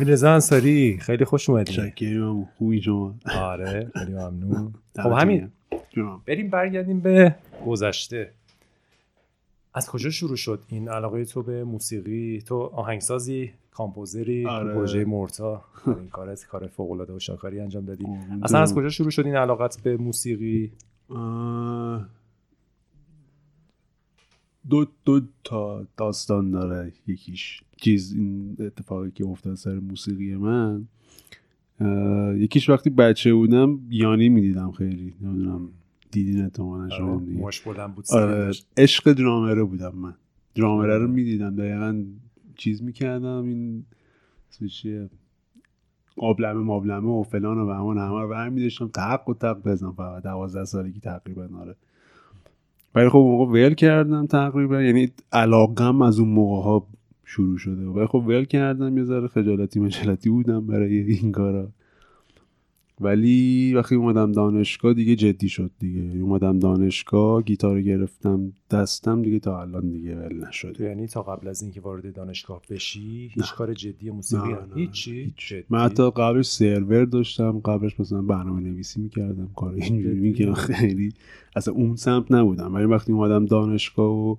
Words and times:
رضا 0.00 0.32
انصاری 0.32 0.98
خیلی 1.00 1.24
خوش 1.24 1.50
اومدی. 1.50 1.72
شکرم 1.72 2.44
خوبی 2.44 2.82
شما؟ 2.82 3.14
آره 3.40 3.90
خیلی 3.98 4.12
ممنون. 4.12 4.74
خب 4.96 5.12
همین. 5.12 5.50
بریم 6.26 6.50
برگردیم 6.50 7.00
به 7.00 7.34
گذشته. 7.66 8.30
از 9.74 9.90
کجا 9.90 10.10
شروع 10.10 10.36
شد 10.36 10.60
این 10.68 10.88
علاقه 10.88 11.24
تو 11.24 11.42
به 11.42 11.64
موسیقی؟ 11.64 12.42
تو 12.46 12.70
آهنگسازی 12.74 13.52
کامپوزری 13.70 14.46
آره. 14.46 14.74
پروژه 14.74 15.04
مورتا 15.04 15.64
این 15.86 16.08
کار 16.08 16.34
کار 16.34 16.66
فوق 16.66 16.90
العاده 16.90 17.12
و 17.12 17.18
شاکاری 17.18 17.60
انجام 17.60 17.84
دادی. 17.84 18.06
اصلا 18.42 18.60
از 18.60 18.74
کجا 18.74 18.88
شروع 18.88 19.10
شد 19.10 19.26
این 19.26 19.36
علاقت 19.36 19.80
به 19.82 19.96
موسیقی؟ 19.96 20.72
دو 24.70 24.86
دو 25.04 25.20
تا 25.44 25.86
داستان 25.96 26.50
داره 26.50 26.92
یکیش 27.06 27.62
چیز 27.76 28.12
این 28.12 28.56
اتفاقی 28.60 29.10
که 29.10 29.26
افتاد 29.26 29.54
سر 29.54 29.78
موسیقی 29.78 30.34
من. 30.34 30.88
یکیش 32.36 32.70
وقتی 32.70 32.90
بچه 32.90 33.34
بودم 33.34 33.80
یانی 33.90 34.28
می‌دیدم 34.28 34.70
خیلی 34.70 35.14
نمی‌دونم 35.20 35.68
دیدین 36.10 36.42
احتمالا 36.42 36.88
شما 36.88 37.16
بود 37.16 38.04
آره 38.12 38.52
عشق 38.76 39.12
درامره 39.12 39.64
بودم 39.64 39.92
من. 39.94 40.14
درامره 40.54 40.98
رو 40.98 41.08
می‌دیدم 41.08 41.56
دقیقا 41.56 42.04
چیز 42.56 42.82
می‌کردم 42.82 43.44
این 43.44 43.84
چیه؟ 44.70 45.10
قابلمه 46.16 46.60
مابلمه 46.60 47.08
و 47.08 47.22
فلان 47.22 47.58
و 47.58 47.66
بهمان 47.66 47.98
همه 47.98 48.20
رو 48.20 48.28
برمی 48.28 48.62
داشتم 48.62 48.88
تق 48.88 49.28
و 49.28 49.34
تق 49.34 49.62
بزنم 49.62 49.92
فقط. 49.92 50.22
دوازده 50.22 50.64
سالگی 50.64 51.00
تقریبا 51.00 51.48
آره. 51.60 51.76
ولی 52.94 53.08
خب 53.08 53.18
موقع 53.18 53.52
ول 53.52 53.74
کردم 53.74 54.26
تقریبا. 54.26 54.82
یعنی 54.82 55.10
علاقم 55.32 56.02
از 56.02 56.18
اون 56.18 56.28
موقع 56.28 56.62
ها 56.62 56.86
شروع 57.24 57.58
شده 57.58 57.86
ولی 57.86 58.06
خب 58.06 58.24
ول 58.26 58.44
کردم. 58.44 58.98
یه 58.98 59.04
ذره 59.04 59.28
خجالتی 59.28 59.80
مجلتی 59.80 60.30
بودم 60.30 60.66
برای 60.66 60.98
این 60.98 61.32
کارا. 61.32 61.68
ولی 63.02 63.74
وقتی 63.74 63.94
اومدم 63.94 64.32
دانشگاه 64.32 64.94
دیگه 64.94 65.16
جدی 65.16 65.48
شد 65.48 65.70
دیگه. 65.78 66.20
اومدم 66.20 66.58
دانشگاه 66.58 67.42
گیتار 67.42 67.82
گرفتم 67.82 68.52
دستم 68.70 69.22
دیگه 69.22 69.38
تا 69.38 69.60
الان 69.60 69.90
دیگه 69.90 70.16
ول 70.16 70.46
نشد 70.48 70.80
یعنی 70.80 71.06
تا 71.06 71.22
قبل 71.22 71.48
از 71.48 71.62
اینکه 71.62 71.80
وارد 71.80 72.14
دانشگاه 72.14 72.62
بشی 72.70 73.30
هیچ 73.34 73.54
کار 73.54 73.74
جدی 73.74 74.10
موسیقی 74.10 74.54
هیچی؟ 74.74 75.34
من 75.70 75.84
حتی 75.84 76.10
قبلش 76.10 76.46
سرور 76.46 77.04
داشتم 77.04 77.58
قبلش 77.58 78.00
مثلا 78.00 78.22
برنامه 78.22 78.60
نویسی 78.60 79.00
می‌کردم 79.00 79.50
کار 79.56 79.74
اینجوری 79.74 80.20
می‌کردم. 80.20 80.54
خیلی 80.54 81.12
اصلا 81.56 81.74
اون 81.74 81.96
سمت 81.96 82.32
نبودم. 82.32 82.74
ولی 82.74 82.84
وقتی 82.84 83.12
اومدم 83.12 83.46
دانشگاه 83.46 84.12
و 84.12 84.36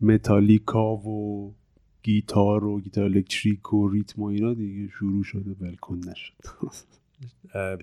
متالیکا 0.00 0.96
و 0.96 1.54
گیتار 2.02 2.64
و 2.64 2.80
گیتار 2.80 3.04
الکتریک 3.04 3.72
و 3.72 3.88
ریتم 3.88 4.22
و 4.22 4.24
اینا 4.24 4.54
دیگه 4.54 4.88
شروع 4.88 5.24
شده 5.24 5.56
ولکن 5.60 6.00
نشد. 6.08 6.32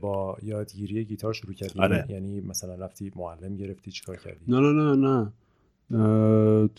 با 0.01 0.37
یادگیری 0.43 1.05
گیتار 1.05 1.33
شروع 1.33 1.53
کردی؟ 1.53 1.79
آره. 1.79 2.05
یعنی 2.09 2.41
مثلا 2.41 2.75
رفتی 2.75 3.11
معلم 3.15 3.55
گرفتی 3.55 3.91
چیکار 3.91 4.15
کردی؟ 4.15 4.39
نه 4.47 4.59
نه 4.59 4.95
نه 4.95 4.95
نه. 4.95 6.69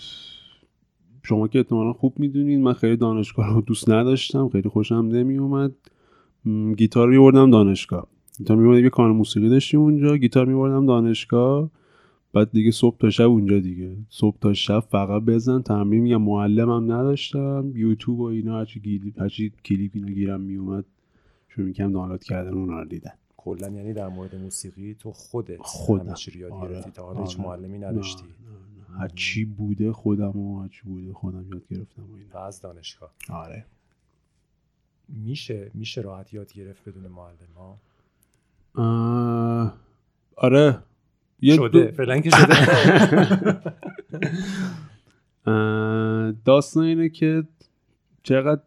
شما 1.22 1.48
که 1.48 1.58
احتمالا 1.58 1.92
خوب 1.92 2.18
می‌دونین 2.18 2.62
من 2.62 2.72
خیلی 2.72 2.96
دانشگاه 2.96 3.54
رو 3.54 3.60
دوست 3.60 3.90
نداشتم 3.90 4.48
خیلی 4.48 4.68
خوشم 4.68 4.94
نمی 4.94 5.38
اومد 5.38 5.72
گیتار 6.76 7.08
میبردم 7.08 7.50
دانشگاه. 7.50 8.06
گیتار 8.38 8.56
میبردم 8.56 8.84
یه 8.84 8.90
کار 8.90 9.12
موسیقی 9.12 9.48
داشتیم 9.48 9.80
اونجا. 9.80 10.16
گیتار 10.16 10.46
میبردم 10.46 10.86
دانشگاه. 10.86 11.70
بعد 12.32 12.50
دیگه 12.50 12.70
صبح 12.70 12.98
تا 12.98 13.10
شب 13.10 13.28
اونجا 13.28 13.58
دیگه. 13.58 13.96
صبح 14.08 14.38
تا 14.40 14.52
شب 14.52 14.80
فقط 14.80 15.22
بزن 15.22 15.62
تمرین 15.62 16.02
میگم 16.02 16.22
معلمم 16.22 16.92
نداشتم. 16.92 17.72
یوتیوب 17.74 18.20
و 18.20 18.22
اینا 18.22 18.58
هرچی 18.58 19.12
هرچی 19.18 19.52
کلیپ 19.64 19.90
اینا 19.94 20.08
گیرم 20.08 20.40
میومد 20.40 20.84
شروع 21.54 21.66
می‌کنم 21.66 21.92
دانلود 21.92 22.24
کردن 22.24 22.54
اونا 22.54 22.78
رو 22.78 22.84
دیدن. 22.84 23.12
کلا 23.36 23.68
یعنی 23.68 23.92
در 23.92 24.08
مورد 24.08 24.34
موسیقی 24.34 24.94
تو 24.94 25.12
خودت 25.12 25.58
خودم. 25.60 26.14
یاد 26.34 26.52
آره. 26.52 26.74
گرفتی 26.74 26.90
تا 26.90 27.02
حالا 27.02 27.20
هیچ 27.20 27.40
آره. 27.40 27.48
معلمی 27.48 27.78
نداشتی. 27.78 28.24
هر 28.98 29.08
چی 29.08 29.44
بوده 29.44 29.92
خودم 29.92 30.36
و 30.36 30.62
هر 30.62 30.68
چی 30.68 30.82
بوده 30.84 31.12
خودم 31.12 31.52
یاد 31.52 31.66
گرفتم 31.70 32.02
و 32.12 32.14
اینا. 32.16 32.46
از 32.46 32.60
دانشگاه. 32.60 33.12
آره. 33.28 33.66
میشه 35.08 35.70
میشه 35.74 36.00
راحت 36.00 36.34
یاد 36.34 36.52
گرفت 36.52 36.88
بدون 36.88 37.06
معلم 37.06 37.52
ها؟ 37.56 37.78
آره. 40.36 40.78
شده. 41.42 41.90
فعلا 41.90 42.20
که 42.20 42.30
شده. 42.30 42.54
داستان 46.44 46.84
اینه 46.84 47.08
که 47.08 47.44
چقدر 48.22 48.62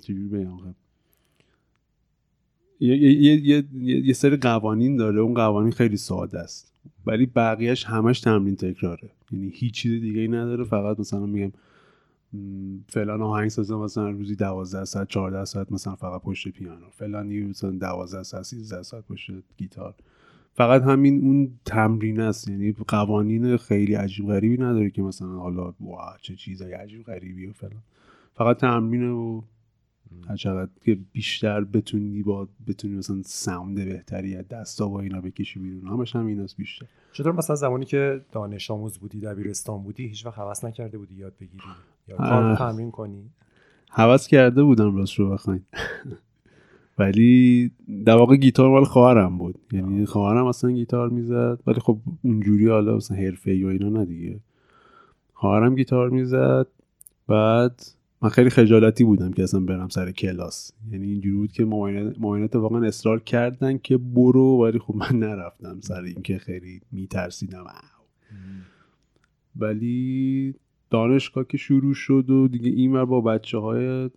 چجوری 0.00 0.28
بگم؟ 0.28 0.74
یه, 2.82 3.22
یه،, 3.22 3.46
یه،, 3.46 3.64
یه 4.06 4.12
سری 4.12 4.36
قوانین 4.36 4.96
داره. 4.96 5.20
اون 5.20 5.34
قوانین 5.34 5.72
خیلی 5.72 5.96
ساده 5.96 6.38
است. 6.38 6.72
ولی 7.06 7.26
بقیهش 7.26 7.84
همش 7.84 8.20
تمرین 8.20 8.56
تکراره. 8.56 9.10
یعنی 9.32 9.52
هیچ 9.54 9.74
چیز 9.74 10.00
دیگه 10.00 10.20
ای 10.20 10.28
نداره. 10.28 10.64
فقط 10.64 11.00
مثلا 11.00 11.26
میگم 11.26 11.52
فلان 12.88 13.22
آهنگ 13.22 13.48
سازم 13.48 13.76
مثلا 13.76 14.10
روزی 14.10 14.36
12 14.36 14.84
ساعت 14.84 15.08
14 15.08 15.44
ساعت 15.44 15.72
مثلا 15.72 15.94
فقط 15.94 16.22
پشت 16.22 16.48
پیانو. 16.48 16.90
فلانی 16.90 17.40
مثلا 17.40 17.70
12 17.70 18.22
ساعت 18.22 18.42
13 18.44 18.82
ساعت 18.82 19.04
پشت 19.04 19.30
گیتار. 19.56 19.94
فقط 20.54 20.82
همین 20.82 21.24
اون 21.24 21.50
تمرین 21.64 22.20
است. 22.20 22.48
یعنی 22.48 22.72
قوانین 22.72 23.56
خیلی 23.56 23.94
عجیب 23.94 24.26
غریبی 24.26 24.62
نداره 24.62 24.90
که 24.90 25.02
مثلا 25.02 25.28
حالا 25.28 25.74
وا 25.80 26.16
چه 26.20 26.36
چیزای 26.36 26.72
عجیب 26.72 27.02
غریبی 27.02 27.46
و 27.46 27.52
فلان. 27.52 27.82
فقط 28.34 28.56
تمرین 28.56 29.10
و 29.10 29.42
هر 30.28 30.36
چقدر 30.36 30.70
که 30.84 30.98
بیشتر 31.12 31.64
بتونی 31.64 32.22
با 32.22 32.48
بتونی 32.66 32.96
مثلا 32.96 33.22
ساوند 33.24 33.84
بهتری 33.84 34.36
از 34.36 34.48
دستا 34.48 34.88
با 34.88 35.00
اینا 35.00 35.20
بکشی 35.20 35.60
بیرون 35.60 35.86
همش 35.86 36.16
هم 36.16 36.26
ایناست 36.26 36.56
بیشتر. 36.56 36.86
چطور 37.12 37.32
مثلا 37.32 37.56
زمانی 37.56 37.84
که 37.84 38.20
دانش 38.32 38.70
آموز 38.70 38.98
بودی 38.98 39.20
دبیرستان 39.20 39.82
بودی 39.82 40.06
هیچ 40.06 40.26
وقت 40.26 40.38
حواس 40.38 40.64
نکرده 40.64 40.98
بودی 40.98 41.14
یاد 41.14 41.32
بگیری؟ 41.40 41.64
یا 42.08 42.16
کار 42.16 42.56
تمرین 42.56 42.90
کنی؟ 42.90 43.30
حواس 43.90 44.26
کرده 44.26 44.62
بودم 44.62 44.96
راست 44.96 45.14
رو 45.14 45.30
بخواین. 45.30 45.62
ولی 46.98 47.70
در 48.04 48.16
واقع 48.16 48.36
گیتار 48.36 48.70
مال 48.70 48.84
خواهرم 48.84 49.38
بود. 49.38 49.58
یعنی 49.72 50.06
خواهرم 50.06 50.46
اصلا 50.46 50.70
گیتار 50.70 51.08
می‌زد 51.08 51.58
ولی 51.66 51.80
خب 51.80 51.98
اونجوری 52.22 52.68
حالا 52.68 52.96
مثلا 52.96 53.16
حرفه‌ای 53.16 53.64
و 53.64 53.66
اینا 53.66 53.88
نه 53.88 54.04
دیگه 54.04 54.40
خواهرم 55.32 55.74
گیتار 55.74 56.10
می‌زد 56.10 56.66
بعد 57.28 57.82
من 58.22 58.28
خیلی 58.28 58.50
خجالتی 58.50 59.04
بودم 59.04 59.32
که 59.32 59.42
اصلا 59.42 59.60
برم 59.60 59.88
سر 59.88 60.12
کلاس. 60.12 60.72
یعنی 60.90 61.06
اینجوری 61.06 61.36
بود 61.36 61.52
که 61.52 61.64
معاینات 61.64 62.56
واقعا 62.56 62.86
اصرار 62.86 63.20
کردن 63.20 63.78
که 63.78 63.96
برو 63.98 64.62
ولی 64.62 64.78
خب 64.78 64.96
من 64.96 65.18
نرفتم 65.18 65.80
سر 65.80 66.02
اینکه 66.02 66.38
خیلی 66.38 66.80
میترسیدم. 66.92 67.64
ولی 69.56 70.54
دانشگاه 70.90 71.44
که 71.46 71.56
شروع 71.56 71.94
شد 71.94 72.30
و 72.30 72.48
دیگه 72.48 72.70
این 72.70 73.04
با 73.04 73.20
بچه 73.20 73.58
های 73.58 74.10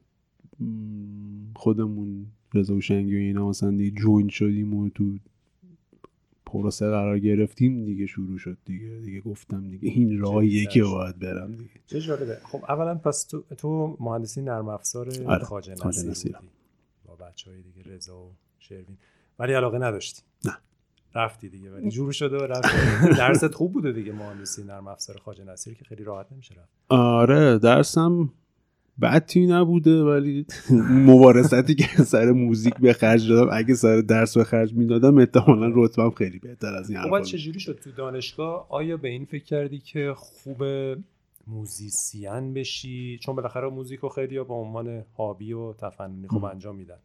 خودمون 1.56 2.26
رضا 2.54 2.76
و 2.76 2.82
شنگی 2.82 3.16
و 3.16 3.20
اینا 3.20 3.50
مثلا 3.50 3.72
دیگه 3.72 4.02
جوین 4.02 4.28
شدیم 4.28 4.74
و 4.74 4.90
تو 4.90 5.18
پروسه 6.46 6.90
قرار 6.90 7.20
گرفتیم 7.20 7.86
دیگه 7.86 8.06
شروع 8.06 8.38
شد 8.38 8.58
دیگه. 8.66 9.00
دیگه 9.00 9.22
گفتم 9.22 9.70
دیگه 9.70 9.90
این 9.90 10.20
راهیه 10.20 10.66
که 10.66 10.84
باید 10.84 11.20
برم 11.20 11.52
دیگه. 11.56 11.70
چه 11.86 12.02
جالبه 12.02 12.38
خب 12.44 12.64
اولا 12.70 12.96
پس 12.96 13.24
تو, 13.24 13.44
تو 13.58 13.98
مهندسی 14.00 14.42
نرم 14.42 14.70
افزار 14.70 15.10
آره. 15.28 15.46
خواجه 15.46 15.76
نصیر 15.86 16.36
با 17.06 17.16
بچه 17.16 17.52
های 17.52 17.62
دیگه 17.62 17.84
رضا 17.96 18.18
و 18.18 18.32
شروین. 18.60 18.98
ولی 19.40 19.54
علاقه 19.54 19.78
نداشتی. 19.78 20.22
نه. 20.46 20.58
رفتی 21.16 21.50
دیگه. 21.50 21.72
ولی 21.72 21.90
جور 21.90 22.12
شده 22.12 22.38
و 22.38 22.42
رفتی. 22.44 22.78
درست 23.22 23.54
خوب 23.54 23.74
بوده 23.74 23.92
دیگه 23.92 24.12
مهندسی 24.12 24.64
نرم 24.64 24.88
افزار 24.88 25.18
خواجه 25.18 25.44
نصیر 25.44 25.74
که 25.74 25.86
خیلی 25.86 26.04
راحت 26.04 26.32
نمیشه 26.32 26.56
رفت. 26.56 26.70
آره 26.90 27.58
درسم 27.60 28.34
بدی 29.02 29.48
نبوده 29.48 30.04
ولی 30.04 30.46
مبارزتی 30.90 31.76
که 31.76 31.88
سر 32.04 32.32
موزیک 32.32 32.74
به 32.74 32.94
خرج 32.94 33.30
دادم 33.30 33.50
اگه 33.54 33.74
سر 33.74 34.02
درس 34.02 34.38
به 34.38 34.44
خرج 34.44 34.74
می‌دادم 34.74 35.18
احتمالا 35.18 35.72
رتبم 35.76 36.10
خیلی 36.10 36.40
بهتر 36.40 36.74
از 36.74 36.90
این 36.90 37.02
خب 37.02 37.22
چجوری 37.22 37.60
شد 37.60 37.80
تو 37.84 37.92
دانشگاه؟ 37.92 38.66
آیا 38.70 38.98
به 38.98 39.10
این 39.10 39.26
فکر 39.26 39.44
کردی 39.44 39.80
که 39.80 40.14
خوب 40.16 40.64
موزیسین 41.48 42.54
بشی؟ 42.54 43.20
چون 43.22 43.36
بالاخره 43.36 43.70
موزیک 43.70 44.00
رو 44.00 44.10
خیلی 44.10 44.40
با 44.40 44.56
عنوان 44.56 45.04
هابی 45.18 45.54
و 45.54 45.74
تفننی 45.74 46.28
خوب 46.28 46.44
انجام 46.44 46.76
میدن. 46.76 46.98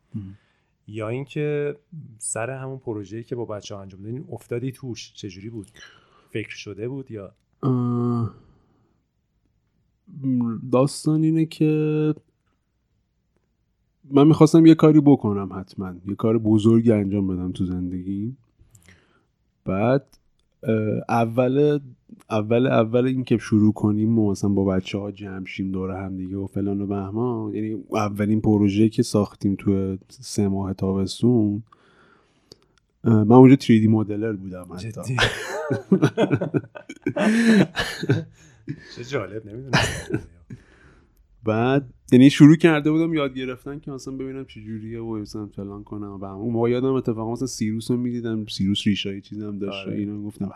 یا 0.89 1.09
اینکه 1.09 1.77
سر 2.19 2.51
همون 2.51 2.79
پروژه‌ای 2.79 3.25
که 3.25 3.37
با 3.37 3.45
بچه 3.45 3.75
ها 3.75 3.83
انجام 3.83 4.03
دادین 4.03 4.25
افتادی 4.33 4.73
توش 4.73 5.13
چجوری 5.15 5.51
بود؟ 5.51 5.67
فکر 6.31 6.57
شده 6.57 6.89
بود 6.89 7.11
یا؟ 7.11 7.33
داستان 10.73 11.23
اینه 11.23 11.47
که 11.47 12.15
من 14.11 14.27
می‌خواستم 14.27 14.67
یه 14.67 14.75
کاری 14.75 15.01
بکنم 15.01 15.53
حتما. 15.53 15.95
یه 16.09 16.15
کار 16.15 16.39
بزرگی 16.39 16.93
انجام 16.93 17.27
بدم 17.27 17.53
تو 17.53 17.65
زندگی. 17.65 18.37
بعد 19.65 20.19
اول 21.09 21.81
اول 22.31 22.67
اول 22.67 23.07
اینکه 23.07 23.39
شروع 23.39 23.73
کنیم 23.73 24.19
و 24.19 24.31
مثلا 24.31 24.51
با 24.51 24.65
بچه 24.65 24.99
ها 24.99 25.11
جمع 25.11 25.47
شیم 25.47 25.73
دور 25.73 25.91
هم 25.91 26.17
دیگه 26.17 26.37
و 26.37 26.47
فلان 26.47 26.81
و 26.81 26.87
بهمان 26.87 27.55
یعنی 27.55 27.85
اولین 27.91 28.41
پروژه 28.41 28.89
که 28.89 29.03
ساختیم 29.03 29.55
تو 29.59 29.97
سه 30.09 30.49
ماه 30.49 30.75
تابستون 30.75 31.63
من 33.05 33.33
اونجا 33.33 33.57
3D 33.57 33.89
مدلر 33.89 34.33
بودم 34.33 34.67
حتی. 34.73 35.17
چه 38.97 39.05
جالب 39.05 39.47
نمی‌دونم. 39.47 39.79
بعد 41.45 41.91
یعنی 42.13 42.31
شروع 42.31 42.57
کرده 42.57 42.91
بودم 42.91 43.15
یاد 43.15 43.35
گرفتن 43.35 43.79
که 43.79 43.91
مثلا 43.91 44.15
ببینم 44.15 44.45
چه 44.45 44.61
جوریه 44.61 45.01
و 45.01 45.19
مثلا 45.19 45.47
فلان 45.47 45.85
کنم. 45.85 46.19
و 46.21 46.25
اون 46.25 46.53
موقع 46.53 46.71
یادم 46.71 46.93
اتفاقا 46.93 47.33
مثلا 47.33 47.47
سیروس 47.47 47.91
رو 47.91 47.97
می‌دیدم 47.97 48.47
سیروس 48.47 48.87
ریشای 48.87 49.21
چیزم 49.21 49.59
داشت 49.59 49.87
آره. 49.87 49.97
اینو 49.97 50.23
گفتم 50.23 50.51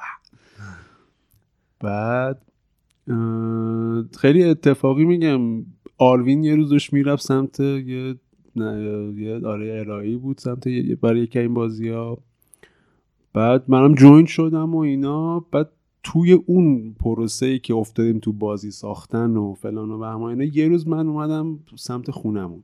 بعد 1.81 2.43
خیلی 4.19 4.44
اتفاقی 4.44 5.05
میگم. 5.05 5.64
آروین 5.99 6.44
یه 6.44 6.56
روزش 6.56 6.93
می‌رفت 6.93 7.22
سمت 7.22 7.60
یه 7.60 8.14
نه 8.56 9.12
یه 9.17 9.46
آره 9.46 9.81
ارائه 9.81 10.17
بود 10.17 10.38
سمت 10.38 10.69
برای 11.02 11.20
یکی 11.20 11.38
این 11.38 11.55
بازی 11.55 11.88
ها 11.88 12.19
بعد 13.32 13.64
منم 13.69 13.94
جوین 13.94 14.26
شدم 14.26 14.75
و 14.75 14.78
اینا. 14.78 15.40
بعد 15.40 15.70
توی 16.05 16.33
اون 16.33 16.97
پروسه 17.01 17.47
ای 17.47 17.59
که 17.59 17.75
افتادیم 17.75 18.19
تو 18.19 18.33
بازی 18.33 18.71
ساختن 18.71 19.37
و 19.37 19.55
فلان 19.55 19.91
و 19.91 19.99
بهمان 19.99 20.31
اینا 20.31 20.45
یه 20.45 20.69
روز 20.69 20.89
من 20.89 21.09
اومدم 21.09 21.59
سمت 21.77 22.11
خونمون. 22.11 22.62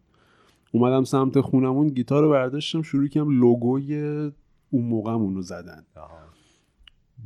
اومدم 0.73 1.05
سمت 1.05 1.41
خونمون 1.41 1.89
گیتار 1.89 2.23
رو 2.23 2.31
برداشتم 2.31 2.83
شروع 2.83 3.09
کردم 3.09 3.41
لوگوی 3.41 3.95
اون 4.71 4.85
موقعمون 4.85 5.35
رو 5.35 5.43
زدن. 5.43 5.85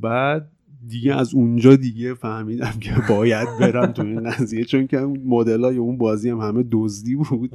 بعد 0.01 0.51
دیگه 0.87 1.15
از 1.15 1.33
اونجا 1.33 1.75
دیگه 1.75 2.13
فهمیدم 2.13 2.73
که 2.81 2.93
باید 3.09 3.47
برم 3.59 3.91
تو 3.91 4.01
این 4.01 4.29
قضیه 4.29 4.63
چون 4.63 4.87
که 4.87 4.97
مدل 5.25 5.63
های 5.63 5.77
اون 5.77 5.97
بازی 5.97 6.29
هم 6.29 6.39
همه 6.39 6.65
دزدی 6.71 7.15
بود. 7.15 7.53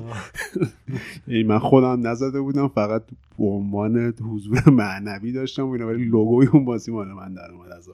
یعنی 1.29 1.43
من 1.49 1.59
خودم 1.59 2.07
نزده 2.07 2.41
بودم 2.41 2.69
فقط 2.69 3.03
به 3.39 3.45
عنوان 3.45 4.15
حضور 4.23 4.71
معنوی 4.71 5.33
داشتم 5.33 5.69
و 5.69 5.77
ولی 5.77 6.05
لوگوی 6.05 6.47
اون 6.47 6.65
بازی 6.65 6.93
مال 6.93 7.09
من 7.09 7.35
در 7.35 7.53
اومد 7.53 7.73
از 7.73 7.89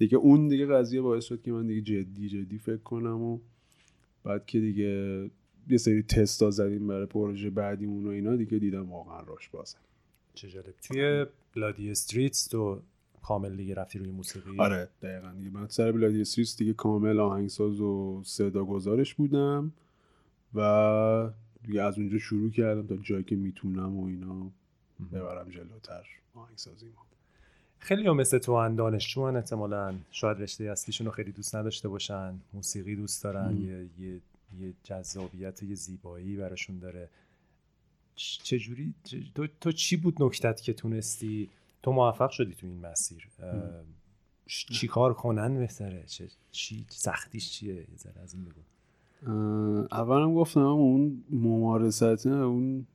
دیگه 0.00 0.18
اون 0.18 0.48
دیگه 0.48 0.66
قضیه 0.66 1.00
باعث 1.00 1.24
شد 1.24 1.42
که 1.42 1.52
من 1.52 1.66
دیگه 1.66 1.80
جدی 1.80 2.28
جدی 2.28 2.58
فکر 2.58 2.76
کنم 2.76 3.22
و 3.22 3.38
بعد 4.24 4.46
که 4.46 4.60
دیگه 4.60 5.30
یه 5.68 5.78
سری 5.78 6.02
تستا 6.02 6.50
زدیم 6.50 6.86
برای 6.86 7.06
پروژه 7.06 7.50
بعدیمون 7.50 8.06
و 8.06 8.08
اینا 8.08 8.36
دیگه 8.36 8.58
دیدم 8.58 8.90
واقعا 8.90 9.20
راش 9.20 9.48
بازه. 9.48 9.76
چه 10.34 10.48
جالب. 10.48 10.74
توی 10.82 11.26
بلادی 11.54 11.90
استریتس 11.90 12.46
تو 12.46 12.82
کامل 13.22 13.56
دیگه 13.56 13.74
رفتی 13.74 13.98
روی 13.98 14.10
موسیقی؟ 14.10 14.58
آره 14.58 14.88
دقیقا 15.02 15.32
دیگه. 15.32 15.50
من 15.50 15.68
سر 15.68 15.92
بلادی 15.92 16.20
استریتس 16.20 16.56
دیگه 16.56 16.72
کامل 16.72 17.20
آهنگساز 17.20 17.80
و 17.80 18.22
صدا 18.24 18.64
گذارش 18.64 19.14
بودم 19.14 19.72
و 20.54 21.30
دیگه 21.66 21.82
از 21.82 21.98
اونجا 21.98 22.18
شروع 22.18 22.50
کردم 22.50 22.86
تا 22.86 22.96
جایی 22.96 23.24
که 23.24 23.36
می‌تونم 23.36 23.96
و 23.96 24.06
اینا 24.06 24.50
ببرم 25.12 25.48
جلوتر 25.48 26.06
آهنگسازی 26.34 26.86
ما 26.86 27.09
خیلی 27.80 28.06
هم 28.06 28.16
مثل 28.16 28.38
تو 28.38 28.60
هن 28.60 28.74
دانشجو 28.74 29.20
احتمالا. 29.20 29.94
شاید 30.10 30.42
رشته 30.42 30.64
اصلیشون 30.64 31.06
رو 31.06 31.12
خیلی 31.12 31.32
دوست 31.32 31.56
نداشته 31.56 31.88
باشن. 31.88 32.40
موسیقی 32.52 32.96
دوست 32.96 33.24
دارن. 33.24 33.56
یه, 33.56 33.88
یه, 33.98 34.20
یه 34.60 34.72
جذابیت 34.84 35.62
یه 35.62 35.74
زیبایی 35.74 36.36
براشون 36.36 36.78
داره. 36.78 37.08
چجوری؟ 38.16 38.94
تو, 39.34 39.46
تو 39.60 39.72
چی 39.72 39.96
بود 39.96 40.22
نکتت 40.22 40.60
که 40.62 40.72
تونستی؟ 40.72 41.48
تو 41.82 41.92
موفق 41.92 42.30
شدی 42.30 42.54
تو 42.54 42.66
این 42.66 42.80
مسیر. 42.80 43.28
چی 44.46 44.86
کار 44.86 45.14
کنن 45.14 45.58
بهتره؟ 45.58 46.04
چه 46.06 46.28
چی 46.50 46.86
سختیش 46.88 47.50
چیه؟ 47.50 47.74
یه 47.74 47.86
از 48.22 48.34
این 48.34 48.44
بگو. 48.44 48.60
اولم 49.92 50.34
گفتم 50.34 50.60
اون 50.60 51.24
ممارست 51.30 52.26
اون 52.26 52.86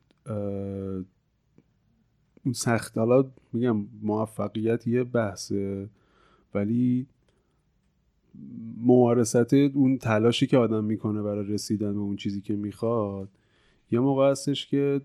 سخت. 2.54 2.98
حالا 2.98 3.26
میگم 3.54 3.86
موفقیت 4.02 4.88
یه 4.88 5.04
بحثه 5.04 5.90
ولی 6.54 7.08
ممارست 8.78 9.54
اون 9.54 9.98
تلاشی 9.98 10.48
که 10.48 10.58
آدم 10.58 10.84
می‌کنه 10.84 11.22
برای 11.22 11.54
رسیدن 11.54 11.94
به 11.94 12.00
اون 12.00 12.16
چیزی 12.16 12.42
که 12.42 12.56
می‌خواد 12.56 13.30
یه 13.92 14.00
موقع 14.00 14.32
هستش 14.32 14.68
که 14.68 15.02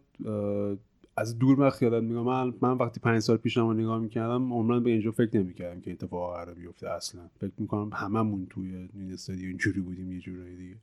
از 1.16 1.38
دور 1.38 1.60
وقت 1.60 1.82
یادم 1.82 2.04
میگم. 2.04 2.22
من, 2.22 2.54
من 2.60 2.72
وقتی 2.72 3.00
پنج 3.00 3.18
سال 3.18 3.36
پیش 3.36 3.56
رو 3.56 3.72
نگاه 3.72 3.98
می‌کردم 3.98 4.52
عمران 4.52 4.82
به 4.82 4.90
اینجا 4.90 5.10
فکر 5.10 5.36
نمی‌کردم 5.38 5.80
که 5.80 5.92
اتفاق 5.92 6.36
قرار 6.36 6.54
بیفته 6.54 6.90
اصلا. 6.90 7.20
فکر 7.40 7.52
می‌کنم 7.58 7.90
هممون 7.92 8.46
توی 8.50 8.88
این 8.94 9.12
استادیو 9.12 9.46
اینجوری 9.48 9.80
بودیم 9.80 10.12
یه 10.12 10.20
جورایی 10.20 10.56
دیگه. 10.56 10.76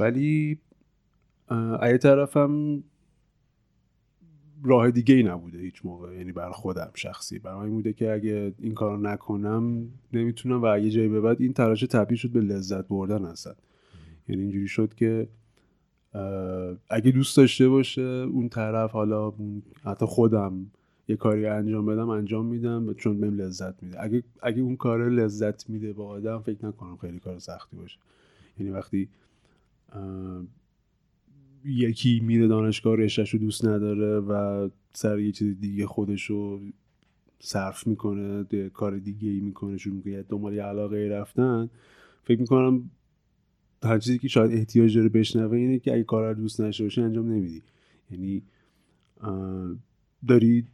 ولی 0.00 0.58
ای 1.82 1.98
طرفم 1.98 2.82
راه 4.64 4.90
دیگه 4.90 5.14
ای 5.14 5.22
نبوده 5.22 5.58
هیچ 5.58 5.84
موقع. 5.84 6.14
یعنی 6.14 6.32
بر 6.32 6.50
خودم 6.50 6.90
شخصی. 6.94 7.38
برای 7.38 7.60
این 7.60 7.70
بوده 7.70 7.92
که 7.92 8.12
اگه 8.12 8.54
این 8.58 8.74
کارو 8.74 9.00
نکنم 9.00 9.88
نمی‌تونم 10.12 10.62
و 10.62 10.64
اگه 10.64 10.90
جایی 10.90 11.08
به 11.08 11.20
بعد 11.20 11.40
این 11.40 11.52
تلاش 11.52 11.80
تبدیل 11.80 12.18
شد 12.18 12.30
به 12.30 12.40
لذت 12.40 12.88
بردن 12.88 13.24
هستن 13.24 13.54
یعنی 14.28 14.42
اینجوری 14.42 14.68
شد 14.68 14.94
که 14.94 15.28
اگه 16.90 17.10
دوست 17.10 17.36
داشته 17.36 17.68
باشه 17.68 18.02
اون 18.02 18.48
طرف 18.48 18.90
حالا 18.90 19.32
حتی 19.84 20.06
خودم 20.06 20.66
یه 21.08 21.16
کاری 21.16 21.46
انجام 21.46 21.86
بدم 21.86 22.08
انجام 22.08 22.46
میدم 22.46 22.94
چون 22.94 23.20
بهم 23.20 23.34
لذت 23.34 23.82
میده. 23.82 24.02
اگه 24.02 24.22
اگه 24.42 24.62
اون 24.62 24.76
کار 24.76 25.08
لذت 25.08 25.70
میده 25.70 25.92
با 25.92 26.06
آدم 26.06 26.38
فکر 26.38 26.66
نکنم 26.66 26.96
خیلی 26.96 27.18
کار 27.18 27.38
سختی 27.38 27.76
باشه. 27.76 27.98
یعنی 28.58 28.72
وقتی 28.72 29.08
یکی 31.64 32.20
میره 32.20 32.48
دانشگاه 32.48 32.96
رشتهش 32.96 33.30
رو 33.30 33.38
دوست 33.38 33.64
نداره 33.64 34.18
و 34.20 34.68
سر 34.92 35.18
یه 35.18 35.32
چیز 35.32 35.60
دیگه 35.60 35.86
خودش 35.86 36.24
رو 36.24 36.60
صرف 37.38 37.86
می‌کنه 37.86 38.44
کار 38.74 38.98
دیگه 38.98 39.30
ای 39.30 39.40
می‌کنه 39.40 39.76
چون 39.76 39.92
میگه 39.92 40.24
دنبال 40.28 40.54
یه 40.54 40.62
علاقه 40.62 41.08
رفتن. 41.12 41.70
فکر 42.24 42.40
می‌کنم 42.40 42.90
هر 43.82 43.98
چیزی 43.98 44.18
که 44.18 44.28
شاید 44.28 44.52
احتیاج 44.52 44.96
داره 44.96 45.08
بشنوه 45.08 45.56
اینه 45.56 45.78
که 45.78 45.94
اگه 45.94 46.04
کار 46.04 46.28
رو 46.28 46.34
دوست 46.34 46.60
نشه 46.60 46.84
باشه 46.84 47.02
انجام 47.02 47.32
نمیدی. 47.32 47.62
یعنی 48.10 48.42
داری 50.28 50.64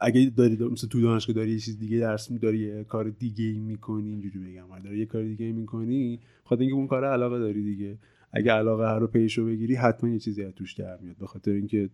اگه 0.00 0.32
داری 0.36 0.56
مثل 0.56 0.88
تو 0.88 1.00
دانشگاه 1.00 1.34
داری 1.34 1.50
یه 1.50 1.58
چیز 1.58 1.78
دیگه 1.78 1.98
درس 1.98 2.32
داری 2.32 2.58
یه 2.58 2.84
کار 2.84 3.08
دیگه 3.08 3.44
ای 3.44 3.58
می‌کنی 3.58 4.08
اینجوری 4.08 4.38
بگم. 4.38 4.78
داری 4.84 4.98
یه 4.98 5.06
کار 5.06 5.22
دیگه 5.22 5.46
ای 5.46 5.52
می‌کنی 5.52 6.20
خاطر 6.44 6.60
اینکه 6.60 6.76
اون 6.76 6.86
کار 6.86 7.04
علاقه 7.04 7.38
داری 7.38 7.62
دیگه. 7.62 7.98
اگه 8.36 8.52
علاقه 8.52 8.86
هر 8.86 8.98
رو 8.98 9.06
پیشو 9.06 9.46
بگیری 9.46 9.74
حتما 9.74 10.10
یه 10.10 10.18
چیزی 10.18 10.44
از 10.44 10.52
توش 10.52 10.72
در 10.72 10.96
میاد. 10.96 11.16
به 11.16 11.26
خاطر 11.26 11.50
اینکه 11.50 11.90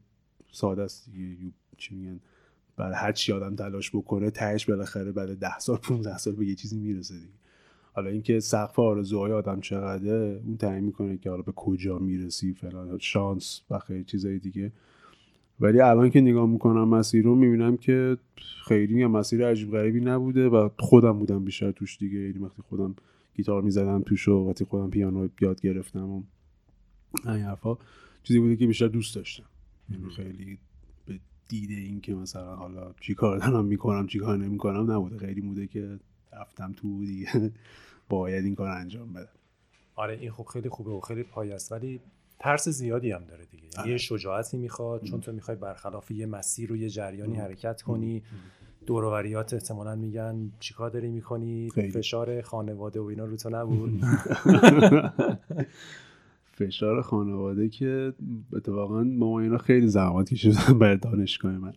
ساده 0.53 0.83
است 0.83 1.11
چی 1.77 1.95
میگن؟ 1.95 2.21
برای 2.77 2.95
هر 2.95 3.13
چی 3.13 3.33
آدم 3.33 3.57
تلاش 3.57 3.91
بکنه 3.91 4.31
تهش 4.31 4.65
بالاخره 4.71 5.13
بعد 5.13 5.39
10 5.39 5.59
سال 5.59 5.77
15 5.77 6.19
سال 6.19 6.35
به 6.35 6.47
یه 6.47 6.55
چیزی 6.55 6.79
می‌رسه 6.79 7.15
دیگه. 7.15 7.33
حالا 7.93 8.11
اینکه 8.11 8.41
سقف 8.41 8.79
آرزوهای 8.79 9.33
آدم 9.33 9.61
چقدره 9.61 10.41
اون 10.47 10.57
تعیین 10.57 10.85
می‌کنه 10.85 11.17
که 11.17 11.31
حالا 11.31 11.43
به 11.43 11.53
کجا 11.53 11.99
می‌رسی 11.99 12.55
فلان. 12.55 12.99
شانس 12.99 13.61
و 13.71 13.79
خیلی 13.79 14.05
چیزای 14.05 14.39
دیگه. 14.39 14.73
ولی 15.61 15.81
الان 15.81 16.11
که 16.11 16.21
نگاه 16.21 16.49
می‌کنم 16.49 16.89
مسیر 16.89 17.25
رو 17.25 17.35
می‌بینم 17.35 17.77
که 17.77 18.17
خیلی 18.69 19.07
مسیر 19.07 19.47
عجیب 19.47 19.71
غریبی 19.71 20.01
نبوده 20.01 20.49
و 20.49 20.69
خودم 20.79 21.19
بودم 21.19 21.45
بیشتر 21.45 21.71
توش 21.71 21.99
دیگه. 21.99 22.19
یعنی 22.19 22.39
وقتی 22.39 22.63
خودم 22.63 22.95
گیتار 23.41 23.63
می‌زدم 23.63 24.03
توش 24.03 24.29
و 24.29 24.33
وقتی 24.33 24.65
خودم 24.65 24.91
پیانو 24.91 25.29
یاد 25.41 25.61
گرفتم 25.61 26.11
و 26.11 26.23
این 27.27 27.45
حرفا 27.45 27.79
چیزی 28.23 28.41
بوده 28.41 28.57
که 28.57 28.67
بیشتر 28.67 28.89
دوست 28.89 29.15
داشتم. 29.15 29.45
یعنی 29.91 30.11
خیلی 30.11 30.59
به 31.07 31.21
دیده 31.49 31.75
این 31.75 32.01
که 32.01 32.15
مثلا 32.15 32.57
حالا 32.57 32.95
چی 33.01 33.15
کار 33.15 33.39
دارم 33.39 33.65
می‌کنم 33.65 34.07
چی 34.07 34.19
کار 34.19 34.39
نمی‌کنم 34.39 34.91
نبوده. 34.91 35.19
خیلی 35.19 35.41
بوده 35.41 35.67
که 35.67 35.99
رفتم 36.33 36.73
تو 36.73 37.05
دیگه. 37.05 37.53
باید 38.09 38.45
این 38.45 38.55
کار 38.55 38.71
انجام 38.71 39.13
بدم. 39.13 39.29
آره 39.95 40.19
این 40.19 40.31
خوب 40.31 40.47
خیلی 40.47 40.69
خوبه 40.69 40.91
و 40.91 41.01
خیلی 41.01 41.23
پای 41.23 41.53
است. 41.53 41.73
ولی 41.73 42.01
ترس 42.39 42.69
زیادی 42.69 43.13
هم 43.13 43.25
داره 43.25 43.45
دیگه. 43.45 43.65
یه 43.65 43.81
آره. 43.81 43.97
شجاعتی 43.97 44.57
می‌خواد 44.57 45.03
چون 45.03 45.21
تو 45.21 45.33
می‌خوای 45.33 45.57
برخلاف 45.57 46.11
یه 46.11 46.27
مسیر 46.27 46.73
و 46.73 46.77
یه 46.77 46.89
جریانی 46.89 47.37
حرکت 47.37 47.83
کنی. 47.83 48.23
دوروریات 48.87 49.55
احتمالا 49.55 49.97
میگن 49.97 50.53
چیکار 50.61 50.91
داری 50.91 51.11
می‌کنی؟ 51.11 51.71
فشار 51.71 52.43
خانواده 52.43 53.01
و 53.01 53.05
اینا 53.05 53.25
رو 53.25 53.37
تو 53.37 53.51
نبود. 53.51 54.01
فشار 56.59 57.03
خانواده 57.03 57.69
که 57.69 58.15
اتفاقا 58.53 59.03
ماما 59.05 59.41
اینا 59.41 59.59
خیلی 59.59 59.89
زحمت 59.89 60.31
کشیدن 60.31 60.79
برای 60.79 60.97
دانشگاه 60.97 61.59
من. 61.59 61.73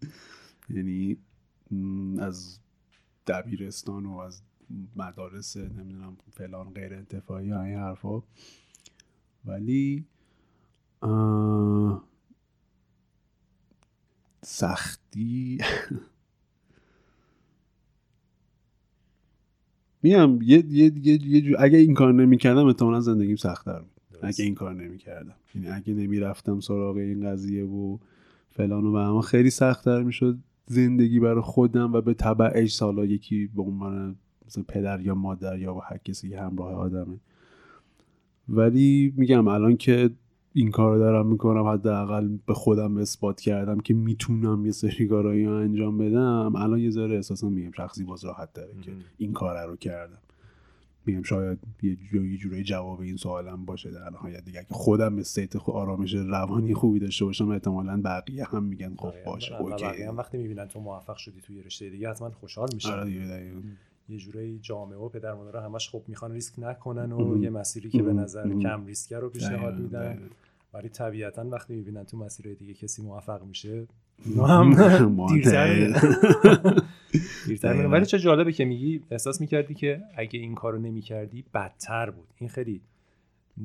یعنی 0.76 1.16
از 2.18 2.58
دبیرستان 3.26 4.06
و 4.06 4.18
از 4.18 4.42
مدارس 4.96 5.56
نمی‌دونم 5.56 6.16
فلان 6.30 6.70
غیر 6.70 6.94
انتفاعی 6.94 7.52
و 7.52 7.56
این 7.58 7.78
حرفا. 7.78 8.22
ولی 9.44 10.06
سختی. 14.42 15.58
میگم 20.02 20.38
یه 20.42 20.64
یه 20.68 20.92
یه, 21.02 21.56
اگه 21.58 21.78
این 21.78 21.94
کار 21.94 22.14
نمی‌کردم 22.14 22.66
احتمالاً 22.66 23.00
زندگیم 23.00 23.36
سخت‌تر 23.36 23.78
بود. 23.78 23.90
اگه 24.22 24.44
این 24.44 24.54
کار 24.54 24.74
نمی‌کردم. 24.74 25.34
یعنی 25.54 25.68
اگه 25.68 25.94
نمی‌رفتم 25.94 26.60
سراغ 26.60 26.96
این 26.96 27.30
قضیه 27.30 27.64
و 27.64 27.98
فلان 28.50 28.86
و 28.86 28.94
اما 28.94 29.20
خیلی 29.20 29.50
سختتر 29.50 30.02
می‌شد 30.02 30.38
زندگی 30.66 31.20
برای 31.20 31.40
خودم 31.42 31.92
و 31.92 32.00
به 32.00 32.14
تبعش 32.14 32.74
سالا 32.74 33.04
یکی 33.04 33.46
به 33.56 33.62
عنوان 33.62 34.16
مثلا 34.46 34.64
پدر 34.68 35.00
یا 35.00 35.14
مادر 35.14 35.58
یا 35.58 35.74
هر 35.74 35.98
کسی 36.04 36.34
همراه 36.34 36.72
آدمه. 36.72 37.20
ولی 38.48 39.12
میگم 39.16 39.48
الان 39.48 39.76
که 39.76 40.10
این 40.52 40.70
کار 40.70 40.98
دارم 40.98 41.26
می‌کنم 41.26 41.66
حداقل 41.66 42.38
به 42.46 42.54
خودم 42.54 42.96
اثبات 42.96 43.40
کردم 43.40 43.80
که 43.80 43.94
می‌تونم 43.94 44.66
یه 44.66 44.72
سری 44.72 45.06
کارایی 45.06 45.44
رو 45.44 45.52
انجام 45.52 45.98
بدم. 45.98 46.56
الان 46.56 46.78
یه 46.78 46.90
ذره 46.90 47.16
احساسا 47.16 47.48
میگم 47.48 47.72
شخصی 47.72 48.04
باز 48.04 48.24
راحت 48.24 48.52
داره 48.52 48.72
که 48.82 48.92
این 49.18 49.32
کار 49.32 49.66
رو 49.66 49.76
کردم. 49.76 50.18
میگم 51.06 51.22
شاید 51.22 51.58
یه 51.82 52.36
جورایی 52.36 52.64
جواب 52.64 53.00
این 53.00 53.16
سوالم 53.16 53.64
باشه 53.64 53.90
در 53.90 54.10
نهایت 54.10 54.44
دیگه. 54.44 54.64
که 54.68 54.74
خودم 54.74 55.18
استیت 55.18 55.56
آرامش 55.56 56.14
روانی 56.14 56.74
خوبی 56.74 56.98
داشته 56.98 57.24
باشم 57.24 57.48
احتمالا 57.48 58.00
بقیه 58.04 58.44
هم 58.44 58.64
میگن 58.64 58.94
خب 58.96 59.06
آره، 59.06 59.22
باشه 59.26 59.60
اوکی. 59.60 59.84
بقیه 59.84 60.08
هم 60.08 60.16
وقتی 60.16 60.38
می‌بینن 60.38 60.66
تو 60.66 60.80
موفق 60.80 61.16
شدی 61.16 61.40
توی 61.40 61.62
رشته 61.62 61.90
دیگه 61.90 62.10
حتما 62.10 62.30
خوشحال 62.30 62.68
میشن. 62.74 62.92
آره 62.92 63.52
یه 64.08 64.18
جورایی 64.18 64.58
جامعه 64.58 64.98
و 64.98 65.08
پدر 65.08 65.34
مادر 65.34 65.64
همش 65.64 65.90
خب 65.90 66.02
می‌خوان 66.08 66.32
ریسک 66.32 66.54
نکنن 66.58 67.12
و 67.12 67.42
یه 67.42 67.50
مسیری 67.50 67.90
که 67.90 68.02
به 68.02 68.12
نظر 68.12 68.54
کم 68.54 68.86
ریسک 68.86 69.12
رو 69.12 69.28
پیشنهاد 69.28 69.78
میدن. 69.78 70.30
ولی 70.74 70.88
طبیعتا 70.88 71.48
وقتی 71.48 71.74
می‌بینن 71.74 72.04
تو 72.04 72.16
مسیر 72.16 72.54
دیگه 72.54 72.74
کسی 72.74 73.02
موفق 73.02 73.44
میشه 73.44 73.86
اونا 74.26 74.46
هم 74.46 75.26
دیرتر 77.46 77.86
ولی 77.86 78.06
چه 78.06 78.18
جالبه 78.18 78.52
که 78.52 78.64
میگی 78.64 79.02
احساس 79.10 79.40
می‌کردی 79.40 79.74
که 79.74 80.02
اگه 80.16 80.40
این 80.40 80.54
کارو 80.54 80.78
نمی‌کردی 80.78 81.44
بدتر 81.54 82.10
بود. 82.10 82.28
این 82.38 82.50
خیلی 82.50 82.80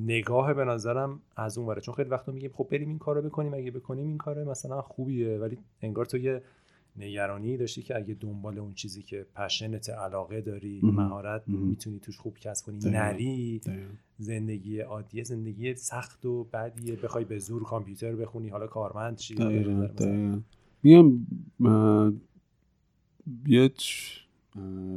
نگاه 0.05 0.53
به 0.53 0.65
نظرم 0.65 1.19
از 1.35 1.57
اون 1.57 1.79
چون 1.79 1.95
خیلی 1.95 2.09
وقتا 2.09 2.31
میگیم 2.31 2.51
خب 2.53 2.67
بریم 2.71 2.89
این 2.89 2.99
کارو 2.99 3.21
بکنیم 3.21 3.53
اگه 3.53 3.71
بکنیم 3.71 4.07
این 4.07 4.17
کار 4.17 4.43
مثلا 4.43 4.81
خوبیه. 4.81 5.37
ولی 5.37 5.57
انگار 5.81 6.05
تو 6.05 6.17
یه 6.17 6.41
نگرانی 6.97 7.57
داشتی 7.57 7.81
که 7.81 7.97
اگه 7.97 8.13
دنبال 8.13 8.59
اون 8.59 8.73
چیزی 8.73 9.01
که 9.01 9.25
پشنت 9.35 9.89
علاقه 9.89 10.41
داری 10.41 10.79
مهارت 10.83 11.43
می‌تونی 11.47 11.99
توش 11.99 12.17
خوب 12.17 12.37
کسب 12.37 12.65
کنی 12.65 12.79
نری 12.85 13.61
زندگی 14.17 14.79
عادی 14.79 15.23
زندگی 15.23 15.75
سخت 15.75 16.25
و 16.25 16.43
بدیه. 16.43 16.95
بخوای 16.95 17.25
به 17.25 17.39
زور 17.39 17.63
کامپیوتر 17.63 18.15
بخونی 18.15 18.49
حالا 18.49 18.67
کارمند 18.67 19.15
چی 19.15 19.35
میگم 20.83 21.33
یه 23.47 23.71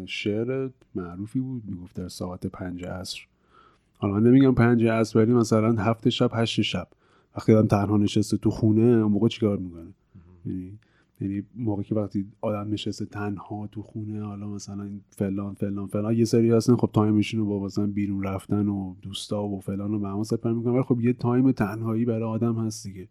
شعر 0.07 0.71
معروفی 0.95 1.41
بود 1.41 1.63
می‌گفت 1.67 1.97
در 1.97 2.09
ساعت 2.09 2.47
پنج 2.47 2.85
عصر. 2.85 3.19
حالا 3.99 4.19
نمیگم 4.19 4.55
پنج 4.55 4.85
عصر 4.85 5.19
ولی 5.19 5.33
مثلا 5.33 5.73
هفت 5.73 6.09
شب 6.09 6.31
هشت 6.35 6.63
شب. 6.63 6.89
وقتی 7.37 7.55
آدم 7.55 7.69
تنها 7.69 7.97
نشسته 7.97 8.37
تو 8.37 8.51
خونه 8.51 8.83
اون 8.83 9.13
موقع 9.13 9.29
چیکار 9.29 9.59
می‌کنه؟ 9.59 9.93
یعنی 11.21 11.43
موقعی 11.55 11.85
که 11.85 11.95
وقتی 11.95 12.27
آدم 12.41 12.73
نشسته 12.73 13.05
تنها 13.05 13.67
تو 13.67 13.83
خونه 13.83 14.25
حالا 14.25 14.49
مثلا 14.49 14.91
فلان 15.11 15.55
فلان 15.55 15.87
فلان 15.87 16.17
یه 16.17 16.25
سری 16.25 16.51
هستن 16.51 16.77
خب 16.77 16.91
time 16.93 17.17
شون 17.17 17.41
رو 17.41 17.47
با 17.47 17.65
مثلا 17.65 17.87
بیرون 17.87 18.23
رفتن 18.23 18.69
و 18.69 18.95
دوستا 19.03 19.45
و 19.45 19.61
فلان 19.61 19.95
و 19.95 20.17
سپری 20.19 20.53
می‌کنن. 20.53 20.73
ولی 20.73 20.83
خب 20.83 21.01
یه 21.01 21.13
time 21.13 21.53
تنهایی 21.53 22.05
برای 22.05 22.23
آدم 22.23 22.55
هست 22.55 22.87
دیگه. 22.87 23.09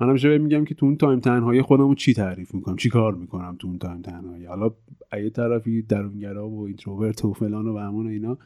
من 0.00 0.08
همیشه 0.08 0.38
میگم 0.38 0.64
که 0.64 0.74
تو 0.74 0.86
اون 0.86 0.96
time 0.96 1.20
تنهایی 1.20 1.62
خودم 1.62 1.88
رو 1.88 1.94
چی 1.94 2.14
تعریف 2.14 2.54
می‌کنم؟ 2.54 2.76
چی 2.76 2.88
کار 2.88 3.14
می‌کنم 3.14 3.56
تو 3.58 3.68
اون 3.68 3.78
time 3.78 4.02
تنهایی؟ 4.02 4.44
حالا 4.44 4.70
یه 5.12 5.30
طرفی 5.30 5.82
درونگرا 5.82 6.48
و 6.48 6.66
introvert 6.66 7.24
و 7.24 7.32
فلان 7.32 7.66
و 7.66 7.74
بهمان 7.74 8.06
اینا 8.06 8.38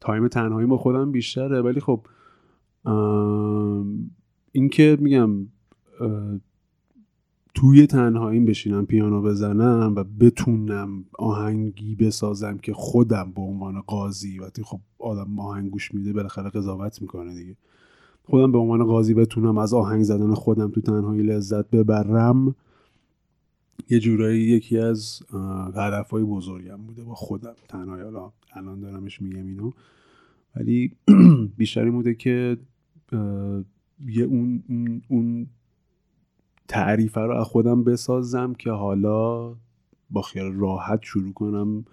تایم 0.00 0.28
تنهایی 0.28 0.66
با 0.66 0.76
خودم 0.76 1.12
بیشتره. 1.12 1.60
ولی 1.60 1.80
خب 1.80 2.06
اینکه 4.52 4.98
میگم 5.00 5.30
توی 7.56 7.86
تنهاییم 7.86 8.44
بشینم 8.44 8.86
پیانو 8.86 9.22
بزنم 9.22 9.94
و 9.96 10.04
بتونم 10.04 11.04
آهنگی 11.18 11.94
بسازم 11.94 12.58
که 12.58 12.72
خودم 12.72 13.32
به 13.32 13.40
عنوان 13.40 13.80
قاضی 13.80 14.38
وقتی 14.38 14.62
خب 14.62 14.80
آدم 14.98 15.40
آهنگ 15.40 15.70
گوش 15.70 15.94
میده 15.94 16.12
بالاخره 16.12 16.50
قضاوت 16.50 17.02
می‌کنه 17.02 17.34
دیگه. 17.34 17.56
خودم 18.24 18.52
به 18.52 18.58
عنوان 18.58 18.84
قاضی 18.84 19.14
بتونم 19.14 19.58
از 19.58 19.74
آهنگ 19.74 20.02
زدن 20.02 20.34
خودم 20.34 20.70
تو 20.70 20.80
تنهایی 20.80 21.22
لذت 21.22 21.70
ببرم 21.70 22.54
یه 23.90 23.98
جورایی 23.98 24.42
یکی 24.42 24.78
از 24.78 25.22
هدفهای 25.74 26.24
بزرگم 26.24 26.76
بوده 26.76 27.04
با 27.04 27.14
خودم. 27.14 27.54
تنهایی 27.68 28.02
حالا 28.02 28.32
الان 28.52 28.80
دارمش 28.80 29.22
میگم 29.22 29.46
اینو. 29.46 29.70
ولی 30.56 30.92
بیشتری 31.58 31.90
بوده 31.90 32.14
که 32.14 32.56
یه 34.06 34.24
اون, 34.24 34.62
اون 35.08 35.46
تعریفه 36.68 37.20
رو 37.20 37.36
از 37.36 37.46
خودم 37.46 37.84
بسازم 37.84 38.54
که 38.54 38.70
حالا 38.70 39.54
با 40.10 40.22
خیال 40.22 40.52
راحت 40.52 41.02
شروع 41.02 41.32
کنم 41.32 41.84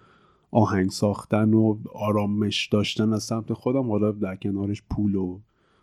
آهنگ 0.51 0.89
ساختن 0.89 1.53
و 1.53 1.77
آرامش 1.93 2.67
داشتن 2.67 3.13
از 3.13 3.23
سمت 3.23 3.53
خودم. 3.53 3.89
حالا 3.89 4.11
در 4.11 4.35
کنارش 4.35 4.83
پول 4.89 5.15
و 5.15 5.39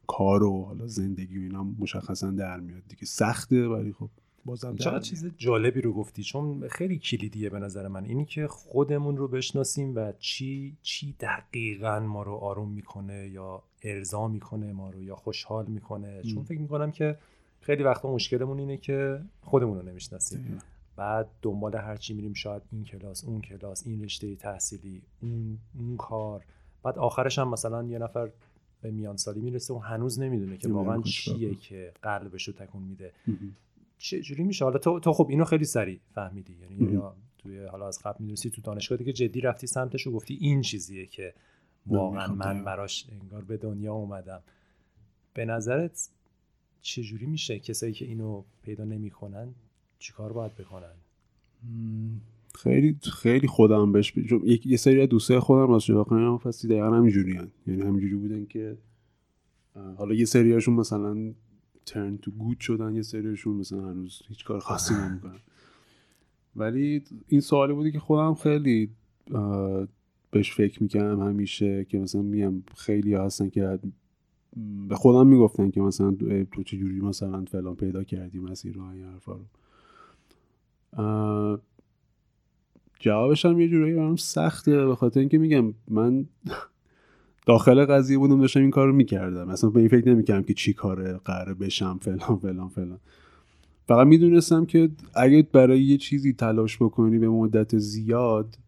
کار 0.07 0.43
و 0.43 0.65
حالا 0.65 0.87
زندگی 0.87 1.39
و 1.39 1.43
اینا 1.43 1.67
مشخصا 1.79 2.31
در 2.31 2.61
میاد 2.61 2.83
دیگه. 2.89 3.05
سخته 3.05 3.69
ولی 3.69 3.93
خب 3.93 4.09
بازم 4.45 4.77
چقدر 4.77 5.01
چیز 5.01 5.31
جالبی 5.37 5.81
رو 5.81 5.93
گفتی؟ 5.93 6.23
چون 6.23 6.69
خیلی 6.69 6.99
کلیدیه 6.99 7.51
به 7.51 7.59
نظر 7.59 7.89
من. 7.89 8.05
اینی 8.05 8.25
که 8.25 8.47
خودمون 8.47 9.17
رو 9.17 9.29
بشناسیم 9.29 9.97
و 9.97 10.13
چی 10.19 10.77
چی 10.83 11.15
دقیقا 11.21 12.01
ما 12.01 12.23
رو 12.23 12.35
آروم 12.35 12.69
می‌کنه 12.69 13.29
یا 13.29 13.63
ارضا 13.83 14.29
می‌کنه 14.29 14.73
ما 14.73 14.91
رو 14.91 15.03
یا 15.03 15.17
خوشحال 15.17 15.67
می‌کنه. 15.67 16.23
چون 16.23 16.43
فکر 16.43 16.61
می‌کنم 16.61 16.91
که 16.91 17.19
خیلی 17.61 17.83
وقتا 17.83 18.13
مشکلمون 18.13 18.59
اینه 18.59 18.77
که 18.77 19.21
خودمون 19.43 19.79
رو 19.79 19.83
نمی‌شناسیم. 19.89 20.59
بعد 20.97 21.29
دنبال 21.43 21.77
هرچی 21.77 22.15
میریم 22.15 22.35
شاید 22.35 22.63
این 22.73 22.85
کلاس 22.85 23.25
اون 23.25 23.41
کلاس 23.41 23.87
این 23.87 24.05
رشته 24.05 24.37
تحصیلی 24.37 25.03
اون, 25.23 25.59
اون 25.79 25.97
کار. 25.97 26.45
بعد 26.83 26.99
آخرش 26.99 27.39
هم 27.39 27.49
مثلا 27.49 27.83
یه 27.85 27.99
نفر 27.99 28.31
به 28.83 28.91
میان 28.91 29.17
سالی 29.17 29.41
می‌رسه 29.41 29.75
و 29.75 29.79
هنوز 29.79 30.21
نمی‌دونه 30.21 30.57
که 30.57 30.69
واقعا 30.69 31.03
چیه 31.03 31.55
که 31.55 31.93
قلبش 32.03 32.49
رو 32.49 32.55
تکون 32.55 32.83
میده. 32.83 33.13
چه 33.99 34.21
جوری 34.21 34.43
میشه؟ 34.43 34.65
حالا 34.65 34.79
تو 34.79 35.01
تو 35.01 35.13
خب 35.13 35.27
اینو 35.31 35.45
خیلی 35.45 35.65
سریع 35.65 36.01
فهمیدی. 36.15 36.57
یعنی 36.63 36.93
یا 36.93 37.17
توی 37.39 37.65
حالا 37.65 37.89
از 37.89 37.99
قبل 38.05 38.17
می‌دونستی 38.19 38.51
تو 38.51 38.63
دانشگاه 38.63 38.99
دیگه 38.99 39.13
جدی 39.13 39.41
رفتی 39.41 39.67
سمتش 39.67 40.07
و 40.07 40.13
گفتی 40.13 40.39
این 40.41 40.63
چیزیه 40.63 41.07
که 41.07 41.35
واقعا 41.87 42.35
من 42.35 42.65
براش 42.65 43.07
انگار 43.23 43.45
به 43.45 43.57
دنیا 43.57 43.95
اومدم. 43.95 44.43
به 45.35 45.45
نظرت 45.45 46.09
چجوری 46.83 47.27
میشه 47.27 47.59
کسایی 47.59 47.93
که 47.93 48.05
اینو 48.05 48.43
پیدا 48.63 48.85
نمی‌کنن 48.85 49.49
چیکار 49.99 50.33
باید 50.33 50.55
بکنن 50.55 50.95
خیلی 52.55 52.97
خیلی 53.03 53.47
خودم 53.47 53.93
بهش 53.93 54.17
یک 54.45 54.67
یه 54.67 54.77
سری 54.77 55.07
دوستای 55.07 55.39
خودم 55.39 55.73
راست 55.73 55.91
واقعا 55.91 56.39
فصلی 56.39 56.71
دقیقا 56.71 56.97
همینجوری. 56.97 57.41
یعنی 57.67 57.83
همینجوری 57.83 58.15
بودن 58.15 58.47
که 58.47 58.79
حالا 59.97 60.15
یه 60.15 60.25
سریاشون 60.25 60.75
مثلا 60.75 61.35
ترن 61.87 62.19
تو 62.19 62.31
گود 62.31 62.61
شدن 62.61 62.95
یه 62.95 63.03
سریاشون 63.03 63.57
مثلا 63.57 63.91
هنوز 63.91 64.23
هیچ 64.29 64.45
کار 64.45 64.61
خاصی 64.61 64.95
نمی‌کنن 64.95 65.41
ولی 66.57 67.03
این 67.29 67.41
سوالی 67.41 67.73
بودی 67.73 67.93
که 67.93 67.99
خودم 67.99 68.35
خیلی 68.35 68.91
بهش 70.31 70.53
فکر 70.53 70.83
می‌کنم 70.83 71.21
همیشه 71.21 71.85
که 71.85 71.99
مثلا 71.99 72.23
میگم 72.23 72.63
خیلی 72.77 73.15
هستن 73.15 73.51
که 73.51 73.79
به 74.89 74.95
خودم 74.95 75.27
می‌گفتن 75.27 75.71
که 75.71 75.81
مثلا 75.81 76.17
تو 76.53 76.63
چه 76.63 76.77
جوری 76.77 77.01
مثلا 77.01 77.45
فلان 77.45 77.75
پیدا 77.77 78.05
کردی 78.05 78.39
مسیر 78.39 78.75
رو 78.75 78.83
این 78.83 79.05
حرفا 79.05 79.33
رو. 79.33 79.45
جوابش 82.99 83.45
هم 83.47 83.61
یه 83.61 83.69
جورایی 83.69 83.95
برام 83.95 84.17
سخته 84.17 84.87
به 84.87 84.97
خاطر 84.97 85.21
اینکه 85.21 85.39
میگم 85.39 85.75
من 85.89 86.27
داخل 87.47 87.85
قضیه 87.85 88.19
بودم 88.19 88.41
داشتم 88.41 88.61
این 88.61 88.71
کار 88.71 88.87
رو 88.87 88.93
می‌کردم. 88.93 89.49
اصلا 89.49 89.71
به 89.71 89.81
این 89.81 89.89
فکر 89.89 90.09
نمی‌کردم 90.09 90.43
که 90.43 90.55
چی 90.55 90.73
کاره 90.73 91.21
قراره 91.25 91.55
بشم 91.55 91.99
فلان 92.03 92.39
فلان 92.39 92.69
فلان. 92.69 92.99
فقط 93.89 94.07
می‌دونستم 94.07 94.67
که 94.67 94.91
اگه 95.15 95.49
برای 95.53 95.83
یه 95.83 95.97
چیزی 95.97 96.33
تلاش 96.33 96.77
بکنی 96.77 97.19
به 97.19 97.29
مدت 97.29 97.79
زیاد 97.79 98.59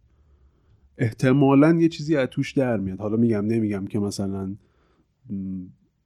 احتمالا 0.99 1.73
یه 1.73 1.89
چیزی 1.89 2.17
از 2.17 2.29
توش 2.29 2.53
در 2.53 2.77
میاد. 2.77 2.99
حالا 2.99 3.17
میگم 3.17 3.47
نمیگم 3.47 3.87
که 3.87 3.99
مثلا 3.99 4.55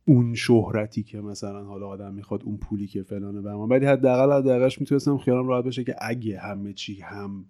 اون 0.05 0.35
شهرتی 0.35 1.03
که 1.03 1.21
مثلا 1.21 1.65
حالا 1.65 1.89
آدم 1.89 2.15
می‌خواد 2.15 2.43
اون 2.43 2.57
پولی 2.57 2.87
که 2.87 3.03
فلانه 3.03 3.41
من 3.41 3.69
ولی 3.69 3.87
حداقل 3.87 4.39
حداقلش 4.39 4.81
می‌تونستم 4.81 5.19
خیالم 5.19 5.49
راحت 5.49 5.65
بشه 5.65 5.85
که 5.85 5.95
اگه 6.01 6.39
همه 6.39 6.73
چی 6.73 7.01
هم 7.01 7.45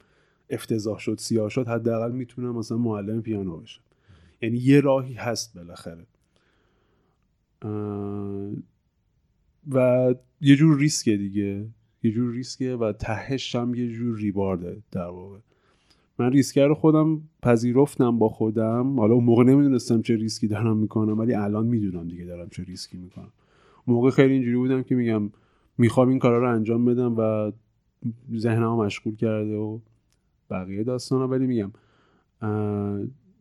افتضاح 0.50 0.98
شد 0.98 1.18
سیاه 1.18 1.48
شد 1.48 1.68
حداقل 1.68 2.12
می‌تونم 2.12 2.56
مثلا 2.56 2.78
معلم 2.78 3.22
پیانو 3.22 3.56
بشم. 3.56 3.82
یعنی 4.42 4.58
یه 4.58 4.80
راهی 4.80 5.14
هست 5.14 5.54
بالاخره. 5.54 6.06
و 9.70 10.14
یه 10.40 10.56
جور 10.56 10.78
ریسکه 10.78 11.16
دیگه. 11.16 11.68
یه 12.02 12.10
جور 12.12 12.32
ریسکه 12.32 12.76
و 12.76 12.92
تهش 12.92 13.54
هم 13.54 13.74
یه 13.74 13.92
جور 13.92 14.16
reward 14.16 14.73
ه 14.73 14.82
در 14.90 15.06
واقع. 15.06 15.38
من 16.18 16.30
ریسکه 16.30 16.66
رو 16.66 16.74
خودم 16.74 17.20
پذیرفتم 17.42 18.18
با 18.18 18.28
خودم. 18.28 19.00
حالا 19.00 19.14
اون 19.14 19.24
موقع 19.24 19.44
نمی‌دونستم 19.44 20.02
چه 20.02 20.16
ریسکی 20.16 20.48
دارم 20.48 20.76
می‌کنم 20.76 21.18
ولی 21.18 21.34
الان 21.34 21.66
می‌دونم 21.66 22.08
دیگه 22.08 22.24
دارم 22.24 22.48
چه 22.48 22.64
ریسکی 22.64 22.96
می‌کنم. 22.96 23.32
موقع 23.86 24.10
خیلی 24.10 24.32
اینجوری 24.32 24.56
بودم 24.56 24.82
که 24.82 24.94
میگم 24.94 25.30
می‌خوام 25.78 26.08
این 26.08 26.18
کارا 26.18 26.38
رو 26.38 26.54
انجام 26.54 26.84
بدم 26.84 27.14
و 27.18 27.52
ذهنم 28.36 28.76
مشغول 28.76 29.16
کرده 29.16 29.56
و 29.56 29.78
بقیه 30.50 30.84
داستانا. 30.84 31.28
ولی 31.28 31.46
میگم 31.46 31.72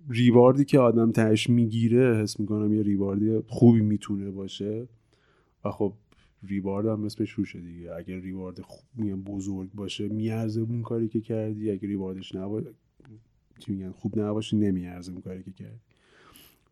ریواردی 0.10 0.65
که 0.65 0.79
آدم 0.79 1.12
تهش 1.12 1.50
می‌گیره 1.50 2.15
حس 2.15 2.39
می‌کنم 2.39 2.74
یه 2.74 2.82
ریواردی 2.82 3.39
خوبی 3.48 3.82
می‌تونه 3.82 4.32
باشه. 4.32 4.88
و 5.65 5.72
خب 5.72 5.94
ریوارد 6.48 6.86
هم 6.86 7.04
اسمش 7.04 7.32
روشه 7.32 7.62
دیگه. 7.62 7.94
اگر 7.94 8.16
ریوارد 8.16 8.62
خوب 8.62 8.84
میگم 8.96 9.22
بزرگ 9.22 9.70
باشه 9.74 10.08
میارزه 10.08 10.62
اون 10.62 10.82
کاری 10.82 11.08
که 11.08 11.22
کردی. 11.22 11.72
اگر 11.72 11.88
ریواردش 11.88 12.36
نباشه 12.36 12.70
چی 13.60 13.72
میگن 13.72 13.92
خوب 13.92 14.20
نباشه 14.20 14.58
نمیارزه 14.58 15.12
اون 15.12 15.22
کاری 15.22 15.44
که 15.44 15.52
کردی. 15.52 15.80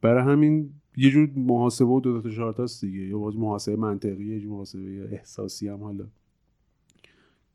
برای 0.02 0.24
همین 0.24 0.70
یه 0.98 1.10
جور 1.10 1.30
محاسبه 1.36 1.88
و 1.88 2.00
دو 2.00 2.22
تا 2.22 2.30
چهار 2.30 2.54
تاست 2.54 2.86
دیگه. 2.86 3.00
یا 3.00 3.18
باز 3.18 3.36
محاسبه 3.38 3.76
منطقی 3.76 4.26
یه 4.26 4.40
جور 4.40 4.52
محاسبه 4.52 5.10
احساسی 5.12 5.68
هم 5.68 5.84
حالا. 5.84 6.08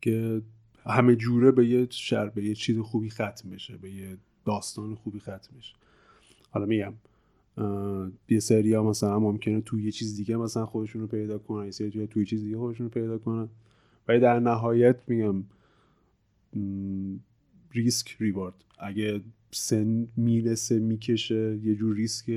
که 0.01 0.41
همه 0.85 1.15
جوره 1.15 1.51
به 1.51 1.67
یه 1.67 1.87
شر 1.89 2.29
به 2.29 2.43
یه 2.43 2.55
چیز 2.55 2.79
خوبی 2.79 3.09
ختم 3.09 3.49
بشه 3.51 3.77
به 3.77 3.91
یه 3.91 4.17
داستان 4.45 4.95
خوبی 4.95 5.19
ختم 5.19 5.57
بشه. 5.57 5.75
حالا 6.51 6.65
میگم 6.65 6.93
یه 8.29 8.39
سری 8.39 8.73
ها 8.73 8.83
مثلا 8.83 9.19
ممکنه 9.19 9.61
توی 9.61 9.83
یه 9.83 9.91
چیز 9.91 10.17
دیگه 10.17 10.37
مثلا 10.37 10.65
خودشون 10.65 11.01
رو 11.01 11.07
پیدا 11.07 11.37
کنن 11.37 11.65
یه 11.65 11.71
سری 11.71 12.07
توی 12.07 12.25
چیز 12.25 12.43
دیگه 12.43 12.57
خودشون 12.57 12.85
رو 12.85 12.91
پیدا 12.91 13.17
کنن. 13.17 13.49
ولی 14.07 14.19
در 14.19 14.39
نهایت 14.39 14.95
میگم 15.07 15.43
ریسک 17.71 18.15
ریوارد. 18.19 18.55
اگه 18.79 19.21
سن 19.51 20.07
می‌رسه 20.17 20.79
می‌کشه 20.79 21.59
یه 21.63 21.75
جور 21.75 21.95
ریسک 21.95 22.29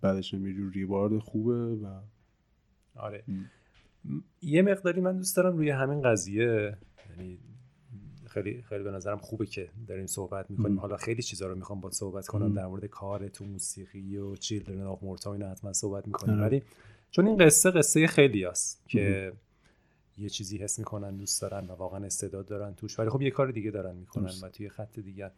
بعدش 0.00 0.34
هم 0.34 0.46
یه 0.46 0.54
جور 0.54 0.72
ریوارد 0.72 1.18
خوبه 1.18 1.74
و 1.74 2.00
آره. 2.94 3.24
یه 4.42 4.62
مقداری 4.62 5.00
من 5.00 5.16
دوست 5.16 5.36
دارم 5.36 5.56
روی 5.56 5.70
همین 5.70 6.02
قضیه 6.02 6.76
یعنی 7.10 7.38
خیلی 8.36 8.62
خیلی 8.62 8.84
به 8.84 8.90
نظرم 8.90 9.18
خوبه 9.18 9.46
که 9.46 9.68
داریم 9.88 10.06
صحبت 10.06 10.50
می‌کنیم. 10.50 10.80
حالا 10.80 10.96
خیلی 10.96 11.22
چیزا 11.22 11.46
رو 11.46 11.54
می‌خوام 11.54 11.80
با 11.80 11.90
صحبت 11.90 12.26
کنم 12.26 12.54
در 12.54 12.66
مورد 12.66 12.84
کار 12.84 13.28
تو 13.28 13.44
موسیقی 13.44 14.16
و 14.16 14.36
چیلدرن 14.36 14.82
آف 14.82 15.02
مورتا 15.02 15.32
اینا 15.32 15.50
حتما 15.50 15.72
صحبت 15.72 16.06
می‌کنیم. 16.06 16.34
آره. 16.34 16.46
ولی 16.46 16.62
چون 17.10 17.26
این 17.26 17.36
قصه 17.36 17.70
قصه 17.70 18.06
خیلی 18.06 18.44
هست 18.44 18.82
که 18.88 19.32
یه 20.18 20.28
چیزی 20.28 20.58
حس 20.58 20.78
می‌کنن 20.78 21.16
دوست 21.16 21.42
دارن 21.42 21.66
و 21.66 21.72
واقعا 21.72 22.04
استعداد 22.04 22.46
دارن 22.46 22.74
توش. 22.74 22.98
ولی 22.98 23.10
خب 23.10 23.22
یه 23.22 23.30
کار 23.30 23.50
دیگه 23.50 23.70
دارن 23.70 23.96
می‌کنن 23.96 24.32
و 24.42 24.48
توی 24.48 24.68
خط 24.68 24.98
دیگه 24.98 25.30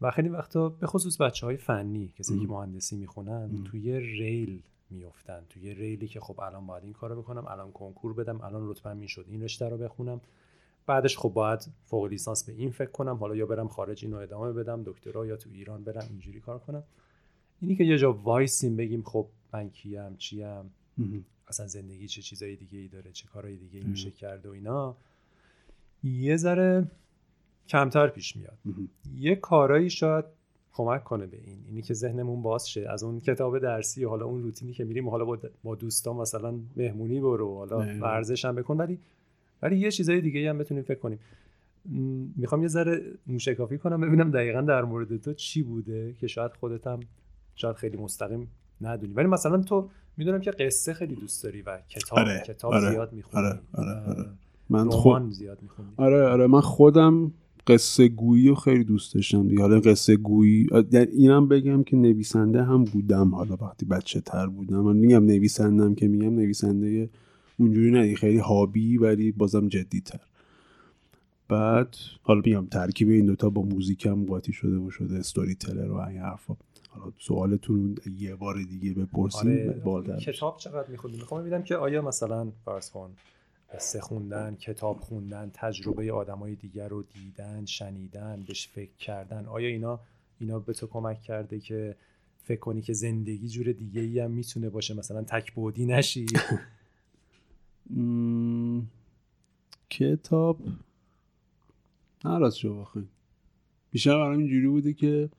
و 0.00 0.10
خیلی 0.10 0.28
وقتا 0.28 0.68
به 0.68 0.86
خصوص 0.86 1.20
بچه 1.20 1.46
های 1.46 1.56
فنی 1.56 2.12
کسی 2.18 2.38
که 2.38 2.46
مهندسی 2.46 2.96
می‌خونن 2.96 3.64
توی 3.64 4.00
ریل 4.00 4.62
میفتن 4.90 5.42
توی 5.48 5.74
ریلی 5.74 6.08
که 6.08 6.20
خب 6.20 6.40
الان 6.40 6.66
باید 6.66 6.84
این 6.84 6.92
کارو 6.92 7.22
بکنم 7.22 7.46
الان 7.46 7.72
کنکور 7.72 8.14
بدم 8.14 8.40
الان 8.40 8.70
رتبه 8.70 8.94
می‌شد 8.94 9.24
این 9.28 9.42
رشته 9.42 9.68
رو 9.68 9.78
بخونم. 9.78 10.20
بعدش 10.86 11.18
خب 11.18 11.28
باید 11.28 11.68
فوق 11.84 12.04
لیسانس 12.04 12.44
به 12.44 12.52
این 12.52 12.70
فکر 12.70 12.90
کنم. 12.90 13.16
حالا 13.16 13.36
یا 13.36 13.46
برم 13.46 13.68
خارج 13.68 14.04
اینو 14.04 14.16
ادامه 14.16 14.52
بدم 14.52 14.82
دکترا 14.82 15.26
یا 15.26 15.36
تو 15.36 15.50
ایران 15.52 15.84
برم 15.84 16.06
اینجوری 16.10 16.40
کار 16.40 16.58
کنم. 16.58 16.82
اینی 17.60 17.76
که 17.76 17.84
یه 17.84 17.98
جا 17.98 18.12
وایسیم 18.12 18.76
بگیم 18.76 19.02
خب 19.02 19.26
من 19.52 19.70
کیم 19.70 20.16
چیم 20.16 20.70
اصلا 21.48 21.66
زندگی 21.66 22.08
چه 22.08 22.22
چیزای 22.22 22.56
دیگه 22.56 22.78
ای 22.78 22.88
داره 22.88 23.12
چه 23.12 23.26
کارهای 23.28 23.56
دیگه 23.56 23.78
ای 23.78 23.84
میشه 23.84 24.10
کرد 24.10 24.46
و 24.46 24.50
اینا. 24.50 24.96
یه 26.04 26.36
ذره 26.36 26.90
کمتر 27.68 28.08
پیش 28.08 28.36
میاد. 28.36 28.58
یه 29.18 29.36
کارایی 29.36 29.90
شاید 29.90 30.24
کمک 30.72 31.04
کنه 31.04 31.26
به 31.26 31.36
این. 31.36 31.58
اینی 31.66 31.82
که 31.82 31.94
ذهنمون 31.94 32.42
باز 32.42 32.70
شه. 32.70 32.90
از 32.90 33.02
اون 33.02 33.20
کتاب 33.20 33.58
درسی 33.58 34.04
و 34.04 34.08
حالا 34.08 34.24
اون 34.24 34.42
روتینی 34.42 34.72
که 34.72 34.84
میریم 34.84 35.08
حالا 35.08 35.38
با 35.64 35.74
دوستان 35.74 36.16
مثلا 36.16 36.58
مهمونی 36.76 37.20
برو 37.20 37.56
حالا 37.56 37.78
ورزش 38.00 38.44
هم 38.44 38.54
بکن. 38.54 38.76
ولی 38.76 38.98
ولی 39.62 39.76
یه 39.78 39.90
چیزای 39.90 40.20
دیگه 40.20 40.50
هم 40.50 40.58
بتونیم 40.58 40.82
فکر 40.82 40.98
کنیم. 40.98 41.18
می‌خوام 42.36 42.62
یه 42.62 42.68
ذره 42.68 43.02
موشکافی 43.26 43.78
کنم 43.78 44.00
ببینم 44.00 44.30
دقیقا 44.30 44.60
در 44.60 44.82
مورد 44.82 45.16
تو 45.16 45.32
چی 45.32 45.62
بوده 45.62 46.14
که 46.20 46.26
شاید 46.26 46.52
خودت 46.60 46.86
هم 46.86 47.00
شاید 47.54 47.76
خیلی 47.76 47.96
مستقیم 47.96 48.48
ندونی. 48.80 49.12
ولی 49.12 49.26
مثلا 49.26 49.62
تو 49.62 49.88
می‌دونم 50.16 50.40
که 50.40 50.50
قصه 50.50 50.92
خیلی 50.94 51.14
دوست 51.14 51.44
داری 51.44 51.62
و 51.62 51.78
کتاب 51.88 52.18
آره، 52.18 52.42
کتاب 52.46 52.72
آره، 52.72 52.90
زیاد 52.90 53.12
می‌خونی 53.12 53.44
آره، 53.44 53.60
آره، 53.72 54.00
آره. 54.00 54.26
من 54.68 54.88
خود 54.88 55.30
زیاد 55.30 55.58
می‌خونی. 55.62 55.88
آره 55.96 56.22
آره 56.22 56.46
من 56.46 56.60
خودم 56.60 57.32
قصه 57.66 58.08
گویی 58.08 58.48
رو 58.48 58.54
خیلی 58.54 58.84
دوست 58.84 59.14
داشتم 59.14 59.48
دیگه. 59.48 59.62
حالا 59.62 59.80
قصه 59.80 60.16
گویی 60.16 60.66
اینم 60.92 61.48
بگم 61.48 61.82
که 61.82 61.96
نویسنده 61.96 62.62
هم 62.62 62.84
بودم 62.84 63.34
حالا 63.34 63.56
وقتی 63.60 63.86
بچه 63.86 64.20
تر 64.20 64.46
بودم. 64.46 64.80
من 64.80 64.96
میگم 64.96 65.24
نویسندم 65.24 65.94
که 65.94 66.08
میگم 66.08 66.34
نویسنده 66.34 67.10
اونجوری 67.58 67.90
نه 67.90 68.14
خیلی 68.14 68.38
هابی 68.38 68.98
ولی 68.98 69.32
بازم 69.32 69.68
جدی 69.68 70.00
تر 70.00 70.20
بعد 71.48 71.96
حالا 72.22 72.42
میگم 72.44 72.66
ترکیب 72.66 73.08
این 73.08 73.26
دوتا 73.26 73.50
با 73.50 73.62
موزیک 73.62 74.06
هم 74.06 74.24
قاطی 74.24 74.52
شده 74.52 74.76
و 74.76 74.90
شده 74.90 75.16
استوری 75.16 75.54
تلر 75.54 75.90
و 75.90 75.96
این 75.96 76.18
حرفا. 76.18 76.56
حالا 76.90 77.12
سوالتون 77.18 77.94
یه 78.18 78.34
بار 78.34 78.62
دیگه 78.62 78.94
بپرسیم 78.94 79.82
آره 79.86 80.16
کتاب 80.16 80.56
چقدر 80.58 80.88
می‌خونی 80.88 81.16
می‌خوام 81.16 81.40
ببینم 81.40 81.62
که 81.62 81.76
آیا 81.76 82.02
مثلا 82.02 82.52
فرض 82.64 82.90
کن 82.90 83.10
قصه 83.74 84.00
خوندن 84.00 84.54
کتاب 84.54 85.00
خوندن 85.00 85.50
تجربه 85.54 86.12
آدمای 86.12 86.54
دیگر 86.54 86.88
رو 86.88 87.02
دیدن 87.02 87.64
شنیدن 87.64 88.44
بهش 88.46 88.68
فکر 88.68 88.96
کردن 88.98 89.46
آیا 89.46 89.68
اینا 89.68 90.00
اینا 90.40 90.58
به 90.58 90.72
تو 90.72 90.86
کمک 90.86 91.22
کرده 91.22 91.60
که 91.60 91.96
فکر 92.44 92.60
کنی 92.60 92.82
که 92.82 92.92
زندگی 92.92 93.48
جور 93.48 93.72
دیگه 93.72 94.00
ای 94.00 94.20
هم 94.20 94.30
می‌تونه 94.30 94.70
باشه؟ 94.70 94.94
مثلا 94.94 95.22
تک 95.22 95.52
بودی 95.52 95.86
کتاب. 99.90 100.58
نه 102.24 102.50
شو 102.50 102.80
بخواییم 102.80 103.10
بیشتر 103.90 104.16
برام 104.16 104.38
اینجوری 104.38 104.68
بوده 104.68 104.92
که 104.92 105.30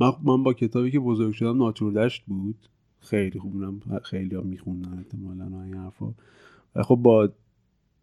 من 0.00 0.42
با 0.42 0.52
کتابی 0.52 0.90
که 0.90 1.00
بزرگ 1.00 1.32
شدم 1.32 1.58
ناتوردشت 1.58 2.24
بود. 2.26 2.68
خیلی 3.00 3.38
خوب 3.38 3.54
خیلی 4.02 4.34
ها 4.34 4.42
میخوندن 4.42 4.98
احتمالا 4.98 5.62
این 5.62 5.74
حرفا. 5.74 6.14
و 6.74 6.82
خب 6.82 6.96
با 6.96 7.28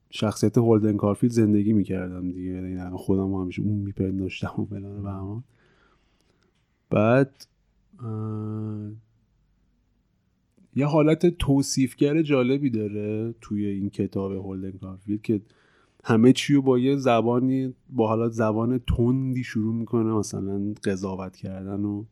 شخصیت 0.09 0.57
هولدن 0.57 0.97
کارفیلد 0.97 1.31
زندگی 1.31 1.73
می‌کردم 1.73 2.31
دیگه. 2.31 2.51
یعنی 2.51 2.97
خودم 2.97 3.33
همیشه 3.33 3.61
اون 3.61 3.77
میپنداشتم 3.77 4.53
و 4.61 4.65
فلان 4.65 5.05
و 5.05 5.41
بعد 6.89 7.47
یه 10.75 10.85
حالت 10.85 11.25
توصیفگر 11.25 12.21
جالبی 12.21 12.69
داره 12.69 13.35
توی 13.41 13.65
این 13.65 13.89
کتاب 13.89 14.31
هولدن 14.31 14.77
کارفیلد 14.77 15.21
که 15.21 15.41
همه 16.03 16.33
چی 16.33 16.53
رو 16.53 16.61
با 16.61 16.79
یه 16.79 16.95
زبانی 16.95 17.73
با 17.89 18.07
حالات 18.07 18.31
زبان 18.31 18.79
تندی 18.97 19.43
شروع 19.43 19.75
می‌کنه 19.75 20.13
مثلا 20.13 20.73
قضاوت 20.83 21.35
کردن 21.35 21.83
و 21.83 22.03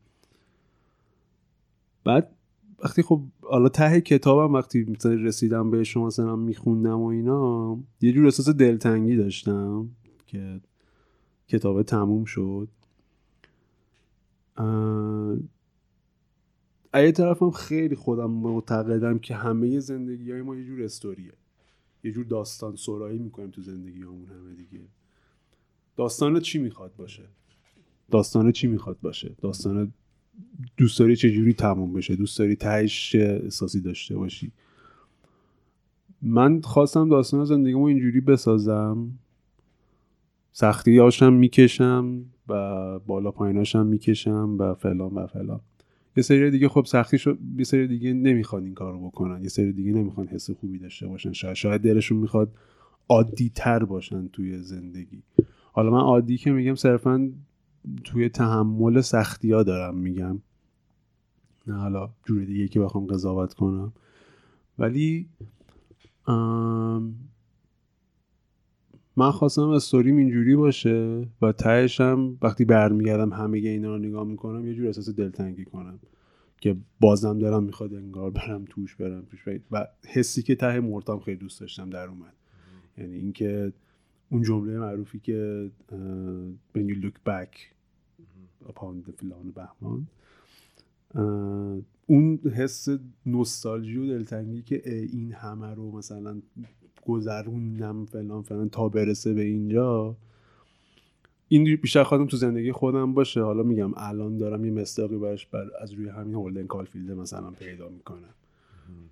بعد 2.04 2.36
وقتی 2.84 3.02
خب 3.02 3.22
حالا 3.42 3.70
ته 3.70 4.02
کتابم 4.02 4.54
وقتی 4.54 4.84
مثلا 4.84 5.14
رسیدم 5.14 5.72
به 5.72 5.84
شما 5.84 6.08
مثلا 6.08 6.36
میخوندم 6.36 7.00
و 7.00 7.06
اینا 7.06 7.78
یه 8.02 8.12
جور 8.12 8.26
احساس 8.26 8.50
دلتنگی 8.50 9.16
داشتم 9.16 9.90
که 10.28 10.62
کتاب 11.48 11.84
تموم 11.84 12.26
شد. 12.26 12.68
یه 17.02 17.12
طرفم 17.12 17.52
خیلی 17.52 17.96
خودم 17.96 18.32
معتقدم 18.32 19.20
که 19.20 19.36
همه 19.36 19.80
زندگی 19.80 20.32
های 20.32 20.42
ما 20.42 20.56
یه 20.56 20.66
جور 20.66 20.84
استوریه. 20.84 21.34
یه 22.04 22.12
جور 22.12 22.26
داستان 22.26 22.76
سرایی 22.76 23.20
می‌کنیم 23.20 23.50
تو 23.50 23.62
زندگی 23.62 24.02
همون 24.02 24.26
همه 24.26 24.54
دیگه. 24.54 24.84
داستان 25.96 26.40
چی 26.40 26.60
می‌خواد 26.60 26.96
باشه؟ 26.96 27.24
داستان 28.12 28.52
چی 28.52 28.68
می‌خواد 28.68 28.98
باشه؟ 29.02 29.36
داستان 29.42 29.94
دوست 30.78 31.00
داری 31.00 31.16
چجوری 31.16 31.54
تموم 31.54 31.94
بشه؟ 31.94 32.16
دوست 32.16 32.40
داری 32.40 32.56
تهش 32.56 33.16
احساسی 33.16 33.82
داشته 33.82 34.16
باشی؟ 34.16 34.52
من 36.22 36.62
خواستم 36.62 37.10
داستان 37.10 37.46
زندگیمو 37.46 37.84
اینجوری 37.84 38.22
بسازم. 38.22 39.20
سختی 40.52 40.98
هاشم 40.98 41.34
می‌کشم 41.34 42.26
و 42.48 43.00
بالا 43.00 43.32
پاییناشم 43.32 43.86
می‌کشم 43.86 44.56
و 44.60 44.74
فلان 44.74 45.14
و 45.14 45.28
فلان. 45.28 45.62
یه 46.18 46.24
سری 46.24 46.52
دیگه 46.52 46.70
خب 46.70 46.86
سختی 46.86 47.18
شد 47.18 47.40
یه 47.58 47.64
سری 47.64 47.88
دیگه 47.88 48.14
نمی‌خوان 48.14 48.64
این 48.64 48.74
کارو 48.74 49.08
بکنن. 49.08 49.44
یه 49.44 49.50
سری 49.50 49.74
دیگه 49.74 49.92
نمی‌خوان 49.92 50.28
حس 50.28 50.52
خوبی 50.52 50.80
داشته 50.80 51.08
باشن. 51.08 51.34
شاید 51.34 51.56
شاید 51.56 51.82
دلشون 51.82 52.18
می‌خواد 52.18 52.56
عادی 53.10 53.52
تر 53.56 53.84
باشن 53.84 54.28
توی 54.28 54.62
زندگی. 54.62 55.24
حالا 55.72 55.92
من 55.92 56.00
عادی 56.00 56.38
که 56.38 56.52
میگم 56.52 56.76
صرفا 56.76 57.32
توی 58.04 58.30
تحمل 58.30 59.02
سختی 59.02 59.52
ها 59.52 59.64
دارم 59.64 59.96
میگم. 59.96 60.42
نه 61.68 61.74
حالا 61.74 62.10
جور 62.26 62.44
دیگه 62.44 62.68
که 62.68 62.80
بخوام 62.80 63.06
قضاوت 63.06 63.54
کنم. 63.54 63.94
ولی 64.80 65.30
من 69.18 69.32
خواستم 69.32 69.70
استوریم 69.70 70.18
اینجوری 70.18 70.56
باشه 70.56 71.28
و 71.42 71.52
تهش 71.52 72.02
هم 72.02 72.38
وقتی 72.42 72.66
برمیگردم 72.66 73.34
همه 73.34 73.58
اینا 73.58 73.96
رو 73.96 73.98
نگاه 73.98 74.28
می‌کنم 74.28 74.68
یه 74.68 74.74
جور 74.74 74.88
احساس 74.88 75.10
دلتنگی 75.10 75.66
کنم 75.66 76.00
که 76.62 76.76
بازم 77.00 77.40
دارم 77.40 77.64
می‌خواد 77.64 77.94
انگار 77.94 78.32
برم 78.32 78.66
توش 78.70 78.96
برم 78.96 79.26
توش. 79.32 79.48
و 79.72 79.88
حسی 80.08 80.42
که 80.42 80.56
ته 80.56 80.80
مرتام 80.80 81.20
خیلی 81.20 81.38
دوست 81.38 81.60
داشتم 81.60 81.90
در 81.90 82.08
اومد. 82.08 82.34
یعنی 82.98 83.16
اینکه 83.16 83.74
اون 84.30 84.42
جمله 84.42 84.80
معروفی 84.80 85.20
که 85.20 85.70
when 86.76 86.82
you 86.82 87.06
look 87.06 87.30
back 87.30 87.58
upon 88.68 89.08
the 89.08 89.12
فلان 89.12 89.54
بهمان 89.56 90.08
اون 92.06 92.38
حس 92.38 92.88
نوستالژی 93.26 93.98
و 93.98 94.06
دلتنگی 94.06 94.62
که 94.62 94.90
این 94.90 95.32
همه 95.32 95.74
رو 95.74 95.92
مثلا 95.92 96.42
گذروندم 97.06 98.06
فلان 98.06 98.42
فلان 98.42 98.70
تا 98.70 98.90
برسه 98.90 99.34
به 99.34 99.42
اینجا. 99.42 100.16
این 101.48 101.76
بیشتر 101.76 102.04
خواهدم 102.04 102.28
تو 102.28 102.38
زندگی 102.38 102.72
خودم 102.72 103.14
باشه. 103.14 103.42
حالا 103.42 103.64
میگم 103.64 103.92
الان 103.98 104.38
دارم 104.38 104.66
یه 104.66 104.72
مستاقی 104.72 105.18
برش 105.18 105.46
بر 105.48 105.70
از 105.80 105.94
روی 105.94 106.10
همین 106.10 106.34
هولدن 106.34 106.68
کالفیلد 106.68 107.12
مثلا 107.12 107.52
پیدا 107.52 107.90
می‌کنم. 107.90 108.34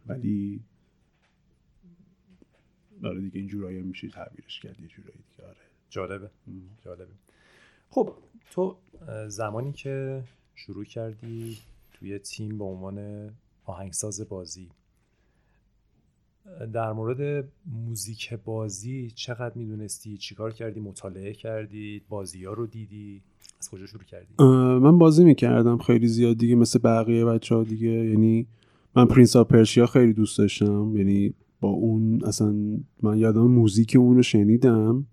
ولی 0.07 0.59
داره 3.01 3.19
دیگه 3.19 3.39
این 3.39 3.47
جورایی 3.47 3.81
میشه 3.81 4.09
تعبیرش 4.09 4.59
کرد 4.59 4.79
یه 4.79 4.87
جورایی 4.87 5.19
دیگه. 5.31 5.47
آره. 5.47 5.57
جالبه. 5.89 6.29
جالبه. 6.85 7.13
خب 7.89 8.13
تو 8.51 8.75
زمانی 9.27 9.71
که 9.71 10.23
شروع 10.55 10.83
کردی 10.83 11.57
توی 11.93 12.19
تیم 12.19 12.57
به 12.57 12.63
عنوان 12.63 13.29
آهنگساز 13.65 14.29
بازی 14.29 14.69
در 16.73 16.91
مورد 16.91 17.49
موزیک 17.85 18.33
بازی 18.33 19.11
چقدر 19.15 19.51
می‌دونستی 19.55 20.17
چیکار 20.17 20.51
کردی 20.51 20.79
مطالعه 20.79 21.33
کردی 21.33 22.01
بازی 22.09 22.45
ها 22.45 22.53
رو 22.53 22.67
دیدی؟ 22.67 23.21
از 23.59 23.69
کجا 23.69 23.85
شروع 23.85 24.03
کردی؟ 24.03 24.43
من 24.79 24.97
بازی 24.97 25.23
می‌کردم 25.23 25.77
خیلی 25.77 26.07
زیاد 26.07 26.37
دیگه 26.37 26.55
مثل 26.55 26.79
بقیه 26.79 27.25
بچه 27.25 27.55
ها 27.55 27.63
دیگه. 27.63 27.89
یعنی 27.89 28.47
من 28.95 29.05
Prince 29.05 29.35
of 29.35 29.47
Persia 29.47 29.85
خیلی 29.85 30.13
دوست 30.13 30.37
داشتم. 30.37 30.97
یعنی 30.97 31.33
با 31.61 31.69
اون 31.69 32.23
اصلا 32.25 32.55
من 33.01 33.17
یادم 33.17 33.47
موزیک 33.47 33.95
اون 33.99 34.15
رو 34.15 34.23
شنیدم. 34.23 35.05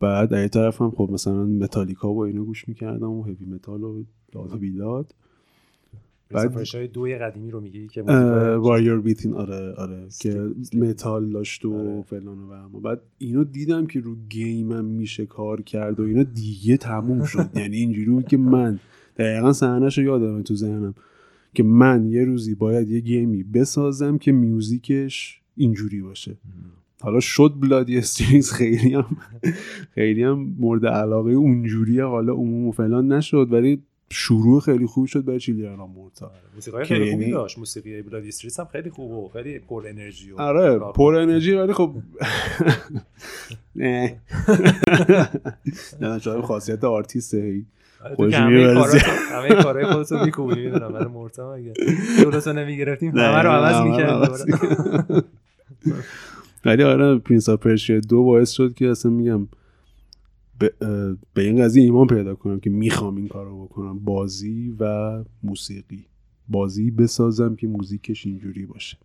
بعد 0.00 0.32
یه 0.32 0.48
طرف 0.48 0.82
هم 0.82 0.90
خب 0.90 1.08
مثلا 1.12 1.44
متالیکا 1.44 2.14
و 2.14 2.18
اینو 2.18 2.44
گوش 2.44 2.68
می‌کردم 2.68 3.10
و 3.10 3.22
heavy 3.22 3.46
metal 3.46 3.84
و 3.84 4.04
داد 4.32 4.58
بیداد 4.58 5.14
بعد 6.34 6.74
های 6.74 6.88
دوی 6.88 7.18
قدیمی 7.18 7.50
رو 7.50 7.60
میگی 7.60 7.88
که 7.88 8.02
Warrior 8.02 8.96
Within 8.96 9.34
آره 9.34 9.72
آره 9.72 10.06
که 10.20 10.50
متال 10.74 11.30
داشت 11.30 11.64
و 11.64 11.74
آره. 11.74 12.02
فلان 12.02 12.38
و 12.38 12.50
اما 12.50 12.80
بعد 12.80 13.00
اینو 13.18 13.44
دیدم 13.44 13.86
که 13.86 14.00
رو 14.00 14.16
game 14.28 14.73
م 14.73 14.84
میشه 14.84 15.26
کار 15.26 15.62
کرد 15.62 16.00
و 16.00 16.02
اینو 16.02 16.24
دیگه 16.24 16.76
تموم 16.76 17.24
شد. 17.24 17.50
یعنی 17.60 17.76
اینجوری 17.76 18.10
بود 18.10 18.28
که 18.28 18.36
من 18.36 18.78
دقیقا 19.16 19.52
صحنهش 19.52 19.98
رو 19.98 20.04
یادم 20.04 20.42
تو 20.42 20.54
ذهنم 20.54 20.94
که 21.54 21.62
من 21.62 22.06
یه 22.06 22.24
روزی 22.24 22.54
باید 22.54 22.90
یه 22.90 23.00
گیمی 23.00 23.42
بسازم 23.42 24.18
که 24.18 24.32
میوزیکش 24.32 25.40
اینجوری 25.56 26.02
باشه. 26.02 26.36
حالا 27.00 27.20
شد 27.20 27.54
بلادی 27.60 27.98
استرینگز 27.98 28.52
خیلی 28.52 28.94
هم 28.94 29.16
خیلی 29.94 30.22
هم 30.22 30.54
مورد 30.58 30.86
علاقه 30.86 31.32
اونجوری 31.32 32.00
حالا 32.00 32.32
عموم 32.32 32.68
و 32.68 32.72
فلان 32.72 33.12
نشد 33.12 33.48
ولی 33.52 33.82
شروع 34.10 34.60
خیلی 34.60 34.86
خوب 34.86 35.06
شد 35.06 35.24
برای 35.24 35.40
چیلیانا 35.40 35.86
مورتا 35.86 36.26
آره، 36.26 36.34
موسیقی 36.54 36.84
خیلی 36.84 37.10
خوبی 37.10 37.22
یعنی 37.22 37.32
داشت. 37.34 37.58
موسیقی 37.58 38.02
بلادی 38.02 38.28
استریتس 38.28 38.60
هم 38.60 38.66
خیلی 38.66 38.90
خوب 38.90 39.10
و 39.10 39.28
خیلی 39.28 39.58
پر 39.58 39.86
انرژی 39.86 40.32
و 40.32 40.40
آره 40.40 40.78
پر 40.78 41.14
انرژی 41.14 41.54
ولی 41.54 41.72
خب 41.72 41.94
نه. 43.76 44.20
نه 46.00 46.18
شاید 46.18 46.44
خاصیت 46.44 46.84
آرتیسته. 46.84 47.36
ای 47.36 47.64
آره، 48.04 48.14
خودش 48.14 48.34
همه 48.34 48.82
همه 49.32 49.62
کارهای 49.62 49.84
خودت 49.86 50.12
رو 50.12 50.24
میکوبی 50.24 50.54
می‌دونم 50.54 50.92
برای 50.92 51.08
مرتا 51.08 51.54
اگه 51.54 51.72
دولتو 52.22 52.52
نمی‌گرفتیم 52.52 53.10
همه 53.18 53.42
رو 53.42 53.50
عوض 53.50 53.80
می‌کردیم 53.86 55.22
ولی 56.64 56.82
آره 56.82 57.18
Prince 57.18 57.48
of 57.48 57.60
Persia 57.60 58.00
دو 58.00 58.24
باعث 58.24 58.50
شد 58.50 58.74
که 58.74 58.88
اصلا 58.88 59.10
میگم 59.10 59.48
به, 60.58 60.74
به 61.34 61.42
این 61.42 61.62
قضیه 61.62 61.84
ایمان 61.84 62.06
پیدا 62.06 62.34
کنم 62.34 62.60
که 62.60 62.70
می‌خوام 62.70 63.16
این 63.16 63.28
کار 63.28 63.46
رو 63.46 63.64
بکنم. 63.64 63.98
بازی 63.98 64.76
و 64.80 65.24
موسیقی. 65.42 66.06
بازی 66.48 66.90
بسازم 66.90 67.56
که 67.56 67.66
موزیکش 67.66 68.26
اینجوری 68.26 68.66
باشه. 68.66 68.98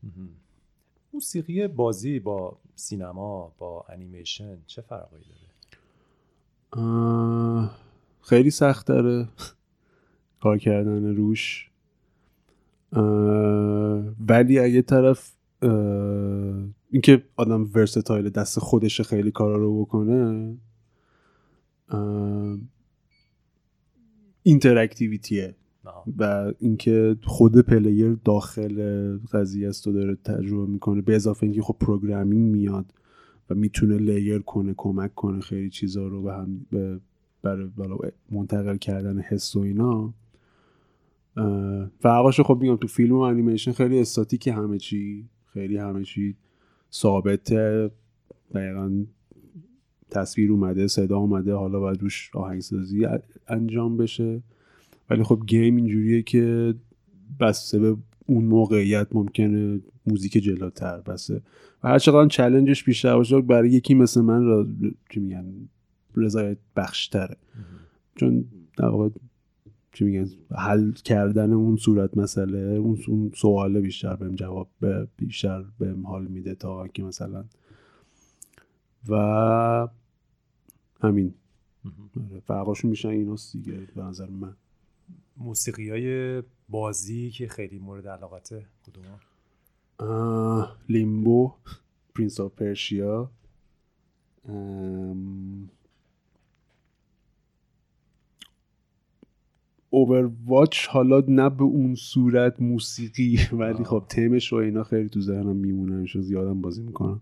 موسیقی 1.13 1.67
بازی 1.67 2.19
با 2.19 2.57
سینما 2.75 3.53
با 3.57 3.85
انیمیشن 3.89 4.57
چه 4.67 4.81
فرقی 4.81 5.17
داره؟ 5.29 5.39
خیلی 8.21 8.49
سخت 8.49 8.87
داره 8.87 9.27
کار 10.39 10.57
کردن 10.57 11.15
روش. 11.15 11.71
ولی 14.27 14.59
اگه 14.59 14.81
طرف 14.81 15.35
اینکه 16.89 17.23
آدم 17.35 17.69
versatile 17.75 18.29
دست 18.29 18.59
خودش 18.59 19.01
خیلی 19.01 19.31
کارا 19.31 19.55
رو 19.55 19.81
بکنه 19.81 20.57
interactivity 24.43 25.47
ه 25.47 25.55
و 26.17 26.53
اینکه 26.59 27.17
خود 27.23 27.57
player 27.61 28.17
داخل 28.25 29.17
قضیه 29.31 29.69
است 29.69 29.87
و 29.87 29.91
داره 29.91 30.15
تجربه 30.15 30.71
می‌کنه 30.71 31.01
به 31.01 31.15
اضافه 31.15 31.43
اینکه 31.43 31.61
خب 31.61 31.75
programming 31.79 32.51
میاد 32.51 32.93
و 33.49 33.55
می‌تونه 33.55 33.97
layer 33.97 34.39
کنه 34.39 34.73
کمک 34.77 35.15
کنه 35.15 35.39
خیلی 35.39 35.69
چیزا 35.69 36.07
رو 36.07 36.23
به 36.23 36.33
هم 36.33 36.65
برای 37.43 38.11
منتقل 38.31 38.77
کردن 38.77 39.19
حس 39.19 39.55
و 39.55 39.59
اینا. 39.59 40.13
فرقاشو 41.99 42.43
خب 42.43 42.57
میگم 42.61 42.75
تو 42.75 42.87
فیلم 42.87 43.15
و 43.15 43.19
انیمیشن 43.19 43.71
خیلی 43.71 43.99
استاتیک 43.99 44.47
همه 44.47 44.77
چی 44.77 45.29
خیلی 45.53 45.77
همه 45.77 46.03
چی 46.03 46.35
ثابته. 46.93 47.91
دقیقا 48.53 49.05
تصویر 50.11 50.51
اومده 50.51 50.87
صدا 50.87 51.17
اومده 51.17 51.53
حالا 51.53 51.79
باید 51.79 52.01
روش 52.01 52.31
آهنگسازی 52.33 53.07
انجام 53.47 53.97
بشه. 53.97 54.41
ولی 55.09 55.23
خب 55.23 55.43
گیم 55.47 55.75
اینجوریه 55.75 56.21
که 56.21 56.75
بسته 57.39 57.79
به 57.79 57.97
اون 58.25 58.45
موقعیت 58.45 59.07
ممکنه 59.11 59.79
موزیک 60.07 60.31
جلوتر 60.31 60.97
بسه 60.97 61.41
و 61.83 61.87
هر 61.87 61.99
چقدر 61.99 62.29
چلنجش 62.29 62.83
بیشتر 62.83 63.15
باشه 63.15 63.41
برای 63.41 63.69
یکی 63.69 63.93
مثل 63.93 64.21
من 64.21 64.45
را 64.45 64.67
چی 65.09 65.19
میگن؟ 65.19 65.45
رضایت 66.15 66.57
بخشتره. 66.75 67.37
چون 68.15 68.45
در 68.77 68.85
واقع 68.85 69.09
چی 69.93 70.05
میگن؟ 70.05 70.29
حل 70.51 70.91
کردن 70.91 71.53
اون 71.53 71.75
صورت 71.75 72.17
مسئله 72.17 72.59
اون 73.07 73.31
سواله 73.35 73.81
بیشتر 73.81 74.15
بهم 74.15 74.35
جواب 74.35 74.69
بیشتر 75.17 75.63
بهم 75.79 76.07
حال 76.07 76.25
میده 76.27 76.55
تا 76.55 76.87
که 76.87 77.03
مثلا. 77.03 77.43
و 79.09 79.87
همین. 80.99 81.33
آره، 82.31 82.39
فرقاشون 82.39 82.89
میشن 82.89 83.09
ایناست 83.09 83.53
دیگه 83.53 83.87
به 83.95 84.01
نظر 84.01 84.29
من. 84.29 84.55
موسیقی 85.37 85.89
های 85.89 86.43
بازی 86.69 87.31
که 87.31 87.47
خیلی 87.47 87.79
مورد 87.79 88.07
علاقته 88.07 88.65
کدوم 88.83 89.19
Limbo 90.89 91.53
Prince 92.15 92.39
of 92.39 92.53
Persia 92.53 93.31
Overwatch 99.89 100.87
حالا 100.87 101.23
نه 101.27 101.49
به 101.49 101.63
اون 101.63 101.95
صورت 101.95 102.61
موسیقی 102.61 103.39
ولی 103.51 103.83
خب 103.83 104.05
تمش 104.09 104.53
و 104.53 104.55
اینا 104.55 104.83
خیلی 104.83 105.09
تو 105.09 105.21
ذهنم 105.21 105.55
میمونه 105.55 106.05
شو 106.05 106.21
زیادم 106.21 106.61
بازی 106.61 106.81
می‌کنم. 106.81 107.21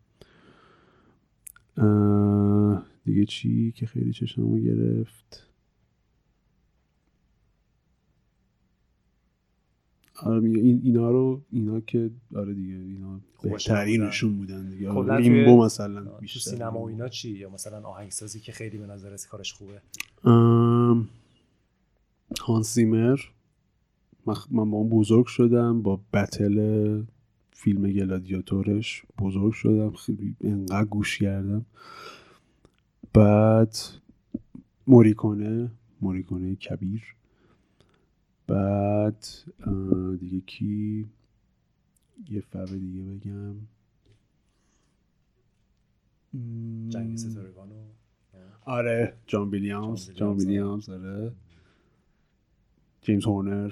دیگه 3.08 3.26
چی 3.26 3.72
که 3.72 3.86
خیلی 3.86 4.14
چشمو 4.14 4.60
گرفت؟ 4.60 5.48
آره 10.24 10.50
این 10.50 10.82
اینا 10.84 11.12
رو 11.12 11.42
اینا 11.52 11.80
که 11.80 12.12
آره 12.36 12.54
دیگه 12.54 12.74
اینا 12.74 13.22
بهترینشون 13.44 14.38
بودن 14.38 14.70
دیگه. 14.70 14.90
آره 14.90 15.18
لیمبو 15.18 15.64
مثلا 15.66 16.02
بیشتر 16.02 16.52
سینما 16.52 16.80
و 16.80 16.88
اینا 16.88 17.10
چی؟ 17.10 17.30
یا 17.30 17.50
مثلا 17.50 17.82
آهنگسازی 17.88 18.40
که 18.40 18.52
خیلی 18.52 18.78
به 18.78 18.88
نظر 18.88 19.18
کارش 19.30 19.54
خوبه؟ 19.54 19.82
هانسیمر 22.42 23.20
من 24.52 24.72
با 24.72 24.78
اون 24.78 24.90
بزرگ 24.90 25.26
شدم 25.26 25.82
با 25.82 26.00
بتل 26.14 27.04
فیلم 27.52 27.92
گلادیاتورش 27.92 29.04
بزرگ 29.20 29.54
شدم. 29.54 29.92
خیلی 29.92 30.36
انقدر 30.42 30.86
گوش 30.86 31.20
کردم. 31.20 31.66
بعد 33.18 33.78
موریکونه 34.88 35.72
موریکونه 36.02 36.56
کبیر. 36.56 37.16
بعد 38.48 39.26
دیگه 40.20 40.40
کی؟ 40.40 41.10
یه 42.30 42.42
فر 42.42 42.66
دیگه 42.66 43.02
بگم. 43.04 43.56
جنگ 46.90 47.18
ستاره 47.18 47.54
آره 48.66 49.14
جان 49.28 49.50
ویلیامز 49.50 50.12
جان 50.12 50.38
ویلیامز 50.38 50.90
آره. 50.90 51.32
جیمز 53.02 53.26
هورنر. 53.26 53.72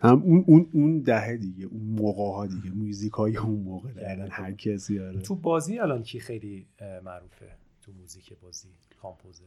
هم 0.00 0.22
اون 0.22 0.44
اون 0.46 0.68
اون 0.72 0.98
دهه 0.98 1.36
دیگه 1.36 1.64
اون 1.66 1.82
موقع 1.82 2.36
ها 2.36 2.46
دیگه 2.46 2.70
موزیک 2.70 3.12
های 3.12 3.36
اون 3.36 3.60
موقع 3.60 3.92
دقیقا 3.92 4.28
هر 4.30 4.52
کسی 4.52 5.00
آره. 5.00 5.20
تو 5.20 5.34
بازی 5.34 5.78
الان 5.78 6.02
کی 6.02 6.20
خیلی 6.20 6.66
معروفه؟ 7.04 7.67
تو 7.88 7.94
موزیک 8.00 8.32
بازی 8.42 8.68
کامپوزر؟ 9.02 9.44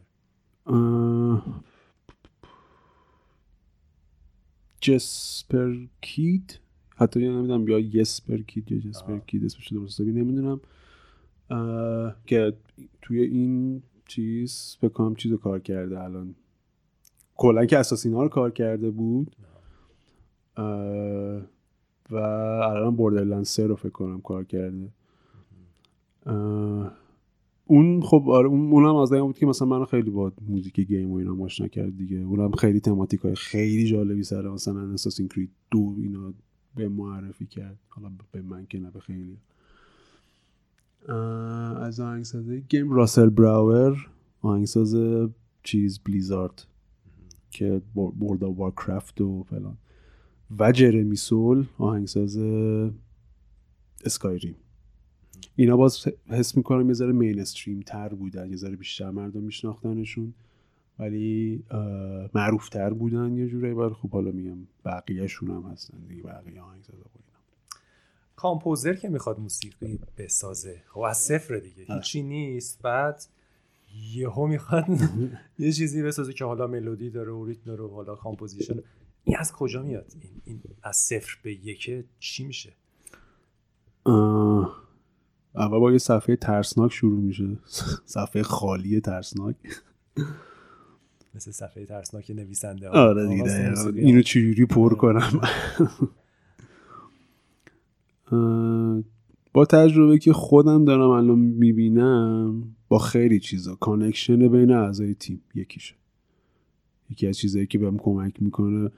جسپر 4.81 5.77
کید 6.01 6.59
حتی 6.95 7.21
یا 7.21 7.31
نمی‌دونم 7.31 7.67
یا 7.67 7.79
یسپر 7.79 8.37
کید 8.37 8.71
یا 8.71 8.79
جسپر 8.79 9.19
کید 9.19 9.45
اسمش 9.45 9.73
درست 9.73 10.01
نمی‌دونم. 10.01 10.61
که 12.25 12.57
توی 13.01 13.21
این 13.21 13.83
چیز 14.07 14.77
بکنم 14.81 15.15
چیز 15.15 15.31
رو 15.31 15.37
کار 15.37 15.59
کرده 15.59 15.99
الان. 15.99 16.35
کلا 17.35 17.65
که 17.65 17.77
اساسینا 17.77 18.23
رو 18.23 18.29
کار 18.29 18.51
کرده 18.51 18.91
بود. 18.91 19.35
و 22.09 22.15
الان 22.15 22.95
بوردرلند 22.95 23.43
سه 23.43 23.67
رو 23.67 23.75
فکر 23.75 23.89
کنم 23.89 24.21
کار 24.21 24.43
کرده. 24.43 24.89
اون 27.65 28.01
خب 28.01 28.29
آره 28.29 28.47
اونم 28.47 28.95
از 28.95 29.11
بود 29.13 29.37
که 29.37 29.45
مثلا 29.45 29.67
من 29.67 29.85
خیلی 29.85 30.09
با 30.09 30.31
موزیک 30.47 30.79
گیم 30.79 31.11
و 31.11 31.15
اینا 31.15 31.35
ماشنا 31.35 31.67
کرد 31.67 31.97
دیگه. 31.97 32.17
اونم 32.17 32.51
خیلی 32.51 32.79
تماتیک 32.79 33.19
های 33.19 33.35
خیلی 33.35 33.85
جالبی 33.85 34.23
سر 34.23 34.49
مثلا 34.49 34.93
اساسین 34.93 35.27
کرید 35.27 35.49
دو 35.71 35.95
اینا 35.97 36.33
به 36.75 36.89
معرفی 36.89 37.45
کرد. 37.45 37.79
حالا 37.89 38.11
به 38.31 38.41
من 38.41 38.65
که 38.65 38.79
نه 38.79 38.91
به 38.91 38.99
خیلی. 38.99 39.37
از 41.81 41.99
آهنگسازه 41.99 42.59
گیم 42.59 42.91
راسل 42.91 43.29
براور 43.29 44.07
آهنگساز 44.41 44.95
چیز 45.63 45.99
بلیزارد 45.99 46.67
که 47.51 47.81
بورد 47.93 48.43
وارکرافت 48.43 49.21
و 49.21 49.43
فلان. 49.43 49.77
و 50.59 50.71
جرمی 50.71 51.15
سول 51.15 51.65
آهنگساز 51.77 52.37
اسکایریم 54.05 54.55
اینا 55.55 55.77
باز 55.77 56.07
حس 56.27 56.57
می‌کنم 56.57 56.87
یه 56.87 56.93
ذره 56.93 57.11
مینستریم 57.11 57.79
تر 57.79 58.09
بودن 58.09 58.49
یه 58.49 58.55
ذره 58.55 58.75
بیشتر 58.75 59.11
مردم 59.11 59.43
میشناختنشون 59.43 60.33
ولی 60.99 61.63
معروف 62.33 62.69
تر 62.69 62.89
بودن 62.89 63.37
یه 63.37 63.47
جوری 63.47 63.71
ولی 63.71 63.93
خب 63.93 64.09
حالا 64.09 64.31
میگم 64.31 64.57
بقیهشون 64.85 65.49
هم 65.49 65.71
هستن 65.71 65.97
دیگه 66.07 66.23
بقیه 66.23 66.61
آهنگساز 66.61 66.95
کامپوزر 68.35 68.93
که 68.93 69.09
می‌خواد 69.09 69.39
موسیقی 69.39 69.99
بسازه 70.17 70.83
خب 70.87 70.99
از 70.99 71.17
صفر 71.17 71.57
دیگه 71.57 71.95
هیچی 71.95 72.23
نیست. 72.23 72.81
بعد 72.81 73.25
یهو 74.13 74.47
می‌خواد 74.47 74.85
یه 75.59 75.71
چیزی 75.71 76.03
بسازه 76.03 76.33
که 76.33 76.45
حالا 76.45 76.67
ملودی 76.67 77.09
داره 77.09 77.31
و 77.31 77.45
ریتم 77.45 77.61
داره 77.65 77.83
و 77.83 77.87
حالا 77.87 78.15
composition. 78.15 78.79
این 79.23 79.37
از 79.37 79.51
کجا 79.51 79.83
میاد؟ 79.83 80.13
این, 80.21 80.31
این 80.45 80.61
از 80.83 80.97
صفر 80.97 81.37
به 81.43 81.53
یکه 81.67 82.05
چی 82.19 82.43
میشه؟ 82.43 82.73
اول 85.55 85.79
با 85.79 85.91
یه 85.91 85.97
صفحه 85.97 86.35
ترسناک 86.35 86.93
شروع 86.93 87.21
میشه. 87.21 87.57
صفحه 88.05 88.43
خالی 88.43 88.99
ترسناک. 89.01 89.55
مثل 91.35 91.51
صفحه 91.51 91.85
ترسناک 91.85 92.31
نویسنده. 92.31 92.89
آره 92.89 93.27
دیگه 93.27 93.73
اینو 93.95 94.21
چجوری 94.21 94.65
پر 94.65 94.95
کنم؟ 94.95 95.41
با 99.53 99.65
تجربه 99.65 100.19
که 100.19 100.33
خودم 100.33 100.85
دارم 100.85 101.09
الان 101.09 101.39
می‌بینم 101.39 102.75
با 102.87 102.99
خیلی 102.99 103.39
چیزا. 103.39 103.75
connection 103.75 104.47
بین 104.47 104.71
اعضای 104.71 105.13
تیم 105.13 105.41
یکیشه. 105.55 105.95
یکی 107.09 107.27
از 107.27 107.37
چیزایی 107.37 107.67
که 107.67 107.77
بهم 107.77 107.97
کمک 107.97 108.41
می‌کنه 108.41 108.91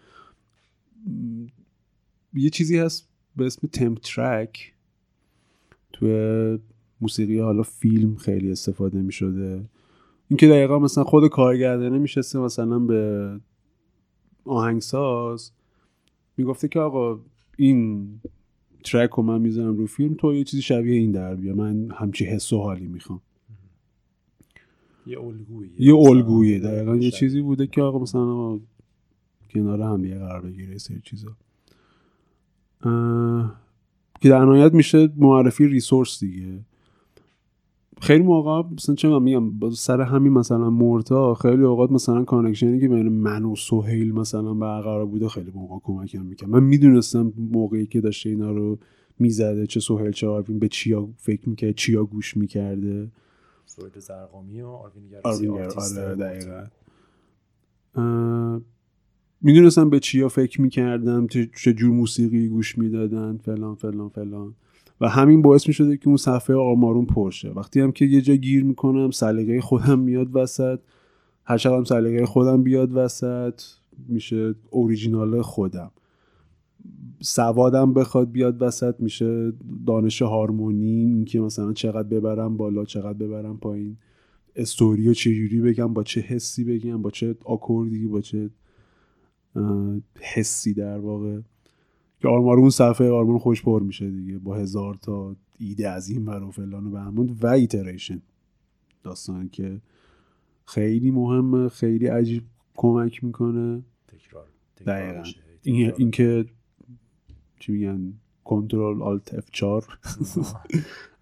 یه 2.33 2.49
چیزی 2.49 2.77
هست 2.77 3.07
به 3.35 3.45
اسم 3.45 3.67
temp 3.67 3.97
track. 3.99 4.73
توی 5.93 6.59
موسیقی 7.01 7.39
حالا 7.39 7.63
فیلم 7.63 8.15
خیلی 8.15 8.51
استفاده 8.51 9.01
می 9.01 9.11
شده 9.11 9.65
اینکه 10.27 10.47
دقیقا 10.47 10.79
مثلا 10.79 11.03
خود 11.03 11.27
کارگردانه 11.27 11.97
میشسته 11.97 12.39
مثلا 12.39 12.79
به 12.79 13.31
آهنگساز 14.45 15.51
می‌گفته 16.37 16.67
که 16.67 16.79
آقا 16.79 17.19
این 17.57 18.07
track 18.83 19.09
رو 19.09 19.23
من 19.23 19.41
می‌زنم 19.41 19.77
رو 19.77 19.87
فیلم 19.87 20.13
تو 20.13 20.33
یه 20.33 20.43
چیزی 20.43 20.61
شبیه 20.61 20.95
این 20.95 21.11
در 21.11 21.35
بیا 21.35 21.55
من 21.55 21.91
همچی 21.91 22.25
حس 22.25 22.53
و 22.53 22.57
حالی 22.61 22.87
می‌خوام. 22.87 23.21
یه 25.05 25.19
الگویه 25.19 25.69
یه 25.79 25.95
الگویه 25.95 26.59
دقیقا 26.59 26.95
یه 26.95 27.11
چیزی 27.11 27.41
بوده 27.41 27.67
که 27.67 27.81
آقا 27.81 27.99
مثلا 27.99 28.59
کنار 29.49 29.81
هم 29.81 30.05
یه 30.05 30.17
قرار 30.17 30.41
بگیره 30.41 30.77
سری 30.77 31.01
چیزا. 31.03 31.37
که 34.23 34.29
در 34.29 34.45
نهایت 34.45 34.73
میشه 34.73 35.09
معرفی 35.17 35.67
resource 35.67 36.19
دیگه. 36.19 36.59
خیلی 38.01 38.23
موقع 38.23 38.69
مثلا 38.73 38.95
چه 38.95 39.19
میگم 39.19 39.69
سر 39.69 40.01
همین 40.01 40.33
مثلا 40.33 40.69
مورتا 40.69 41.33
خیلی 41.33 41.63
اوقات 41.63 41.91
مثلا 41.91 42.23
connection 42.23 42.74
ی 42.74 42.79
که 42.79 42.87
بین 42.87 43.09
من 43.09 43.45
و 43.45 43.55
سهیل 43.55 44.13
مثلا 44.13 44.53
برقرار 44.53 45.05
بوده 45.05 45.27
خیلی 45.27 45.51
موقع 45.55 45.79
کمکم 45.83 46.25
می‌کنم 46.25 46.49
من 46.49 46.63
می‌دونستم 46.63 47.33
موقعی 47.37 47.85
که 47.85 48.01
داشته 48.01 48.29
اینا 48.29 48.51
رو 48.51 48.77
می‌زده 49.19 49.67
چه 49.67 49.79
سهیل 49.79 50.11
چه 50.11 50.27
آروین 50.27 50.59
به 50.59 50.67
چیا 50.67 51.09
فکر 51.17 51.49
می‌کرد 51.49 51.75
چیا 51.75 52.03
گوش 52.03 52.37
می‌کرده. 52.37 53.11
سوید 53.65 53.99
زرقامی 53.99 54.61
و 54.61 54.67
آروین 54.67 55.03
آره 55.23 56.15
دقیقا. 56.15 56.63
می‌دونستم 59.43 59.89
به 59.89 59.99
چیا 59.99 60.29
فکر 60.29 60.61
می‌کردم 60.61 61.27
چه 61.55 61.73
جور 61.73 61.91
موسیقی 61.91 62.47
گوش 62.47 62.77
می‌دادن 62.77 63.37
فلان 63.37 63.75
فلان 63.75 64.09
فلان. 64.09 64.53
و 65.01 65.09
همین 65.09 65.41
باعث 65.41 65.67
می‌شده 65.67 65.97
که 65.97 66.07
اون 66.07 66.17
صفحه 66.17 66.55
آمارون 66.55 67.05
پرشه. 67.05 67.49
وقتی 67.49 67.79
هم 67.79 67.91
که 67.91 68.05
یه 68.05 68.21
جا 68.21 68.35
گیر 68.35 68.63
می‌کنم 68.63 69.11
سلیقه 69.11 69.61
خودم 69.61 69.99
میاد 69.99 70.35
وسط. 70.35 70.79
هر 71.45 71.67
هم 71.67 71.83
سلیقه 71.83 72.25
خودم 72.25 72.63
بیاد 72.63 72.89
وسط 72.93 73.61
میشه 74.07 74.55
اوریجینال 74.69 75.41
خودم. 75.41 75.91
سوادم 77.21 77.93
بخواد 77.93 78.31
بیاد 78.31 78.61
وسط 78.61 78.95
میشه 78.99 79.53
دانش 79.87 80.21
هارمونی 80.21 80.85
اینکه 80.85 81.39
مثلا 81.39 81.73
چقدر 81.73 82.07
ببرم 82.07 82.57
بالا 82.57 82.85
چقدر 82.85 83.13
ببرم 83.13 83.57
پایین. 83.57 83.97
استوریو 84.55 85.13
چجوری 85.13 85.61
بگم 85.61 85.93
با 85.93 86.03
چه 86.03 86.21
حسی 86.21 86.63
بگم 86.63 87.01
با 87.01 87.11
چه 87.11 87.35
آکوردی 87.45 88.07
با 88.07 88.21
چه 88.21 88.49
حسی 90.19 90.73
در 90.73 90.97
واقع. 90.97 91.39
که 92.21 92.27
آروم 92.27 92.48
آروم 92.48 92.69
صفحه 92.69 93.09
آروم 93.09 93.39
خودش 93.39 93.63
پر 93.63 93.83
میشه 93.83 94.11
دیگه. 94.11 94.37
با 94.37 94.55
هزار 94.55 94.95
تا 94.95 95.35
ایده 95.59 95.89
از 95.89 96.09
این 96.09 96.27
و 96.27 96.51
فلان 96.51 96.87
و 96.87 96.91
بهمون 96.91 97.37
و 97.41 97.47
iteration. 97.47 98.21
داستان 99.03 99.49
که 99.49 99.81
خیلی 100.65 101.11
مهمه 101.11 101.69
خیلی 101.69 102.07
عجیب 102.07 102.43
کمک 102.75 103.23
می‌کنه. 103.23 103.83
تکرار, 104.07 104.47
دقیقا. 104.85 105.23
این 105.61 105.93
اینکه 105.97 106.45
چی 107.59 107.71
میگن؟ 107.71 108.13
Control 108.43 109.01
Alt 109.01 109.33
F 109.33 109.49
4 109.51 109.99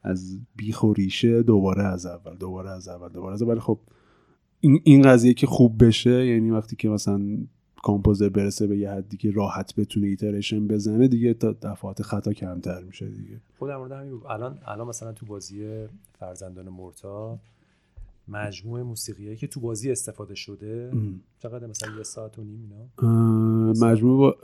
از 0.04 0.40
بیخ 0.56 0.84
و 0.84 0.94
ریشه 0.94 1.44
دوباره 1.44 1.84
از 1.84 2.06
اول 2.06 2.38
دوباره 2.38 2.70
از 2.70 2.88
اول 2.88 3.10
دوباره 3.10 3.34
از 3.34 3.42
اول. 3.42 3.60
خب 3.60 3.80
این 4.60 4.82
این 4.84 5.02
قضیه 5.02 5.34
که 5.34 5.48
خوب 5.48 5.86
بشه 5.86 6.28
یعنی 6.28 6.52
وقتی 6.52 6.76
که 6.76 6.90
مثلا 6.90 7.38
composer 7.84 8.30
برسه 8.30 8.68
به 8.68 8.78
یه 8.78 8.92
حدی 8.92 9.18
که 9.18 9.32
راحت 9.32 9.76
بتونه 9.76 10.08
iteration 10.08 10.68
بزنه 10.68 11.08
دیگه 11.08 11.34
تا 11.34 11.52
دفعات 11.52 12.02
خطا 12.02 12.34
کمتر 12.34 12.84
میشه 12.84 13.10
دیگه. 13.10 13.42
خود 13.60 13.70
در 13.70 13.78
مورد 13.78 13.92
همین 13.92 14.22
الان 14.30 14.60
الان 14.66 14.88
مثلا 14.88 15.14
تو 15.14 15.26
بازی 15.26 15.86
فرزندان 16.20 16.70
مرتا 16.70 17.40
مجموعه 18.28 18.84
موسیقیایی 18.84 19.38
که 19.38 19.48
تو 19.48 19.60
بازی 19.60 19.92
استفاده 19.92 20.36
شده 20.36 20.92
چقدر 21.40 21.68
مثلا 21.68 21.98
یه 21.98 22.04
ساعت 22.04 22.40
و 22.40 22.44
نیم 22.44 22.60
اینا؟ 22.62 23.74
مجموعه 23.88 24.18
با 24.18 24.36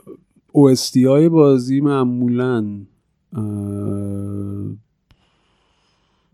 OST 0.76 0.98
های 0.98 1.30
بازی 1.30 1.82
معمولا 1.82 2.86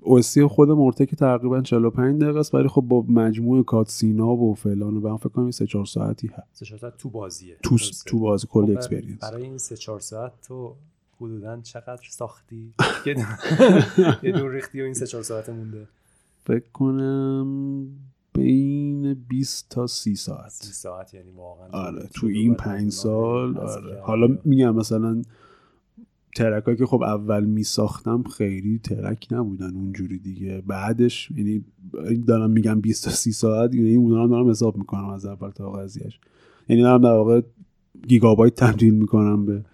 اوستی 0.04 0.48
خود 0.48 0.70
مرته 0.70 1.06
که 1.06 1.16
تقریبا 1.16 1.62
45 1.62 2.22
دقیقه 2.22 2.40
است 2.40 2.56
ولی 2.56 2.68
خب 2.68 2.82
با 2.82 3.06
مجموع 3.10 3.64
کاتسینا 3.64 4.28
و 4.28 4.56
فلان 4.56 4.98
و 4.98 5.02
به 5.02 5.18
فکر 5.18 5.30
کنم 5.30 5.52
3 5.52 5.68
4 5.68 5.86
ساعتی 5.86 6.28
هست. 6.28 6.48
3 6.54 6.66
4 6.66 6.80
ساعت 6.80 6.98
تو 6.98 7.10
بازیه. 7.10 7.58
تو 7.64 7.78
تو 8.06 8.20
بازی 8.20 8.48
کل 8.52 8.66
خب 8.66 8.72
اکسپریانس 8.72 9.20
برای 9.20 9.44
این 9.44 9.58
3 9.58 9.78
4 9.78 10.00
ساعت 10.00 10.32
تو 10.48 10.76
حدودا 11.22 11.62
چقدر 11.62 12.02
ساختی؟ 12.10 12.74
یه 14.24 14.32
دور 14.32 14.52
ریختی 14.52 14.82
و 14.82 14.84
این 14.84 14.94
3 14.94 15.08
4 15.08 15.24
ساعت 15.24 15.50
مونده. 15.50 15.88
فکر 16.44 16.70
کنم 16.74 17.88
بین 18.34 19.14
20 19.14 19.70
تا 19.70 19.88
30 19.88 20.16
ساعت. 20.16 20.50
30 20.50 20.74
ساعت 20.74 21.14
یعنی 21.14 21.32
واقعا 21.32 21.68
آره 21.72 22.10
تو 22.14 22.28
این 22.28 22.56
5 22.56 22.92
سال 22.92 23.58
آره. 23.58 24.02
حالا 24.02 24.38
میگم 24.46 24.76
مثلا 24.76 25.22
ترک 26.36 26.78
که 26.78 26.86
خب 26.86 27.02
اول 27.02 27.46
می 27.46 27.64
ساختم 27.64 28.24
خیلی 28.24 28.80
ترک 28.80 29.28
نبودن 29.32 29.76
اونجوری 29.76 30.20
دیگه. 30.20 30.62
بعدش 30.68 31.32
یعنی 31.32 31.66
دارم 32.28 32.50
میگم 32.52 32.82
20 32.82 33.06
تا 33.06 33.12
30 33.12 33.32
ساعت 33.32 33.76
یعنی 33.76 33.96
اونا 33.96 34.28
دارم 34.28 34.50
حساب 34.50 34.78
می‌کنم 34.78 35.10
از 35.10 35.26
اول 35.26 35.50
تا 35.50 35.72
قضیهش 35.72 36.20
یعنی 36.70 36.82
دارم 36.82 37.02
در 37.02 37.14
واقع 37.14 37.42
گیگابایت 38.08 38.56
تبدیل 38.56 38.94
می‌کنم 38.94 39.46
به 39.46 39.66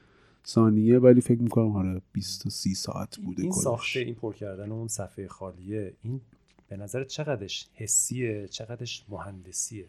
ثانیه 0.47 0.99
ولی 0.99 1.21
فکر 1.21 1.41
می‌کنم 1.41 1.75
آره 1.75 2.01
20 2.13 2.43
تا 2.43 2.49
30 2.49 2.73
ساعت 2.73 3.17
بوده 3.17 3.43
این 3.43 3.51
ساخته 3.51 3.99
این 3.99 4.15
پر 4.15 4.33
کردن 4.33 4.71
اون 4.71 4.87
صفحه 4.87 5.27
خالیه 5.27 5.93
این 6.01 6.21
به 6.69 6.77
نظر 6.77 7.03
چقدرش 7.03 7.67
حسیه 7.73 8.47
چقدرش 8.47 9.05
مهندسیه؟ 9.09 9.85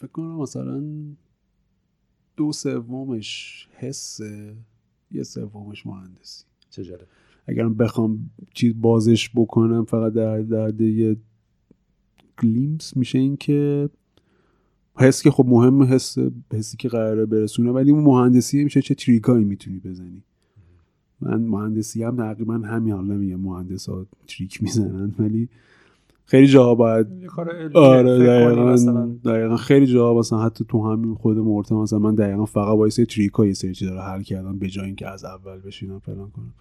فکر 0.00 0.12
کنم 0.12 0.36
مثلا 0.36 0.82
دو 2.36 2.52
سومش 2.52 3.68
حسه 3.72 4.56
یه 5.10 5.22
سومش 5.22 5.86
مهندسی. 5.86 6.44
چه 6.70 6.84
جالب. 6.84 7.06
اگر 7.46 7.68
بخوام 7.68 8.30
چیز 8.54 8.74
بازش 8.80 9.30
بکنم 9.34 9.84
فقط 9.84 10.12
در 10.12 10.38
درد 10.40 10.80
یه 10.80 11.16
گلیمس 12.42 12.96
میشه 12.96 13.18
این 13.18 13.36
که 13.36 13.90
حس 14.96 15.22
که 15.22 15.30
خب 15.30 15.46
مهم 15.46 15.82
حس 15.82 16.18
حسی 16.52 16.76
که 16.76 16.88
قراره 16.88 17.26
برسونه 17.26 17.70
ولی 17.70 17.90
اون 17.90 18.04
مهندسی 18.04 18.64
میشه 18.64 18.82
چه 18.82 18.94
تریکایی 18.94 19.44
می‌تونی 19.44 19.78
بزنی. 19.78 20.22
من 21.20 21.42
مهندسی 21.42 22.02
هم 22.02 22.16
تقریبا 22.16 22.54
همین 22.54 22.92
حالا 22.92 23.14
میگه 23.14 23.36
مهندس 23.36 23.88
ها 23.88 24.06
تریک 24.26 24.62
می‌زنن 24.62 25.14
ولی 25.18 25.48
خیلی 26.30 26.46
جاها 26.46 26.74
باید 26.74 27.06
آره 27.74 28.18
دقیقا, 29.24 29.56
خیلی 29.56 29.86
جاها 29.86 30.18
مثلا 30.18 30.38
حتی 30.38 30.64
تو 30.68 30.92
همین 30.92 31.14
خود 31.14 31.38
مرتب 31.38 31.74
مثلا 31.74 31.98
من 31.98 32.14
دقیقا 32.14 32.44
فقط 32.44 32.76
باید 32.76 32.92
سری 32.92 33.06
تریک 33.06 33.32
های 33.32 33.54
سری 33.54 33.74
چیزا 33.74 33.94
رو 33.94 34.00
حل 34.00 34.22
کردم 34.22 34.58
به 34.58 34.68
جای 34.68 34.86
اینکه 34.86 35.08
از 35.08 35.24
اول 35.24 35.58
بشینم 35.58 35.98
فلان 35.98 36.30
کنم. 36.30 36.54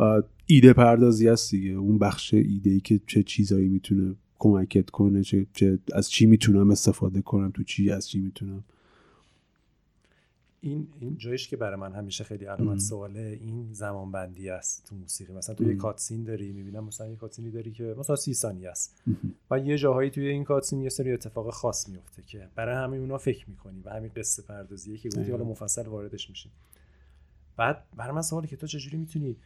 و 0.00 0.22
ایده 0.46 0.72
پردازی 0.72 1.28
هست 1.28 1.50
دیگه. 1.50 1.70
اون 1.70 1.98
بخش 1.98 2.34
ایده 2.34 2.70
ای 2.70 2.80
که 2.80 3.00
چه 3.06 3.22
چیزایی 3.22 3.68
می‌تونه 3.68 4.14
کمکت 4.38 4.90
کنه 4.90 5.22
چه, 5.22 5.46
چه 5.54 5.78
از 5.94 6.10
چی 6.10 6.26
می‌تونم 6.26 6.70
استفاده 6.70 7.22
کنم 7.22 7.50
تو 7.50 7.62
چی 7.62 7.90
از 7.90 8.08
چی 8.08 8.20
می‌تونم 8.20 8.64
این 10.60 10.88
این 11.00 11.16
جایش 11.16 11.48
که 11.48 11.56
برای 11.56 11.76
من 11.76 11.92
همیشه 11.92 12.24
خیلی 12.24 12.44
علامت 12.44 12.78
سواله 12.78 13.38
این 13.40 13.72
زمان 13.72 14.12
بندی 14.12 14.50
است 14.50 14.86
تو 14.88 14.96
موسیقی. 14.96 15.32
مثلا 15.32 15.54
تو 15.54 15.64
یه 15.64 15.74
کاتسین 15.74 16.24
داری 16.24 16.52
می‌بینم 16.52 16.84
مثلا 16.84 17.08
یه 17.08 17.16
کاتسینی 17.16 17.50
داری 17.50 17.72
که 17.72 17.94
مثلا 17.98 18.16
سی 18.16 18.34
ثانیه 18.34 18.70
است. 18.70 19.02
و 19.50 19.58
یه 19.58 19.78
جاهایی 19.78 20.10
توی 20.10 20.28
این 20.28 20.44
کاتسین 20.44 20.80
یه 20.80 20.88
سری 20.88 21.12
اتفاق 21.12 21.50
خاص 21.50 21.88
میفته 21.88 22.22
که 22.22 22.48
برای 22.54 22.74
همه 22.74 22.96
اونا 22.96 23.18
فکر 23.18 23.50
می‌کنی 23.50 23.82
و 23.84 23.90
همین 23.90 24.10
قصه 24.16 24.42
پردازیه 24.42 24.98
که 24.98 25.08
گفتی 25.08 25.30
حالا 25.30 25.44
مفصل 25.44 25.86
واردش 25.86 26.30
میشی 26.30 26.50
بعد 27.56 27.84
برای 27.96 28.14
من 28.14 28.22
سوالی 28.22 28.48
که 28.48 28.56
تو 28.56 28.66
چجوری 28.66 28.96
می‌تونی 28.96 29.36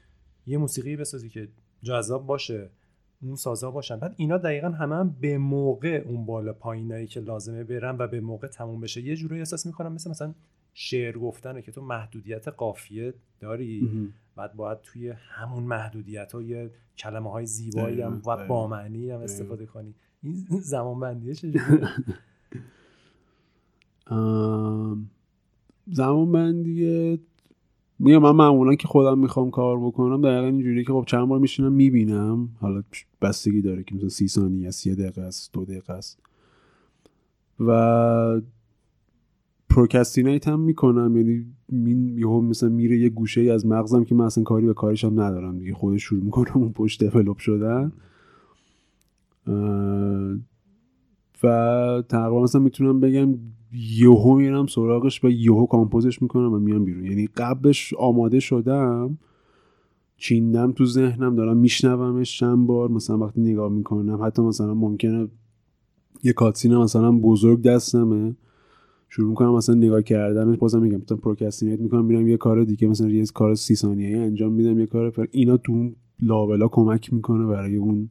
یه 0.47 0.59
موسیقی 0.59 0.97
بسازی 0.97 1.29
که 1.29 1.49
جذاب 1.83 2.27
باشه 2.27 2.71
اون 3.23 3.37
سازا 3.37 3.71
باشن؟ 3.71 3.97
بعد 3.97 4.15
اینا 4.17 4.39
دقیقا 4.39 4.69
همه 4.69 4.95
هم 4.95 5.17
به 5.21 5.39
موقع 5.39 6.05
اون 6.07 6.27
بالا 6.27 6.53
پایینایی 6.53 7.07
که 7.07 7.21
لازمه 7.21 7.65
برن 7.65 7.97
و 7.99 8.07
به 8.07 8.21
موقع 8.21 8.49
تموم 8.49 8.81
بشه 8.81 9.01
یه 9.01 9.17
جوری 9.17 9.39
احساس 9.39 9.67
می‌کنم 9.67 9.93
مثل 9.93 10.11
مثلا 10.11 10.35
شعر 10.75 11.19
گفتنه 11.19 11.63
که 11.63 11.73
تو 11.73 11.83
محدودیت 11.83 12.49
قافیه 12.49 13.15
داری. 13.41 13.89
بعد 14.37 14.55
باید 14.57 14.81
توی 14.83 15.09
همون 15.09 15.63
محدودیت 15.63 16.33
ها 16.33 16.43
یه 16.43 16.71
کلمه 16.99 17.31
های 17.31 17.47
زیبایی 17.47 18.01
هم 18.01 18.23
و 18.27 18.47
با 18.47 18.69
معنی 18.69 19.11
هم 19.11 19.21
استفاده 19.21 19.67
کنی. 19.67 19.95
این 20.23 20.47
زمان 20.61 21.01
بندیه 21.01 21.35
چجوریه؟ 21.35 21.61
زمان 25.87 26.33
بندیه 26.33 27.19
میگم 27.99 28.19
من 28.19 28.31
معمولا 28.31 28.75
که 28.75 28.89
خودم 28.89 29.19
می‌خوام 29.19 29.51
کار 29.51 29.81
بکنم 29.81 30.23
دقیقا 30.23 30.47
اینجوری 30.47 30.85
که 30.85 30.93
خب 30.93 31.05
چند 31.07 31.29
بار 31.29 31.39
میشینم 31.39 31.73
می‌بینم. 31.73 32.49
حالا 32.61 32.83
بستگی 33.23 33.63
داره 33.63 33.85
که 33.85 33.95
مثلا 33.95 34.09
سی 34.09 34.29
ثانیه 34.29 34.69
است 34.69 34.87
یه 34.87 34.95
دقیقه 34.95 35.23
است 35.23 35.53
دو 35.53 35.65
دقیقه 35.65 35.93
است. 35.93 36.19
و 37.61 38.41
پروکستینیت 39.75 40.49
هم 40.49 40.61
می‌کنم. 40.61 41.17
یعنی 41.17 41.47
این 41.69 42.19
یهو 42.19 42.41
مثلا 42.41 42.69
میره 42.69 42.99
یه 42.99 43.09
گوشه 43.09 43.41
ای 43.41 43.51
از 43.51 43.67
مغزم 43.67 44.05
که 44.05 44.15
من 44.15 44.25
اصلا 44.25 44.45
کاری 44.45 44.67
به 44.67 44.75
کارش 44.75 45.05
هم 45.05 45.21
ندارم 45.21 45.59
دیگه. 45.59 45.75
خودش 45.75 46.03
شروع 46.03 46.25
می‌کنم 46.25 46.53
اون 46.55 46.73
پشت 46.73 47.05
دیولپ 47.05 47.39
شدن. 47.39 47.93
و 51.43 52.03
تقریبا 52.09 52.43
مثلا 52.43 52.61
می‌تونم 52.61 53.01
بگم 53.01 53.35
یهو 53.73 54.35
میرم 54.35 54.67
سراغش 54.67 55.25
و 55.25 55.31
یهو 55.31 55.67
کامپوزش 55.67 56.23
می‌کنم 56.23 56.53
و 56.53 56.59
میام 56.59 56.85
بیرون. 56.85 57.05
یعنی 57.05 57.27
قبلش 57.27 57.95
آماده 57.99 58.41
شدم 58.41 59.19
چیندم 60.17 60.73
تو 60.73 60.87
ذهنم 60.87 61.37
دارم 61.37 61.57
میشنومش 61.57 62.39
چند 62.39 62.67
بار 62.67 62.91
مثلا 62.91 63.19
وقتی 63.19 63.41
نگاه 63.41 63.73
می‌کنم 63.73 64.23
حتی 64.23 64.43
مثلا 64.43 64.75
ممکنه 64.75 65.29
یه 66.23 66.33
کاتسینه 66.33 66.79
مثلا 66.79 67.13
بزرگ 67.13 67.63
دستمه. 67.63 68.35
شروع 69.15 69.29
می‌کنم 69.29 69.55
مثلا 69.55 69.75
نگاه 69.75 70.03
کردنش 70.03 70.59
بازم 70.59 70.83
میگم 70.83 70.97
مثلا 70.97 71.17
پروکستینیت 71.17 71.81
می‌کنم 71.81 72.05
میرم 72.05 72.29
یه 72.29 72.37
کار 72.37 72.65
دیگه 72.65 72.89
مثلا 72.89 73.09
یه 73.09 73.25
کار 73.35 73.55
سی 73.55 73.75
ثانیه‌ای 73.75 74.15
انجام 74.15 74.53
میدم 74.53 74.79
یه 74.79 74.87
کار 74.87 75.11
پر 75.11 75.27
اینا 75.31 75.57
تو 75.57 75.73
اون 75.73 75.95
لاولا 76.23 76.69
کمک 76.69 77.13
می‌کنه 77.13 77.47
برای 77.47 77.77
اون 77.77 78.09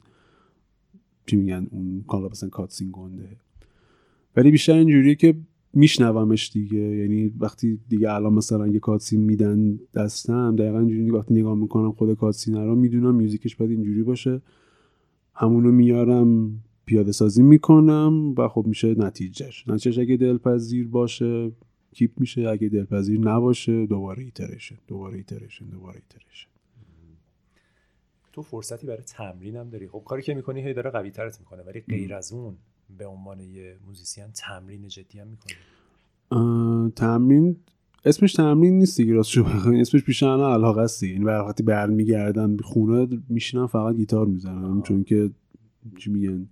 چی 1.26 1.36
میگن 1.36 1.66
اون 1.70 2.04
حالا 2.08 2.28
مثلا 2.28 2.48
cutscene 2.48 2.88
گنده. 2.92 3.36
ولی 4.36 4.50
بیشتر 4.50 4.72
اینجوریه 4.72 5.14
که 5.14 5.34
میشنومش 5.74 6.50
دیگه. 6.52 6.78
یعنی 6.78 7.32
وقتی 7.40 7.80
دیگه 7.88 8.12
الان 8.12 8.34
مثلا 8.34 8.66
یه 8.66 8.78
cutscene 8.78 9.20
میدن 9.20 9.78
دستم 9.94 10.56
دقیقا 10.56 10.78
اینجوری 10.78 11.10
وقتی 11.10 11.34
نگاه 11.34 11.54
می‌کنم 11.54 11.92
خود 11.92 12.14
cutscene 12.14 12.54
رو 12.54 12.74
می‌دونم 12.74 13.14
music 13.14 13.44
ش 13.44 13.56
باید 13.56 13.70
اینجوری 13.70 14.02
باشه. 14.02 14.42
همونو 15.34 15.72
میارم. 15.72 16.60
پیاده 16.84 17.12
سازی 17.12 17.42
می‌کنم 17.42 18.34
و 18.38 18.48
خب 18.48 18.64
میشه 18.66 18.94
نتیجهش. 18.94 19.68
نتیجهش 19.68 19.98
اگه 19.98 20.16
دلپذیر 20.16 20.88
باشه 20.88 21.52
keep 21.92 22.20
میشه. 22.20 22.48
اگه 22.48 22.68
دلپذیر 22.68 23.20
نباشه 23.20 23.86
دوباره 23.86 24.22
iteration 24.22 24.76
دوباره 24.86 25.16
iteration 25.16 25.66
دوباره 25.66 25.96
iteration. 25.96 26.48
تو 28.32 28.42
فرصتی 28.42 28.86
برای 28.86 29.02
تمرین 29.02 29.56
هم 29.56 29.70
داری. 29.70 29.88
خب 29.88 30.02
کاری 30.06 30.22
که 30.22 30.34
می‌کنی 30.34 30.62
هی 30.62 30.74
داره 30.74 30.90
قوی 30.90 31.10
ترت 31.10 31.40
می‌کنه 31.40 31.62
ولی 31.62 31.80
غیر 31.80 32.14
از 32.14 32.32
اون 32.32 32.56
به 32.98 33.06
عنوان 33.06 33.40
یه 33.40 33.76
موزیسین 33.86 34.24
تمرین 34.34 34.88
جدی 34.88 35.18
هم 35.18 35.26
می‌کنی؟ 35.28 35.54
تمرین 36.90 37.56
اسمش 38.04 38.32
تمرین 38.32 38.78
نیست 38.78 38.96
دیگه 38.96 39.12
راست 39.12 39.30
شو 39.30 39.44
اسمش 39.74 40.04
بیشتر 40.04 40.26
علاقه 40.26 40.80
است 40.80 41.02
این 41.02 41.24
وقتی 41.24 41.62
برمیگردم 41.62 42.56
خونه 42.56 43.08
میشینم 43.28 43.66
فقط 43.66 43.94
گیتار 43.96 44.26
می‌زنم. 44.26 44.82
چون 44.82 45.04
که 45.04 45.30
چی 45.98 46.10
میگن؟ 46.10 46.48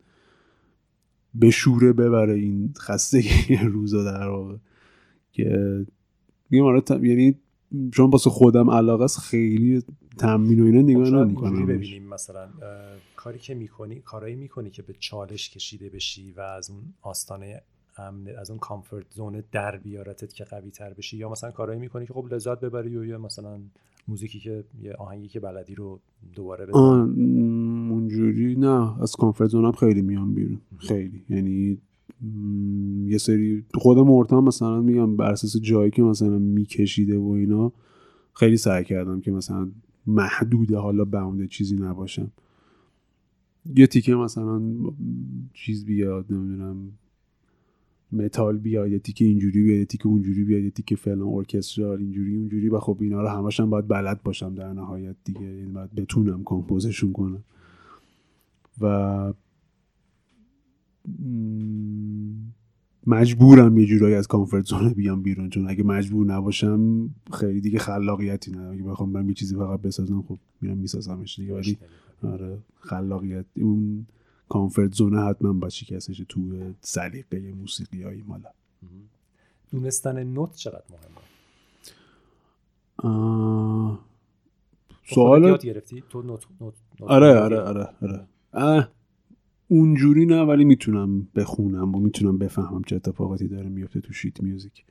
به 1.34 1.50
شوره 1.50 1.92
ببره 1.92 2.34
این 2.34 2.74
خستگی 2.78 3.56
روزا 3.56 4.04
در 4.04 4.28
واقع. 4.28 4.56
که 5.32 5.86
میگم 6.50 6.64
آره 6.64 6.82
یعنی 6.90 7.34
چون 7.92 8.10
واسه 8.10 8.30
خودم 8.30 8.70
علاقه 8.70 9.04
است 9.04 9.18
خیلی 9.18 9.82
تمرین 10.18 10.60
و 10.60 10.64
اینا 10.64 10.82
نگاه 10.82 11.24
نمی‌کنم. 11.24 11.66
ببینیم 11.66 12.08
مثلا 12.08 12.48
کاری 13.16 13.38
که 13.38 13.54
می‌کنی 13.54 14.00
کارایی 14.00 14.36
می‌کنی 14.36 14.70
که 14.70 14.82
به 14.82 14.94
چالش 14.98 15.50
کشیده 15.50 15.88
بشی 15.88 16.32
و 16.32 16.40
از 16.40 16.70
اون 16.70 16.80
آستانه 17.02 17.62
امن 17.96 18.28
از 18.38 18.50
اون 18.50 18.58
کامفورت 18.58 19.06
زون 19.10 19.42
در 19.52 19.76
بیارتت 19.76 20.32
که 20.32 20.44
قوی 20.44 20.70
تر 20.70 20.92
بشی 20.92 21.16
یا 21.16 21.28
مثلا 21.28 21.50
کارایی 21.50 21.80
می‌کنی 21.80 22.06
که 22.06 22.12
خب 22.12 22.34
لذت 22.34 22.60
ببری 22.60 22.90
یا 22.90 23.18
مثلا 23.18 23.58
موزیکی 24.08 24.40
که 24.40 24.64
یه 24.82 24.94
آهنگی 24.94 25.28
که 25.28 25.40
بلدی 25.40 25.74
رو 25.74 26.00
دوباره 26.34 26.66
بزنی؟ 26.66 26.80
اونجوری 28.18 28.56
نه 28.56 29.02
از 29.02 29.16
کامفورت 29.16 29.50
زونم 29.50 29.72
خیلی 29.72 30.02
میام 30.02 30.34
بیرون. 30.34 30.58
خیلی. 30.78 31.22
یعنی 31.28 31.78
یه 33.06 33.18
سری 33.18 33.64
خود 33.74 33.98
مرتم 33.98 34.44
مثلا 34.44 34.80
میگم 34.80 35.16
بر 35.16 35.30
اساس 35.30 35.56
جایی 35.56 35.90
که 35.90 36.02
مثلا 36.02 36.38
میکشیده 36.38 37.18
و 37.18 37.28
اینا 37.28 37.72
خیلی 38.32 38.56
سعی 38.56 38.84
کردم 38.84 39.20
که 39.20 39.32
مثلا 39.32 39.70
محدوده 40.06 40.76
حالا 40.76 41.04
باونده 41.04 41.46
چیزی 41.46 41.76
نباشم. 41.76 42.30
یه 43.76 43.86
تیکه 43.86 44.14
مثلا 44.14 44.62
چیز 45.52 45.84
بیاد 45.84 46.26
نمی‌دونم 46.30 46.92
متال 48.12 48.58
بیاد 48.58 48.90
یه 48.90 48.98
تیکه 48.98 49.24
اینجوری 49.24 49.62
بیاد 49.62 49.78
یه 49.78 49.84
تیکه 49.84 50.06
اونجوری 50.06 50.44
بیاد 50.44 50.62
یه 50.62 50.70
تیکه 50.70 50.96
فلان 50.96 51.28
ارکسترال 51.28 51.98
اینجوری 51.98 52.36
اونجوری. 52.36 52.68
و 52.68 52.78
خب 52.78 52.98
اینا 53.00 53.22
رو 53.22 53.28
همشون 53.28 53.70
باید 53.70 53.88
بلد 53.88 54.22
باشم 54.22 54.54
در 54.54 54.72
نهایت 54.72 55.16
دیگه. 55.24 55.42
یعنی 55.42 55.72
باید 55.72 55.94
بتونم 55.94 56.42
کمپوزشون 56.44 57.12
کنم. 57.12 57.44
و 58.80 59.32
مجبورم 63.06 63.78
یه 63.78 63.86
جورایی 63.86 64.14
از 64.14 64.26
کامفورت 64.26 64.64
زون 64.64 64.92
بیام 64.92 65.22
بیرون. 65.22 65.50
چون 65.50 65.70
اگه 65.70 65.82
مجبور 65.82 66.26
نباشم 66.26 67.10
خیلی 67.32 67.60
دیگه 67.60 67.78
خلاقیتی 67.78 68.50
نه. 68.50 68.60
اگه 68.60 68.82
بخوام 68.82 69.12
برم 69.12 69.28
یه 69.28 69.34
چیزی 69.34 69.56
فقط 69.56 69.80
بسازم 69.80 70.22
خب 70.22 70.38
میرم 70.60 70.78
میسازمش 70.78 71.36
دیگه. 71.38 71.54
ولی 71.54 71.78
آره 72.22 72.58
خلاقیت. 72.80 73.46
اون 73.56 74.06
کامفورت 74.48 74.94
زون 74.94 75.18
حتما 75.18 75.52
با 75.52 75.68
شکستش 75.68 76.22
تو 76.28 76.40
سلیقه 76.80 77.52
موسیقی 77.52 78.02
های 78.02 78.22
مالا 78.22 78.48
دونستن 79.70 80.24
نوت 80.24 80.54
چقدر 80.54 80.84
مهمه؟ 80.90 81.20
سوال 85.14 85.44
یاد 85.44 85.64
گرفتی؟ 85.64 86.02
تو 86.08 86.22
نوت, 86.22 86.46
نوت, 86.60 86.74
آره 87.00 87.38
آره 87.38 87.60
آره 87.60 87.88
آره. 88.02 88.26
اونجوری 89.68 90.26
نه 90.26 90.42
ولی 90.42 90.64
می‌تونم 90.64 91.28
بخونم 91.34 91.94
و 91.94 92.00
می‌تونم 92.00 92.38
بفهمم 92.38 92.82
چه 92.82 92.96
اتفاقاتی 92.96 93.48
داره 93.48 93.68
میفته 93.68 94.00
تو 94.00 94.12
شیت 94.12 94.42
میوزیک. 94.42 94.84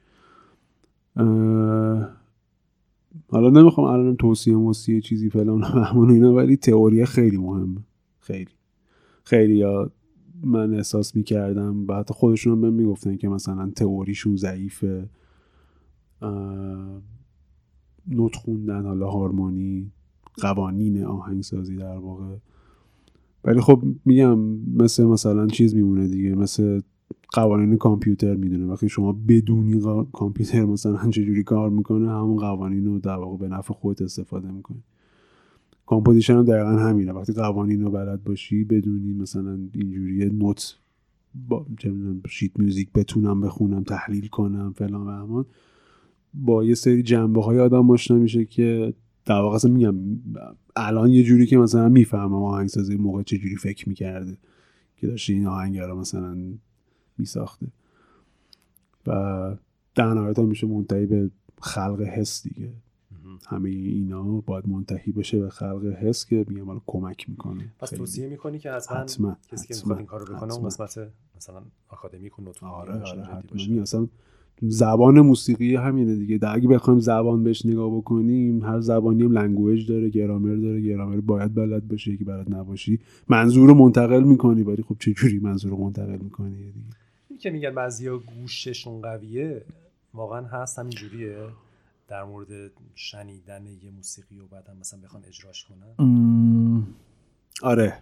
حالا 3.28 3.50
نمی‌خوام 3.50 3.88
الان 3.88 4.16
توصیه 4.16 4.56
موسیقی 4.56 5.02
چیزی 5.02 5.30
فلان 5.30 5.64
همون 5.64 6.10
اینا 6.10 6.34
ولی 6.34 6.58
تئوری 6.58 7.06
خیلی 7.06 7.38
مهمه 7.38 7.82
خیلی. 8.20 8.52
خیلی 9.24 9.56
یا 9.56 9.92
من 10.44 10.74
احساس 10.74 11.16
می‌کردم 11.16 11.88
و 11.88 11.94
حتی 11.94 12.14
خودشون 12.14 12.64
هم 12.64 12.74
می‌گفتن 12.74 13.18
که 13.18 13.30
مثلا 13.30 13.72
تئوریشون 13.76 14.36
ضعیفه. 14.36 15.10
نوت 18.08 18.36
خوندن 18.36 18.86
حالا 18.86 19.10
هارمونی 19.10 19.92
قوانین 20.42 21.04
آهنگسازی 21.04 21.76
در 21.76 21.98
واقع. 21.98 22.36
ولی 23.44 23.62
خب 23.62 23.84
میگم 24.06 24.40
مثل 24.76 25.06
مثلا 25.06 25.48
چیز 25.48 25.76
میمونه 25.76 26.08
دیگه 26.08 26.36
مثل 26.36 26.82
قوانین 27.34 27.78
کامپیوتر 27.78 28.36
می‌مونه. 28.36 28.66
وقتی 28.66 28.90
شما 28.90 29.12
بدونی 29.28 29.82
کامپیوتر 30.14 30.66
مثلا 30.66 31.10
چجوری 31.12 31.44
کار 31.44 31.70
می‌کنه 31.70 32.10
همون 32.10 32.38
قوانین 32.38 32.86
رو 32.86 33.00
در 33.00 33.16
واقع 33.16 33.38
به 33.38 33.48
نفع 33.48 33.74
خودت 33.74 34.02
استفاده 34.02 34.52
می‌کنی. 34.52 34.84
composition 35.86 36.38
هم 36.38 36.44
دقیقا 36.44 36.70
همینه. 36.70 37.12
وقتی 37.12 37.34
قوانین 37.34 37.82
رو 37.82 37.92
بلد 37.92 38.24
باشی 38.24 38.64
بدونی 38.64 39.14
مثلا 39.14 39.60
اینجوری 39.74 40.30
نوت 40.30 40.76
با 41.50 41.66
sheet 42.30 42.60
music 42.60 42.92
بتونم 42.96 43.42
بخونم 43.42 43.84
تحلیل 43.84 44.28
کنم 44.28 44.74
فلان 44.76 45.08
و 45.08 45.12
بهمان 45.12 45.46
با 46.34 46.64
یه 46.64 46.76
سری 46.76 47.04
جنبه 47.04 47.44
های 47.44 47.60
آدم 47.60 47.92
آشنا 47.92 48.18
میشه 48.18 48.46
که 48.46 48.94
در 49.26 49.40
واقع 49.42 49.56
اصلا 49.56 49.72
میگم 49.72 49.96
الان 50.76 51.10
یه 51.10 51.24
جوری 51.24 51.46
که 51.46 51.58
مثلا 51.58 51.90
می‌فهمم 51.90 52.44
آهنگسازی 52.44 52.96
موقع 52.96 53.24
چه 53.24 53.38
جوری 53.38 53.56
فکر 53.56 53.90
می‌کرده 53.90 54.38
که 54.98 55.08
داشته 55.08 55.34
این 55.34 55.48
آهنگ 55.48 55.80
رو 55.80 56.00
مثلا 56.00 56.38
میساخته. 57.18 57.68
و 59.08 59.12
در 59.96 60.14
نهایت 60.14 60.40
میشه 60.40 60.68
منتهی 60.68 61.06
به 61.06 61.30
خلق 61.62 62.02
حس 62.02 62.44
دیگه. 62.44 62.70
همه 63.48 63.70
اینا 63.70 64.24
باید 64.24 64.68
منتهی 64.68 65.12
بشه 65.12 65.40
به 65.40 65.50
خلق 65.50 65.86
حس 65.86 66.26
که 66.26 66.46
میگم 66.48 66.66
حالا 66.66 66.82
کمک 66.88 67.30
می‌کنه. 67.30 67.74
پس 67.80 67.90
توصیه 67.90 68.30
می‌کنی 68.30 68.60
که 68.60 68.72
حتما. 68.72 69.38
کسی 69.52 69.68
که 69.68 69.76
می‌خواد 69.76 69.98
این 69.98 70.08
کارو 70.08 70.36
بکنه 70.36 70.54
اون 70.54 70.66
قسمت 70.66 71.10
مثلا 71.38 71.62
آکادمیک 71.88 72.40
و 72.40 72.42
نوتون 72.42 72.70
آره 72.70 72.94
آره 72.94 73.82
اصلا 73.82 74.08
زبان 74.62 75.22
موسیقی 75.22 75.76
همینه 75.76 76.16
دیگه. 76.16 76.38
در 76.38 76.56
اگه 76.56 76.68
بخوایم 76.68 77.00
زبان 77.00 77.44
بهش 77.44 77.66
نگاه 77.66 77.98
بکنیم 77.98 78.64
هر 78.64 78.80
زبانی 78.80 79.24
هم 79.24 79.32
language 79.32 79.88
داره 79.88 80.10
گرامر 80.10 80.56
داره 80.56 80.82
گرامر 80.82 81.20
باید 81.20 81.56
بلد 81.56 81.88
باشه 81.88 82.18
که 82.18 82.26
بلد 82.26 82.56
نباشی. 82.56 83.00
منظور 83.28 83.68
رو 83.70 83.76
منتقل 83.76 84.24
می‌کنی 84.24 84.64
ولی 84.64 84.84
خب 84.84 84.96
چه 85.00 85.14
جوری 85.14 85.40
منظور 85.40 85.72
رو 85.72 85.78
منتقل 85.78 86.18
می‌کنی؟ 86.18 86.56
دیگه 87.30 87.40
که 87.40 87.50
میگن 87.50 87.76
بعضیا 87.76 88.18
گوششون 88.18 89.02
قویه 89.02 89.62
واقعا 90.14 90.46
هست 90.46 90.80
همین 90.80 90.92
جوریه. 90.92 91.36
در 92.08 92.24
مورد 92.24 92.48
شنیدن 92.96 93.66
یه 93.66 93.92
موسیقی 93.98 94.40
و 94.40 94.48
بعد 94.52 94.68
هم 94.68 94.78
مثلا 94.80 95.00
بخوان 95.04 95.24
اجراش 95.28 95.66
کنن. 95.66 96.84
آره. 97.62 97.94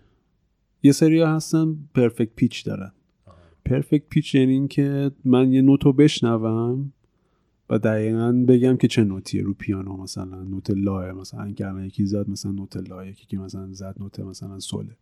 یه 0.83 0.91
سری 0.91 1.21
هستن 1.21 1.77
پرفکت 1.95 2.35
پیچ 2.35 2.65
دارن. 2.65 2.91
پرفکت 3.70 4.09
پیچ 4.09 4.36
یعنی 4.36 4.53
این 4.53 4.68
که 4.68 5.11
من 5.26 5.53
یه 5.53 5.61
نوتو 5.61 5.93
بشنوم 5.93 6.93
و 7.70 7.80
دقیقا 7.80 8.45
بگم 8.47 8.78
که 8.78 8.88
چه 8.88 9.03
نوتیه 9.03 9.41
رو 9.41 9.53
پیانو 9.53 9.97
مثلا 9.97 10.43
نوت 10.43 10.70
لاه 10.70 11.11
مثلا 11.11 11.51
که 11.51 11.74
یکی 11.86 12.05
زد 12.05 12.30
مثلا 12.30 12.51
نوت 12.51 12.78
لاه 12.78 13.07
یکی 13.07 13.26
که 13.28 13.38
مثلا 13.38 13.74
زد 13.74 13.95
نوت 13.99 14.20
مثلا 14.20 14.59
سوله. 14.59 14.95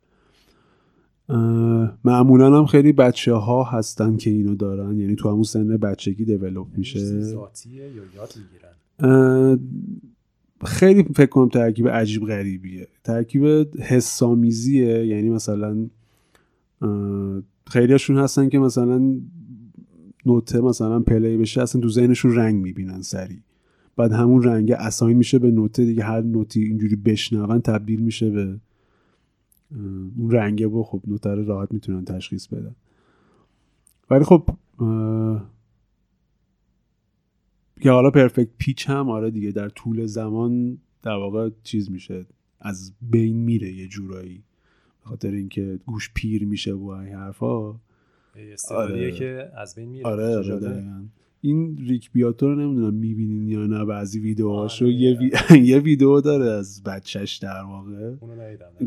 معمولا 2.04 2.58
هم 2.58 2.66
خیلی 2.66 2.92
بچه 2.92 3.34
ها 3.34 3.64
هستن 3.64 4.18
که 4.18 4.30
اینو 4.30 4.56
دارن. 4.56 5.00
یعنی 5.00 5.16
تو 5.16 5.30
همون 5.30 5.44
سن 5.44 5.78
بچگی 5.78 6.26
دیولوب 6.26 6.68
میشه. 6.78 7.20
ذاتیه 7.20 7.84
یا 7.84 8.04
یاد 8.16 8.34
می‌گیرن؟ 8.38 9.60
خیلی 10.66 11.04
فکر 11.04 11.30
کنم 11.30 11.50
ترکیب 11.50 11.90
عجیب 11.90 12.26
غریبیه. 12.26 12.88
ترکیب 13.04 13.46
حسامیزیه 13.80 15.06
یعنی 15.06 15.30
مثلا 15.30 15.90
خیلیاشون 17.68 18.18
هستن 18.18 18.50
که 18.50 18.60
مثلا 18.60 19.22
نوته 20.26 20.62
مثلا 20.62 21.00
پلی 21.00 21.38
بشه 21.38 21.62
اصلا 21.62 21.82
تو 21.82 21.90
ذهنشون 21.90 22.36
رنگ 22.36 22.62
می‌بینن 22.62 23.02
سری 23.02 23.44
بعد 23.96 24.12
همون 24.12 24.44
رنگ 24.44 24.72
اساین 24.72 25.18
میشه 25.18 25.40
به 25.40 25.52
نوته 25.52 25.86
دیگه 25.86 26.04
هر 26.04 26.22
نوتی 26.22 26.64
اینجوری 26.64 26.96
بشنون 26.96 27.62
تبدیل 27.62 28.00
میشه 28.00 28.30
به 28.30 28.60
اون 30.18 30.32
رنگه 30.32 30.68
و 30.68 30.84
خب 30.84 31.02
نوته 31.08 31.36
راحت 31.36 31.72
می‌تونن 31.72 32.06
تشخیص 32.06 32.48
بدن. 32.48 32.76
ولی 34.10 34.24
خب 34.24 34.50
که 37.82 37.92
حالا 37.92 38.12
پرفکت 38.12 38.50
پیچ 38.58 38.90
هم 38.90 39.10
آره 39.10 39.32
دیگه 39.32 39.52
در 39.52 39.70
طول 39.70 40.06
زمان 40.06 40.78
در 41.04 41.16
واقع 41.16 41.50
چیز 41.64 41.92
میشه 41.92 42.26
از 42.60 42.94
بین 43.02 43.38
میره 43.38 43.74
یه 43.74 43.88
جورایی. 43.88 44.44
خاطر 45.06 45.32
اینکه 45.32 45.80
گوش 45.86 46.12
پیر 46.14 46.46
میشه 46.46 46.74
و 46.74 46.88
این 46.88 47.16
حرفا. 47.16 47.76
آره. 48.70 49.12
که 49.12 49.52
از 49.58 49.76
بین 49.76 49.90
میره. 49.90 50.06
آره, 50.06 50.38
آره 50.38 50.84
این 51.46 51.78
ریک 51.78 52.12
بیاتو 52.12 52.48
رو 52.48 52.56
نمی‌دونم 52.56 52.94
می‌بینین 52.94 53.48
یا 53.48 53.68
نه 53.68 53.86
بعضی 53.86 54.20
ویدیوهاشو 54.20 54.86
آره. 54.86 54.94
یه, 54.94 55.20
وی... 55.20 55.32
یه 55.70 55.80
ویدیو 55.80 56.22
داره 56.22 56.46
از 56.46 56.84
بچهش 56.84 57.38
در 57.38 57.62
واقع. 57.62 58.14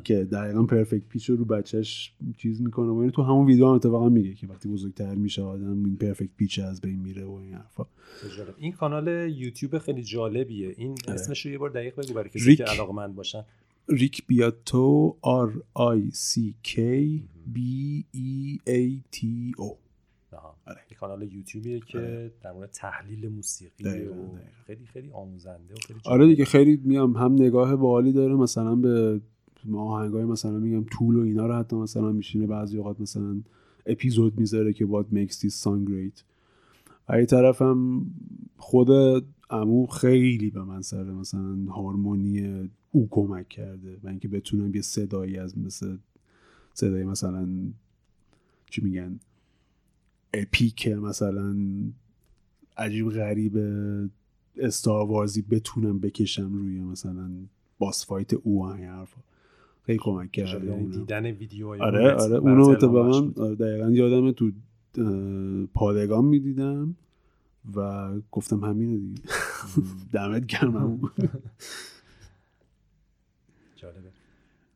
که 0.05 0.25
دقیقا 0.25 0.63
پرفکت 0.63 1.09
پیچ 1.09 1.31
رو 1.31 1.45
بچهش 1.45 2.13
چیز 2.37 2.61
می‌کنه 2.61 2.91
و 2.91 2.97
این 2.97 3.11
تو 3.11 3.23
همون 3.23 3.47
ویدیو 3.47 3.67
هم 3.67 3.73
اتفاقا 3.73 4.09
میگه 4.09 4.35
که 4.35 4.47
وقتی 4.47 4.69
بزرگتر 4.69 5.15
میشه 5.15 5.43
آدم 5.43 5.85
این 5.85 5.97
پرفکت 5.97 6.31
پیچ 6.37 6.59
از 6.59 6.81
بین 6.81 6.99
میره 6.99 7.25
و 7.25 7.33
این 7.33 7.55
حرفا. 7.55 7.87
این 8.59 8.73
کانال 8.73 9.09
یوتیوب 9.31 9.79
خیلی 9.79 10.03
جالبیه. 10.03 10.75
این 10.77 10.91
آره. 10.91 11.15
اسمش 11.15 11.47
رو 11.47 11.53
یه 11.53 11.59
بار 11.59 11.71
دقیق 11.71 11.95
بگو 11.97 12.15
برای 12.15 12.29
کسی 12.29 12.57
که 12.57 12.65
علاقمند 12.65 13.15
باشن. 13.15 13.45
ریک 13.89 14.27
بیاتو 14.27 15.17
R 15.25 15.53
I 15.79 16.15
C 16.15 16.41
K 16.69 16.79
B 17.55 17.59
E 18.15 18.59
A 18.69 19.03
T 19.17 19.27
O 19.61 19.89
آره. 20.67 20.81
کانال 21.01 21.33
یوتیوبیه 21.33 21.81
که 21.81 21.99
آره. 21.99 22.33
در 22.43 22.53
مورد 22.53 22.71
تحلیل 22.71 23.29
موسیقی 23.29 23.85
و 24.07 24.13
خیلی 24.67 24.87
خیلی 24.87 25.11
آموزنده 25.11 25.75
و 25.75 25.77
خیلی 25.87 26.01
آره 26.05 26.27
دیگه 26.27 26.45
خیلی 26.45 26.81
میام 26.85 27.17
هم 27.17 27.33
نگاه 27.33 27.77
بالی 27.77 28.13
داره 28.13 28.35
مثلا 28.35 28.75
به 28.75 29.21
آهنگای 29.77 30.25
مثلا 30.25 30.59
میگم 30.59 30.85
طول 30.85 31.17
و 31.17 31.21
اینا 31.21 31.47
رو 31.47 31.55
حتی 31.55 31.77
مثلا 31.77 32.13
میشینه 32.13 32.47
بعضی 32.47 32.79
اوقات 32.79 33.01
مثلا 33.01 33.43
اپیزود 33.87 34.39
می‌ذاره 34.41 34.73
که 34.73 34.87
what 34.87 35.15
makes 35.15 35.35
this 35.35 35.65
song 35.65 35.89
great. 35.89 36.23
ای 37.15 37.27
طرفم 37.27 38.07
خود 38.57 38.89
امو 39.51 39.87
خیلی 39.87 40.51
به 40.51 40.63
من 40.63 40.83
سر 40.83 41.05
مثلا 41.05 41.57
هارمونی 41.69 42.69
او 42.93 43.09
کمک 43.11 43.49
کرده 43.49 43.99
و 44.03 44.09
اینکه 44.09 44.29
بتونم 44.29 44.75
یه 44.75 44.83
صدایی 44.83 45.39
از 45.39 45.59
مثل 45.59 45.97
صدای 46.75 47.05
مثلا 47.05 47.49
چی 48.71 48.83
میگن؟ 48.83 49.21
اپیک 50.35 50.89
مثلا 50.89 51.57
عجیب 52.77 53.11
غریب 53.11 53.59
استاروارزی 54.57 55.43
بتونم 55.43 55.99
بکشم 55.99 56.55
روی 56.55 56.81
مثلا 56.81 57.31
باس 57.79 58.07
فایت 58.07 58.35
او 58.35 58.65
این 58.65 58.85
حرفا. 58.85 59.21
خیلی 59.83 59.99
کمک 60.03 60.33
کرده 60.33 60.83
دیدن 60.83 61.27
ویدیوهای 61.27 61.81
آره 61.81 62.13
آره 62.13 62.37
اونو 62.37 62.69
اتفاقا 62.69 63.21
دقیقا 63.55 63.91
یادم 63.91 64.33
تو 64.33 64.51
پادگان 65.75 66.25
می‌دیدم 66.25 66.97
و 67.77 68.11
گفتم 68.31 68.65
همینه 68.65 68.97
دیگه. 68.99 69.23
دمت 70.13 70.47
گرم. 70.47 71.01
جالبه. 73.79 74.11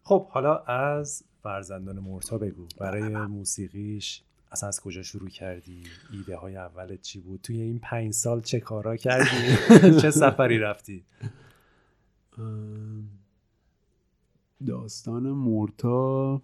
خب 0.03 0.27
حالا 0.27 0.57
از 0.59 1.25
فرزندان 1.43 1.99
مرتا 1.99 2.39
بگو. 2.39 2.67
برای 2.79 3.09
موسیقیش 3.09 4.23
اصلا 4.53 4.69
از 4.69 4.81
کجا 4.81 5.03
شروع 5.03 5.29
کردی؟ 5.29 5.83
ایده 6.13 6.37
های 6.37 6.57
اولت 6.57 7.03
چی 7.03 7.21
بود؟ 7.21 7.41
توی 7.43 7.61
این 7.61 7.79
پنج 7.79 8.13
سال 8.13 8.41
چه 8.41 8.61
کارا 8.61 8.97
کردی؟ 8.97 9.57
چه 10.03 10.11
سفری 10.11 10.59
رفتی؟ 10.59 11.05
داستان 14.67 15.31
مورتا 15.31 16.43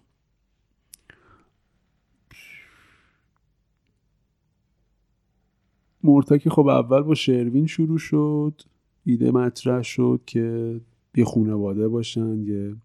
مورتا 6.03 6.37
که 6.37 6.49
خب 6.49 6.67
اول 6.67 7.01
با 7.01 7.15
شروین 7.15 7.67
شروع 7.67 7.97
شد 7.97 8.61
ایده 9.05 9.31
مطرح 9.31 9.81
شد 9.81 10.21
که 10.25 10.79
یه 11.15 11.25
خانواده 11.25 11.87
باشن 11.87 12.43
یه 12.43 12.75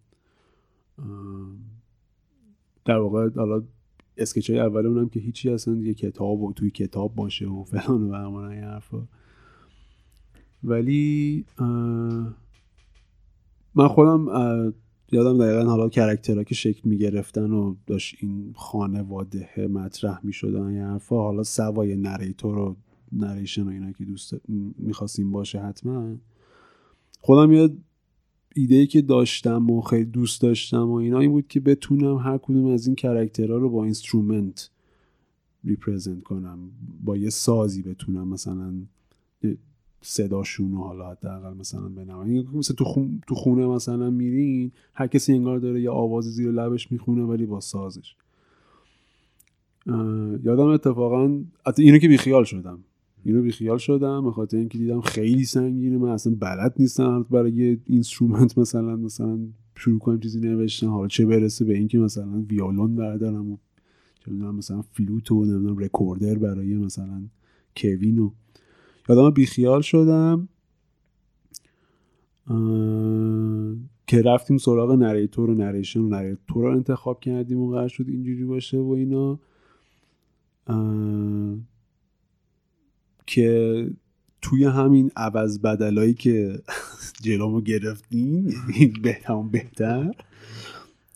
در 2.84 2.98
واقع 2.98 3.30
حالا 3.36 3.62
اسکچ 4.16 4.50
های 4.50 4.58
اول 4.58 4.86
اونم 4.86 5.08
که 5.08 5.20
هیچی 5.20 5.50
اصلا 5.50 5.74
یه 5.74 5.94
کتاب 5.94 6.42
و 6.42 6.52
توی 6.52 6.70
کتاب 6.70 7.14
باشه 7.14 7.48
و 7.48 7.64
فلان 7.64 8.02
و 8.02 8.08
بهمان 8.08 8.50
این 8.50 8.64
حرفا. 8.64 9.08
ولی 10.64 11.44
من 13.74 13.88
خودم 13.88 14.26
یادم 15.12 15.38
دقیقا 15.38 15.64
حالا 15.64 15.88
character 15.88 16.39
ها 16.39 16.44
که 16.44 16.54
شکل 16.54 16.88
می‌گرفتن 16.88 17.50
و 17.52 17.74
داشت 17.86 18.16
این 18.20 18.52
خانواده 18.56 19.68
مطرح 19.70 20.20
می‌شدن 20.22 20.74
یه 20.74 20.84
حرفا 20.84 21.16
حالا 21.16 21.42
سوای 21.42 21.96
narrator 21.96 22.58
و 22.58 22.76
narration 23.12 23.62
و 23.62 23.68
اینا 23.68 23.92
که 23.92 24.04
دوست 24.04 24.34
می‌خواستیم 24.78 25.32
باشه 25.32 25.60
حتما. 25.60 26.16
خودم 27.20 27.52
یاد 27.52 27.72
ایده 28.54 28.86
که 28.86 29.02
داشتم 29.02 29.70
و 29.70 29.80
خیلی 29.80 30.04
دوست 30.04 30.42
داشتم 30.42 30.90
و 30.90 30.94
اینا 30.94 31.18
این 31.18 31.30
بود 31.30 31.48
که 31.48 31.60
بتونم 31.60 32.16
هر 32.16 32.38
کدوم 32.38 32.66
از 32.66 32.86
این 32.86 32.96
character 32.96 33.50
ها 33.50 33.56
رو 33.56 33.70
با 33.70 33.84
instrument 33.84 34.70
represent 35.64 36.22
کنم. 36.22 36.58
با 37.04 37.16
یه 37.16 37.30
سازی 37.30 37.82
بتونم 37.82 38.28
مثلا 38.28 38.72
صداشون 40.02 40.72
رو 40.72 40.78
حالا 40.78 41.10
حداقل 41.10 41.54
مثلا 41.56 41.88
بنوازن 41.88 42.44
مثل 42.54 42.74
تو, 42.74 42.84
خون، 42.84 43.20
تو 43.26 43.34
خونه 43.34 43.66
مثلا 43.66 44.10
میرین 44.10 44.72
هر 44.94 45.06
کسی 45.06 45.32
انگار 45.32 45.58
داره 45.58 45.82
یه 45.82 45.90
آواز 45.90 46.24
زیر 46.24 46.50
لبش 46.50 46.92
می‌خونه 46.92 47.22
ولی 47.22 47.46
با 47.46 47.60
سازش. 47.60 48.16
یادم 50.44 50.66
اتفاقا 50.66 51.40
اینو 51.78 51.98
که 51.98 52.08
بیخیال 52.08 52.44
شدم. 52.44 52.78
اینو 53.24 53.42
بیخیال 53.42 53.78
شدم 53.78 54.24
به 54.24 54.30
خاطر 54.30 54.56
اینکه 54.56 54.78
دیدم 54.78 55.00
خیلی 55.00 55.44
سنگینه. 55.44 55.98
من 55.98 56.08
اصلا 56.08 56.36
بلد 56.40 56.74
نیستم 56.78 57.26
برای 57.30 57.52
یه 57.52 57.78
instrument 57.86 58.58
مثلا 58.58 58.96
مثلا 58.96 59.38
شروع 59.76 59.98
کنم 59.98 60.20
چیزی 60.20 60.40
نوشتن. 60.40 60.86
حالا 60.86 61.08
چه 61.08 61.26
برسه 61.26 61.64
به 61.64 61.74
اینکه 61.74 61.98
مثلا 61.98 62.44
ویولون 62.48 62.96
بردارم 62.96 63.52
و 63.52 63.56
چه 64.20 64.32
مثلا 64.32 64.82
فلوت 64.82 65.32
و 65.32 65.44
نمی‌دونم 65.44 65.78
recorder 65.78 66.34
برای 66.34 66.76
مثلا 66.76 67.22
کوین 67.76 68.18
و 68.18 68.30
یادم 69.08 69.30
بیخیال 69.30 69.80
شدم. 69.80 70.48
که 74.06 74.22
رفتیم 74.22 74.58
سراغ 74.58 74.92
narrator 74.92 75.50
و 75.50 75.54
narration 75.54 76.00
و 76.00 76.08
narrator 76.08 76.64
رو 76.64 76.76
انتخاب 76.76 77.20
کردیم 77.20 77.58
و 77.58 77.70
قرار 77.70 77.88
شد 77.88 78.08
اینجوری 78.08 78.44
باشه 78.44 78.78
و 78.78 78.90
اینا. 78.90 79.38
که 83.26 83.90
توی 84.42 84.64
همین 84.64 85.10
عوض 85.16 85.58
بدلایی 85.58 86.14
که 86.14 86.62
جلومو 87.22 87.60
گرفتیم 87.60 88.54
بهتر 89.02 89.42
بهتر 89.42 90.14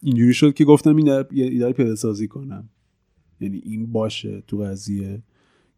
اینجوری 0.02 0.34
شد 0.34 0.54
که 0.54 0.64
گفتم 0.64 0.96
این 0.96 1.08
ایدار 1.30 1.72
پیاده 1.72 1.94
سازی 1.94 2.28
کنم. 2.28 2.68
یعنی 3.40 3.62
این 3.64 3.92
باشه 3.92 4.42
تو 4.46 4.58
قضیه 4.58 5.22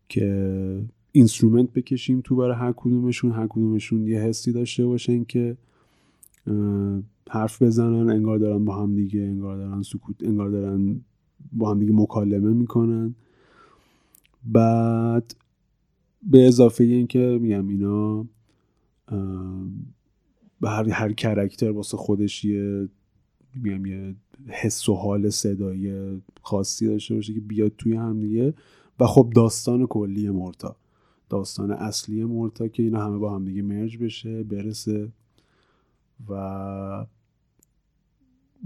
که 0.08 0.82
اینسترومنت 1.12 1.72
بکشیم 1.72 2.20
تو 2.20 2.36
برای 2.36 2.56
هر 2.56 2.72
کدومشون 2.76 3.32
هر 3.32 3.46
کدومشون 3.46 4.06
یه 4.06 4.20
حسی 4.20 4.52
داشته 4.52 4.86
باشن 4.86 5.24
که 5.24 5.56
حرف 7.30 7.62
بزنن 7.62 8.10
انگار 8.10 8.38
دارن 8.38 8.64
با 8.64 8.82
هم 8.82 8.94
دیگه 8.96 9.20
انگار 9.20 9.56
دارن 9.56 9.82
سکوت 9.82 10.16
انگار 10.24 10.50
دارن 10.50 11.00
با 11.52 11.70
هم 11.70 11.78
دیگه 11.78 11.92
مکالمه 11.92 12.52
می‌کنن. 12.52 13.14
بعد 14.44 15.34
به 16.22 16.48
اضافه 16.48 16.84
اینکه 16.84 17.38
میگم 17.40 17.68
اینا 17.68 18.26
هر 20.62 20.88
هر 20.90 21.12
character 21.12 21.70
واسه 21.70 21.96
خودش 21.96 22.44
یه 22.44 22.88
میگم 23.54 23.86
یه 23.86 24.14
حس 24.46 24.88
و 24.88 24.94
حال 24.94 25.30
صدایی 25.30 26.20
خاصی 26.42 26.86
داشته 26.86 27.14
باشه 27.14 27.34
که 27.34 27.40
بیاد 27.40 27.72
توی 27.78 27.94
هم 27.94 28.20
دیگه. 28.20 28.54
و 29.00 29.06
خب 29.06 29.32
داستان 29.34 29.86
کلی 29.86 30.30
مرتا 30.30 30.76
داستان 31.28 31.70
اصلی 31.70 32.24
مرتا 32.24 32.68
که 32.68 32.82
اینا 32.82 33.04
همه 33.06 33.18
با 33.18 33.34
هم 33.34 33.44
دیگه 33.44 33.62
merge 33.62 33.98
بشه 33.98 34.42
برسه. 34.42 35.08
و 36.28 37.06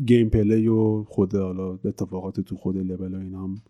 gameplay 0.06 0.68
و 0.68 1.04
خود 1.04 1.34
حالا 1.34 1.78
اتفاقات 1.84 2.40
تو 2.40 2.56
خود 2.56 2.76
لول 2.76 3.14
و 3.14 3.18
اینا 3.18 3.42
هم 3.42 3.62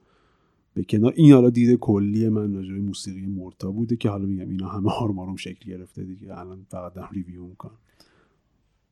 به 0.74 0.84
کنار. 0.84 1.12
این 1.16 1.32
حالا 1.32 1.50
ایده 1.50 1.76
کلی 1.76 2.28
من 2.28 2.54
راجع 2.54 2.72
موسیقی 2.72 3.26
مرتا 3.26 3.70
بوده 3.70 3.96
که 3.96 4.08
حالا 4.08 4.26
میگم 4.26 4.50
اینا 4.50 4.68
همه 4.68 4.90
آروم 4.90 5.13
آروم 5.13 5.36
شکل 5.36 5.70
گرفته 5.70 6.04
دیگه. 6.04 6.38
الان 6.38 6.66
فقط 6.68 6.94
دارم 6.94 7.10
review 7.12 7.44
می‌کنم. 7.46 7.78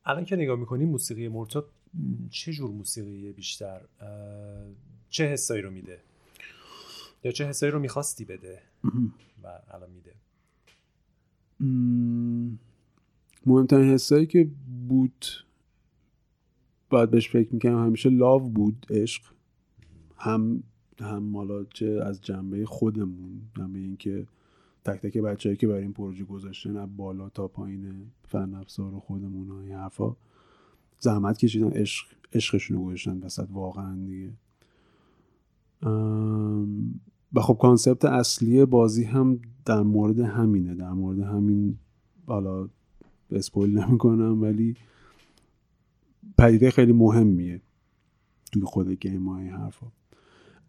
الان 0.05 0.25
که 0.25 0.35
نگاه 0.35 0.59
می‌کنیم 0.59 0.89
موسیقی 0.89 1.27
مرتا 1.27 1.65
چه 2.29 2.53
جور 2.53 2.71
موسیقیه 2.71 3.31
بیشتر؟ 3.31 3.81
چه 5.09 5.25
حسایی 5.25 5.61
رو 5.61 5.71
میده؟ 5.71 5.99
یا 7.23 7.31
چه 7.31 7.45
حسایی 7.45 7.71
رو 7.71 7.79
می‌خواستی 7.79 8.25
بده؟ 8.25 8.59
و 9.43 9.47
الان 9.71 9.89
میده. 9.89 10.13
مهمترین 13.45 13.93
حسایی 13.93 14.25
که 14.25 14.49
بود 14.87 15.25
باید 16.89 17.11
بهش 17.11 17.29
فکر 17.29 17.53
می‌کنم 17.53 17.85
همیشه 17.85 18.09
لاو 18.09 18.49
بود 18.49 18.85
عشق. 18.89 19.23
هم 20.17 20.63
هم 21.03 21.37
حالا 21.37 21.63
چه 21.63 21.99
از 22.05 22.21
جنبه 22.21 22.65
خودمون 22.65 23.41
جنبه 23.57 23.79
اینکه 23.79 24.27
تک 24.85 25.01
تک 25.01 25.17
بچههایی 25.17 25.57
که 25.57 25.67
برای 25.67 25.81
این 25.81 25.93
پروژه 25.93 26.23
گذاشتن 26.23 26.77
از 26.77 26.97
بالا 26.97 27.29
تا 27.29 27.47
پایین 27.47 27.93
فن 28.27 28.53
افزار 28.53 28.95
و 28.95 28.99
خودمون 28.99 29.51
و 29.51 29.55
این 29.55 29.71
حرفا 29.71 30.15
زحمت 30.99 31.37
کشیدن 31.37 31.69
عشق 31.69 32.05
عشقشون 32.33 32.77
رو 32.77 32.85
گذاشتن 32.85 33.19
وسط 33.19 33.47
واقعا 33.51 33.95
دیگه. 33.95 34.33
و 37.33 37.41
خب 37.41 37.57
concept 37.61 38.05
اصلی 38.05 38.65
بازی 38.65 39.03
هم 39.03 39.39
در 39.65 39.81
مورد 39.81 40.19
همینه 40.19 40.75
در 40.75 40.91
مورد 40.91 41.19
همین 41.19 41.77
حالا 42.25 42.69
spoil 43.31 43.77
نمی‌کنم 43.77 44.41
ولی 44.41 44.75
پدیده 46.37 46.71
خیلی 46.71 46.93
مهمیه 46.93 47.61
توی 48.51 48.61
خود 48.61 48.89
game 48.89 49.29
های 49.29 49.47
حرفا. 49.47 49.87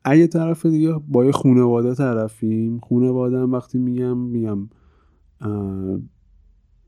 اگه 0.04 0.26
طرف 0.26 0.66
دیگه 0.66 1.00
با 1.08 1.24
یه 1.24 1.32
خونواده 1.32 1.94
طرفیم 1.94 2.78
خونواده 2.78 3.38
هم 3.38 3.52
وقتی 3.52 3.78
میگم 3.78 4.18
میگم 4.18 4.68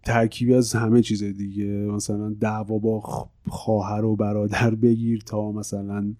ترکیبی 0.02 0.54
از 0.54 0.72
همه 0.72 1.02
چیز 1.02 1.24
دیگه. 1.24 1.64
مثلا 1.66 2.36
دعوا 2.40 2.78
با 2.78 3.00
خواهر 3.48 4.04
و 4.04 4.16
برادر 4.16 4.74
بگیر 4.74 5.20
تا 5.20 5.52
مثلا 5.52 6.14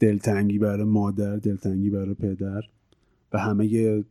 دلتنگی 0.00 0.58
برای 0.58 0.84
مادر 0.84 1.36
دلتنگی 1.36 1.90
برای 1.90 2.14
پدر 2.14 2.62
و 3.32 3.38
همه 3.38 4.04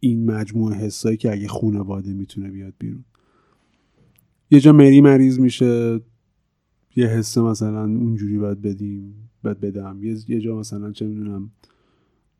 این 0.00 0.30
مجموعه 0.30 0.76
حسایی 0.76 1.16
که 1.16 1.32
اگه 1.32 1.48
خونواده 1.48 2.12
می‌تونه 2.12 2.50
بیاد 2.50 2.74
بیرون. 2.78 3.04
یه 4.50 4.60
جا 4.60 4.72
مری 4.72 5.00
مریض 5.00 5.38
میشه 5.38 6.00
یه 6.96 7.06
حس 7.06 7.38
مثلا 7.38 7.82
اونجوری 7.82 8.38
باید 8.38 8.62
بدیم 8.62 9.14
باید 9.44 9.60
بدم. 9.60 9.98
یه 10.28 10.40
جا 10.40 10.58
مثلا 10.58 10.92
چه 10.92 11.06
می‌دونم 11.06 11.50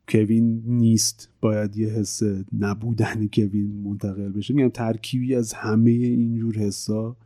کوین 0.07 0.63
نیست. 0.65 1.29
باید 1.41 1.77
یه 1.77 1.89
حس 1.89 2.21
نبودن 2.59 3.27
کوین 3.27 3.81
منتقل 3.83 4.29
بشه. 4.29 4.53
میگم 4.53 4.69
ترکیبی 4.69 5.35
از 5.35 5.53
همه 5.53 5.91
اینجور 5.91 6.57
حسا 6.57 7.17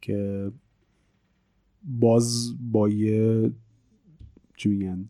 که 0.00 0.50
باز 1.82 2.54
با 2.72 2.88
یه 2.88 3.52
چی 4.56 4.68
میگن 4.68 5.08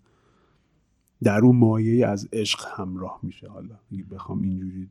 در 1.22 1.40
اون 1.40 1.56
مایه 1.56 2.06
از 2.06 2.28
عشق 2.32 2.64
همراه 2.76 3.20
میشه. 3.22 3.48
حالا 3.48 3.78
بخوام 4.10 4.42
اینجوری 4.42 4.88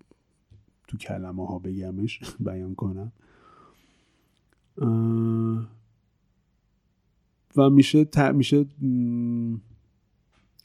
تو 0.87 0.97
کلمه 0.97 1.47
ها 1.47 1.59
بگمش 1.59 2.19
بیان 2.39 2.75
کنم. 2.75 3.11
و 7.55 7.69
میشه 7.69 8.07
میشه 8.33 8.65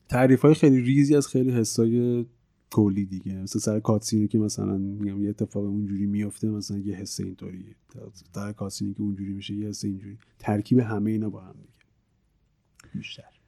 تعریف 0.09 0.43
های 0.43 0.55
خیلی 0.55 0.81
ریزی 0.81 1.17
از 1.17 1.29
خیلی 1.29 1.51
حسای 1.51 2.27
کلی 2.71 3.07
دیگه. 3.07 3.35
مثل 3.35 3.59
سر 3.59 3.81
کاتسینی 3.81 4.29
که 4.29 4.39
مثلا 4.39 4.79
میگم 4.79 5.23
یه 5.23 5.31
اتفاق 5.31 5.65
اونجوری 5.65 6.07
میفته 6.07 6.49
مثلا 6.49 6.79
یه 6.79 6.97
حس 6.97 7.21
اینطوریه. 7.21 7.75
در 8.35 8.53
کاتسینی 8.53 8.95
که 8.95 9.03
اونجوری 9.03 9.33
میشه 9.33 9.55
یه 9.55 9.69
حس 9.69 9.85
اینجوری. 9.85 10.19
ترکیب 10.39 10.79
همه 10.79 11.11
اینا 11.11 11.31
با 11.31 11.41
هم 11.41 11.53
دیگه. 11.53 12.93
بیشتر. 12.95 13.39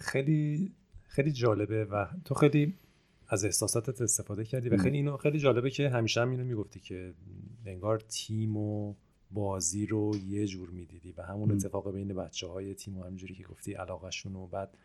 خیلی 0.00 0.72
خیلی 1.02 1.32
جالبه 1.32 1.84
و 1.84 2.06
تو 2.24 2.34
خیلی 2.34 2.74
از 3.28 3.44
احساساتت 3.44 4.02
استفاده 4.02 4.44
کردی 4.44 4.68
و 4.68 4.76
خیلی 4.76 4.96
اینو 4.96 5.16
خیلی 5.16 5.38
جالبه 5.38 5.70
که 5.70 5.88
همیشه 5.88 6.20
هم 6.20 6.30
اینو 6.30 6.44
می‌گفتی 6.44 6.80
که 6.80 7.14
انگار 7.66 8.00
تیم 8.00 8.56
و 8.56 8.94
بازی 9.30 9.86
رو 9.86 10.16
یه 10.28 10.46
جور 10.46 10.70
می‌دیدی 10.70 11.14
و 11.16 11.22
همون 11.22 11.50
اتفاق 11.50 11.92
بین 11.92 12.14
بچه 12.14 12.46
های 12.46 12.74
تیم 12.74 12.98
و 12.98 13.02
همجوری 13.02 13.34
که 13.34 13.44
گفتی 13.44 13.72
علاقهشون 13.72 14.36
و 14.36 14.46
بعد 14.46 14.76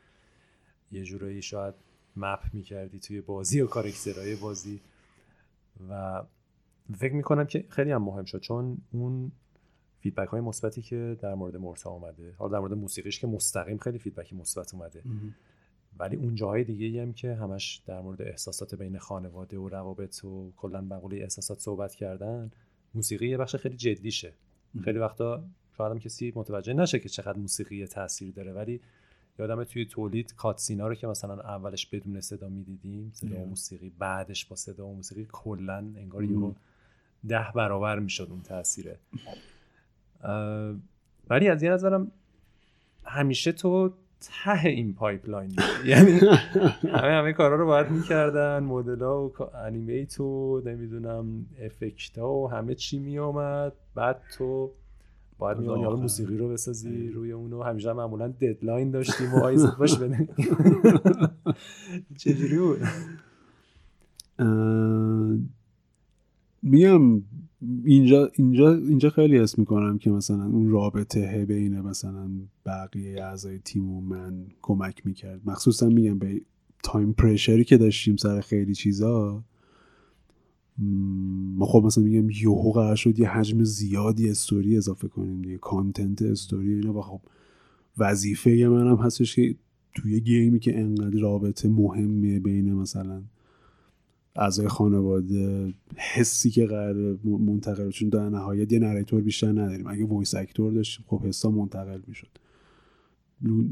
یه 0.92 1.04
جورایی 1.04 1.42
شاید 1.42 1.74
map 2.16 2.40
می‌کردی 2.54 3.00
توی 3.00 3.22
بازی 3.22 3.62
و 3.62 3.68
character 3.68 4.23
های 4.23 4.36
بازی. 4.36 4.80
و 5.90 6.24
فکر 6.98 7.14
می‌کنم 7.14 7.46
که 7.46 7.66
خیلی 7.70 7.92
هم 7.92 8.04
مهم 8.04 8.26
شد 8.26 8.40
چون 8.40 8.78
اون 8.92 9.32
feedback 10.00 10.28
های 10.28 10.42
مثبتی 10.42 10.82
که 10.82 11.18
در 11.22 11.36
مورد 11.36 11.58
مرتا 11.58 11.90
اومده 11.90 12.34
حالا 12.38 12.52
در 12.52 12.60
مورد 12.60 12.74
موسیقیش 12.74 13.20
که 13.20 13.28
مستقیم 13.28 13.78
خیلی 13.78 14.00
feedback 14.00 14.34
مثبت 14.34 14.74
اومده. 14.74 15.04
ولی 16.00 16.16
اون 16.16 16.36
جاهای 16.36 16.64
دیگه 16.64 17.02
هم 17.02 17.14
که 17.14 17.36
همش 17.36 17.82
در 17.86 18.02
مورد 18.02 18.22
احساسات 18.22 18.76
بین 18.76 18.98
خانواده 18.98 19.58
و 19.58 19.70
روابط 19.70 20.26
و 20.26 20.54
کلا 20.58 20.82
مقوله 20.82 21.18
احساسات 21.18 21.60
صحبت 21.60 21.96
کردن 21.96 22.52
موسیقی 22.94 23.28
یه 23.28 23.38
بخش 23.38 23.56
خیلی 23.56 23.76
جدیشه. 23.76 24.34
خیلی 24.84 25.00
وقتا 25.00 25.44
شاید 25.78 25.92
هم 25.92 26.00
کسی 26.00 26.34
متوجه 26.36 26.74
نشه 26.74 27.00
که 27.00 27.10
چقدر 27.10 27.38
موسیقی 27.38 27.88
تاثیر 27.88 28.34
داره 28.34 28.54
ولی 28.54 28.82
یادم 29.40 29.64
توی 29.64 29.86
تولید 29.86 30.36
cutscene 30.36 30.82
ا 30.82 30.88
رو 30.88 30.96
که 30.96 31.08
مثلا 31.08 31.34
اولش 31.34 31.86
بدون 31.86 32.22
صدا 32.22 32.50
می‌دیدیم 32.50 33.12
صدا 33.14 33.38
و 33.38 33.46
موسیقی 33.46 33.92
بعدش 34.00 34.46
با 34.46 34.56
صدا 34.56 34.88
و 34.88 34.96
موسیقی 34.96 35.28
کلا 35.32 35.78
انگار 35.78 36.24
یه 36.24 36.52
ده 37.28 37.48
برابر 37.56 38.00
می‌شد 38.00 38.28
اون 38.32 38.42
تاثیره. 38.42 39.00
ولی 41.30 41.48
از 41.48 41.64
یه 41.64 41.72
نظرم 41.72 42.12
همیشه 43.04 43.52
تو 43.52 43.94
ته 44.22 44.66
این 44.66 44.94
pipeline 44.94 45.56
یعنی 45.86 46.20
همه 46.84 47.12
همه 47.12 47.34
کارا 47.34 47.56
رو 47.56 47.66
باید 47.66 47.92
می‌کردن 47.92 48.64
مدل 48.64 49.04
ها 49.04 49.28
و 49.28 49.56
animate 49.56 50.20
و 50.20 50.62
نمی‌دونم 50.66 51.46
افکت 51.62 52.18
ها 52.18 52.34
و 52.34 52.52
همه 52.52 52.76
چی 52.76 53.00
میومد 53.00 53.74
بعد 53.96 54.22
تو 54.38 54.72
باید 55.40 55.58
بیای 55.58 55.84
حالا 55.84 55.96
موسیقی 55.96 56.38
رو 56.38 56.50
بسازی 56.50 57.10
روی 57.10 57.32
اونو. 57.32 57.64
همیشه 57.64 57.94
معمولا 57.94 58.28
deadline 58.28 58.92
داشتیم 58.92 59.34
و 59.34 59.38
آیزت 59.38 59.78
باش 59.80 59.98
بده 59.98 60.30
چجوری 62.18 62.58
بود؟ 62.58 62.80
میگم 66.64 67.22
اینجا 67.84 68.32
اینجا 68.34 68.74
اینجا 68.74 69.10
خیلی 69.10 69.38
حس 69.40 69.60
می‌کنم 69.60 69.98
که 69.98 70.12
مثلا 70.12 70.46
اون 70.46 70.70
رابطه 70.70 71.46
بین 71.46 71.82
مثلا 71.82 72.30
بقیه 72.66 73.24
اعضای 73.24 73.60
تیم 73.60 73.90
و 73.90 74.02
من 74.02 74.46
کمک 74.62 75.06
می‌کرد. 75.06 75.42
مخصوصا 75.46 75.90
میگم 75.90 76.20
به 76.20 76.42
time 76.84 77.14
pressure 77.14 77.58
ی 77.58 77.64
که 77.64 77.78
داشتیم 77.78 78.16
سر 78.16 78.42
خیلی 78.42 78.76
چیزا 78.76 79.44
ما 81.56 81.66
خب 81.66 81.84
مثلا 81.86 82.04
میگم 82.04 82.30
یهو 82.30 82.72
قرار 82.72 82.96
شد 82.96 83.20
یه 83.20 83.30
حجم 83.30 83.64
زیادی 83.64 84.30
استوری 84.30 84.78
اضافه 84.78 85.08
کنیم 85.08 85.42
دیگه 85.42 85.58
content 85.58 86.22
story 86.22 86.74
اینا 86.74 86.94
و 86.94 87.02
خب 87.02 87.22
وظیفه 87.98 88.50
منم 88.52 88.96
هستش 88.96 89.36
که 89.36 89.56
توی 89.96 90.20
game 90.20 90.52
ی 90.52 90.60
که 90.60 90.80
انقدر 90.80 91.20
رابطه 91.20 91.70
مهمه 91.70 92.40
بین 92.40 92.74
مثلا 92.74 93.22
اعضای 94.36 94.68
خانواده 94.68 95.74
حسی 95.96 96.50
که 96.50 96.66
قرار 96.66 97.18
منتقل 97.24 97.90
چون 97.90 98.10
در 98.10 98.30
نهایت 98.30 98.72
یه 98.72 98.80
narrator 98.80 99.22
بیشتر 99.22 99.52
نداریم. 99.52 99.88
اگه 99.88 100.06
voice 100.06 100.36
actor 100.36 100.74
داشتیم 100.74 101.06
خب 101.08 101.22
حسا 101.26 101.52
منتقل 101.52 102.00
می‌شد. 102.08 102.28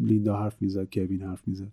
لیندا 0.01 0.38
حرف 0.38 0.62
می‌زد 0.62 0.88
کوین 0.93 1.22
حرف 1.22 1.47
می‌زد. 1.47 1.72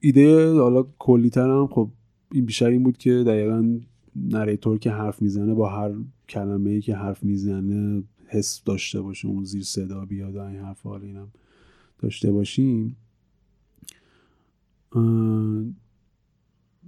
ایده 0.00 0.52
حالا 0.52 0.86
کلی 0.98 1.30
هم 1.36 1.68
خب 1.70 1.90
این 2.32 2.46
بیشتر 2.46 2.66
این 2.66 2.82
بود 2.82 2.98
که 2.98 3.24
دقیقا 3.26 3.80
نریتور 4.16 4.78
که 4.78 4.90
حرف 4.90 5.22
می‌زنه 5.22 5.54
با 5.54 5.68
هر 5.68 5.94
کلمه 6.28 6.70
ای 6.70 6.80
که 6.80 6.96
حرف 6.96 7.24
می‌زنه 7.24 8.02
حس 8.26 8.62
داشته 8.64 9.00
باشه 9.00 9.28
اون 9.28 9.44
زیر 9.44 9.62
صدا 9.62 10.04
بیاد 10.04 10.36
این 10.36 10.60
حرف 10.60 10.82
حالا 10.82 11.04
اینم 11.04 11.28
داشته 11.98 12.32
باشیم. 12.32 12.96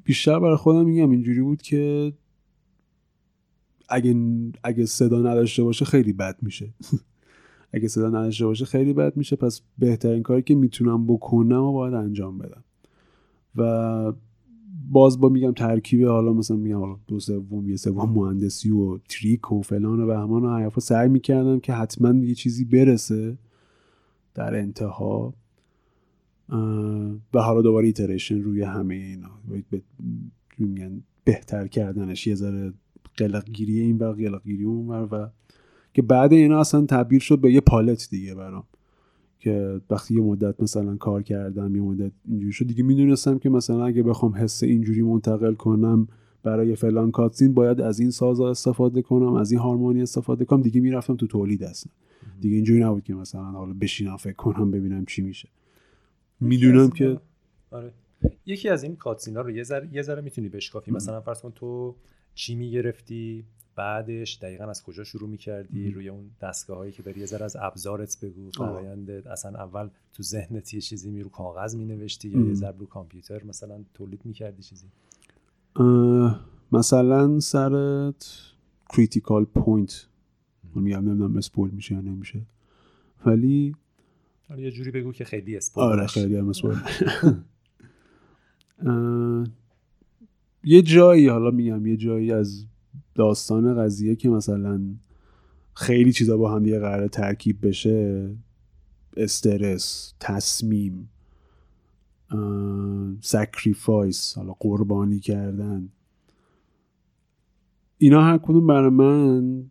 بیشتر 0.05 0.39
برای 0.39 0.57
خودم 0.57 0.85
میگم 0.85 1.11
اینجوری 1.11 1.43
بود 1.43 1.63
که 1.63 2.13
اگه 3.89 4.17
اگه 4.65 4.87
صدا 4.87 5.19
نداشته 5.23 5.63
باشه 5.63 5.85
خیلی 5.85 6.13
بد 6.13 6.37
میشه. 6.43 6.75
اگه 7.73 7.89
صدا 7.89 8.09
نداشته 8.09 8.47
باشه 8.47 8.65
خیلی 8.65 8.93
بد 8.93 9.17
میشه. 9.17 9.37
پس 9.37 9.61
بهترین 9.79 10.23
کاری 10.23 10.43
که 10.43 10.55
می‌تونم 10.55 11.07
بکنم 11.07 11.63
و 11.63 11.73
باید 11.73 11.95
انجام 11.95 12.39
بدم. 12.39 12.65
و 13.57 14.13
باز 14.91 15.21
با 15.21 15.29
میگم 15.29 15.53
ترکیب 15.53 16.07
حالا 16.07 16.33
مثلا 16.33 16.57
میگم 16.57 16.79
حالا 16.79 16.97
دو 17.07 17.21
سوم 17.21 17.69
یه 17.69 17.77
سوم 17.77 18.11
مهندسی 18.11 18.71
و 18.71 18.99
تریک 18.99 19.53
و 19.53 19.63
فلان 19.63 20.01
و 20.01 20.07
بهمان 20.07 20.45
و 20.45 20.49
حرفا 20.49 20.81
سعی 20.81 21.09
می‌کردم 21.09 21.61
که 21.61 21.73
حتما 21.73 22.25
یه 22.25 22.35
چیزی 22.35 22.65
برسه 22.65 23.39
در 24.35 24.55
انتها. 24.55 25.35
و 27.35 27.39
حالا 27.39 27.63
دوباره 27.63 27.87
ایتریشن 27.87 28.43
روی 28.43 28.63
همه 28.63 28.95
اینا. 28.95 29.31
میگن 30.59 31.03
بهتر 31.25 31.67
کردنش. 31.67 32.27
یه 32.27 32.35
ذره 32.35 32.73
قلقگیری 33.17 33.81
این 33.81 33.99
و 33.99 34.13
قلقگیری 34.13 34.65
اون 34.65 34.89
و 34.89 35.27
که 35.95 36.03
بعد 36.03 36.33
اینا 36.33 36.61
اصلا 36.61 36.87
تبدیل 36.87 37.19
شد 37.21 37.39
به 37.39 37.53
یه 37.53 37.61
پالت 37.61 38.09
دیگه 38.11 38.35
برام. 38.35 38.65
که 39.41 39.81
وقتی 39.91 40.15
یه 40.15 40.21
مدت 40.21 40.63
مثلا 40.63 40.97
کار 40.97 41.23
کردم 41.23 41.77
یه 41.77 41.83
مدت 41.83 42.13
اینجوری 42.29 42.53
شد. 42.53 42.67
دیگه 42.67 42.83
می‌دونستم 42.83 43.39
که 43.39 43.49
مثلا 43.49 43.85
اگه 43.85 44.03
بخوام 44.03 44.35
حس 44.35 44.63
اینجوری 44.63 45.03
منتقل 45.03 45.55
کنم 45.55 46.09
برای 46.43 46.77
فلان 46.77 47.11
کاتسین 47.11 47.55
باید 47.55 47.81
از 47.81 48.01
این 48.01 48.11
سازا 48.11 48.51
استفاده 48.51 49.03
کنم 49.03 49.35
از 49.35 49.53
این 49.53 49.61
هارمونی 49.61 50.03
استفاده 50.03 50.45
کنم. 50.45 50.63
دیگه 50.63 50.81
می‌رفتم 50.81 51.17
تو 51.17 51.27
تولید 51.27 51.65
اصلا. 51.65 51.93
دیگه 52.41 52.55
اینجوری 52.57 52.81
نبود 52.81 53.05
که 53.05 53.15
مثلا 53.15 53.43
حالا 53.43 53.73
بشینم 53.81 54.17
فکر 54.17 54.37
کنم 54.37 54.71
ببینم 54.71 55.05
چی 55.05 55.23
میشه. 55.23 55.49
می‌دونم 56.41 56.91
که 56.91 57.21
آره. 57.71 57.93
یکی 58.47 58.69
از 58.69 58.83
این 58.83 58.97
کاتسینا 58.97 59.41
رو 59.41 59.51
یه 59.51 59.63
ذره 59.63 59.89
یه 59.93 60.03
ذره 60.03 60.23
می‌تونی 60.23 60.49
بشکافی. 60.49 60.91
مثلا 60.91 61.21
فرض 61.21 61.41
کن 61.41 61.53
تو 61.55 61.95
چی 62.35 62.55
می‌گرفتی؟ 62.55 63.45
بعدش 63.77 64.39
دقیقا 64.43 64.65
از 64.65 64.83
کجا 64.83 65.05
شروع 65.05 65.29
می‌کردی؟ 65.29 65.91
روی 65.91 66.09
اون 66.09 66.31
دستگاه 66.43 66.77
هایی 66.77 66.93
که 66.93 67.03
داری 67.03 67.21
یه 67.21 67.27
ذره 67.27 67.45
از 67.45 67.57
ابزارت 67.61 68.19
بگو. 68.23 68.51
فرآیند 68.51 69.11
اصلا 69.11 69.59
اول 69.59 69.89
تو 70.13 70.23
ذهنت 70.23 70.75
یه 70.75 70.81
چیزی 70.81 71.11
می 71.11 71.23
رو 71.23 71.29
کاغذ 71.29 71.77
می 71.77 71.85
نوشتی 71.85 72.29
یا 72.29 72.41
یه 72.41 72.55
ذره 72.55 72.77
رو 72.79 72.87
کامپیوتر 72.87 73.45
مثلا 73.45 73.85
تولید 73.95 74.21
می‌کردی 74.25 74.63
چیزی؟ 74.63 74.87
مثلا 76.73 77.41
سر 77.41 78.37
critical 78.89 79.45
point 79.45 80.07
میگم 80.75 81.09
نمی‌دونم 81.09 81.37
spoil 81.37 81.71
میشه 81.71 81.95
یا 81.95 82.01
نمیشه. 82.01 82.41
ولی 83.27 83.77
آره 84.51 84.63
یه 84.63 84.71
جوری 84.71 84.91
بگو 84.91 85.13
که 85.13 85.25
خیلی 85.25 85.57
spoil 85.57 85.85
آره 85.85 86.07
خیلی 86.07 86.37
هم 86.37 86.49
spoil 86.49 86.77
یه 90.65 90.83
جایی 90.83 91.29
حالا 91.29 91.51
میگم 91.51 91.87
یه 91.87 91.97
جایی 91.97 92.33
از 92.33 92.67
داستان 93.21 93.85
قضیه 93.85 94.17
که 94.17 94.29
مثلا 94.29 94.81
خیلی 95.75 96.13
چیزا 96.13 96.37
با 96.37 96.55
هم 96.55 96.63
دیگه 96.63 96.79
قرار 96.79 97.09
ترکیب 97.09 97.67
بشه 97.67 98.31
استرس 99.17 100.15
تصمیم 100.21 101.11
sacrifice 103.21 104.35
حالا 104.37 104.53
قربانی 104.61 105.21
کردن. 105.21 105.89
اینا 107.99 108.23
هر 108.23 108.39
کدوم 108.39 108.67
برای 108.67 108.91
من 108.91 109.65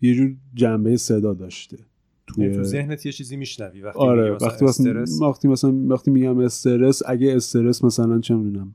یه 0.00 0.14
جور 0.14 0.36
جنبه 0.54 0.96
صدا 0.96 1.34
داشته. 1.34 1.78
توی 2.26 2.54
تو 2.54 2.62
ذهنت 2.62 3.06
یه 3.06 3.12
چیزی 3.12 3.36
میشنوی 3.36 3.82
وقتی 3.82 3.98
آره 3.98 4.32
وقتی 4.32 4.64
استرس؟ 4.64 5.22
وقتی 5.22 5.48
مثلا 5.48 5.72
وقتی 5.72 6.10
میگم 6.10 6.38
استرس 6.38 7.02
اگه 7.06 7.36
استرس 7.36 7.84
مثلا 7.84 8.20
چه 8.20 8.34
می‌دونم 8.34 8.74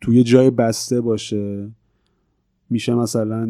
توی 0.00 0.22
جای 0.22 0.50
بسته 0.50 1.00
باشه 1.00 1.70
میشه 2.70 2.94
مثلا 2.94 3.48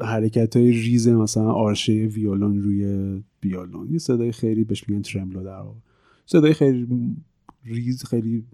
حرکت 0.00 0.56
های 0.56 0.72
ریز 0.72 1.08
مثلا 1.08 1.52
آرشه 1.52 1.92
ویولون 1.92 2.62
روی 2.62 3.22
ویولون 3.42 3.92
یه 3.92 3.98
صدای 3.98 4.32
خیلی 4.32 4.64
بهش 4.64 4.88
میگن 4.88 5.02
tremolo 5.02 5.42
در 5.42 5.60
واقع. 5.60 5.78
صدای 6.26 6.52
خیلی 6.52 7.16
ریز 7.64 8.04
خیلی 8.04 8.44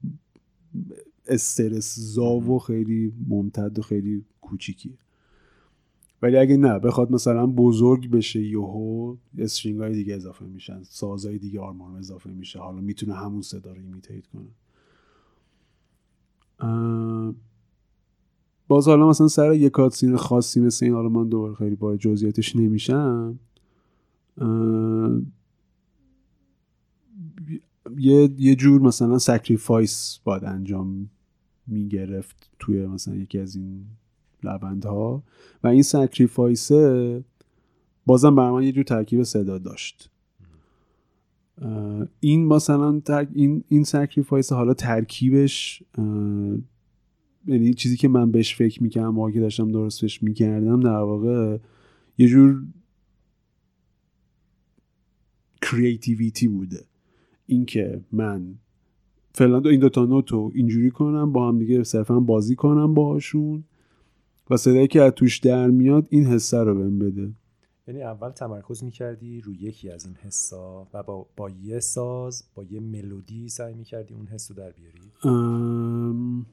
استرس‌زا 1.26 1.94
و 1.98 2.56
و 2.56 2.58
خیلی 2.58 3.12
ممتد 3.28 3.78
و 3.78 3.82
خیلی 3.82 4.24
کوچیکیه. 4.40 4.98
ولی 6.22 6.36
اگه 6.36 6.56
نه 6.56 6.78
بخواد 6.78 7.12
مثلا 7.12 7.46
بزرگ 7.46 8.10
بشه 8.10 8.42
یهو 8.42 9.16
string 9.38 9.80
های 9.80 9.92
دیگه 9.92 10.14
اضافه 10.14 10.46
میشن 10.46 10.82
سازهای 10.82 11.38
دیگه 11.38 11.60
آرمان 11.60 11.96
اضافه 11.96 12.30
میشه. 12.30 12.58
حالا 12.58 12.80
می‌تونه 12.80 13.14
همون 13.14 13.42
صدا 13.42 13.72
رو 13.72 13.80
imitate 13.80 14.24
کنه. 14.26 14.50
باز 18.68 18.88
حالا 18.88 19.08
مثلا 19.08 19.28
سر 19.28 19.54
یه 19.54 19.70
cutscene 19.70 20.16
خاصی 20.16 20.60
مثل 20.60 20.84
این 20.86 20.94
حالا 20.94 21.08
من 21.08 21.28
دوباره 21.28 21.54
خیلی 21.54 21.76
با 21.76 21.96
جزئیاتش 21.96 22.56
نمیشم. 22.56 23.38
یه 27.98 28.30
یه 28.38 28.54
جور 28.54 28.80
مثلا 28.80 29.18
sacrifice 29.18 30.18
باید 30.24 30.44
انجام 30.44 31.10
می‌گرفت 31.66 32.50
توی 32.58 32.86
مثلا 32.86 33.14
یکی 33.14 33.38
از 33.38 33.56
این 33.56 33.86
ها 34.84 35.22
و 35.64 35.68
این 35.68 35.82
sacrifice 35.82 36.70
بازم 38.06 38.34
برای 38.34 38.50
من 38.50 38.62
یه 38.62 38.72
جور 38.72 38.84
ترکیب 38.84 39.22
صدا 39.22 39.58
داشت. 39.58 40.10
این 42.20 42.46
مثلا 42.46 43.00
این 43.34 43.64
این 43.68 43.84
sacrifice 43.84 44.52
حالا 44.52 44.74
ترکیبش 44.74 45.82
یعنی 47.48 47.74
چیزی 47.74 47.96
که 47.96 48.08
من 48.08 48.30
بهش 48.30 48.56
فکر 48.56 48.82
می‌کردم 48.82 49.08
موقعی 49.08 49.34
که 49.34 49.40
داشتم 49.40 49.72
درستش 49.72 50.22
می‌کردم 50.22 50.80
در 50.80 50.90
واقع 50.90 51.58
یه 52.18 52.28
جور 52.28 52.62
کریتیویتی 55.62 56.48
بوده. 56.48 56.84
اینکه 57.46 58.00
من 58.12 58.54
فعلا 59.34 59.58
این 59.58 59.80
دوتا 59.80 60.04
نوت 60.04 60.32
رو 60.32 60.52
اینجوری 60.54 60.90
کنم 60.90 61.32
با 61.32 61.48
هم 61.48 61.58
دیگه 61.58 61.84
صرفا 61.84 62.20
بازی 62.20 62.54
کنم 62.54 62.94
باهاشون 62.94 63.64
و 64.50 64.56
صدایی 64.56 64.86
که 64.86 65.02
از 65.02 65.12
توش 65.12 65.38
در 65.38 65.70
میاد 65.70 66.06
این 66.10 66.26
حسه 66.26 66.58
رو 66.58 66.74
بهم 66.74 66.98
بده. 66.98 67.32
یعنی 67.88 68.02
اول 68.02 68.30
تمرکز 68.30 68.84
می‌کردی 68.84 69.40
روی 69.40 69.56
یکی 69.56 69.90
از 69.90 70.06
این 70.06 70.14
حسا 70.14 70.86
و 70.94 71.02
با, 71.02 71.26
با 71.36 71.50
یه 71.50 71.80
ساز 71.80 72.44
با 72.54 72.64
یه 72.64 72.80
ملودی 72.80 73.48
سعی 73.48 73.74
می‌کردی 73.74 74.14
اون 74.14 74.26
حس 74.26 74.50
رو 74.50 74.56
در 74.56 74.70
بیاری؟ 74.70 75.12
ام... 75.24 76.46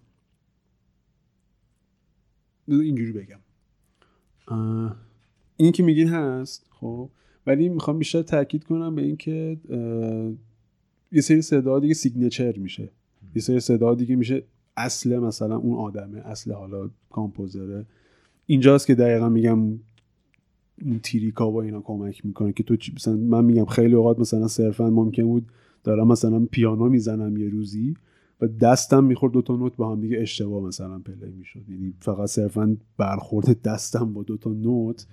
اینجوری 2.68 3.12
بگم. 3.14 3.40
این 5.58 5.72
که 5.72 5.84
میگین 5.84 6.08
هست 6.08 6.66
خب 6.70 7.10
ولی 7.48 7.70
می‌خوام 7.70 8.00
بیشتر 8.00 8.22
تاکید 8.22 8.64
کنم 8.64 8.96
به 8.96 9.02
اینکه 9.02 9.58
یه 11.12 11.22
سری 11.22 11.42
صدا 11.42 11.80
دیگه 11.80 11.94
signature 11.94 12.58
میشه. 12.58 12.90
یه 13.36 13.42
سری 13.42 13.60
صدا 13.60 13.96
دیگه 13.96 14.16
میشه 14.16 14.44
اصل 14.78 15.20
مثلا 15.20 15.58
اون 15.58 15.78
آدمه 15.78 16.20
اصل 16.20 16.52
حالا 16.52 16.90
composer 17.10 17.70
ه. 17.70 17.86
اینجاست 18.46 18.88
که 18.88 18.96
دقیقا 18.96 19.30
میگم 19.30 19.60
اون 20.82 21.00
تیریکا 21.04 21.52
با 21.52 21.62
اینا 21.62 21.82
کمک 21.82 22.26
می‌کنه 22.26 22.54
که 22.54 22.64
تو 22.64 22.78
مثلا 22.96 23.16
من 23.16 23.46
میگم 23.46 23.66
خیلی 23.66 23.96
اوقات 23.96 24.20
مثلا 24.20 24.48
صرفا 24.48 24.90
ممکن 24.90 25.24
بود 25.24 25.46
دارم 25.84 26.08
مثلا 26.08 26.48
پیانو 26.52 26.90
می‌زنم 26.90 27.38
یه 27.38 27.50
روزی. 27.50 27.94
و 28.42 28.48
دستم 28.48 29.04
می‌خورد 29.04 29.34
دو 29.34 29.42
تا 29.42 29.56
نوت 29.56 29.76
با 29.76 29.92
هم 29.92 30.02
دیگه 30.02 30.18
اشتباه 30.22 30.64
مثلا 30.64 31.00
play 31.00 31.32
می‌شد. 31.32 31.70
یعنی 31.70 31.94
فقط 32.00 32.30
صرفا 32.30 32.78
برخورد 32.98 33.62
دستم 33.62 34.14
با 34.14 34.24
دو 34.24 34.38
تا 34.38 34.50
نوت 34.50 35.08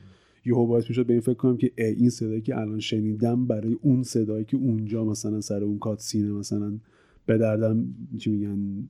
یهو 0.44 0.66
باعث 0.66 0.88
می‌شد 0.88 1.06
به 1.06 1.12
این 1.12 1.22
فکر 1.22 1.34
کنم 1.34 1.56
که 1.56 1.72
این 1.76 2.10
صدایی 2.10 2.40
که 2.40 2.58
الان 2.58 2.80
شنیدم 2.80 3.46
برای 3.46 3.72
اون 3.72 4.02
صدایی 4.02 4.44
که 4.44 4.56
اونجا 4.56 5.04
مثلا 5.04 5.40
سر 5.40 5.64
اون 5.64 5.78
cutscene 5.78 6.00
ه 6.00 6.32
مثلا 6.32 6.78
به 7.26 7.38
دردم 7.38 7.84
چی 8.18 8.30
میگن 8.30 8.88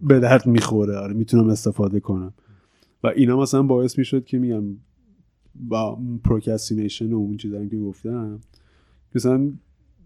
به 0.00 0.20
درد 0.20 0.46
می‌خوره. 0.46 0.96
آره 0.96 1.14
می‌تونم 1.14 1.48
استفاده 1.48 2.00
کنم. 2.00 2.34
و 3.04 3.06
اینا 3.06 3.40
مثلا 3.40 3.62
باعث 3.62 3.98
می‌شد 3.98 4.24
که 4.24 4.38
میگم 4.38 4.64
با 5.54 5.98
procrastination 6.24 7.12
و 7.12 7.16
اون 7.16 7.36
چیزایی 7.36 7.68
که 7.68 7.78
گفتم 7.78 8.40
مثلا 9.14 9.52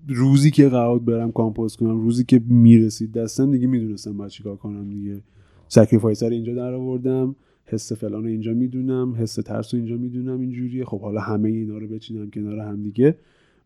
روزی 0.09 0.51
که 0.51 0.69
قرار 0.69 0.99
برم 0.99 1.33
compose 1.33 1.77
کنم 1.77 2.01
روزی 2.01 2.25
که 2.25 2.41
می‌رسید 2.49 3.13
دستم 3.13 3.51
دیگه 3.51 3.67
می‌دونستم 3.67 4.17
باید 4.17 4.31
چیکار 4.31 4.57
کنم 4.57 4.91
دیگه. 4.91 5.21
sacrifice 5.69 6.23
رو 6.23 6.29
اینجا 6.29 6.55
در 6.55 6.75
آوردم 6.75 7.37
حس 7.65 7.93
فلان 7.93 8.23
رو 8.23 8.29
اینجا 8.29 8.55
می‌دونم 8.55 9.15
حس 9.15 9.35
ترس 9.35 9.75
رو 9.75 9.81
اینجا 9.81 9.97
می‌دونم 9.97 10.41
اینجوریه. 10.41 10.85
خب 10.85 11.01
حالا 11.01 11.21
همه 11.21 11.49
اینا 11.49 11.79
رو 11.79 11.89
بچینم 11.89 12.31
کنار 12.31 12.59
هم 12.59 12.83
دیگه. 12.83 13.17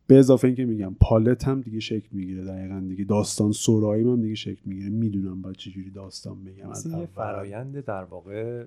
به 0.07 0.19
اضافه 0.19 0.47
اینکه 0.47 0.65
میگم 0.65 0.97
پالت 1.01 1.49
هم 1.49 1.61
دیگه 1.61 1.81
شکل 1.81 2.09
می‌گیره 2.13 2.45
دقیقا 2.45 2.85
دیگه. 2.89 3.05
داستان 3.05 3.53
سرایی 3.53 4.05
هم 4.05 4.23
دیگه 4.23 4.35
شکل 4.35 4.61
می‌گیره. 4.65 4.89
می‌دونم 4.89 5.43
باید 5.43 5.57
چجوری 5.57 5.91
داستان 5.91 6.45
بگم 6.45 6.71
از 6.71 6.87
یه 6.87 7.07
فرایند 7.07 7.85
در 7.85 8.05
واقع 8.05 8.65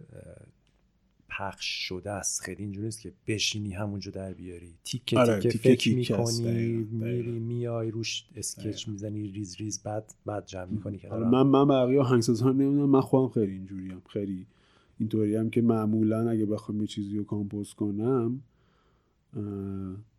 پخش 1.30 1.88
شده 1.88 2.12
است. 2.12 2.42
خیلی 2.42 2.64
اینجوری 2.64 2.86
نیست 2.86 3.02
که 3.02 3.14
بشینی 3.28 3.72
همونجا 3.72 4.12
در 4.12 4.34
بیاری. 4.34 4.74
تیکه 4.84 5.20
آره، 5.20 5.40
تیکه 5.40 5.58
فکر 5.58 5.96
می‌کنی 5.96 6.88
میری 6.92 7.40
میای 7.40 7.92
روش 7.92 8.26
sketch 8.36 8.88
می‌زنی 8.88 9.28
ریز 9.28 9.56
ریز 9.56 9.84
بعد 9.84 10.14
بعد 10.26 10.46
جمع 10.46 10.66
می‌کنی 10.66 11.00
آره 11.10 11.30
من 11.30 11.44
من 11.44 11.68
بقیه 11.68 12.02
آهنگسازها 12.02 12.52
نمی‌دونم 12.52 12.90
من 12.90 13.02
خودم 13.02 13.34
خیلی 13.34 13.52
اینجوریم 13.52 14.02
خیلی 14.10 14.46
اینطوری 15.00 15.36
هم 15.36 15.50
که 15.50 15.62
معمولا 15.62 16.30
اگه 16.30 16.46
بخوام 16.46 16.82
یه 16.82 16.88
چیزی 16.88 17.18
رو 17.18 17.24
کامپوز 17.24 17.74
کنم 17.74 18.42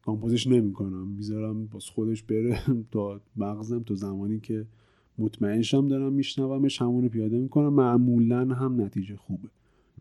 کامپوزش 0.05 0.47
نمی‌کنم. 0.47 1.09
می‌ذارم 1.09 1.67
باز 1.67 1.85
خودش 1.85 2.23
بره 2.23 2.61
تا 2.93 3.21
مغزم 3.37 3.83
تا 3.83 3.95
زمانی 3.95 4.41
که 4.41 4.67
مطمئنشم 5.19 5.89
دارم 5.89 6.13
میشنومش 6.13 6.83
همون 6.83 7.09
پیاده 7.09 7.39
می‌کنم. 7.39 7.73
معمولا 7.73 8.55
هم 8.55 8.81
نتیجه 8.81 9.17
خوبه. 9.17 9.49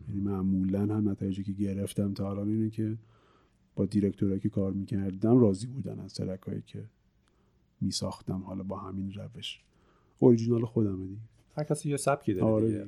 یعنی 0.08 0.20
معمولا 0.20 0.80
هم 0.80 1.08
نتیجه 1.08 1.42
که 1.42 1.52
گرفتم 1.52 2.14
تا 2.14 2.30
الان 2.30 2.48
اینه 2.48 2.70
که 2.70 2.96
با 3.76 3.86
دیرکتورایی 3.86 4.40
که 4.40 4.48
کار 4.48 4.72
می‌کردم 4.72 5.38
راضی 5.38 5.66
بودن 5.66 6.00
از 6.00 6.14
ترکایی 6.14 6.62
که 6.66 6.84
میساختم 7.80 8.42
حالا 8.42 8.62
با 8.62 8.78
همین 8.78 9.12
روش. 9.12 9.60
اوریجینال 10.18 10.64
خودمه 10.64 11.06
دیگه. 11.06 11.20
هر 11.56 11.64
کسی 11.64 11.90
یه 11.90 11.96
سبکی 11.96 12.34
داره 12.34 12.46
آره 12.46 12.66
دیگه 12.66 12.84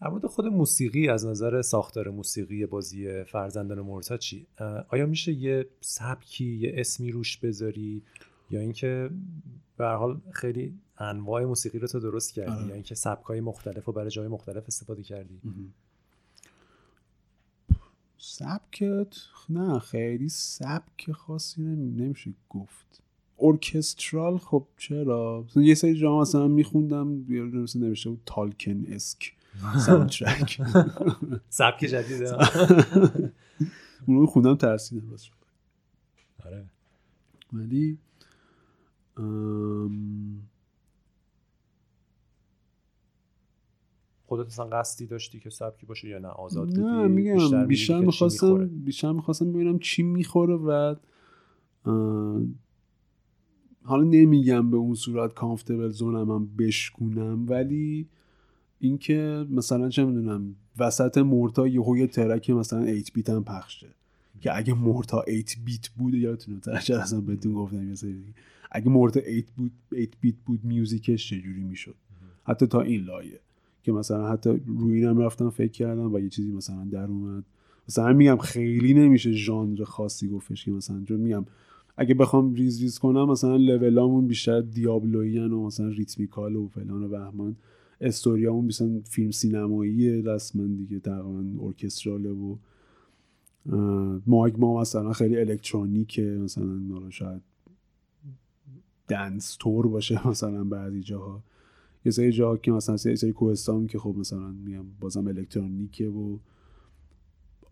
در 0.00 0.08
مورد 0.08 0.26
خود 0.26 0.46
موسیقی 0.46 1.08
از 1.08 1.26
نظر 1.26 1.62
ساختار 1.62 2.10
موسیقی 2.10 2.66
بازی 2.66 3.24
فرزندان 3.24 3.80
مرتا 3.80 4.16
چی؟ 4.16 4.46
آیا 4.88 5.06
میشه 5.06 5.32
یه 5.32 5.66
سبکی 5.80 6.44
یه 6.44 6.72
اسمی 6.76 7.10
روش 7.10 7.36
بذاری؟ 7.36 8.02
یا 8.50 8.60
اینکه 8.60 9.10
به 9.76 9.86
حال 9.88 10.20
خیلی 10.32 10.74
انواع 10.98 11.44
موسیقی 11.44 11.78
رو 11.78 11.88
تو 11.88 12.00
درست 12.00 12.34
کردی 12.34 12.50
آره. 12.50 12.66
یا 12.66 12.74
اینکه 12.74 12.94
سبکای 12.94 13.40
مختلف 13.40 13.84
رو 13.84 13.92
برای 13.92 14.10
جای 14.10 14.28
مختلف 14.28 14.64
استفاده 14.66 15.02
کردی. 15.02 15.40
سبکت؟ 18.18 19.16
نه 19.48 19.78
خیلی 19.78 20.28
سبک 20.28 21.12
خاصی 21.12 21.62
نمیشه 21.62 22.30
گفت. 22.50 23.02
orchestral؟ 23.38 24.38
خب 24.38 24.66
چرا؟ 24.76 25.44
یه 25.56 25.74
سری 25.74 25.94
جا 25.94 26.20
مثلا 26.20 26.48
میخوندم 26.48 27.24
نوشته 27.74 28.10
بود 28.10 28.20
Tolkienesque 28.26 29.32
soundtrack. 29.86 30.60
سبک 31.48 31.80
جدیده 31.80 32.36
اون 34.06 34.18
رو 34.18 34.26
خوندم 34.26 34.54
ترسیدم 34.54 35.16
آره. 36.44 36.64
ولی 37.52 37.98
خودت 44.26 44.46
اصلا 44.46 44.64
قصدی 44.64 45.06
داشتی 45.06 45.40
که 45.40 45.50
سبکی 45.50 45.86
باشه 45.86 46.08
یا 46.08 46.18
نه؟ 46.18 46.28
آزاد 46.28 46.66
بودی؟ 46.66 46.80
نه 46.80 47.06
میگم 47.06 47.66
بیشتر 47.66 48.00
می‌خواستم 48.00 48.66
بیشتر 48.68 49.12
می‌خواستم 49.12 49.52
ببینم 49.52 49.78
چی 49.78 50.02
می‌خوره 50.02 50.54
و 50.54 50.94
حالا 53.82 54.04
نمیگم 54.04 54.70
به 54.70 54.76
اون 54.76 54.94
صورت 54.94 55.34
کامفتبل 55.34 55.88
زونم 55.88 56.30
هم 56.30 56.56
بشکونم 56.58 57.46
ولی 57.48 58.08
اینکه 58.78 59.46
مثلا 59.50 59.88
چه 59.88 60.04
می‌دونم 60.04 60.56
وسط 60.78 61.18
مورتا 61.18 61.66
یهو 61.66 61.96
یه 61.96 62.06
ترک 62.06 62.50
مثلا 62.50 62.82
8 62.82 63.12
بیت 63.12 63.30
هم 63.30 63.44
پخشه 63.44 63.88
که 64.40 64.56
اگه 64.56 64.74
مورتا 64.74 65.24
8 65.28 65.58
بیت 65.64 65.88
بود 65.88 66.14
یادتونه 66.14 66.60
ترچه 66.60 67.00
اصلا 67.00 67.20
بهتون 67.20 67.54
گفتم 67.54 67.88
یه 67.88 67.94
سری 67.94 68.24
اگه 68.76 68.88
مورتا 68.88 69.20
8 69.20 69.44
بود 69.56 69.72
8 69.92 70.08
بیت 70.20 70.34
بود 70.46 70.64
میوزیکش 70.64 71.28
چجوری 71.28 71.62
می‌شد؟ 71.62 71.94
حتی 72.44 72.66
تا 72.66 72.80
این 72.80 73.04
لایه 73.04 73.40
که 73.82 73.92
مثلا 73.92 74.28
حتی 74.28 74.50
روی 74.66 74.94
اینم 74.94 75.18
رفتم 75.18 75.50
فکر 75.50 75.72
کردم 75.72 76.14
و 76.14 76.18
یه 76.18 76.28
چیزی 76.28 76.52
مثلا 76.52 76.84
در 76.84 77.06
اومد. 77.06 77.44
مثلا 77.88 78.12
میگم 78.12 78.36
خیلی 78.36 78.94
نمیشه 78.94 79.32
ژانر 79.32 79.84
خاصی 79.84 80.28
گفتش 80.28 80.64
که 80.64 80.70
مثلا 80.70 81.04
چون 81.04 81.20
میگم 81.20 81.46
اگه 81.96 82.14
بخوام 82.14 82.54
ریز 82.54 82.80
ریز 82.80 82.98
کنم 82.98 83.28
مثلا 83.28 83.56
لولامون 83.56 84.26
بیشتر 84.26 84.60
دیابلویی 84.60 85.38
و 85.38 85.60
مثلا 85.60 85.88
rhythmical 85.88 86.56
و 86.56 86.68
فلان 86.68 87.02
و 87.02 87.08
بهمان. 87.08 87.56
استوریامون 88.00 88.64
مثلا 88.64 89.00
فیلم 89.04 89.30
سینمایی 89.30 90.22
رسما 90.22 90.66
دیگه 90.66 90.98
تقریبا 90.98 91.66
orchestral 91.66 92.24
ه 92.24 92.30
و 92.30 92.56
ماگما 94.26 94.80
مثلا 94.80 95.12
خیلی 95.12 95.36
الکترونیکه 95.36 96.22
مثلا 96.22 97.10
شاید 97.10 97.42
دنس 99.08 99.56
تور 99.56 99.86
باشه 99.88 100.20
مثلا 100.28 100.64
بعضی 100.64 101.02
جاها. 101.02 101.42
یه 102.04 102.12
سری 102.12 102.32
جاها 102.32 102.56
که 102.56 102.72
مثلا 102.72 102.96
سری, 102.96 103.16
سری 103.16 103.32
کوهستان 103.32 103.86
که 103.86 103.98
خب 103.98 104.14
مثلا 104.18 104.48
میگم 104.48 104.84
بازم 105.00 105.26
الکترونیکه 105.26 106.08
و 106.08 106.38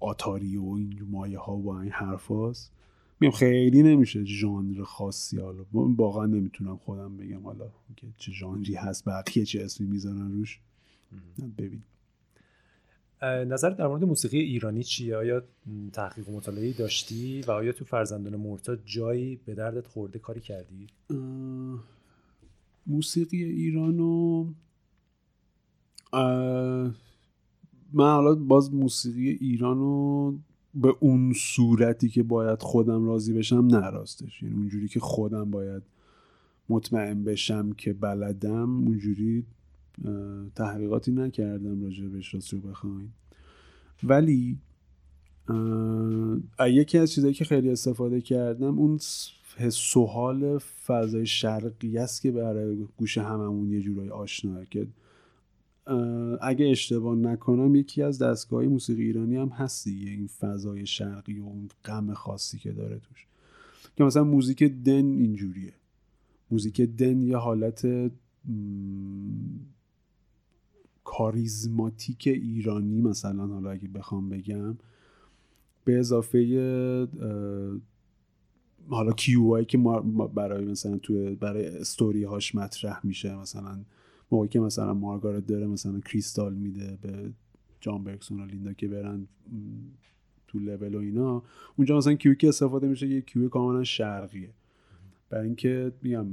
آتاری 0.00 0.56
و 0.56 0.64
این 0.68 1.02
مایه 1.10 1.38
ها 1.38 1.56
و 1.56 1.68
این 1.68 1.92
حرف 1.92 2.26
هاست. 2.26 2.72
میگم 3.20 3.32
خیلی 3.32 3.82
نمیشه 3.82 4.24
ژانر 4.24 4.82
خاصی 4.82 5.38
حالا. 5.38 5.64
واقعا 5.72 6.26
نمی‌تونم 6.26 6.76
خودم 6.76 7.16
بگم 7.16 7.42
حالا 7.42 7.64
که 7.96 8.06
چه 8.18 8.32
ژانری 8.32 8.74
هست 8.74 9.08
بقیه 9.08 9.44
چه 9.44 9.64
اسمی 9.64 9.86
می‌زنن 9.86 10.32
روش. 10.32 10.60
ببین. 11.58 11.82
نظر 13.22 13.70
در 13.70 13.86
مورد 13.86 14.04
موسیقی 14.04 14.38
ایرانی 14.38 14.82
چیه؟ 14.82 15.16
آیا 15.16 15.42
تحقیق 15.92 16.28
و 16.28 16.36
مطالعه 16.36 16.72
داشتی 16.72 17.42
و 17.42 17.50
آیا 17.50 17.72
تو 17.72 17.84
فرزندان 17.84 18.36
مرتا 18.36 18.76
جایی 18.76 19.40
به 19.46 19.54
دردت 19.54 19.86
خورده 19.86 20.18
کاری 20.18 20.40
کردی؟ 20.40 20.86
موسیقی 22.86 23.44
ایرانو 23.44 24.46
من 27.92 28.12
حالا 28.12 28.34
باز 28.34 28.74
موسیقی 28.74 29.28
ایرانو 29.30 30.32
به 30.74 30.94
اون 31.00 31.32
صورتی 31.32 32.08
که 32.08 32.22
باید 32.22 32.62
خودم 32.62 33.06
راضی 33.06 33.32
بشم 33.32 33.66
نراستش 33.66 34.42
یعنی 34.42 34.54
اونجوری 34.54 34.88
که 34.88 35.00
خودم 35.00 35.50
باید 35.50 35.82
مطمئن 36.68 37.24
بشم 37.24 37.72
که 37.72 37.92
بلدم 37.92 38.86
اونجوری 38.86 39.44
تحقیقاتی 40.54 41.12
نکردم 41.12 41.82
راجع 41.82 42.06
بهش 42.06 42.34
راست 42.34 42.52
رو 42.52 42.60
بخواین. 42.60 43.08
ولی 44.02 44.58
یکی 46.68 46.98
از 46.98 47.12
چیزایی 47.12 47.34
که 47.34 47.44
خیلی 47.44 47.70
استفاده 47.70 48.20
کردم 48.20 48.78
اون 48.78 48.98
حس 49.56 49.96
و 49.96 50.06
حال 50.06 50.58
فضای 50.58 51.26
شرقی 51.26 51.98
است 51.98 52.22
که 52.22 52.32
برای 52.32 52.76
گوش 52.96 53.18
هممون 53.18 53.70
یه 53.70 53.80
جورایی 53.80 54.10
آشناه 54.10 54.64
که 54.64 54.86
اگه 56.40 56.66
اشتباه 56.66 57.16
نکنم 57.16 57.74
یکی 57.74 58.02
از 58.02 58.22
دستگاه 58.22 58.64
موسیقی 58.64 59.02
ایرانی 59.02 59.36
هم 59.36 59.48
هست 59.48 59.86
این 59.86 60.26
فضای 60.26 60.86
شرقی 60.86 61.38
و 61.38 61.44
اون 61.44 61.68
غم 61.84 62.14
خاصی 62.14 62.58
که 62.58 62.72
داره 62.72 62.98
توش. 62.98 63.26
که 63.96 64.04
مثلا 64.04 64.24
موزیک 64.24 64.62
دن 64.62 65.04
اینجوریه. 65.18 65.72
موزیک 66.50 66.80
دن 66.80 67.22
یه 67.22 67.36
حالت 67.36 68.10
کاریزماتیک 71.04 72.26
ایرانی 72.26 73.00
مثلا 73.00 73.46
حالا 73.46 73.70
اگه 73.70 73.88
بخوام 73.88 74.28
بگم 74.28 74.76
به 75.84 75.98
اضافه 75.98 77.08
حالا 78.88 79.12
کیو 79.12 79.62
که 79.62 79.78
برای 80.34 80.64
مثلا 80.64 80.98
توی 80.98 81.34
برای 81.34 81.66
استوری 81.66 82.24
هاش 82.24 82.54
مطرح 82.54 83.00
میشه 83.06 83.36
مثلا 83.36 83.78
موقعی 84.30 84.48
که 84.48 84.60
مثلا 84.60 84.94
مارگارت 84.94 85.46
داره 85.46 85.66
مثلا 85.66 86.00
کریستال 86.00 86.54
میده 86.54 86.98
به 87.02 87.32
جان 87.80 88.04
برکسون 88.04 88.40
و 88.40 88.46
لیندا 88.46 88.72
که 88.72 88.88
برن 88.88 89.26
تو 90.48 90.58
لول 90.58 90.94
و 90.94 90.98
اینا. 90.98 91.42
اونجا 91.76 91.96
مثلا 91.96 92.14
کیوی 92.14 92.36
که 92.36 92.48
استفاده 92.48 92.88
میشه 92.88 93.08
یه 93.08 93.20
کیو 93.20 93.48
کاملا 93.48 93.84
شرقیه. 93.84 94.50
برای 95.30 95.46
اینکه 95.46 95.92
میگم 96.02 96.26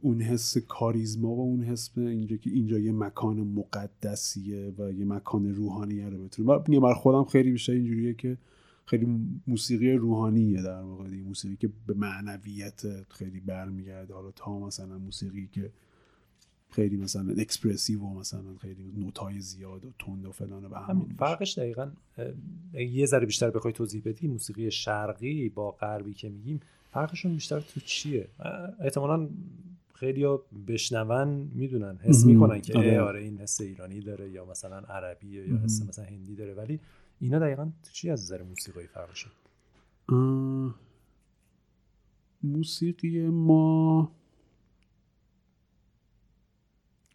اون 0.00 0.20
حس 0.20 0.58
کاریزما 0.58 1.28
و 1.28 1.40
اون 1.40 1.62
حس 1.62 1.90
اینجا 1.96 2.36
که 2.36 2.50
اینجا 2.50 2.78
یه 2.78 2.92
مکان 2.92 3.40
مقدسیه 3.40 4.72
و 4.78 4.92
یه 4.92 5.04
مکان 5.04 5.54
روحانیه 5.54 6.08
رو 6.08 6.24
بتونه. 6.24 6.62
میگم 6.68 6.82
بر 6.82 6.94
خودم 6.94 7.24
خیلی 7.24 7.50
بیشتر 7.52 7.72
اینجوریه 7.72 8.14
که 8.14 8.38
خیلی 8.86 9.06
موسیقی 9.46 9.92
روحانیه 9.92 10.62
در 10.62 10.80
واقع 10.80 11.08
دیگه. 11.08 11.22
موسیقی 11.22 11.56
که 11.56 11.70
به 11.86 11.94
معنویت 11.94 12.82
خیلی 13.08 13.40
برمیگرده. 13.40 14.14
حالا 14.14 14.30
تا 14.30 14.58
مثلا 14.58 14.98
موسیقی 14.98 15.48
که 15.52 15.70
خیلی 16.70 16.96
مثلا 16.96 17.32
اکسپرسیو 17.38 18.00
و 18.00 18.18
مثلا 18.18 18.56
خیلی 18.60 18.92
نوتای 18.96 19.40
زیاد 19.40 19.84
و 19.84 19.90
تند 19.98 20.26
و 20.26 20.32
فلان 20.32 20.64
و 20.64 20.74
همین. 20.74 21.14
فرقش 21.18 21.58
دقیقا 21.58 21.90
یه 22.74 23.06
ذره 23.06 23.26
بیشتر 23.26 23.50
بخوای 23.50 23.72
توضیح 23.72 24.02
بدی 24.04 24.28
موسیقی 24.28 24.70
شرقی 24.70 25.48
با 25.48 25.70
غربی 25.70 26.14
که 26.14 26.28
میگیم 26.28 26.60
فرقشون 26.92 27.34
بیشتر 27.34 27.60
تو 27.60 27.80
چیه؟ 27.80 28.28
احتمالا 28.80 29.28
خیلی 29.94 30.24
ها 30.24 30.42
بشنون 30.66 31.28
می‌دونن 31.54 31.96
حس 32.02 32.24
می‌کنن 32.24 32.60
که 32.60 32.78
آره. 32.78 33.00
آره 33.00 33.20
این 33.20 33.38
حس 33.38 33.60
ایرانی 33.60 34.00
داره 34.00 34.30
یا 34.30 34.44
مثلا 34.44 34.78
عربی 34.78 35.28
یا 35.28 35.58
حس 35.58 35.82
مثلا 35.88 36.04
هندی 36.04 36.34
داره. 36.34 36.54
ولی 36.54 36.80
اینا 37.20 37.38
دقیقا 37.38 37.64
تو 37.64 37.90
چی 37.92 38.10
از 38.10 38.22
نظر 38.22 38.42
موسیقی 38.42 38.86
فرقشون؟ 38.86 39.32
موسیقی 42.42 43.26
ما 43.26 44.12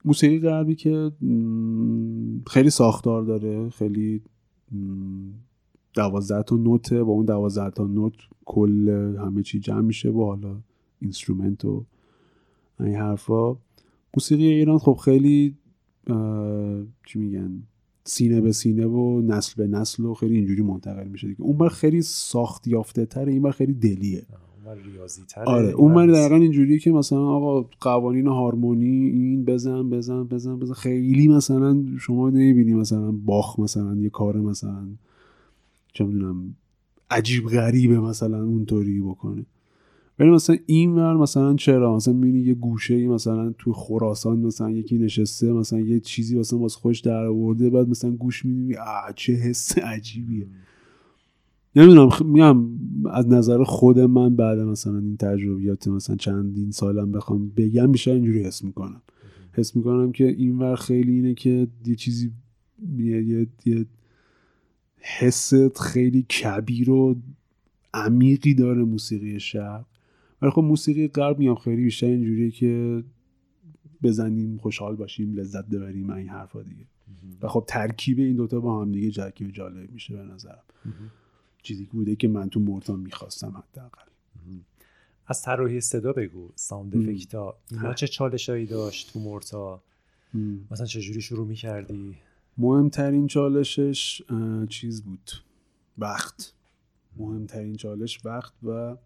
موسیقی 0.05 0.39
غربی 0.39 0.75
که 0.75 1.11
خیلی 2.47 2.69
ساختار 2.69 3.23
داره 3.23 3.69
خیلی 3.69 4.21
دوازده 5.95 6.43
تا 6.43 6.55
نوته 6.55 7.03
با 7.03 7.11
اون 7.11 7.25
دوازده 7.25 7.69
تا 7.69 7.87
نوت 7.87 8.13
کل 8.45 8.89
همه 9.19 9.43
چی 9.43 9.59
جمع 9.59 9.81
میشه 9.81 10.11
با 10.11 10.25
حالا 10.25 10.55
اینسترومنت 11.01 11.65
و 11.65 11.85
این 12.79 12.95
حرفا. 12.95 13.55
موسیقی 14.17 14.45
ایران 14.45 14.77
خب 14.77 14.93
خیلی 14.93 15.55
چی 17.05 17.19
میگن 17.19 17.63
سینه 18.03 18.41
به 18.41 18.51
سینه 18.51 18.85
و 18.85 19.21
نسل 19.21 19.53
به 19.57 19.67
نسل 19.67 20.05
و 20.05 20.13
خیلی 20.13 20.35
اینجوری 20.35 20.61
منتقل 20.61 21.07
میشه 21.07 21.27
دیگه. 21.27 21.41
اون 21.41 21.57
بر 21.57 21.69
خیلی 21.69 22.01
ساخت 22.01 22.67
یافته 22.67 23.05
تره 23.05 23.31
این 23.31 23.41
بر 23.41 23.51
خیلی 23.51 23.73
دلیه. 23.73 24.25
ریاضی 24.93 25.21
آره 25.45 25.71
اون 25.71 25.91
من 25.91 26.07
دقیقا 26.07 26.35
اینجوریه 26.35 26.79
که 26.79 26.91
مثلا 26.91 27.27
آقا 27.27 27.69
قوانین 27.81 28.27
هارمونی 28.27 29.05
این 29.05 29.45
بزن 29.45 29.89
بزن 29.89 30.23
بزن 30.23 30.59
بزن. 30.59 30.73
خیلی 30.73 31.27
مثلا 31.27 31.83
شما 31.99 32.29
نمی‌بینی 32.29 32.73
مثلا 32.73 33.11
باخ 33.11 33.59
مثلا 33.59 33.95
یه 33.95 34.09
کار 34.09 34.37
مثلا 34.37 34.87
چه 35.95 36.05
می‌دونم 36.05 36.55
عجیب 37.09 37.45
غریبه 37.45 37.99
مثلا 37.99 38.43
اونطوری 38.43 39.01
بکنه. 39.01 39.45
ولی 40.19 40.29
مثلا 40.29 40.57
این 40.65 40.91
ور 40.91 41.17
مثلا 41.17 41.55
چرا؟ 41.55 41.95
مثلا 41.95 42.13
می‌بینی 42.13 42.39
یه 42.39 42.53
گوشه 42.53 42.93
ای 42.95 43.07
مثلا 43.07 43.53
تو 43.57 43.73
خراسان 43.73 44.39
مثلا 44.39 44.71
یکی 44.71 44.97
نشسته 44.97 45.51
مثلا 45.51 45.79
یه 45.79 45.99
چیزی 45.99 46.39
مثلا 46.39 46.59
واسه 46.59 46.79
خوش 46.79 46.99
در 46.99 47.25
آورده 47.25 47.69
بعد 47.69 47.89
مثلا 47.89 48.11
گوش 48.11 48.45
میدی 48.45 48.75
چه 49.15 49.33
حس 49.33 49.77
عجیبیه. 49.77 50.47
نمی‌دونم 51.75 52.09
میگم 52.25 52.65
از 53.11 53.27
نظر 53.27 53.63
خود 53.63 53.99
من 53.99 54.35
بعد 54.35 54.59
مثلا 54.59 54.97
این 54.97 55.17
تجربیات 55.17 55.87
مثلا 55.87 56.15
چندین 56.15 56.71
سالم 56.71 57.11
بخوام 57.11 57.51
بگم 57.57 57.91
بیشتر 57.91 58.11
اینجوری 58.11 58.43
حس 58.43 58.63
می‌کنم. 58.63 59.01
حس 59.53 59.75
می‌کنم 59.75 60.11
که 60.11 60.27
این 60.27 60.57
ور 60.57 60.75
خیلی 60.75 61.11
اینه 61.11 61.33
که 61.33 61.67
یه 61.85 61.95
چیزی 61.95 62.31
یه, 62.97 63.47
یه, 63.65 63.85
حس 65.07 65.53
خیلی 65.81 66.21
کبیر 66.21 66.89
و 66.89 67.15
عمیقی 67.93 68.53
داره 68.53 68.83
موسیقی 68.83 69.39
شرق. 69.39 69.85
ولی 70.41 70.51
خب 70.51 70.61
موسیقی 70.61 71.07
غرب 71.07 71.39
میام 71.39 71.55
خیلی 71.55 71.83
بیشتر 71.83 72.07
اینجوریه 72.07 72.51
که 72.51 73.03
بزنیم 74.03 74.57
خوشحال 74.57 74.95
باشیم 74.95 75.33
لذت 75.33 75.65
ببریم 75.65 76.09
این 76.09 76.29
حرفا 76.29 76.61
دیگه. 76.61 76.85
و 77.41 77.47
خب 77.47 77.65
ترکیب 77.67 78.19
این 78.19 78.35
دوتا 78.35 78.59
با 78.59 78.81
هم 78.81 78.91
دیگه 78.91 79.11
ترکیب 79.11 79.51
جالب 79.51 79.91
میشه 79.91 80.15
به 80.15 80.23
نظرم. 80.23 80.63
چیزی 81.63 81.85
بوده 81.85 82.15
که 82.15 82.27
من 82.27 82.49
تو 82.49 82.59
مورتا 82.59 82.95
می‌خواستم 82.95 83.63
حداقل. 83.71 84.01
از 85.27 85.41
طراحی 85.41 85.81
صدا 85.81 86.13
بگو 86.13 86.51
ساوند 86.55 86.97
افکتا 86.97 87.57
اینا 87.71 87.93
چه 87.93 88.07
چالشایی 88.07 88.65
داشت 88.65 89.13
تو 89.13 89.19
مورتا؟ 89.19 89.83
مثلا 90.71 90.85
چه 90.85 91.01
جوری 91.01 91.21
شروع 91.21 91.47
می‌کردی؟ 91.47 92.15
مهمترین 92.57 93.27
چالشش 93.27 94.21
چیز 94.69 95.03
بود. 95.03 95.31
وقت. 95.97 96.53
مهمترین 97.17 97.75
چالش 97.75 98.25
وقت 98.25 98.53
و 98.63 98.97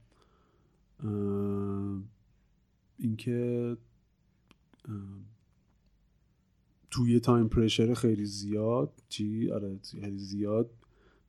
اینکه 3.00 3.78
توی 6.92 7.20
تایم 7.20 7.48
پرشر 7.48 7.94
خیلی 7.94 8.26
زیاد 8.26 8.92
چی؟ 9.10 9.52
آره 9.52 9.80
خیلی 10.02 10.18
زیاد 10.20 10.70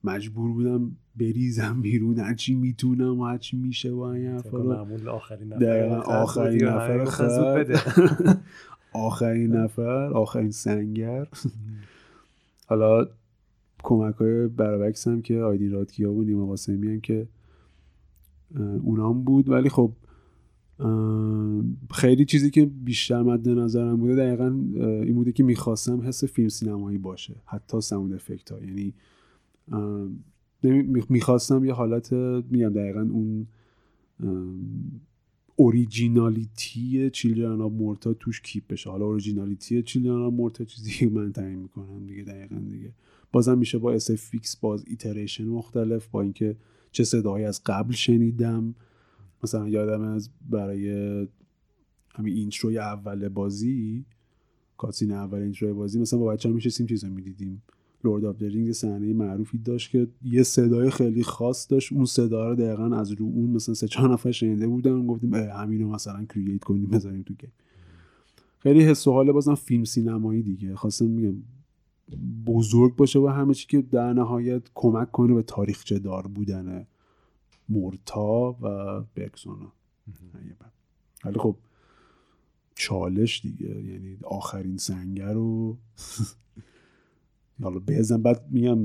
مجبور 0.04 0.52
بودم 0.52 0.96
بریزم 1.16 1.82
بیرون. 1.82 2.18
هرچی 2.18 2.54
می‌تونم 2.54 3.20
و 3.20 3.24
هرچی 3.24 3.56
میشه 3.56 3.90
و 3.90 4.00
این 4.00 4.26
حرفا 4.26 4.58
رو. 4.58 5.10
آخرین 5.10 5.52
نفر 5.52 5.88
آخرین 6.00 6.64
نفر 6.64 6.98
آخرین 8.92 9.52
نفر 9.56 10.12
آخرین 10.12 10.50
سنگر. 10.50 11.28
حالا 12.70 13.08
کمک 13.82 14.14
های 14.14 14.48
برابکس 14.48 15.08
هم 15.08 15.22
که 15.22 15.38
آیدی 15.38 15.68
رادکیا 15.68 16.12
و 16.12 16.22
نیما 16.22 16.46
قاسمی 16.46 16.88
هم 16.92 17.00
که 17.00 17.28
اونام 18.82 19.24
بود. 19.24 19.48
ولی 19.48 19.68
خب 19.68 19.92
خیلی 21.90 22.24
چیزی 22.24 22.50
که 22.50 22.66
بیشتر 22.66 23.22
مد 23.22 23.48
نظرم 23.48 23.96
بوده 23.96 24.16
دقیقا 24.16 24.46
این 24.84 25.14
بوده 25.14 25.32
که 25.32 25.42
می‌خواستم 25.42 26.00
حس 26.00 26.24
فیلم 26.24 26.48
سینمایی 26.48 26.98
باشه. 26.98 27.34
حتی 27.44 27.80
sound 27.80 28.12
effect 28.12 28.52
ها 28.52 28.58
یعنی 28.60 28.94
می‌خواستم 31.08 31.64
یه 31.64 31.72
حالت 31.72 32.12
میگم 32.12 32.68
دقیقا 32.68 33.00
اون 33.00 33.46
originality 35.60 37.10
Children 37.10 37.60
of 37.60 37.72
Morta 37.72 38.14
توش 38.14 38.40
keep 38.40 38.66
بشه. 38.68 38.90
حالا 38.90 39.04
originality 39.04 39.82
Children 39.82 40.22
of 40.22 40.32
Morta 40.32 40.64
چیزی 40.64 41.06
من 41.06 41.32
تعیین 41.32 41.58
می‌کنم 41.58 42.06
دیگه 42.06 42.22
دقیقا 42.22 42.56
دیگه. 42.70 42.92
بازم 43.32 43.58
میشه 43.58 43.78
با 43.78 43.92
SFX 43.92 44.56
باز 44.56 44.84
iteration 44.86 45.44
مختلف 45.44 46.06
با 46.06 46.22
اینکه 46.22 46.56
چه 46.92 47.04
صدایی 47.04 47.44
از 47.44 47.62
قبل 47.66 47.92
شنیدم. 47.92 48.74
مثلا 49.44 49.68
یادم 49.68 50.02
از 50.02 50.30
برای 50.50 50.90
همین 52.14 52.34
intro 52.34 52.71
ی 52.71 52.78
اول 52.78 53.28
بازی 53.28 54.04
cutscene 54.76 55.12
اول 55.12 55.38
intro 55.38 55.67
ی 55.67 55.72
بازی 55.72 56.00
مثلا 56.00 56.18
با 56.18 56.26
بچه 56.26 56.48
ها 56.48 56.54
میشستیم 56.54 56.86
چیزا 56.86 57.08
می‌دیدیم. 57.08 57.62
Lord 58.04 58.24
of 58.24 58.36
the 58.36 58.50
Rings 58.50 58.72
صحنه 58.72 59.12
معروفی 59.12 59.58
داشت 59.58 59.90
که 59.90 60.08
یه 60.22 60.42
صدای 60.42 60.90
خیلی 60.90 61.22
خاص 61.22 61.70
داشت. 61.70 61.92
اون 61.92 62.04
صدا 62.04 62.48
رو 62.48 62.54
دقیقا 62.54 62.96
از 62.96 63.12
رو 63.12 63.26
اون 63.26 63.50
مثلا 63.50 63.74
سه 63.74 63.88
چهار 63.88 64.12
نفر 64.12 64.30
شنیده 64.30 64.68
بودن. 64.68 65.06
گفتیم 65.06 65.34
همینو 65.34 65.88
مثلا 65.88 66.24
create 66.24 66.64
کنیم 66.64 66.86
بذاریم 66.86 67.22
تو 67.22 67.34
game 67.34 67.52
خیلی 68.58 68.84
حس 68.84 69.06
و 69.06 69.12
حال 69.12 69.32
بازم 69.32 69.54
فیلم 69.54 69.84
سینمایی 69.84 70.42
دیگه. 70.42 70.76
خواستم 70.76 71.06
میگم 71.06 71.42
بزرگ 72.46 72.96
باشه 72.96 73.18
و 73.18 73.26
همه 73.26 73.54
چی 73.54 73.66
که 73.66 73.82
در 73.82 74.12
نهایت 74.12 74.62
کمک 74.74 75.10
کنه 75.10 75.34
به 75.34 75.42
تاریخچه 75.42 75.98
دار 75.98 76.26
بودن 76.26 76.86
مورتا 77.68 78.56
و 78.62 79.00
برکسونا 79.14 79.72
ولی 81.24 81.38
خب 81.38 81.56
چالش 82.74 83.40
دیگه. 83.40 83.68
یعنی 83.68 84.18
آخرین 84.22 84.76
سنگر 84.76 85.32
رو 85.32 85.78
حالا 87.62 87.80
بزن 87.86 88.22
بعد 88.22 88.44
میگم 88.50 88.78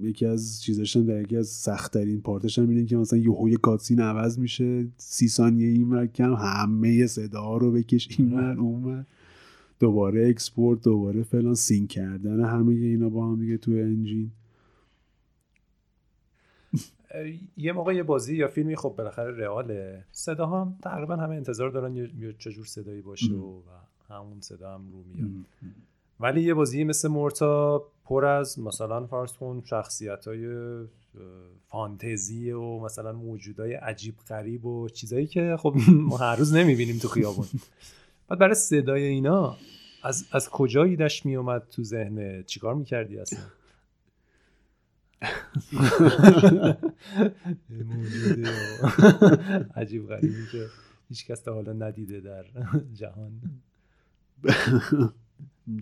یکی 0.00 0.26
از 0.26 0.62
چیزاش 0.62 0.96
در 0.96 1.22
یکی 1.22 1.36
از 1.36 1.48
سختترین 1.48 2.20
پارتش 2.20 2.58
هم 2.58 2.86
که 2.86 2.96
مثلا 2.96 3.18
یه 3.18 3.56
کاتسین 3.56 4.00
عوض 4.00 4.38
میشه 4.38 4.86
سی 4.96 5.28
ثانیه 5.28 5.68
این 5.68 6.06
کم 6.06 6.34
همه 6.34 7.06
صدا 7.06 7.56
رو 7.56 7.72
بکش 7.72 8.08
این 8.18 8.32
ور 8.32 8.58
اون 8.58 9.06
دوباره 9.80 10.28
export 10.28 10.82
دوباره 10.82 11.22
فلان 11.22 11.54
scene 11.54 11.86
کردن 11.86 12.44
همه 12.44 12.74
اینا 12.74 13.08
با 13.08 13.26
هم 13.26 13.40
دیگه 13.40 13.58
تو 13.58 13.70
engine. 13.70 14.30
یه 17.56 17.72
موقع 17.72 17.94
یه 17.94 18.02
بازی 18.02 18.36
یا 18.36 18.48
فیلمی 18.48 18.76
خب 18.76 18.94
بالاخره 18.98 19.36
رئاله. 19.36 20.04
صدا 20.12 20.46
هم 20.46 20.76
تقریبا 20.82 21.16
همه 21.16 21.34
انتظار 21.34 21.70
دارن 21.70 21.96
یه 21.96 22.34
چجور 22.38 22.64
صدایی 22.64 23.00
باشه 23.00 23.32
و 23.32 23.62
همون 24.08 24.40
صدا 24.40 24.74
هم 24.74 24.92
رو 24.92 25.04
میاد. 25.14 25.46
ولی 26.22 26.42
یه 26.42 26.54
بازی 26.54 26.84
مثل 26.84 27.08
مورتا 27.08 27.84
پر 28.04 28.24
از 28.24 28.58
مثلا 28.58 29.06
فرض 29.06 29.32
کن 29.32 29.62
شخصیت 29.64 30.28
های 30.28 30.46
فانتزی 31.68 32.50
و 32.50 32.78
مثلا 32.78 33.12
موجودای 33.12 33.74
عجیب 33.74 34.14
غریب 34.28 34.64
و 34.64 34.88
چیزایی 34.88 35.26
که 35.26 35.56
خب 35.58 35.74
ما 36.08 36.16
هر 36.16 36.36
روز 36.36 36.54
نمی‌بینیم 36.54 36.98
تو 36.98 37.08
خیابون. 37.08 37.46
بعد 38.28 38.38
برای 38.38 38.54
صدای 38.54 39.04
اینا 39.04 39.56
از, 40.02 40.24
از 40.32 40.48
کجا 40.48 40.84
ایدش 40.84 41.26
میومد 41.26 41.68
تو 41.70 41.84
ذهن؟ 41.84 42.42
چیکار 42.42 42.74
می‌کردی 42.74 43.18
اصلا؟ 43.18 43.40
عجیب 49.76 50.08
غریبی 50.08 50.46
که 50.52 50.66
هیچ 51.08 51.26
کس 51.26 51.40
تا 51.40 51.54
حالا 51.54 51.72
ندیده 51.72 52.20
در 52.20 52.44
جهان. 52.94 53.40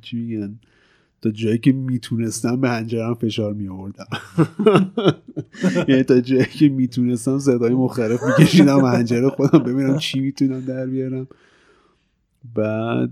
چی 0.02 0.16
میگن؟ 0.16 0.58
تا 1.22 1.30
جایی 1.30 1.58
که 1.58 1.72
می‌تونستم 1.72 2.60
به 2.60 2.68
هنجرم 2.68 3.14
فشار 3.14 3.52
می 3.52 3.68
آوردم 3.68 4.06
یعنی 5.88 6.02
تا 6.02 6.20
جایی 6.20 6.44
که 6.44 6.68
می‌تونستم 6.68 7.38
صدای 7.38 7.74
مختلف 7.74 8.20
میکشیدم 8.22 8.84
هنجره 8.84 9.28
خودم 9.28 9.58
ببینم 9.58 9.98
چی 9.98 10.20
می‌تونم 10.20 10.60
در 10.60 10.86
بیارم. 10.86 11.26
بعد 12.54 13.10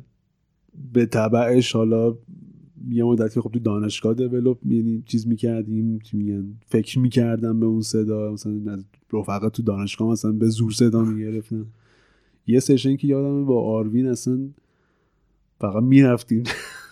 به 0.93 1.07
طبعش 1.07 1.73
حالا 1.73 2.17
یه 2.91 3.05
مدت 3.05 3.35
که 3.35 3.41
خب 3.41 3.51
تو 3.53 3.59
دانشگاه 3.59 4.15
دیولپ 4.15 4.59
یعنی 4.67 5.03
چیز 5.07 5.27
می‌کردیم 5.29 5.99
چی 5.99 6.17
میگن؟ 6.17 6.55
فکر 6.67 6.99
می‌کردم 6.99 7.61
به 7.61 7.67
اون 7.67 7.83
صدا 7.83 8.33
مثلا 8.33 8.73
از 8.73 8.85
رفقا 9.13 9.49
تو 9.49 9.63
دانشگاه 9.63 10.09
مثلا 10.11 10.33
به 10.33 10.49
زور 10.49 10.73
صدا 10.73 11.03
می‌گرفتم 11.03 11.67
یه 12.47 12.61
سشن 12.61 12.97
که 12.97 13.07
یادم 13.09 13.45
با 13.45 13.63
آروین 13.63 14.07
اصلا 14.07 14.39
فقط 15.61 15.83
می‌رفتیم 15.83 16.45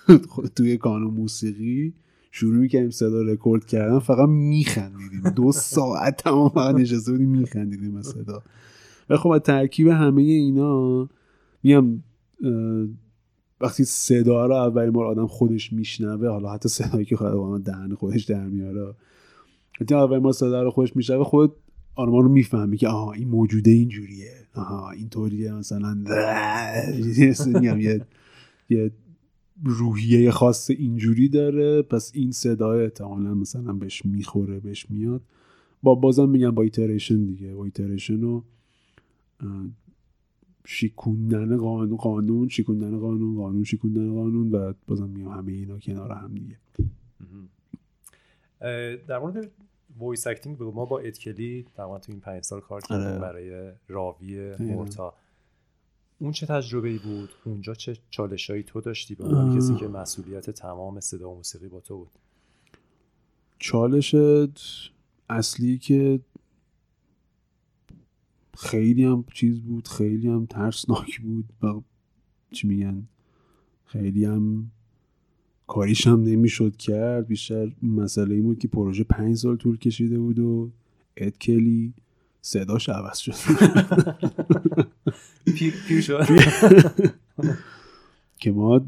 توی 0.56 0.76
کانون 0.76 1.14
موسیقی 1.14 1.94
شروع 2.30 2.56
می‌کردیم 2.56 2.90
صدا 2.90 3.22
رکورد 3.22 3.66
کردن 3.66 3.98
فقط 3.98 4.28
میخندیدیم. 4.28 5.30
دو 5.30 5.52
ساعت 5.52 6.16
تمام 6.16 6.48
فقط 6.48 6.74
نشسته 6.74 7.12
بودیم 7.12 7.30
میخندیدیم 7.30 7.96
از 7.96 8.06
صدا. 8.06 8.42
و 9.10 9.16
خب 9.16 9.38
ترکیب 9.38 9.88
همه 9.88 10.22
اینا 10.22 11.08
میام 11.62 12.02
وقتی 13.60 13.84
صدا 13.84 14.46
رو 14.46 14.54
اولین 14.54 14.90
بار 14.90 15.06
آدم 15.06 15.26
خودش 15.26 15.72
میشنوه 15.72 16.28
حالا 16.28 16.52
حتی 16.52 16.68
صدایی 16.68 17.04
که 17.04 17.16
خود 17.16 17.64
دهن 17.64 17.94
خودش 17.94 18.24
در 18.24 18.46
میاره 18.48 18.94
حتی 19.80 19.94
اولین 19.94 20.22
بار 20.22 20.32
صدا 20.32 20.62
رو 20.62 20.70
خودش 20.70 20.96
میشنوه 20.96 21.24
خود 21.24 21.56
آرمان 21.94 22.22
رو 22.22 22.28
می‌فهمی 22.28 22.76
که 22.76 22.88
آها 22.88 23.12
این 23.12 23.28
موجوده 23.28 23.70
اینجوریه 23.70 24.32
آها 24.54 24.90
اینطوریه 24.90 25.52
مثلا 25.52 26.04
یه 28.68 28.90
روحیه 29.64 30.30
خاص 30.30 30.70
اینجوری 30.70 31.28
داره 31.28 31.82
پس 31.82 32.12
این 32.14 32.32
صدای 32.32 32.84
احتمالا 32.84 33.34
مثلا 33.34 33.72
بهش 33.72 34.06
می‌خوره 34.06 34.60
بهش 34.60 34.90
میاد. 34.90 35.22
با 35.82 35.94
بازم 35.94 36.28
میگم 36.28 36.50
با 36.50 36.62
iteration 36.62 37.26
دیگه. 37.26 37.54
با 37.54 37.64
iteration 37.64 38.22
و 38.22 38.42
شیکوندن 40.64 41.56
قانون 41.56 41.96
قانون 41.96 42.48
شیکوندن 42.48 42.98
قانون 42.98 43.36
قانون 43.36 43.64
شیکوندن 43.64 44.14
قانون 44.14 44.50
و 44.50 44.72
بازم 44.86 45.08
میگم 45.08 45.28
همه 45.28 45.52
اینا 45.52 45.78
کنار 45.78 46.12
هم 46.12 46.34
دیگه. 46.34 46.56
در 49.06 49.18
مورد 49.18 49.50
voice 49.98 50.26
acting 50.26 50.62
ما 50.62 50.84
با 50.84 50.98
Ed 50.98 51.17
Kelly 51.17 51.66
تقریبا 51.76 51.98
تو 51.98 52.12
این 52.12 52.20
پنج 52.20 52.42
سال 52.42 52.60
کار 52.60 52.80
کردیم 52.80 53.06
آره. 53.06 53.18
برای 53.18 53.72
راوی 53.88 54.56
مورتا. 54.60 55.14
اون 56.18 56.32
چه 56.32 56.46
تجربه 56.46 56.88
ای 56.88 56.98
بود؟ 56.98 57.28
اونجا 57.44 57.74
چه 57.74 57.96
چالشایی 58.10 58.62
تو 58.62 58.80
داشتی 58.80 59.14
به 59.14 59.24
عنوان 59.24 59.58
کسی 59.58 59.74
که 59.74 59.88
مسئولیت 59.88 60.50
تمام 60.50 61.00
صدا 61.00 61.30
و 61.30 61.34
موسیقی 61.36 61.68
با 61.68 61.80
تو 61.80 61.96
بود؟ 61.96 62.10
چالش 63.58 64.14
اصلی 65.30 65.78
که 65.78 66.20
خیلی 68.58 69.04
هم 69.04 69.24
چیز 69.34 69.60
بود 69.60 69.88
خیلی 69.88 70.28
هم 70.28 70.46
ترسناک 70.46 71.20
بود 71.20 71.52
و 71.62 71.82
چی 72.52 72.66
میگن؟ 72.66 73.08
خیلی 73.84 74.24
هم 74.24 74.70
کاریش 75.66 76.06
هم 76.06 76.22
نمی‌شد 76.22 76.76
کرد. 76.76 77.26
بیشتر 77.26 77.72
مسئله 77.82 78.34
این 78.34 78.44
بود 78.44 78.58
که 78.58 78.68
پروژه 78.68 79.04
پنج 79.04 79.36
سال 79.36 79.56
طول 79.56 79.78
کشیده 79.78 80.18
بود 80.18 80.38
و 80.38 80.70
ادکلی 81.16 81.94
صداش 82.42 82.88
عوض 82.88 83.18
شد. 83.18 83.34
پیر 85.54 86.00
شد. 86.00 86.26
که 88.38 88.52
ما 88.52 88.86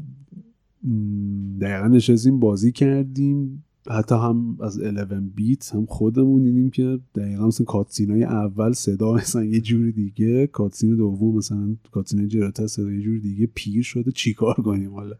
دقیقا 1.61 1.87
نشستیم 1.87 2.39
بازی 2.39 2.71
کردیم. 2.71 3.63
حتی 3.89 4.15
هم 4.15 4.57
از 4.61 4.77
11 4.77 5.19
بیت 5.19 5.75
هم 5.75 5.85
خودمون 5.85 6.43
دیدیم 6.43 6.69
که 6.69 6.99
دقیقا 7.15 7.47
مثلا 7.47 7.65
کاتسین 7.65 8.11
های 8.11 8.23
اول 8.23 8.73
صدا 8.73 9.13
مثلا 9.13 9.43
یه 9.43 9.61
جور 9.61 9.91
دیگه 9.91 10.47
کاتسین 10.47 10.95
دوم 10.95 11.37
مثلا 11.37 11.75
کاتسین 11.91 12.27
جراتا 12.27 12.67
صدا 12.67 12.91
یه 12.91 13.01
جور 13.01 13.17
دیگه 13.17 13.49
پیر 13.55 13.83
شده. 13.83 14.11
چیکار 14.11 14.53
کنیم 14.53 14.93
حالا؟ 14.93 15.15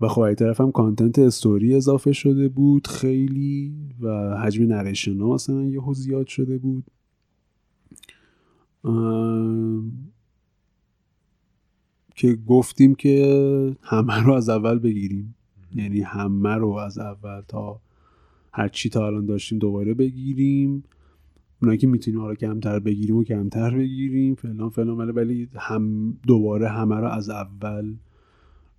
و 0.00 0.08
خب 0.08 0.34
طرف 0.34 0.60
هم 0.60 0.72
کانتنت 0.72 1.18
استوری 1.18 1.74
اضافه 1.74 2.12
شده 2.12 2.48
بود 2.48 2.86
خیلی 2.86 3.74
و 4.00 4.36
حجم 4.36 4.66
نریشن 4.66 5.20
ها 5.20 5.34
مثلا 5.34 5.64
یه 5.64 5.80
زیاد 5.94 6.26
شده 6.26 6.58
بود. 6.58 6.84
که 12.14 12.38
گفتیم 12.46 12.94
که 12.94 13.76
همه 13.82 14.22
رو 14.22 14.32
از 14.32 14.48
اول 14.48 14.78
بگیریم. 14.78 15.34
یعنی 15.74 16.00
همه 16.00 16.54
رو 16.54 16.68
از 16.68 16.98
اول 16.98 17.40
تا 17.48 17.80
هر 18.52 18.68
چی 18.68 18.88
تا 18.88 19.06
الان 19.06 19.26
داشتیم 19.26 19.58
دوباره 19.58 19.94
بگیریم. 19.94 20.84
اونایی 21.62 21.78
که 21.78 21.86
می‌تونیم 21.86 22.20
حالا 22.20 22.34
کمتر 22.34 22.78
بگیریم 22.78 23.16
و 23.16 23.24
کمتر 23.24 23.76
بگیریم 23.76 24.34
فلان 24.34 24.68
فلان 24.68 25.10
ولی 25.10 25.48
هم 25.54 26.14
دوباره 26.26 26.68
همه 26.68 26.96
رو 26.96 27.06
از 27.06 27.30
اول 27.30 27.94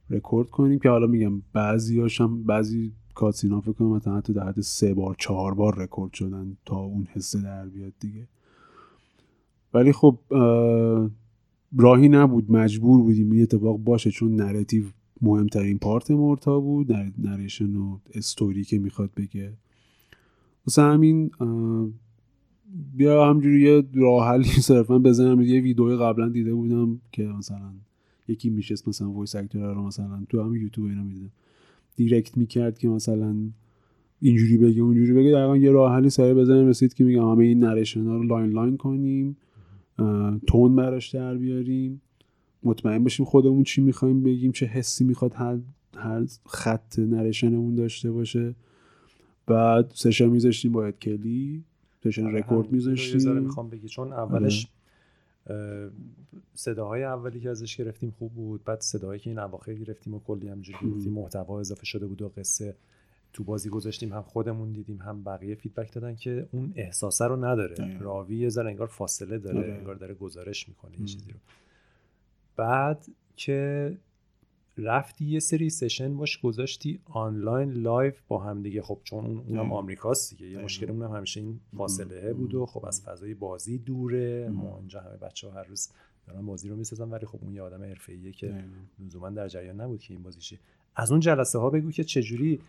رکورد 0.09 0.49
کنیم. 0.49 0.79
که 0.79 0.89
حالا 0.89 1.07
میگم 1.07 1.41
بعضی 1.53 1.99
هاشم 1.99 2.43
بعضی 2.43 2.91
کاتسینا 3.15 3.61
فکر 3.61 3.71
کنم 3.71 3.87
مثلا 3.87 4.17
حتی 4.17 4.33
در 4.33 4.47
حد 4.47 4.61
سه 4.61 4.93
بار 4.93 5.15
چهار 5.19 5.53
بار 5.53 5.75
رکورد 5.79 6.13
شدن 6.13 6.57
تا 6.65 6.75
اون 6.75 7.07
حسه 7.13 7.41
در 7.41 7.65
بیاد 7.65 7.93
دیگه. 7.99 8.27
ولی 9.73 9.91
خب 9.91 10.19
راهی 11.77 12.09
نبود. 12.09 12.51
مجبور 12.51 13.01
بودیم 13.01 13.31
این 13.31 13.41
اتفاق 13.41 13.77
باشه 13.77 14.11
چون 14.11 14.35
narrative 14.35 14.83
مهمترین 15.21 15.77
part 15.77 16.11
مورتا 16.11 16.59
بود 16.59 16.93
narration 17.17 17.75
و 17.75 17.97
استوری 18.13 18.63
که 18.63 18.79
می‌خواد 18.79 19.09
بگه. 19.17 19.53
واسه 20.67 20.81
همین 20.81 21.31
بیا 22.95 23.29
همجوری 23.29 23.61
یه 23.61 23.83
راه 23.93 24.27
حلی 24.27 24.43
صرفا 24.69 24.99
بزنم. 24.99 25.41
یه 25.41 25.61
ویدیو 25.61 25.97
قبلا 25.97 26.29
دیده 26.29 26.53
بودم 26.53 26.99
که 27.11 27.23
مثلا 27.23 27.71
یکی 28.27 28.49
میشست 28.49 28.87
مثلا 28.87 29.11
voice 29.11 29.35
actor 29.35 29.73
رو 29.73 29.83
مثلا 29.83 30.23
تو 30.29 30.41
هم 30.41 30.55
یوتیوب 30.55 30.87
اینا 30.87 31.03
می‌دیدم. 31.03 31.31
direct 31.95 32.37
می‌کرد 32.37 32.77
که 32.77 32.87
مثلا 32.87 33.35
اینجوری 34.21 34.57
بگه 34.57 34.81
اونجوری 34.81 35.13
بگه. 35.13 35.31
دقیقا 35.31 35.57
یه 35.57 35.71
راه 35.71 35.93
حلی 35.93 36.09
سریع 36.09 36.33
بزنیم. 36.33 36.67
رسید 36.67 36.93
که 36.93 37.03
میگم 37.03 37.31
همه 37.31 37.43
این 37.45 37.59
narration 37.59 38.05
رو 38.05 38.23
line 38.23 38.51
line 38.51 38.77
کنیم. 38.77 39.37
tone 40.47 40.75
براش 40.75 41.09
در 41.09 41.35
بیاریم. 41.35 42.01
مطمئن 42.63 43.03
باشیم 43.03 43.25
خودمون 43.25 43.63
چی 43.63 43.81
می‌خوایم 43.81 44.23
بگیم 44.23 44.51
چه 44.51 44.65
حسی 44.65 45.03
می‌خواد 45.03 45.33
هر, 45.33 45.57
هر 45.95 46.25
خط 46.45 46.99
narration 46.99 47.56
مون 47.56 47.75
داشته 47.75 48.11
باشه. 48.11 48.55
بعد 49.47 49.91
session 49.95 50.27
میذاشتیم 50.27 50.71
با 50.71 50.81
Ed 50.81 50.99
Kelly. 50.99 51.63
session 52.03 52.25
آره، 52.25 52.39
رکورد 52.39 52.71
میذاشتیم. 52.71 53.37
می‌خوام 53.37 53.69
بگی 53.69 53.87
چون 53.87 54.13
اولش 54.13 54.67
صداهای 56.53 57.03
اولی 57.03 57.39
که 57.39 57.49
ازش 57.49 57.77
گرفتیم 57.77 58.11
خوب 58.11 58.31
بود. 58.33 58.63
بعد 58.63 58.81
صداهایی 58.81 59.19
که 59.19 59.29
این 59.29 59.39
اواخر 59.39 59.73
گرفتیم 59.73 60.13
و 60.13 60.19
کلی 60.19 60.47
همینجوری 60.47 60.89
گفتیم 60.91 61.13
محتوا 61.13 61.59
اضافه 61.59 61.85
شده 61.85 62.05
بود 62.07 62.21
و 62.21 62.31
قصه 62.37 62.75
تو 63.33 63.43
بازی 63.43 63.69
گذاشتیم 63.69 64.13
هم 64.13 64.21
خودمون 64.21 64.71
دیدیم 64.71 64.97
هم 64.97 65.23
بقیه 65.23 65.55
feedback 65.55 65.93
دادن 65.93 66.15
که 66.15 66.47
اون 66.51 66.73
احساسه 66.75 67.25
رو 67.25 67.45
نداره. 67.45 67.97
راوی 67.99 68.37
یه 68.37 68.49
ذره 68.49 68.69
انگار 68.69 68.87
فاصله 68.87 69.37
داره 69.37 69.59
آره. 69.59 69.73
انگار 69.73 69.95
داره 69.95 70.13
گزارش 70.13 70.69
می‌کنه 70.69 70.99
یه 70.99 71.05
چیزی 71.05 71.31
رو. 71.31 71.39
بعد 72.55 73.05
که 73.35 73.97
رفتی 74.77 75.25
یه 75.25 75.39
سری 75.39 75.69
session 75.69 76.17
باش 76.17 76.41
گذاشتی 76.41 76.99
آنلاین 77.05 77.71
live 77.71 78.21
با 78.27 78.39
هم 78.39 78.61
دیگه. 78.61 78.81
خب 78.81 78.99
چون 79.03 79.25
اون 79.25 79.37
اونم 79.47 79.73
آمریکاست 79.73 80.29
دیگه 80.29 80.47
یه 80.47 80.57
مشکل 80.57 80.91
اونم 80.91 81.15
همیشه 81.15 81.39
این 81.39 81.59
فاصله 81.77 82.33
بود 82.33 82.53
و 82.53 82.65
خب 82.65 82.85
از 82.85 83.01
فضای 83.01 83.33
بازی 83.33 83.77
دوره. 83.77 84.49
ما 84.49 84.77
اینجا 84.79 84.99
همه 84.99 85.17
بچه 85.17 85.47
ها 85.47 85.53
هر 85.53 85.63
روز 85.63 85.89
دارن 86.27 86.45
بازی 86.45 86.69
رو 86.69 86.75
می‌سازن 86.75 87.09
ولی 87.09 87.25
خب 87.25 87.39
اون 87.41 87.53
یه 87.53 87.61
آدم 87.61 87.83
حرفه‌ایه 87.83 88.31
که 88.31 88.63
لزوما 88.99 89.29
در 89.29 89.47
جریان 89.47 89.81
نبود 89.81 89.99
که 89.99 90.13
این 90.13 90.23
بازیشه 90.23 90.59
از 90.95 91.11
اون 91.11 91.19
جلسه 91.19 91.59
ها 91.59 91.69
بگو 91.69 91.91
که 91.91 92.03
چجوری 92.03 92.59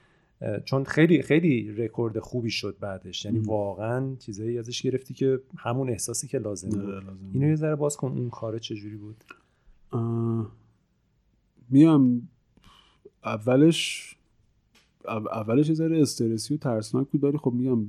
چون 0.65 0.85
خیلی 0.85 1.23
خیلی 1.23 1.73
رکورد 1.73 2.19
خوبی 2.19 2.51
شد 2.51 2.77
بعدش. 2.81 3.25
یعنی 3.25 3.39
واقعا 3.39 4.17
چیزایی 4.19 4.59
ازش 4.59 4.83
گرفتی 4.83 5.15
که 5.15 5.41
همون 5.57 5.91
احساسی 5.91 6.29
که 6.29 6.39
لازم 6.39 6.69
بود. 6.69 7.05
اینو 7.33 7.49
یه 7.49 7.57
ذره 7.57 7.77
باز 7.77 7.97
کن 7.97 8.09
اون 8.09 8.31
کار 8.31 8.59
چجوری 8.59 8.97
بود؟ 8.97 9.25
میام. 11.71 12.29
اولش 13.25 14.17
اولش 15.09 15.69
یه 15.69 15.75
ذره 15.75 16.03
استرسی 16.03 16.55
و 16.55 16.57
ترسناک 16.57 17.09
بود 17.09 17.25
ولی 17.25 17.39
خب 17.39 17.53
میگم 17.53 17.87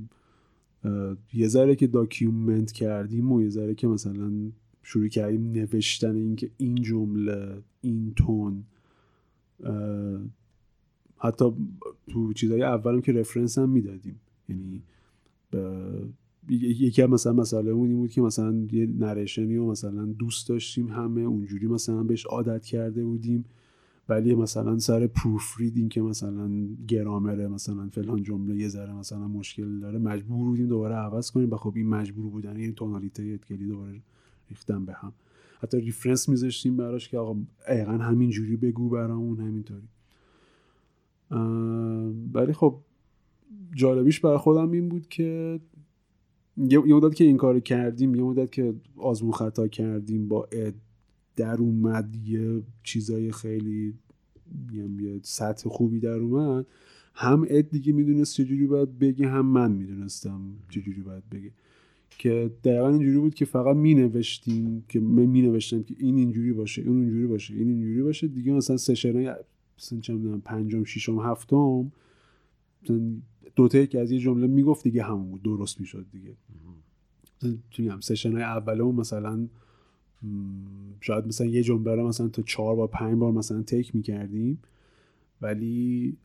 یه 1.34 1.48
ذره 1.48 1.76
که 1.76 1.86
document 1.86 2.72
کردیم 2.72 3.32
و 3.32 3.42
یه 3.42 3.48
ذره 3.48 3.74
که 3.74 3.86
مثلا 3.86 4.32
شروع 4.82 5.08
کردیم 5.08 5.52
نوشتن 5.52 6.16
اینکه 6.16 6.50
این 6.58 6.74
جمله 6.74 7.62
این 7.80 8.12
tone. 8.16 8.64
حتی 11.18 11.44
تو 12.08 12.32
چیزهای 12.32 12.62
اولم 12.62 13.00
که 13.00 13.12
reference 13.12 13.58
هم 13.58 13.68
می‌دادیم. 13.68 14.20
یعنی 14.48 14.82
یکی 16.48 17.02
هم 17.02 17.10
مثلا 17.10 17.32
مسئله 17.32 17.70
اون 17.70 17.88
این 17.88 17.96
بود 17.96 18.10
که 18.10 18.22
مثلا 18.22 18.66
یه 18.72 18.86
narration 18.98 19.50
ی 19.50 19.56
و 19.56 19.66
مثلا 19.66 20.04
دوست 20.04 20.48
داشتیم 20.48 20.88
همه 20.88 21.20
اونجوری 21.20 21.66
مثلا 21.66 22.02
بهش 22.02 22.26
عادت 22.26 22.64
کرده 22.64 23.04
بودیم. 23.04 23.44
ولی 24.08 24.34
مثلا 24.34 24.78
سر 24.78 25.06
proofreading 25.06 25.90
که 25.90 26.02
مثلا 26.02 26.50
گرامره 26.88 27.48
مثلا 27.48 27.88
فلان 27.88 28.22
جمله 28.22 28.56
یه 28.56 28.68
ذره 28.68 28.92
مثلا 28.92 29.28
مشکل 29.28 29.78
داره 29.80 29.98
مجبور 29.98 30.44
بودیم 30.44 30.66
دوباره 30.66 30.94
عوض 30.94 31.30
کنیم. 31.30 31.50
و 31.50 31.56
خب 31.56 31.72
این 31.76 31.88
مجبور 31.88 32.30
بودن 32.30 32.56
این 32.56 32.74
تونالیته 32.74 33.22
Ed 33.22 33.35
Kelly 33.35 33.66
دوباره 33.66 34.00
ریختن 34.50 34.84
به 34.84 34.92
هم. 34.92 35.12
حتی 35.62 35.80
reference 35.80 36.28
میذاشتیم 36.28 36.76
براش 36.76 37.08
که 37.08 37.18
آقا 37.18 37.36
دقیقا 37.68 37.92
همین 37.92 38.30
جوری 38.30 38.56
بگو 38.56 38.88
برامون 38.88 39.40
همینطوری. 39.40 39.88
ولی 42.32 42.52
خب 42.52 42.78
جالبیش 43.74 44.20
برای 44.20 44.38
خودم 44.38 44.70
این 44.70 44.88
بود 44.88 45.08
که 45.08 45.60
یه 46.56 46.78
مدت 46.78 47.14
که 47.14 47.24
این 47.24 47.36
کار 47.36 47.60
کردیم 47.60 48.14
یه 48.14 48.22
مدت 48.22 48.52
که 48.52 48.74
آزمون 48.96 49.32
خطا 49.32 49.68
کردیم 49.68 50.28
با 50.28 50.48
اد 50.52 50.74
در 51.36 51.56
اومد 51.56 52.16
یه 52.26 52.62
چیزای 52.82 53.32
خیلی 53.32 53.94
یه 54.72 55.20
سطح 55.22 55.68
خوبی 55.68 56.00
در 56.00 56.18
اومد. 56.18 56.66
هم 57.14 57.46
اد 57.50 57.70
دیگه 57.70 57.92
می‌دونست 57.92 58.34
چجوری 58.34 58.66
باید 58.66 58.98
بگه 58.98 59.28
هم 59.28 59.46
من 59.46 59.72
می‌دونستم 59.72 60.40
چجوری 60.68 61.00
باید 61.00 61.22
بگه. 61.30 61.50
که 62.18 62.50
دقیقا 62.64 62.88
اینجوری 62.88 63.18
بود 63.18 63.34
که 63.34 63.44
فقط 63.44 63.76
می 63.76 63.94
نوشتیم 63.94 64.84
که 64.88 65.00
می 65.00 65.42
نوشتم 65.42 65.82
که 65.82 65.94
این 65.98 66.16
اینجوری 66.16 66.52
باشه 66.52 66.82
اون 66.82 67.00
اینجوری 67.00 67.26
باشه 67.26 67.54
این 67.54 67.68
اینجوری 67.68 68.02
باشه. 68.02 68.28
دیگه 68.28 68.52
مثلا 68.52 68.76
سشنای 68.76 69.32
مثلا 69.78 70.00
چه 70.00 70.14
می‌دونم 70.14 70.40
پنجم 70.40 70.84
ششم 70.84 71.20
هفتم 71.20 71.92
دو 73.56 73.68
تا 73.68 73.86
که 73.86 74.00
از 74.00 74.10
یه 74.10 74.18
جمله 74.18 74.46
می‌گفت 74.46 74.82
دیگه 74.84 75.02
همون 75.02 75.30
بود 75.30 75.42
درست 75.42 75.80
می‌شد 75.80 76.06
دیگه. 76.12 76.36
میگم 77.78 78.00
سشن 78.00 78.32
های 78.32 78.42
اولمون 78.42 78.94
مثلا 78.94 79.48
شاید 81.00 81.26
مثلا 81.26 81.46
یه 81.46 81.62
جمله 81.62 81.94
رو 81.94 82.08
مثلا 82.08 82.28
تا 82.28 82.42
چهار 82.42 82.76
بار 82.76 82.88
پنج 82.88 83.18
بار 83.18 83.32
مثلا 83.32 83.62
تیک 83.62 83.94
می‌کردیم 83.94 84.58
ولی 85.42 86.16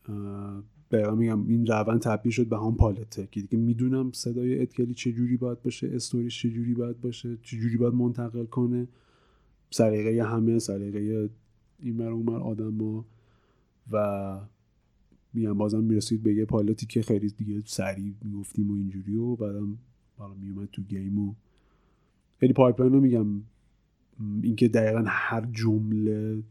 دقیقا 0.91 1.16
میگم 1.16 1.47
این 1.47 1.66
روند 1.66 2.02
تبدیل 2.02 2.32
شد 2.32 2.47
به 2.47 2.58
هم 2.58 2.76
پالته 2.76 3.28
که 3.32 3.41
دیگه 3.41 3.58
می‌دونم 3.58 4.12
صدای 4.12 4.62
اتکلی 4.62 4.93
چجوری 4.93 5.38
باید 5.38 5.62
باشه 5.62 5.91
استوریش 5.93 6.41
چجوری 6.41 6.74
باید 6.74 7.02
باشه 7.02 7.38
چجوری 7.43 7.78
باید 7.78 7.93
منتقل 7.93 8.45
کنه. 8.45 8.88
سلیقه 9.70 10.24
همه 10.24 10.60
سلیقه 10.60 11.30
این 11.80 11.95
مر 11.95 12.12
اون 12.12 12.30
آدم 12.30 12.78
ها 12.82 13.06
و 13.92 14.40
میگم 15.34 15.58
بازم 15.58 15.84
می‌رسید 15.84 16.24
به 16.24 16.34
یه 16.34 16.46
پالتی 16.46 16.86
که 16.86 17.02
خیلی 17.02 17.28
دیگه 17.30 17.62
سریع 17.66 18.14
می‌گفتیم 18.22 18.72
و 18.72 18.74
اینجوری 18.74 19.16
و 19.16 19.36
بعدم 19.36 19.78
حالا 20.18 20.34
میومد 20.34 20.70
تو 20.72 20.82
گیم 20.82 21.20
و 21.20 21.34
خیلی 22.40 22.54
پایپلاین 22.54 22.94
رو 22.94 23.02
میگم. 23.02 23.28
اینکه 24.42 24.68
دقیقا 24.68 25.04
هر 25.08 25.46
جمله 25.52 26.44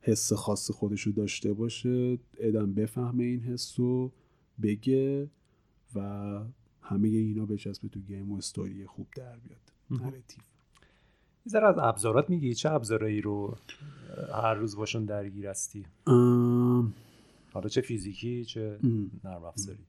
حس 0.00 0.32
خاص 0.32 0.70
خودش 0.70 1.02
رو 1.02 1.12
داشته 1.12 1.52
باشه 1.52 2.18
ادم 2.38 2.74
بفهمه 2.74 3.24
این 3.24 3.40
حس 3.40 3.80
رو 3.80 4.12
بگه 4.62 5.28
و 5.94 6.40
همه 6.80 7.08
اینا 7.08 7.46
بچسبه 7.46 7.88
تو 7.88 8.00
گیم 8.00 8.32
و 8.32 8.36
استوری 8.36 8.86
خوب 8.86 9.06
در 9.16 9.38
بیاد. 9.38 9.72
نراتیو 9.90 10.42
یه 11.54 11.64
از 11.64 11.78
ابزارات 11.78 12.30
میگی؟ 12.30 12.54
چه 12.54 12.70
ابزارایی 12.70 13.20
رو 13.20 13.56
هر 14.32 14.54
روز 14.54 14.76
باشون 14.76 15.04
درگیر 15.04 15.46
هستی؟ 15.46 15.84
حالا 17.52 17.68
چه 17.68 17.80
فیزیکی 17.80 18.44
چه 18.44 18.78
نرم 19.24 19.44
افزاری؟ 19.44 19.84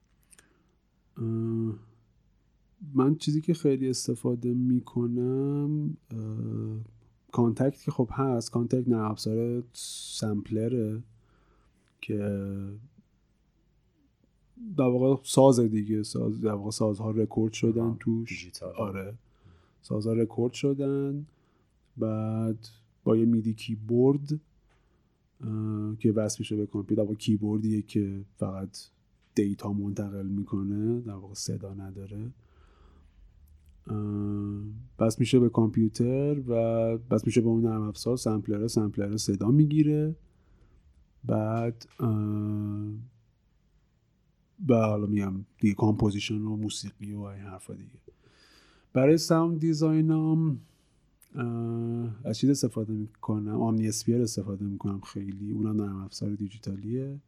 من 2.94 3.14
چیزی 3.14 3.40
که 3.40 3.54
خیلی 3.54 3.90
استفاده 3.90 4.54
می‌کنم 4.54 5.96
Kontakt 7.32 7.82
که 7.82 7.90
خب 7.90 8.08
هست 8.12 8.50
Kontakt 8.50 8.88
نرم 8.88 9.10
افزار 9.10 9.62
sampler 9.72 10.86
ه 10.86 11.02
که 12.00 12.18
در 14.76 14.84
واقع 14.84 15.22
ساز 15.24 15.60
دیگه 15.60 16.02
ساز 16.02 16.40
در 16.40 16.52
واقع 16.52 16.70
سازها 16.70 17.10
رکورد 17.10 17.52
شدن 17.52 17.96
توش. 18.00 18.50
آره. 18.76 19.14
سازها 19.82 20.12
رکورد 20.12 20.52
شدن. 20.52 21.26
بعد 21.98 22.68
با 23.04 23.16
یه 23.16 23.24
MIDI 23.24 23.54
keyboard 23.54 24.40
که 25.98 26.12
وصل 26.12 26.36
میشه 26.38 26.56
به 26.56 26.66
کامپیوتر. 26.66 27.04
یا 27.04 27.14
کیبوردیه 27.14 27.82
که 27.82 28.24
فقط 28.36 28.78
data 29.34 29.72
منتقل 29.72 30.26
می‌کنه 30.26 31.00
در 31.00 31.14
واقع 31.14 31.34
صدا 31.34 31.74
نداره. 31.74 32.30
وصل 34.98 35.20
میشه 35.20 35.38
به 35.38 35.48
کامپیوتر 35.48 36.42
و 36.48 36.52
وصل 36.98 37.26
میشه 37.26 37.40
به 37.40 37.48
اون 37.48 37.66
نرم 37.66 37.82
افزار. 37.82 38.16
sampler 38.16 38.66
sampler 38.66 39.16
صدا 39.16 39.50
می‌گیره. 39.50 40.16
بعد 41.24 41.86
و 44.68 44.74
حالا 44.74 45.06
میگم 45.06 45.44
دیگه 45.60 45.74
composition 45.74 46.38
و 46.42 46.56
موسیقی 46.56 47.12
و 47.12 47.20
این 47.20 47.42
حرفا 47.42 47.74
دیگه. 47.74 47.98
برای 48.92 49.18
sound 49.18 49.60
design 49.60 50.44
م 50.44 50.58
از 52.24 52.38
چیز 52.38 52.50
استفاده 52.50 52.92
می‌کنم؟ 52.92 53.60
Omnisphere 53.60 54.22
استفاده 54.22 54.64
می‌کنم 54.64 55.00
خیلی. 55.00 55.52
اونم 55.52 55.82
نرم 55.82 55.96
افزار 55.96 56.30
دیجیتالیه. 56.34 57.18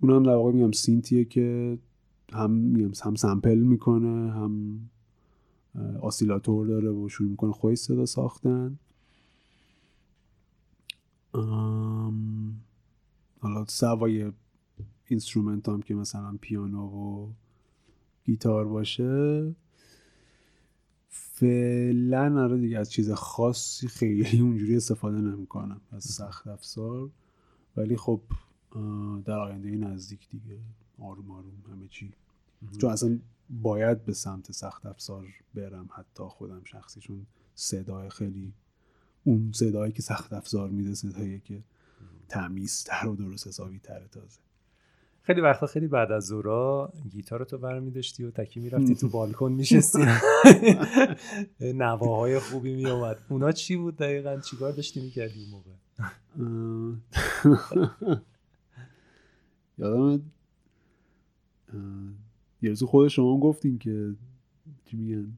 اونم 0.00 0.22
در 0.22 0.34
واقع 0.34 0.52
میگم 0.52 0.72
synth 0.72 1.09
یه 1.09 1.24
که 1.24 1.78
هم 2.32 2.50
میگم 2.50 2.90
هم 3.04 3.14
sample 3.14 3.58
می‌کنه 3.58 4.32
هم 4.32 4.80
oscillator 6.00 6.66
داره 6.66 6.90
و 6.90 7.08
شروع 7.08 7.30
می‌کنه 7.30 7.52
خودش 7.52 7.78
صدا 7.78 8.06
ساختن. 8.06 8.78
حالا 13.40 13.64
سوای 13.68 14.32
instrument 15.06 15.68
هم 15.68 15.82
که 15.82 15.94
مثلا 15.94 16.38
پیانو 16.40 16.86
و 16.86 17.28
گیتار 18.24 18.68
باشه. 18.68 19.54
فعلا 21.40 22.42
آره 22.42 22.58
دیگه 22.58 22.78
از 22.78 22.90
چیز 22.90 23.10
خاصی 23.10 23.88
خیلی 23.88 24.40
اونجوری 24.40 24.76
استفاده 24.76 25.18
نمی‌کنم. 25.18 25.80
از 25.92 26.04
سخت 26.04 26.46
افزار. 26.46 27.10
ولی 27.76 27.96
خب 27.96 28.20
در 29.24 29.38
آینده 29.38 29.70
نزدیک 29.70 30.28
دیگه. 30.28 30.58
آروم 30.98 31.30
آروم 31.30 31.62
همه 31.72 31.88
چی. 31.88 32.12
چون 32.78 32.90
اصلا 32.90 33.18
باید 33.62 34.04
به 34.04 34.12
سمت 34.12 34.52
سخت 34.52 34.86
افزار 34.86 35.26
برم. 35.54 35.88
حتی 35.92 36.24
خودم 36.24 36.64
شخصی 36.64 37.00
چون 37.00 37.26
صدای 37.54 38.10
خیلی 38.10 38.52
اون 39.24 39.52
صدایی 39.52 39.92
که 39.92 40.02
سخت 40.02 40.32
افزار 40.32 40.70
میده 40.70 40.94
صدایی 40.94 41.40
که 41.40 41.62
تمیزتر 42.28 43.08
و 43.08 43.16
درست 43.16 43.46
حسابی 43.46 43.78
تره 43.78 44.08
تازه. 44.08 44.40
خیلی 45.22 45.40
وقتا 45.40 45.66
خیلی 45.66 45.86
بعد 45.86 46.12
از 46.12 46.26
زورا 46.26 46.92
گیتار 47.10 47.44
تو 47.44 47.58
برمی 47.58 47.90
داشتی 47.90 48.24
و 48.24 48.30
تکی 48.30 48.60
می‌رفتی 48.60 48.94
تو 48.94 49.08
بالکن 49.18 49.52
میشستی. 49.52 50.04
نواهای 51.74 52.38
خوبی 52.38 52.74
می 52.74 52.86
اومد 52.86 53.18
اونا 53.28 53.52
چی 53.52 53.76
بود 53.76 53.96
دقیقا؟ 53.96 54.40
چیکار 54.40 54.72
داشتی 54.72 55.00
می‌کردی 55.00 55.40
اون 55.40 55.50
موقع؟ 55.50 55.70
یادم 59.78 60.22
یه 62.62 62.68
روز 62.68 62.82
خود 62.82 63.08
شما 63.08 63.40
گفتین 63.40 63.78
که 63.78 64.14
چی 64.84 64.96
میگن 64.96 65.32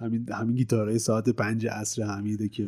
همین 0.00 0.32
همین 0.32 0.56
گیتارهای 0.56 0.98
ساعت 0.98 1.28
پنج 1.28 1.66
عصر 1.66 2.02
حمیده 2.02 2.48
که 2.48 2.64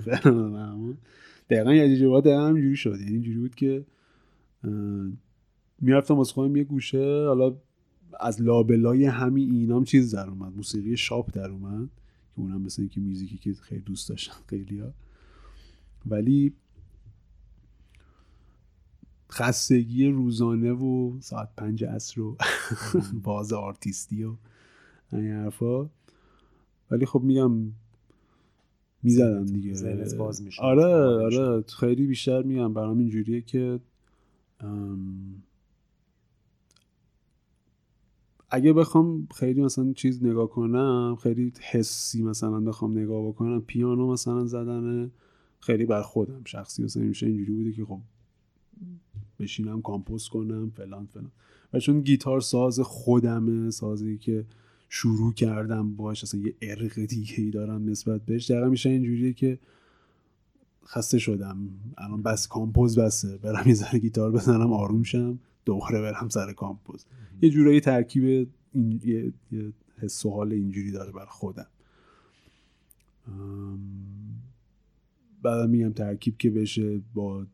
دقیقا 1.50 1.74
یه 1.74 1.96
جواب 1.96 2.24
دقیقا 2.24 2.46
همینجوری 2.46 2.76
شد. 2.76 2.98
یعنی 3.00 3.12
اینجوری 3.12 3.38
بود 3.38 3.54
که 3.54 3.84
می‌رفتم 5.80 6.14
واسه 6.14 6.32
خودم 6.32 6.56
یه 6.56 6.64
گوشه 6.64 7.24
حالا 7.26 7.56
از 8.20 8.42
لابلای 8.42 9.04
همین 9.04 9.50
اینام 9.50 9.84
چیز 9.84 10.14
در 10.14 10.28
اومد. 10.30 10.56
موسیقی 10.56 10.96
شاپ 10.96 11.32
در 11.32 11.50
اومد 11.50 11.88
که 12.34 12.40
اونم 12.40 12.60
مثل 12.60 12.82
اینکه 12.82 13.00
میزیکی 13.00 13.38
که 13.38 13.54
خیلی 13.54 13.80
دوست 13.80 14.08
داشتن 14.08 14.34
خیلی 14.46 14.78
ها 14.78 14.92
ولی 16.06 16.52
خستگی 19.30 20.06
روزانه 20.06 20.72
و 20.72 21.20
ساعت 21.20 21.48
پنج 21.56 21.84
عصر 21.84 22.20
و 22.20 22.36
باز 23.24 23.52
آرتیستی 23.52 24.24
و 24.24 24.34
این 25.12 25.30
حرفا. 25.32 25.88
ولی 26.90 27.06
خب 27.06 27.22
میگم 27.22 27.72
می‌زدم 29.02 29.46
دیگه. 29.46 29.74
باز 30.18 30.42
میشه 30.42 30.62
آره 30.62 30.84
آره 31.24 31.62
خیلی 31.62 32.06
بیشتر 32.06 32.42
میگم. 32.42 32.74
برام 32.74 32.98
اینجوریه 32.98 33.40
که 33.40 33.80
اگه 38.50 38.72
بخوام 38.72 39.28
خیلی 39.34 39.62
مثلا 39.62 39.92
چیز 39.92 40.24
نگاه 40.24 40.50
کنم 40.50 41.16
خیلی 41.22 41.52
حسی 41.70 42.22
مثلا 42.22 42.60
بخوام 42.60 42.98
نگاه 42.98 43.28
بکنم 43.28 43.60
پیانو 43.60 44.12
مثلا 44.12 44.46
زدن 44.46 45.10
خیلی 45.60 45.86
بر 45.86 46.02
خودم. 46.02 46.42
شخصی 46.44 46.82
مثلا 46.82 47.02
میشه 47.02 47.26
اینجوری 47.26 47.52
بوده 47.52 47.72
که 47.72 47.84
خب 47.84 48.00
بشینم 49.38 49.82
compose 49.82 50.28
کنم 50.28 50.70
فلان 50.70 51.06
فلان. 51.06 51.30
و 51.72 51.80
چون 51.80 52.00
گیتار 52.00 52.40
ساز 52.40 52.80
خودمه 52.80 53.70
سازی 53.70 54.18
که 54.18 54.46
شروع 54.88 55.32
کردم 55.32 55.96
باش 55.96 56.22
اصلا 56.22 56.40
یه 56.40 56.54
عرق 56.62 57.00
دیگه 57.00 57.34
ای 57.38 57.50
دارم 57.50 57.90
نسبت 57.90 58.24
بهش. 58.24 58.50
دقیقا 58.50 58.68
میشه 58.68 58.90
اینجوریه 58.90 59.32
که 59.32 59.58
خسته 60.86 61.18
شدم. 61.18 61.68
الان 61.98 62.22
بس 62.22 62.48
compose 62.48 62.98
بسه 62.98 63.38
برم 63.38 63.68
یه 63.68 63.74
ذره 63.74 63.98
گیتار 63.98 64.32
بزنم 64.32 64.72
آروم 64.72 65.02
شم. 65.02 65.38
دوباره 65.64 66.00
برم 66.00 66.28
سر 66.28 66.52
کامپوز. 66.52 67.04
یه 67.42 67.50
جورایی 67.50 67.80
ترکیب 67.80 68.48
این 68.72 69.00
یه, 69.04 69.32
یه 69.52 69.72
حس 69.98 70.26
و 70.26 70.30
حال 70.30 70.52
اینجوری 70.52 70.90
داره 70.90 71.12
بر 71.12 71.26
خودم. 71.26 71.66
بعد 75.42 75.70
میگم 75.70 75.92
ترکیب 75.92 76.36
که 76.38 76.50
بشه 76.50 77.00
با 77.14 77.46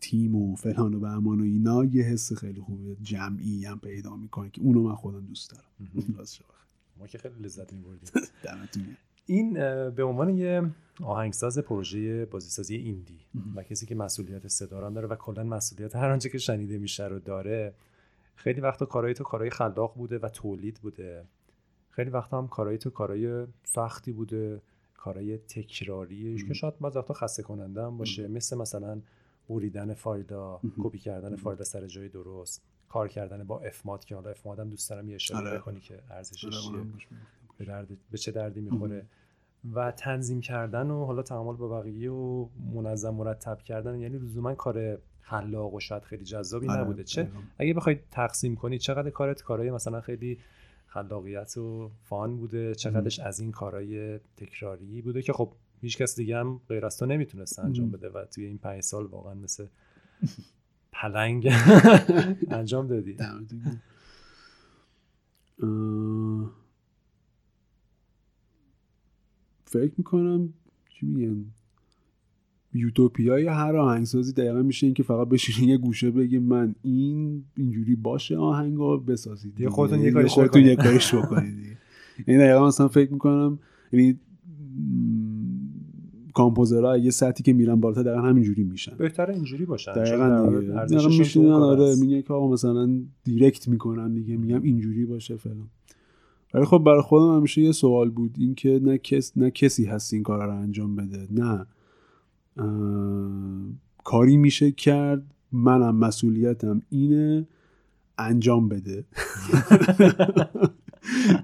تیم 0.00 0.34
و 0.34 0.56
فلان 0.56 0.94
و 0.94 1.00
بهمان 1.00 1.40
و 1.40 1.44
اینا 1.44 1.84
یه 1.84 2.02
حس 2.04 2.32
خیلی 2.32 2.60
خوبه 2.60 2.96
جمعی 3.02 3.64
هم 3.64 3.80
پیدا 3.80 4.16
می‌کنه 4.16 4.50
که 4.50 4.60
اونو 4.60 4.82
من 4.82 4.94
خودم 4.94 5.26
دوست 5.26 5.50
دارم. 5.50 5.64
ما 6.98 7.06
که 7.06 7.18
خیلی 7.18 7.34
لذت 7.40 7.72
میبردیم. 7.72 8.10
این 9.26 9.52
به 9.90 10.04
عنوان 10.04 10.28
یه 10.28 10.70
آهنگساز 11.02 11.58
پروژه 11.58 12.24
بازیسازی 12.24 12.76
ایندی 12.76 13.20
و 13.56 13.62
کسی 13.62 13.86
که 13.86 13.94
مسئولیت 13.94 14.48
صدا 14.48 14.90
داره 14.90 15.08
و 15.08 15.14
کلا 15.14 15.44
مسئولیت 15.44 15.96
هر 15.96 16.10
آنچه 16.10 16.28
که 16.28 16.38
شنیده 16.38 16.78
میشه 16.78 17.06
رو 17.06 17.18
داره 17.18 17.74
خیلی 18.40 18.60
وقتا 18.60 18.86
کارهای 18.86 19.14
تو 19.14 19.24
کارهای 19.24 19.50
خلاق 19.50 19.94
بوده 19.94 20.18
و 20.18 20.28
تولید 20.28 20.78
بوده. 20.78 21.24
خیلی 21.90 22.10
وقتا 22.10 22.38
هم 22.38 22.48
کارهای 22.48 22.78
تو 22.78 22.90
کارهای 22.90 23.46
سختی 23.64 24.12
بوده 24.12 24.62
کارهای 24.96 25.38
تکراری. 25.38 26.44
که 26.48 26.54
شاید 26.54 26.78
بعض 26.78 26.96
وقتا 26.96 27.14
خسته 27.14 27.42
کننده 27.42 27.82
هم 27.82 27.98
باشه. 27.98 28.28
مثل 28.28 28.56
مثلا 28.56 29.00
بریدن 29.48 29.94
فایلا 29.94 30.60
کپی 30.82 30.98
کردن 30.98 31.36
فایل 31.36 31.62
سر 31.62 31.86
جای 31.86 32.08
درست. 32.08 32.62
کار 32.88 33.08
کردن 33.08 33.44
با 33.44 33.60
افمات 33.60 34.04
که 34.04 34.14
حالا 34.14 34.30
افمات 34.30 34.58
هم 34.58 34.70
دوست 34.70 34.90
دارم 34.90 35.08
یه 35.08 35.14
اشاره 35.14 35.48
آره. 35.48 35.58
کنی 35.58 35.80
که 35.80 36.02
ارزشش 36.10 36.44
آره، 36.44 36.54
چیه. 36.54 37.18
به, 37.60 37.66
درد، 37.66 37.88
به 38.10 38.18
چه 38.18 38.32
دردی 38.32 38.60
می‌خوره. 38.60 39.06
و 39.74 39.92
تنظیم 39.92 40.40
کردن 40.40 40.90
و 40.90 41.04
حالا 41.04 41.22
تعامل 41.22 41.56
با 41.56 41.80
بقیه 41.80 42.10
و 42.10 42.48
منظم 42.74 43.14
مرتب 43.14 43.58
کردن 43.58 44.00
یعنی 44.00 44.18
لزوما 44.18 44.54
کار 44.54 44.98
خلاق 45.20 45.74
و 45.74 45.80
شاید 45.80 46.02
خیلی 46.02 46.24
جذابی 46.24 46.68
آره، 46.68 46.80
نبوده. 46.80 47.04
چه؟ 47.04 47.28
اگه 47.58 47.74
بخوای 47.74 47.98
تقسیم 48.10 48.56
کنی 48.56 48.78
چقدر 48.78 49.10
کارت 49.10 49.42
کارهای 49.42 49.70
مثلا 49.70 50.00
خیلی 50.00 50.38
خلاقیت 50.86 51.56
و 51.58 51.90
فان 52.04 52.36
بوده؟ 52.36 52.74
چقدرش 52.74 53.18
از 53.18 53.40
این 53.40 53.52
کارهای 53.52 54.18
تکراری 54.18 55.02
بوده 55.02 55.22
که 55.22 55.32
خب 55.32 55.52
هیچ 55.80 55.98
کس 55.98 56.16
دیگه 56.16 56.36
هم 56.36 56.60
غیر 56.68 56.86
از 56.86 56.98
تو 56.98 57.06
نمی‌تونست 57.06 57.58
انجام 57.58 57.90
بده 57.90 58.08
و 58.08 58.24
توی 58.24 58.44
این 58.44 58.58
پنج 58.58 58.82
سال 58.82 59.06
واقعا 59.06 59.34
مثل 59.34 59.66
پلنگ 60.92 61.52
انجام 62.50 62.86
دادی. 62.86 63.16
فکر 69.70 69.92
می‌کنم 69.98 70.48
چی 70.88 71.06
میگن؟ 71.06 71.44
یوتوپیای 72.74 73.46
هر 73.46 73.76
آهنگسازی 73.76 74.32
دقیقا 74.32 74.62
میشه 74.62 74.86
این 74.86 74.94
که 74.94 75.02
فقط 75.02 75.28
بشین 75.28 75.68
یه 75.68 75.76
گوشه 75.76 76.10
بگیم 76.10 76.42
من 76.42 76.74
این 76.82 77.44
اینجوری 77.56 77.96
باشه 77.96 78.36
آهنگو 78.36 78.98
بسازید 78.98 79.60
یه 79.60 79.68
خودتون 79.68 80.00
یه 80.00 80.10
کاریش 80.10 80.32
خودتون 80.32 80.62
یه 80.62 80.76
کاریش 80.76 81.14
بکنید 81.14 81.54
یعنی 82.26 82.40
دقیقا 82.40 82.66
مثلا 82.66 82.88
فکر 82.88 83.12
می‌کنم 83.12 83.58
یعنی 83.92 84.18
کامپوزرها 86.34 86.98
یه 86.98 87.10
سطحی 87.10 87.42
که 87.42 87.52
میرن 87.52 87.80
بالاتر 87.80 88.02
دقیقا 88.02 88.22
همینجوری 88.22 88.64
میشن. 88.64 88.96
بهتره 88.96 89.34
اینجوری 89.34 89.64
باشن 89.64 89.92
دقیقا 89.92 90.58
دیگه. 90.58 91.52
آره 91.52 91.94
میگه 91.94 92.22
که 92.22 92.32
آقا 92.32 92.52
مثلا 92.52 93.00
دیرکت 93.24 93.68
می‌کنن 93.68 94.14
دیگه 94.14 94.36
میگم 94.36 94.62
اینجوری 94.62 95.06
باشه 95.06 95.36
فلان. 95.36 95.68
ولی 96.54 96.64
خب 96.64 96.78
برای 96.78 97.02
خودم 97.02 97.36
همیشه 97.36 97.62
یه 97.62 97.72
سوال 97.72 98.10
بود. 98.10 98.34
این 98.38 98.54
که 98.54 98.80
نه, 98.82 98.98
کس، 98.98 99.36
نه 99.36 99.50
کسی 99.50 99.84
هست 99.84 100.14
این 100.14 100.22
کار 100.22 100.46
رو 100.46 100.56
انجام 100.56 100.96
بده. 100.96 101.28
نه. 101.30 101.66
کاری 104.04 104.36
میشه 104.36 104.70
کرد. 104.70 105.34
منم 105.52 105.96
مسئولیتم 105.96 106.82
اینه 106.88 107.48
انجام 108.18 108.68
بده. 108.68 109.04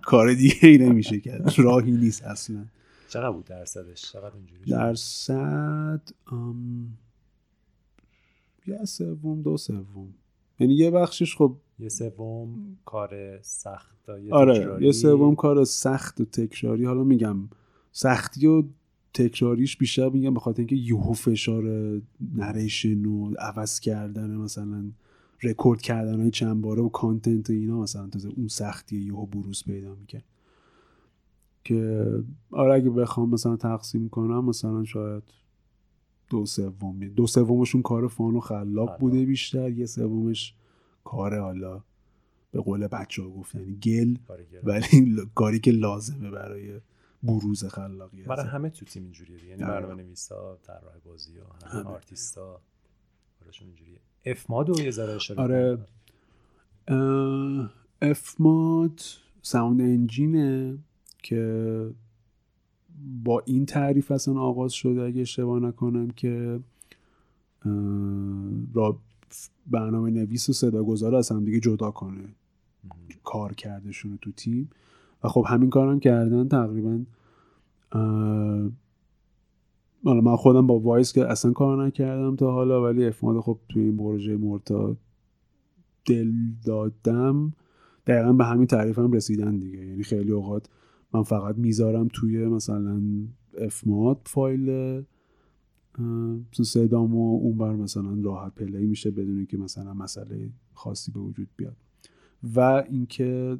کار 0.02 0.34
دیگه 0.34 0.54
ای 0.62 0.78
نمیشه 0.78 1.20
کرد. 1.20 1.54
راهی 1.58 1.92
نیست 1.92 2.24
اصلا. 2.24 2.64
چقدر 3.08 3.30
بود 3.30 3.44
درصدش؟ 3.44 4.12
چقدر 4.12 4.36
اینجوری 4.36 4.70
درصد 4.70 6.02
یه 8.66 8.84
سوم 8.84 9.42
دو 9.42 9.56
سوم. 9.56 10.14
یعنی 10.60 10.74
یه 10.74 10.90
بخشش 10.90 11.36
خب 11.36 11.56
یه 11.78 11.88
سوم 11.88 12.76
کار 12.84 13.42
سخت 13.42 13.96
آره 14.30 14.78
یه 14.80 14.92
سوم 14.92 15.34
کار 15.34 15.64
سخت 15.64 16.20
و 16.20 16.24
تکراری. 16.24 16.84
حالا 16.84 17.04
میگم 17.04 17.36
سختی 17.92 18.46
و 18.46 18.62
تکراریش 19.14 19.76
بیشتر 19.76 20.08
میگم 20.08 20.34
به 20.34 20.40
خاطر 20.40 20.58
اینکه 20.58 20.76
یهو 20.76 21.12
فشار 21.12 21.64
narration 22.34 23.04
و 23.04 23.34
عوض 23.38 23.80
کردن 23.80 24.36
مثلا 24.36 24.84
رکورد 25.42 25.80
کردن 25.80 26.20
های 26.20 26.30
چند 26.30 26.60
باره 26.60 26.82
و 26.82 26.88
content 26.88 27.50
اینا 27.50 27.80
مثلا 27.80 28.06
تازه 28.08 28.28
اون 28.36 28.48
سختی 28.48 28.96
یهو 28.96 29.26
بروز 29.26 29.64
پیدا 29.64 29.94
می‌کرد 29.94 30.24
که 31.64 32.10
آره 32.50 32.74
اگه 32.74 32.90
بخوام 32.90 33.30
مثلا 33.30 33.56
تقسیم 33.56 34.08
کنم 34.08 34.44
مثلا 34.44 34.84
شاید 34.84 35.22
دو 36.30 36.46
سوم 36.46 37.08
دو 37.08 37.26
سومشون 37.26 37.82
کار 37.82 38.08
fun 38.08 38.36
و 38.36 38.40
خلاق 38.40 38.98
بوده 38.98 39.24
بیشتر 39.24 39.70
یه 39.70 39.86
سومش 39.86 40.54
کار 41.04 41.38
حالا 41.38 41.82
به 42.52 42.60
قول 42.60 42.86
بچه 42.86 43.22
ها 43.22 43.28
گفتن 43.28 43.60
یعنی 43.60 43.76
گِل 43.76 44.16
ولی 44.62 45.16
کاری 45.34 45.60
که 45.60 45.70
لازمه 45.70 46.30
برای 46.30 46.80
بروز 47.22 47.64
خلاقیت 47.64 48.26
برای 48.26 48.46
همه 48.46 48.70
تو 48.70 48.84
تیم 48.84 49.02
اینجوریه 49.02 49.44
یعنی 49.44 49.64
آره. 49.64 49.80
برنامه 49.80 50.02
نویسا 50.02 50.58
طراح 50.62 50.98
بازی 51.04 51.38
ها 51.38 51.68
همه 51.68 51.84
آرتیستا 51.84 52.60
براشون 53.40 53.68
اینجوریه. 53.68 53.98
FMOD 54.24 54.70
و 54.70 54.80
یه 54.80 54.90
ذره 54.90 55.12
اشاره 55.12 55.40
آره. 55.42 55.78
FMOD 58.02 58.40
sound 58.40 59.00
engine 59.42 59.80
ه 59.80 60.78
که 61.22 61.90
با 63.24 63.42
این 63.46 63.66
تعریف 63.66 64.10
اصلا 64.10 64.40
آغاز 64.40 64.72
شده 64.72 65.02
اگه 65.02 65.20
اشتباه 65.20 65.60
نکنم 65.60 66.10
که 66.10 66.60
را 68.74 68.98
برنامه 69.66 70.10
نویس 70.10 70.48
و 70.48 70.52
صداگذار 70.52 71.14
از 71.14 71.30
هم 71.30 71.44
دیگه 71.44 71.60
جدا 71.60 71.90
کنه. 71.90 72.24
کار 73.24 73.54
کردشون 73.54 74.18
تو 74.22 74.32
تیم. 74.32 74.70
و 75.24 75.28
خب 75.28 75.44
همین 75.48 75.70
کارم 75.70 76.00
کردن 76.00 76.48
تقریبا 76.48 77.00
حالا 80.04 80.20
من 80.20 80.36
خودم 80.36 80.66
با 80.66 80.78
Wwise 80.78 81.12
که 81.12 81.26
اصلا 81.26 81.52
کار 81.52 81.86
نکردم 81.86 82.36
تا 82.36 82.52
حالا 82.52 82.82
ولی 82.82 83.06
FMOD 83.06 83.40
خب 83.40 83.58
توی 83.68 83.82
این 83.82 83.96
پروژه 83.96 84.36
مورتا 84.36 84.96
دل 86.04 86.32
دادم. 86.64 87.52
دقیقا 88.06 88.32
به 88.32 88.44
همین 88.44 88.66
تعریف 88.66 88.98
هم 88.98 89.12
رسیدن 89.12 89.56
دیگه. 89.56 89.86
یعنی 89.86 90.02
خیلی 90.02 90.32
اوقات 90.32 90.68
من 91.16 91.22
فقط 91.22 91.56
می‌ذارم 91.58 92.08
توی 92.12 92.46
مثلا 92.46 93.02
FMOD 93.58 94.20
فایل 94.24 95.02
صدام 96.52 97.14
و 97.14 97.38
اون 97.40 97.58
بر 97.58 97.72
مثلا 97.76 98.20
راحت 98.22 98.54
play 98.54 98.86
میشه 98.86 99.10
بدون 99.10 99.46
که 99.46 99.56
مثلا 99.56 99.94
مسئله 99.94 100.50
خاصی 100.74 101.12
به 101.12 101.20
وجود 101.20 101.48
بیاد. 101.56 101.76
و 102.56 102.60
اینکه 102.60 103.58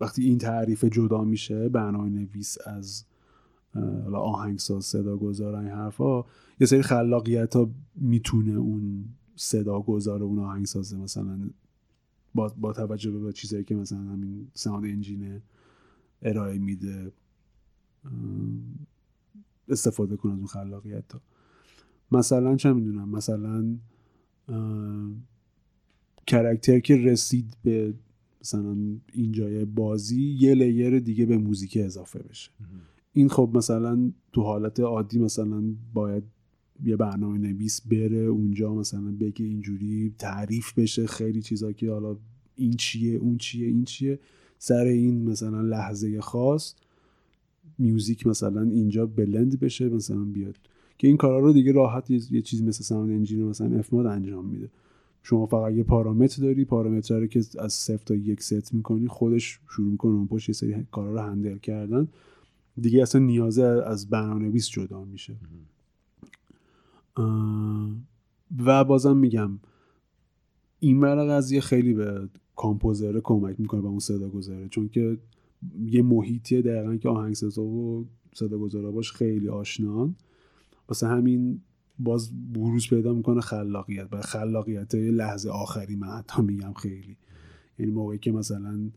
وقتی 0.00 0.24
این 0.24 0.38
تعریف 0.38 0.84
جدا 0.84 1.24
میشه 1.24 1.68
برنامه 1.68 2.10
نویس 2.10 2.58
از 2.66 3.04
آهنگساز 4.14 4.84
صدا 4.84 5.16
گذار 5.16 5.54
این 5.54 5.68
حرفا 5.68 6.24
یه 6.60 6.66
سری 6.66 6.82
خلاقیت 6.82 7.56
ها 7.56 7.70
می‌تونه 7.94 8.52
اون 8.52 9.04
صدا 9.36 9.80
گذار 9.80 10.22
اون 10.22 10.38
آهنگسازه 10.38 10.96
مثلا 10.96 11.50
با, 12.34 12.52
با 12.60 12.72
توجه 12.72 13.10
به 13.10 13.32
چیزایی 13.32 13.64
که 13.64 13.74
مثلا 13.74 13.98
همین 13.98 14.48
ساوند 14.54 14.84
انجینه 14.84 15.42
ارائه 16.22 16.58
میده 16.58 17.12
استفاده 19.68 20.16
کنه 20.16 20.32
از 20.32 20.38
اون 20.38 20.46
خلاقیت 20.46 21.12
ها. 21.12 21.20
مثلا 22.12 22.56
چه 22.56 22.72
می‌دونم 22.72 23.08
مثلا 23.08 23.76
character 26.26 26.80
که 26.80 26.96
رسید 26.96 27.56
به 27.62 27.94
مثلا 28.40 28.76
اینجای 29.12 29.64
بازی 29.64 30.22
یه 30.22 30.54
layer 30.54 30.98
دیگه 30.98 31.26
به 31.26 31.38
موزیک 31.38 31.78
اضافه 31.80 32.18
بشه. 32.18 32.50
این 33.12 33.28
خب 33.28 33.50
مثلا 33.54 34.12
تو 34.32 34.42
حالت 34.42 34.80
عادی 34.80 35.18
مثلا 35.18 35.74
باید 35.94 36.24
یه 36.84 36.96
برنامه 36.96 37.38
نویس 37.38 37.80
بره 37.80 38.18
اونجا 38.18 38.74
مثلا 38.74 39.16
بگه 39.20 39.44
اینجوری 39.44 40.14
تعریف 40.18 40.78
بشه 40.78 41.06
خیلی 41.06 41.42
چیزا 41.42 41.72
که 41.72 41.90
حالا 41.90 42.16
این 42.56 42.72
چیه 42.72 43.16
اون 43.16 43.38
چیه 43.38 43.66
این 43.66 43.84
چیه. 43.84 44.18
سر 44.58 44.84
این 44.84 45.30
مثلا 45.30 45.60
لحظه 45.60 46.20
خاص 46.20 46.74
music 47.78 48.26
مثلا 48.26 48.62
اینجا 48.62 49.06
بلند 49.06 49.60
بشه 49.60 49.88
مثلا 49.88 50.24
بیاد. 50.24 50.56
که 50.98 51.08
این 51.08 51.16
کارا 51.16 51.38
رو 51.38 51.52
دیگه 51.52 51.72
راحت 51.72 52.10
یه, 52.10 52.42
چیزی 52.42 52.64
مثل 52.64 52.84
sound 52.84 53.10
engine 53.10 53.44
مثلا 53.44 53.78
FMOD 53.78 53.94
انجام 53.94 54.46
میده. 54.46 54.68
شما 55.22 55.46
فقط 55.46 55.72
یه 55.72 55.82
پارامتر 55.82 56.42
داری 56.42 56.64
پارامتر 56.64 57.20
رو 57.20 57.26
که 57.26 57.44
از 57.58 57.72
صفر 57.72 58.04
تا 58.04 58.14
یک 58.14 58.42
ست 58.42 58.74
می‌کنی 58.74 59.08
خودش 59.08 59.60
شروع 59.68 59.90
می‌کنه 59.90 60.12
اون 60.12 60.26
پشت 60.26 60.48
یه 60.48 60.52
سری 60.52 60.86
کارا 60.92 61.12
رو 61.12 61.18
هندل 61.18 61.58
کردن. 61.58 62.08
دیگه 62.80 63.02
اصلا 63.02 63.20
نیازه 63.20 63.62
از 63.62 64.10
برنامه‌نویس 64.10 64.68
جدا 64.68 65.04
میشه. 65.04 65.36
و 68.66 68.84
بازم 68.84 69.16
میگم 69.16 69.58
این 70.80 71.00
ور 71.00 71.36
قضیه 71.36 71.60
خیلی 71.60 71.94
به 71.94 72.28
کامپوزره 72.56 73.20
کمک 73.20 73.60
می‌کنه 73.60 73.80
به 73.80 73.88
اون 73.88 73.98
صدا 73.98 74.28
گذاره 74.28 74.68
چون 74.68 74.88
که 74.88 75.18
یه 75.86 76.02
محیطیه 76.02 76.62
دقیقا 76.62 76.96
که 76.96 77.08
آهنگسازا 77.08 77.62
و 77.62 78.06
صدا 78.34 78.58
گذاره 78.58 78.90
باش 78.90 79.12
خیلی 79.12 79.48
آشنان 79.48 80.16
واسه 80.88 81.06
همین 81.06 81.60
باز 81.98 82.52
بروز 82.52 82.88
پیدا 82.88 83.14
می‌کنه 83.14 83.40
خلاقیت. 83.40 84.08
و 84.12 84.20
خلاقیت 84.20 84.94
لحظه 84.94 85.50
آخری 85.50 85.96
من 85.96 86.08
حتی 86.08 86.42
میگم 86.42 86.72
خیلی. 86.72 87.16
یعنی 87.78 87.92
موقعی 87.92 88.18
که 88.18 88.32
مثلا 88.32 88.90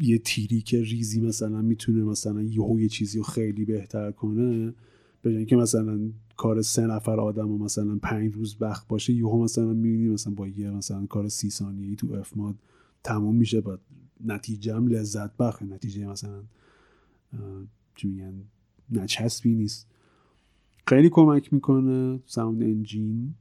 یه 0.00 0.18
تیری 0.18 0.60
که 0.60 0.82
ریزی 0.82 1.20
مثلا 1.20 1.62
می‌تونه 1.62 2.04
مثلا 2.04 2.42
یهو 2.42 2.80
یه 2.80 2.88
چیزی 2.88 3.18
رو 3.18 3.24
خیلی 3.24 3.64
بهتر 3.64 4.10
کنه 4.10 4.74
به 5.22 5.44
که 5.44 5.56
مثلا 5.56 6.10
کار 6.36 6.62
سه 6.62 6.86
نفر 6.86 7.20
آدم 7.20 7.50
و 7.50 7.58
مثلا 7.58 7.98
پنج 8.02 8.34
روز 8.34 8.56
وقت 8.60 8.88
باشه 8.88 9.12
یهو 9.12 9.44
مثلا 9.44 9.64
می‌بینی 9.64 10.08
مثلا 10.08 10.34
با 10.34 10.48
یه 10.48 10.70
مثلا 10.70 11.06
کار 11.06 11.28
سی 11.28 11.50
ثانیه‌ای 11.50 11.96
تو 11.96 12.12
اف 12.12 12.36
ماد 12.36 12.54
تموم 13.04 13.36
میشه 13.36 13.60
با 13.60 13.78
نتیجه 14.24 14.74
هم 14.76 14.86
لذت 14.86 15.36
بخشه 15.36 15.64
نتیجه 15.64 16.06
مثلا 16.06 16.42
چی 17.94 18.08
میگن 18.08 18.34
نچسبی 18.90 19.54
نیست. 19.54 19.86
خیلی 20.86 21.10
کمک 21.10 21.52
می‌کنه 21.52 22.20
sound 22.26 22.62
engine 22.62 23.34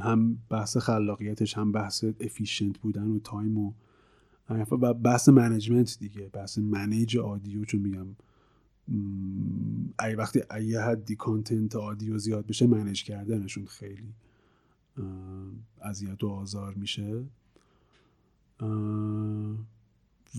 هم 0.00 0.38
بحث 0.50 0.76
خلاقیتش 0.76 1.58
هم 1.58 1.72
بحث 1.72 2.04
efficient 2.20 2.78
بودن 2.78 3.06
و 3.06 3.18
time 3.18 3.58
و 3.58 3.72
بحث 4.94 5.28
management 5.28 5.96
دیگه 6.00 6.28
بحث 6.32 6.58
manage 6.58 7.18
audio 7.18 7.64
چون 7.64 7.80
میگم 7.80 8.06
ای 10.00 10.14
وقتی 10.14 10.40
ای 10.50 10.76
حدی 10.76 11.16
content 11.16 11.76
audio 11.76 12.18
زیاد 12.18 12.46
بشه 12.46 12.66
manage 12.66 13.04
کردنشون 13.04 13.64
خیلی 13.64 14.14
اذیت 15.82 16.24
و 16.24 16.28
آزار 16.28 16.74
میشه. 16.74 17.24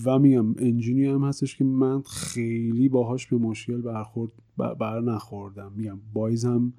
و 0.06 0.20
میگم 0.20 0.56
انجینی 0.58 1.06
هم 1.06 1.24
هستش 1.24 1.56
که 1.56 1.64
من 1.64 2.02
خیلی 2.02 2.90
باهاش 2.90 3.28
به 3.28 3.38
مشکل 3.38 3.82
برخورد 3.82 4.32
بر 4.58 5.02
نخوردم. 5.02 5.72
میگم 5.76 6.00
بایز 6.14 6.46
هم 6.46 6.74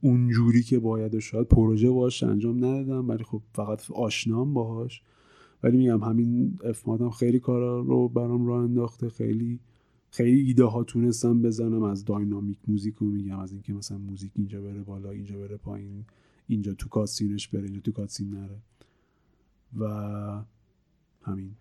اونجوری 0.00 0.62
که 0.62 0.78
باید 0.78 1.18
شاید 1.18 1.48
پروژه 1.48 1.90
باش 1.90 2.22
انجام 2.22 2.64
ندادم 2.64 3.08
ولی 3.08 3.24
خب 3.24 3.42
فقط 3.54 3.90
آشنام 3.90 4.54
باهاش. 4.54 5.02
ولی 5.62 5.76
میگم 5.76 6.02
همین 6.02 6.58
افمادم 6.64 7.10
خیلی 7.10 7.40
کارا 7.40 7.80
رو 7.80 8.08
برام 8.08 8.46
راه 8.46 8.62
انداخته 8.62 9.08
خیلی 9.08 9.60
خیلی 10.12 10.40
ایده 10.40 10.64
ها 10.64 10.84
تونستم 10.84 11.42
بزنم 11.42 11.82
از 11.82 12.04
داینامیک 12.04 12.58
موزیک 12.68 12.94
رو 12.94 13.06
میگم 13.06 13.38
از 13.38 13.52
اینکه 13.52 13.72
مثلا 13.72 13.98
موزیک 13.98 14.32
اینجا 14.34 14.60
بره 14.60 14.82
بالا 14.82 15.10
اینجا 15.10 15.38
بره 15.38 15.56
پایین 15.56 16.04
اینجا 16.46 16.74
تو 16.74 16.88
کاتسینش 16.88 17.48
بره 17.48 17.62
اینجا 17.62 17.80
تو 17.80 17.92
کاتسین 17.92 18.30
نره. 18.30 18.58
و 19.78 19.86
همین. 21.22 21.54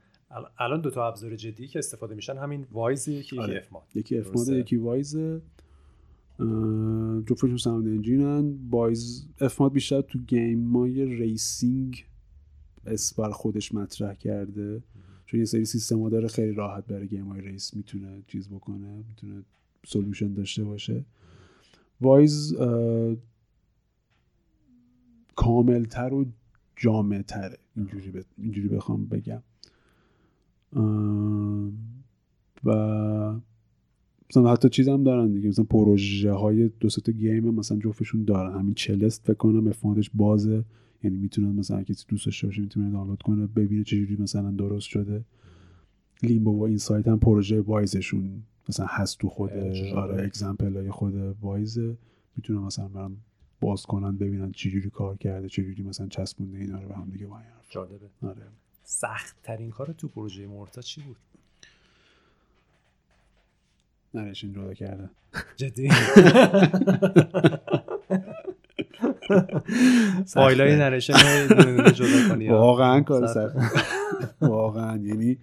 الان 0.58 0.82
دو 0.82 0.90
تا 0.90 1.08
ابزار 1.08 1.36
جدی 1.36 1.68
که 1.68 1.80
استفاده 1.80 2.16
میشن 2.16 2.38
همین 2.38 2.68
وایز 2.72 3.08
یکی 3.08 3.40
آره. 3.40 3.58
اف 3.58 3.74
ماد 3.74 3.84
یکی 3.96 4.18
اف 4.18 4.36
ماد 4.36 4.48
یکی 4.48 4.76
وایز 4.76 5.18
جفتشون 7.26 7.58
ساوند 7.58 7.88
انجینن 7.88 8.60
وایز 8.70 9.28
اف 9.42 9.62
ماد 9.62 9.74
بیشتر 9.74 10.02
تو 10.02 10.20
گیم 10.20 10.60
مای 10.60 11.06
ریسینگ 11.06 12.06
اس 12.86 13.14
بر 13.14 13.30
خودش 13.30 13.74
مطرح 13.74 14.14
کرده. 14.14 14.84
چون 15.32 15.40
یه 15.40 15.46
سری 15.46 15.66
سیستم 15.66 16.10
داره 16.10 16.28
خیلی 16.28 16.52
راحت 16.52 16.86
برای 16.86 17.08
گیم 17.08 17.26
های 17.26 17.42
ریس 17.42 17.74
می‌تونه 17.74 18.22
چیز 18.28 18.50
بکنه 18.50 19.04
می‌تونه 19.10 19.44
سولوشن 19.86 20.34
داشته 20.34 20.64
باشه. 20.64 21.06
وایز 22.02 22.56
کاملتر 25.36 26.14
و 26.14 26.26
اینجوری, 27.76 28.12
ب... 28.12 28.24
اینجوری 28.38 28.68
بخوام 28.68 29.06
بگم. 29.06 29.42
و 32.64 32.72
مثلا 34.30 34.52
حتی 34.52 34.70
چیز 34.70 34.88
هم 34.88 35.04
دارن 35.04 35.32
دیگه. 35.32 35.50
مثلا 35.50 35.66
پروژه 35.66 36.32
های 36.32 36.70
دو 36.80 36.90
تا 36.90 37.12
گیم 37.12 37.44
مثلا 37.44 37.78
جفتشون 37.78 38.24
دارن. 38.24 38.60
همین 38.60 38.74
چلست 38.74 39.26
فکر 39.26 39.34
کنم 39.34 39.68
افادش 39.68 40.12
بازه. 40.14 40.66
یعنی 41.04 41.18
می‌تونه 41.18 41.48
مثلا 41.48 41.84
کسی 41.84 42.06
دوست 42.08 42.26
داشته 42.26 42.48
باشه 42.48 42.62
می‌تونه 42.62 42.92
دانلود 42.92 43.22
کنه 43.22 43.48
ببینه 43.48 43.84
چجوری 43.84 44.16
مثلا 44.16 44.52
درست 44.52 44.88
شده. 44.88 45.26
لیمبو 46.24 46.60
و 46.60 46.64
این 46.64 46.78
سایت 46.78 47.08
هم 47.08 47.20
پروژه 47.20 47.62
وایزشون 47.62 48.44
مثلا 48.70 48.86
هست 48.90 49.20
تو 49.20 49.30
خود 49.30 49.52
آره 49.96 50.24
اگزمپل 50.24 50.78
های 50.78 50.92
خود 50.92 51.16
وایز 51.42 51.80
می‌تونه 52.38 52.60
مثلا 52.60 52.88
برم 52.88 53.18
باز 53.62 53.86
کنن 53.86 54.18
ببینن 54.18 54.52
چجوری 54.52 54.90
کار 54.90 55.18
کرده 55.18 55.50
چجوری 55.50 55.84
مثلا 55.84 56.08
چسبونده 56.08 56.58
اینا 56.58 56.82
رو 56.82 56.88
به 56.88 56.96
هم 56.96 57.10
دیگه 57.10 57.28
جالبه. 57.70 58.10
آره. 58.22 58.48
سخت 58.84 59.36
ترین 59.44 59.70
کار 59.70 59.94
تو 59.94 60.08
پروژه 60.08 60.48
مورتا 60.48 60.82
چی 60.82 61.02
بود؟ 61.02 61.18
نرشین 64.14 64.54
جدا 64.54 64.74
کرده. 64.74 65.10
جدی؟ 65.56 65.90
فایل 70.26 70.62
های 70.62 70.76
نرشن 70.76 71.14
جدا 71.94 72.30
کنی 72.30 72.50
واقعا 72.50 73.02
کار 73.02 73.28
سخت. 73.28 73.56
واقعا 74.42 74.98
یعنی 74.98 75.38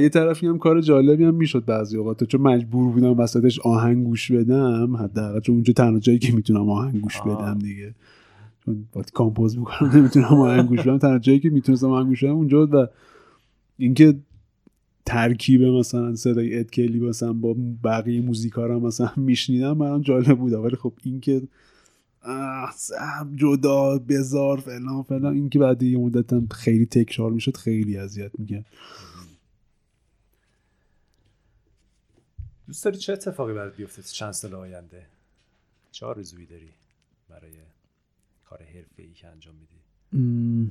یه 0.00 0.08
طرفی 0.08 0.46
هم 0.46 0.58
کار 0.58 0.80
جالبی 0.80 1.24
هم 1.24 1.34
می‌شد 1.34 1.64
بعضی 1.64 1.96
اوقات. 1.96 2.24
چون 2.24 2.40
مجبور 2.40 2.92
بودم 2.92 3.18
وسطش 3.18 3.60
آهنگ 3.60 4.04
گوش 4.04 4.32
بدم 4.32 4.96
حداقل 4.96 5.40
چون 5.40 5.54
اونجا 5.54 5.72
تنها 5.72 5.98
جایی 5.98 6.18
که 6.18 6.32
می‌تونم 6.32 6.70
آهنگ 6.70 7.00
گوش 7.00 7.20
بدم 7.20 7.58
دیگه. 7.58 7.94
چون 8.64 8.84
باید 8.92 9.10
کامپوز 9.10 9.58
می‌کنم 9.58 9.90
نمی‌تونم 9.94 10.26
آهنگ 10.26 10.68
گوش 10.68 10.80
بدم. 10.80 10.98
تنها 10.98 11.18
جایی 11.18 11.40
که 11.40 11.50
می‌تونستم 11.50 11.90
آهنگ 11.90 12.06
گوش 12.06 12.24
بدم 12.24 12.34
اونجا 12.34 12.66
و 12.66 12.86
اینکه 13.76 14.14
ترکیب 15.06 15.62
مثلا 15.62 16.16
صدای 16.16 16.58
اد 16.58 16.70
کلی 16.70 17.00
مثلا 17.00 17.32
با 17.32 17.56
بقیه 17.84 18.20
موزیکارا 18.20 18.78
مثلا 18.78 19.12
میشنیدم 19.28 19.78
برام 19.78 20.02
جالب 20.02 20.38
بود. 20.38 20.52
ولی 20.52 20.76
خب 20.76 20.92
اینکه 21.04 21.42
جدا 23.34 23.98
بزار 23.98 24.60
فلان 24.60 25.02
فلان. 25.02 25.34
این 25.34 25.48
که 25.48 25.58
بعد 25.58 25.82
یه 25.82 25.98
مدت 25.98 26.52
خیلی 26.52 26.86
تکرار 26.86 27.30
می‌شد 27.30 27.56
خیلی 27.56 27.96
اذیت 27.96 28.30
میگه 28.38 28.64
دوست 32.66 32.84
داری 32.84 32.98
چه 32.98 33.12
اتفاقی 33.12 33.54
برات 33.54 33.76
بیفته 33.76 34.02
چند 34.02 34.32
سال 34.32 34.54
آینده؟ 34.54 35.06
چه 35.90 36.06
آرزویی 36.06 36.46
داری 36.46 36.70
برای 37.28 37.52
کار 38.44 38.62
حرفه 38.62 39.02
ای 39.02 39.12
که 39.12 39.28
انجام 39.28 39.54
میدی؟ 39.54 40.70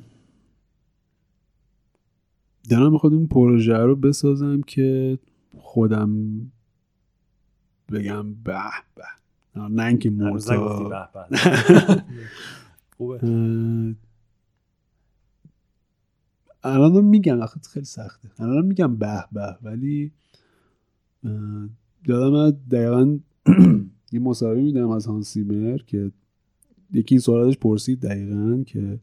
دارم 2.70 2.92
می‌خواد 2.92 3.14
این 3.14 3.28
پروژه 3.28 3.78
رو 3.78 3.96
بسازم 3.96 4.62
که 4.62 5.20
خودم 5.58 6.12
بگم 7.92 8.34
به 8.34 8.60
به. 8.96 9.04
نه 9.70 9.84
اینکه 9.84 10.10
مرتا 10.10 11.10
خوبه. 12.98 13.20
الان 16.64 17.04
میگم 17.06 17.42
آخه 17.42 17.60
خیلی 17.74 17.86
سخته. 17.86 18.30
الان 18.40 18.66
میگم 18.66 18.96
به 18.96 19.26
به 19.32 19.58
ولی 19.62 20.12
یادم 22.08 22.52
دقیقا 22.52 23.20
یه 24.12 24.20
مصاحبه 24.20 24.62
میدم 24.62 24.90
از 24.90 25.06
هان 25.06 25.22
سیمر 25.22 25.78
که 25.78 26.12
یکی 26.94 27.16
این 27.16 27.20
سوالاتش 27.20 27.58
پرسید 27.58 28.00
دقیقا 28.00 28.64
که 28.68 29.00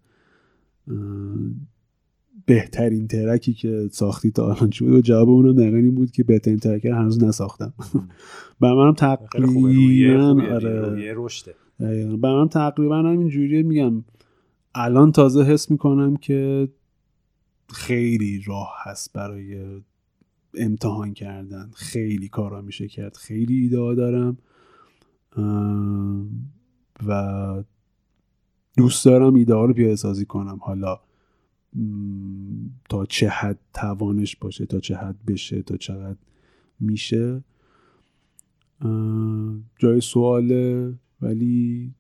بهترین 2.47 3.07
ترکی 3.09 3.53
که 3.53 3.89
ساختی 3.93 4.31
تا 4.31 4.53
الان 4.53 4.71
چی 4.71 4.85
بود؟ 4.85 4.95
و 4.95 5.01
جواب 5.01 5.29
اونم 5.29 5.55
دقیقا 5.55 5.77
این 5.77 5.95
بود 5.95 6.11
که 6.11 6.25
بهترین 6.25 6.59
ترک 6.59 6.85
هنوز 6.85 7.25
نساختم. 7.25 7.73
و 8.61 8.75
منم 8.75 8.95
تقریبا 8.95 9.69
آره. 10.55 12.17
منم 12.17 12.49
تقریبا 12.49 12.97
همین 12.97 13.29
جوریه 13.29 13.63
میگم 13.63 14.05
الان 14.75 15.13
تازه 15.13 15.43
حس 15.43 15.71
می‌کنم 15.71 16.17
که 16.17 16.69
خیلی 17.73 18.43
راه 18.47 18.75
هست 18.83 19.13
برای 19.13 19.81
امتحان 20.55 21.15
کردن. 21.15 21.71
خیلی 21.75 22.29
کارا 22.29 22.63
میشه 22.63 22.89
کرد. 22.89 23.17
خیلی 23.17 23.61
ایده 23.61 23.95
دارم. 23.95 24.39
و 27.07 27.65
دوست 28.77 29.05
دارم 29.05 29.35
ایده 29.35 29.55
ها 29.55 29.65
رو 29.65 29.75
پیاده 29.75 29.97
سازی 29.97 30.25
کنم. 30.25 30.59
حالا 30.61 31.01
تا 32.89 33.07
چه 33.07 33.29
حد 33.29 33.59
توانش 33.75 34.37
باشه 34.37 34.67
تا 34.67 34.81
چه 34.81 34.97
حد 34.97 35.25
بشه 35.27 35.63
تا 35.63 35.77
چقدر 35.77 36.19
میشه. 36.81 37.45
جای 39.79 40.01
سواله 40.01 40.95
ولی 41.21 41.95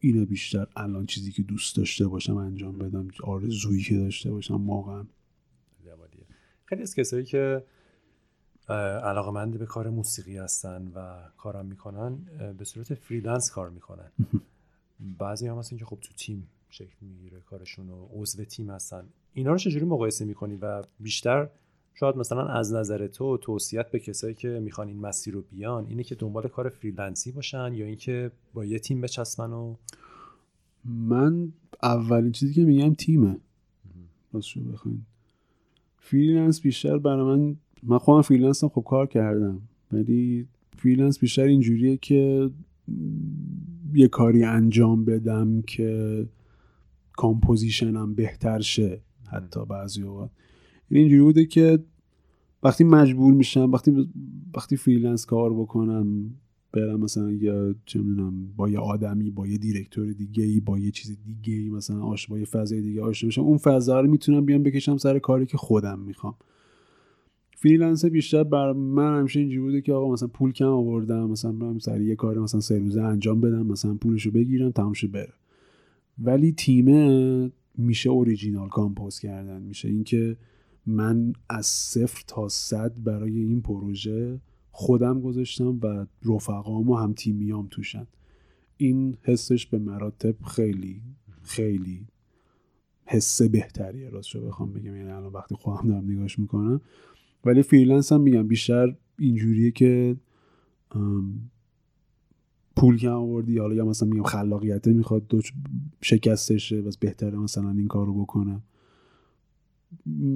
اینه 0.00 0.24
بیشتر 0.24 0.66
الان 0.76 1.06
چیزی 1.06 1.32
که 1.32 1.42
دوست 1.42 1.76
داشته 1.76 2.08
باشم 2.08 2.36
انجام 2.36 2.78
بدم 2.78 3.08
آرزویی 3.24 3.82
که 3.82 3.98
داشته 3.98 4.30
باشم 4.30 4.66
واقعا. 4.66 5.04
خیلی 6.64 6.82
از 6.82 6.94
کسایی 6.94 7.24
که 7.24 7.64
علاقمند 9.04 9.58
به 9.58 9.66
کار 9.66 9.90
موسیقی 9.90 10.38
هستن 10.38 10.92
و 10.94 11.28
کارم 11.36 11.66
می‌کنن 11.66 12.18
به 12.58 12.64
صورت 12.64 12.94
freelance 12.94 13.50
کار 13.50 13.70
می‌کنن. 13.70 14.10
بعضی 15.18 15.46
هم 15.46 15.58
هستن 15.58 15.76
که 15.76 15.84
خب 15.84 15.98
تو 16.00 16.12
تیم 16.14 16.48
شکل 16.70 16.96
می‌گیره 17.00 17.40
کارشون 17.40 17.90
و 17.90 18.08
عضو 18.12 18.44
تیم 18.44 18.70
هستن. 18.70 19.04
اینا 19.34 19.52
رو 19.52 19.58
چجوری 19.58 19.84
مقایسه 19.84 20.24
می‌کنی 20.24 20.56
و 20.56 20.82
بیشتر 21.00 21.48
شاید 21.94 22.16
مثلا 22.16 22.46
از 22.46 22.72
نظر 22.72 23.06
تو 23.06 23.36
توصیه‌ت 23.36 23.90
به 23.90 23.98
کسایی 23.98 24.34
که 24.34 24.48
می‌خوان 24.48 24.88
این 24.88 25.00
مسیر 25.00 25.34
رو 25.34 25.42
بیان 25.52 25.86
اینه 25.86 26.04
که 26.04 26.14
دنبال 26.14 26.48
کار 26.48 26.68
freelance 26.68 27.26
ی 27.26 27.32
باشن 27.32 27.72
یا 27.74 27.86
اینکه 27.86 28.30
با 28.54 28.64
یه 28.64 28.78
تیم 28.78 29.00
بچسبن 29.00 29.50
و 29.50 29.74
من 30.84 31.52
اولین 31.82 32.32
چیزی 32.32 32.54
که 32.54 32.64
میگم 32.64 32.94
تیمه. 32.94 33.36
راستشو 34.32 34.60
بخواین. 34.60 35.02
freelance 35.98 36.60
بیشتر 36.60 36.98
برای 36.98 37.36
من 37.36 37.56
من 37.82 37.98
خودم 37.98 38.22
freelance 38.22 38.64
خب 38.64 38.84
کار 38.86 39.06
کردم. 39.06 39.60
ولی 39.92 40.48
freelance 40.76 41.18
بیشتر 41.18 41.42
اینجوریه 41.42 41.96
که 41.96 42.50
یه 43.94 44.08
کاری 44.08 44.44
انجام 44.44 45.04
بدم 45.04 45.62
که 45.62 46.26
composition 47.20 48.06
م 48.06 48.14
بهتر 48.14 48.60
شه 48.60 49.02
حتی 49.32 49.64
بعضی 49.64 50.02
اوقات. 50.02 50.30
این 50.88 51.00
اینجوری 51.00 51.22
بوده 51.22 51.44
که 51.44 51.78
وقتی 52.62 52.84
مجبور 52.84 53.34
میشم 53.34 53.72
وقتی 53.72 54.08
وقتی 54.56 54.76
freelance 54.76 55.26
کار 55.26 55.54
بکنم 55.54 56.30
برم 56.72 57.00
مثلا 57.00 57.30
یا 57.30 57.74
چه 57.86 57.98
می‌دونم 57.98 58.52
با 58.56 58.68
یه 58.68 58.78
آدمی 58.78 59.30
با 59.30 59.46
یه 59.46 59.58
director 59.58 60.12
دیگه 60.12 60.44
ای 60.44 60.60
با 60.60 60.78
یه 60.78 60.90
چیز 60.90 61.18
دیگه 61.24 61.54
ای 61.54 61.70
مثلا 61.70 62.02
باش 62.02 62.26
با 62.26 62.38
یه 62.38 62.44
فضای 62.44 62.80
دیگه 62.80 63.02
آشنا 63.02 63.28
بشم 63.28 63.42
اون 63.42 63.58
فضا 63.58 64.00
رو 64.00 64.10
می‌تونم 64.10 64.44
بیام 64.44 64.62
بکشم 64.62 64.96
سر 64.96 65.18
کاری 65.18 65.46
که 65.46 65.56
خودم 65.56 65.98
می‌خوام. 65.98 66.34
freelance 67.56 68.04
بیشتر 68.04 68.44
بر 68.44 68.72
من 68.72 69.18
همیشه 69.18 69.40
اینجوری 69.40 69.60
بوده 69.60 69.80
که 69.80 69.92
آقا 69.92 70.12
مثلا 70.12 70.28
پول 70.28 70.52
کم 70.52 70.66
آوردم 70.66 71.30
مثلا 71.30 71.52
برم 71.52 71.78
سر 71.78 72.00
یه 72.00 72.16
کار 72.16 72.38
مثلا 72.38 72.60
سه 72.60 72.78
روزه 72.78 73.02
انجام 73.02 73.40
بدم 73.40 73.66
مثلا 73.66 73.94
پولشو 73.94 74.30
بگیرم 74.30 74.70
تمامش 74.70 75.04
بره. 75.04 75.32
ولی 76.20 76.52
تیمه 76.52 77.50
میشه 77.78 78.10
original 78.10 78.68
compose 78.68 79.18
کردن. 79.18 79.62
میشه 79.62 79.88
اینکه 79.88 80.36
من 80.86 81.32
از 81.48 81.66
صفر 81.66 82.24
تا 82.26 82.48
صد 82.48 83.02
برای 83.02 83.38
این 83.38 83.60
پروژه 83.60 84.40
خودم 84.70 85.20
گذاشتم 85.20 85.78
و 85.82 86.06
رفقام 86.24 86.90
و 86.90 86.96
هم 86.96 87.12
تیمیام 87.12 87.68
توشن. 87.70 88.06
این 88.76 89.16
حسش 89.22 89.66
به 89.66 89.78
مراتب 89.78 90.42
خیلی 90.42 91.02
خیلی 91.42 92.06
حس 93.04 93.42
بهتریه. 93.42 94.08
راست 94.08 94.34
رو 94.34 94.46
بخوام 94.46 94.72
بگم 94.72 94.96
یعنی 94.96 95.10
الان 95.10 95.32
وقتی 95.32 95.54
خودم 95.54 95.88
دارم 95.88 96.10
نگاش 96.10 96.38
می‌کنم. 96.38 96.80
ولی 97.44 97.62
freelance 97.62 98.12
هم 98.12 98.20
میگم 98.20 98.48
بیشتر 98.48 98.96
اینجوریه 99.18 99.70
که 99.70 100.16
پول 102.76 102.98
کم 102.98 103.12
آوردی 103.12 103.58
حالا 103.58 103.74
یا 103.74 103.84
مثلا 103.84 104.08
میگم 104.08 104.22
خلاقیت 104.22 104.86
می‌خواد 104.86 105.26
دو 105.26 105.40
شکستشه 106.02 106.82
بس 106.82 106.96
بهتره 106.96 107.38
مثلا 107.38 107.70
این 107.70 107.88
کارو 107.88 108.22
بکنم 108.22 108.62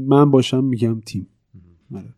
من 0.07 0.31
باشم 0.31 0.65
میگم 0.65 1.01
تیم. 1.01 1.27
آره. 1.95 2.15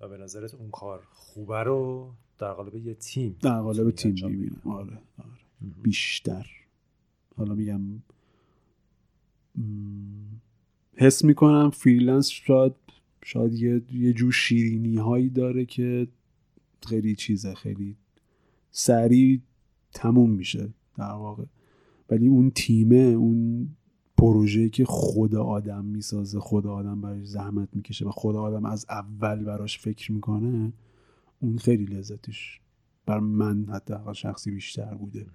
و 0.00 0.08
به 0.08 0.16
نظرت 0.16 0.54
اون 0.54 0.70
کار 0.70 1.02
خوبه 1.12 1.62
رو 1.62 2.10
در 2.38 2.52
قالب 2.52 2.74
یه 2.74 2.94
تیم 2.94 3.36
در 3.42 3.60
قالب 3.60 3.90
تیم 3.90 4.12
می‌بینم. 4.12 4.60
آره, 4.64 4.98
آره. 5.18 5.72
بیشتر. 5.82 6.46
حالا 7.36 7.54
میگم 7.54 7.80
حس 10.96 11.24
می‌کنم 11.24 11.70
freelance 11.70 12.28
شاید 12.28 12.72
شاید 13.24 13.52
یه, 13.52 13.82
یه 13.92 14.12
جور 14.12 14.32
شیرینی 14.32 14.96
هایی 14.96 15.28
داره 15.28 15.64
که 15.64 16.08
خیلی 16.86 17.14
چیزه 17.14 17.54
خیلی 17.54 17.96
سریع 18.70 19.40
تموم 19.98 20.30
میشه 20.30 20.68
در 20.96 21.12
واقع. 21.12 21.44
ولی 22.10 22.28
اون 22.28 22.50
تیمه 22.50 22.96
اون 22.96 23.68
پروژه 24.16 24.68
که 24.68 24.84
خود 24.84 25.34
آدم 25.34 25.84
می‌سازه 25.84 26.40
خود 26.40 26.66
آدم 26.66 27.00
براش 27.00 27.26
زحمت 27.26 27.68
می‌کشه 27.72 28.06
و 28.06 28.10
خود 28.10 28.36
آدم 28.36 28.64
از 28.64 28.86
اول 28.88 29.44
براش 29.44 29.78
فکر 29.78 30.12
می‌کنه 30.12 30.72
اون 31.40 31.58
خیلی 31.58 31.84
لذتش 31.84 32.60
بر 33.06 33.18
من 33.18 33.64
حتی 33.64 33.94
شخصی 34.12 34.50
بیشتر 34.50 34.94
بوده. 34.94 35.26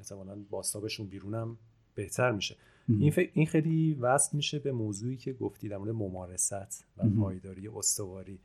مثلا 0.00 0.36
باستابشون 0.50 1.06
بیرونم 1.06 1.56
بهتر 1.94 2.32
میشه. 2.32 2.56
این, 2.88 3.12
این 3.32 3.46
خیلی 3.46 3.94
وصل 3.94 4.36
میشه 4.36 4.58
به 4.58 4.72
موضوعی 4.72 5.16
که 5.16 5.32
گفتی 5.32 5.68
در 5.68 5.76
مورد 5.76 5.90
ممارست 5.90 6.84
و 6.96 7.08
پایداری 7.08 7.68
استواری. 7.68 8.38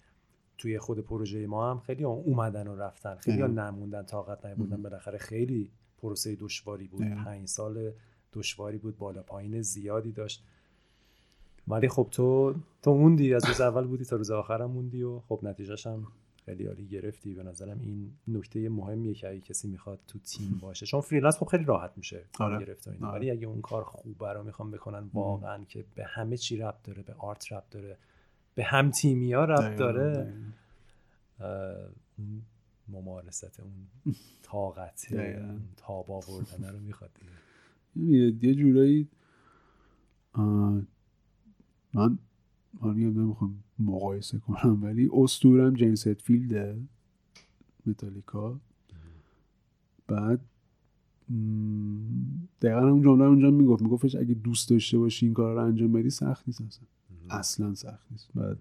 توی 0.64 0.80
خود 0.80 1.00
پروژه 1.00 1.48
ما 1.48 1.72
هم 1.72 1.80
خیلی 1.80 2.04
اومدن 2.04 2.68
و 2.68 2.76
رفتن. 2.76 3.16
خیلی 3.16 3.42
ها 3.42 3.48
نموندن 3.48 4.04
طاقت 4.04 4.46
نبودن. 4.46 4.82
بالاخره 4.82 5.18
خیلی 5.18 5.72
پروسه 6.02 6.36
دشواری 6.36 6.88
بود. 6.88 7.02
پنج 7.02 7.48
سال 7.48 7.92
دشواری 8.34 8.78
بود. 8.78 8.98
بالا 8.98 9.24
پایین 9.24 9.62
زیادی 9.62 10.12
داشت. 10.12 10.44
ولی 11.68 11.88
خب 11.88 12.08
تو 12.12 12.56
تو 12.82 12.94
موندی. 12.94 13.34
از 13.34 13.46
روز 13.46 13.62
اول 13.62 13.88
بودی 13.88 14.06
تا 14.06 14.16
روز 14.16 14.32
آخرم 14.32 14.72
موندی 14.72 15.04
و 15.04 15.20
خب 15.20 15.40
نتیجهش 15.44 15.88
هم 15.88 16.08
خیلی 16.46 16.66
عالی 16.66 16.88
گرفتی. 16.88 17.34
به 17.34 17.44
نظرم 17.44 17.80
این 17.80 18.12
نکته 18.28 18.70
مهمیه 18.70 19.14
که 19.14 19.30
اگه 19.30 19.42
کسی 19.42 19.68
می‌خواد 19.68 20.00
تو 20.08 20.20
تیم 20.20 20.60
باشه. 20.62 20.86
چون 20.86 21.02
فریلنس 21.02 21.38
خب 21.38 21.46
خیلی 21.46 21.64
راحت 21.64 21.92
میشه 21.98 22.22
آره. 22.40 22.66
گرفت 22.66 22.88
آره. 22.88 22.98
ولی 22.98 23.32
اگه 23.32 23.48
اون 23.48 23.62
کار 23.62 23.84
خوبه 23.84 24.34
رو 24.34 24.44
می‌خوام 24.44 24.72
بکنن 24.72 25.10
واقعا 25.14 25.64
که 25.64 25.86
به 25.96 26.06
همه 26.06 26.38
چی 26.38 26.58
ربط 26.58 26.84
داره 26.84 27.04
به 27.04 27.14
art 27.14 27.52
ربط 27.52 27.70
داره. 27.72 27.98
به 28.56 28.64
هم 28.64 28.92
تیمی 28.92 29.34
ها 29.34 29.46
ربط 29.46 29.78
داره. 29.78 30.34
ممارست 32.88 33.60
اون 33.60 33.72
طاقت 34.44 35.08
تاب 35.78 36.12
آوردن 36.12 36.70
رو 36.74 36.80
می‌خواد 36.80 37.12
یه 37.96 38.56
جورایی 38.56 39.08
من 41.94 42.18
حالا 42.80 42.94
نمی‌خوام 42.94 43.64
مقایسه 43.80 44.40
کنم 44.40 44.84
ولی 44.84 45.10
استورم 45.14 45.74
جیمز 45.74 46.08
هدفیلده 46.08 46.82
متالیکا. 47.86 48.60
بعد 50.08 50.40
دقیقا 52.62 52.90
اون 52.90 53.02
جمله 53.02 53.26
اونجا 53.26 53.52
می‌گفت. 53.52 53.84
میگفتش 53.84 54.16
اگه 54.16 54.34
دوست 54.34 54.70
داشته 54.70 54.98
باشی 54.98 55.26
این 55.26 55.34
کار 55.34 55.56
رو 55.56 55.64
انجام 55.66 55.92
بدی 55.92 56.10
سخت 56.10 56.48
نیست 56.48 56.62
اصلا. 56.62 56.86
اصلا 57.30 57.76
سخت 57.76 58.12
نیست. 58.12 58.30
بعد 58.36 58.58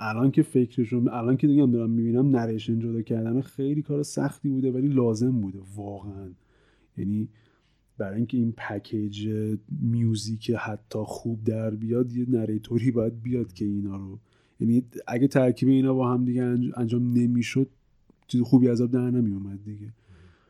الان 0.00 0.30
که 0.30 0.42
فکرشون 0.42 1.08
الان 1.08 1.36
که 1.36 1.46
دیگه 1.46 1.66
دارم 1.66 1.90
می‌بینم 1.90 2.36
نریشن 2.36 2.78
جدا 2.78 3.02
کردن 3.02 3.40
خیلی 3.40 3.82
کار 3.82 4.02
سختی 4.02 4.48
بوده 4.48 4.72
ولی 4.72 4.88
لازم 4.88 5.40
بوده 5.40 5.58
واقعا. 5.76 6.30
یعنی 6.96 7.28
برای 7.98 8.16
اینکه 8.16 8.36
این 8.36 8.52
پکیج 8.52 9.28
میوزیک 9.68 10.50
حتی 10.50 10.98
خوب 11.04 11.44
در 11.44 11.70
بیاد 11.70 12.12
یه 12.12 12.30
نریتوری 12.30 12.90
باید 12.90 13.22
بیاد 13.22 13.52
که 13.52 13.64
اینا 13.64 13.96
رو. 13.96 14.18
یعنی 14.60 14.84
اگه 15.06 15.28
ترکیب 15.28 15.68
اینا 15.68 15.94
با 15.94 16.12
هم 16.12 16.24
دیگه 16.24 16.42
انجام 16.76 17.12
نمی‌شد 17.12 17.68
چیز 18.26 18.40
خوبی 18.40 18.68
از 18.68 18.80
آب 18.80 18.90
در 18.90 19.10
نمی 19.10 19.32
اومد 19.32 19.64
دیگه 19.64 19.92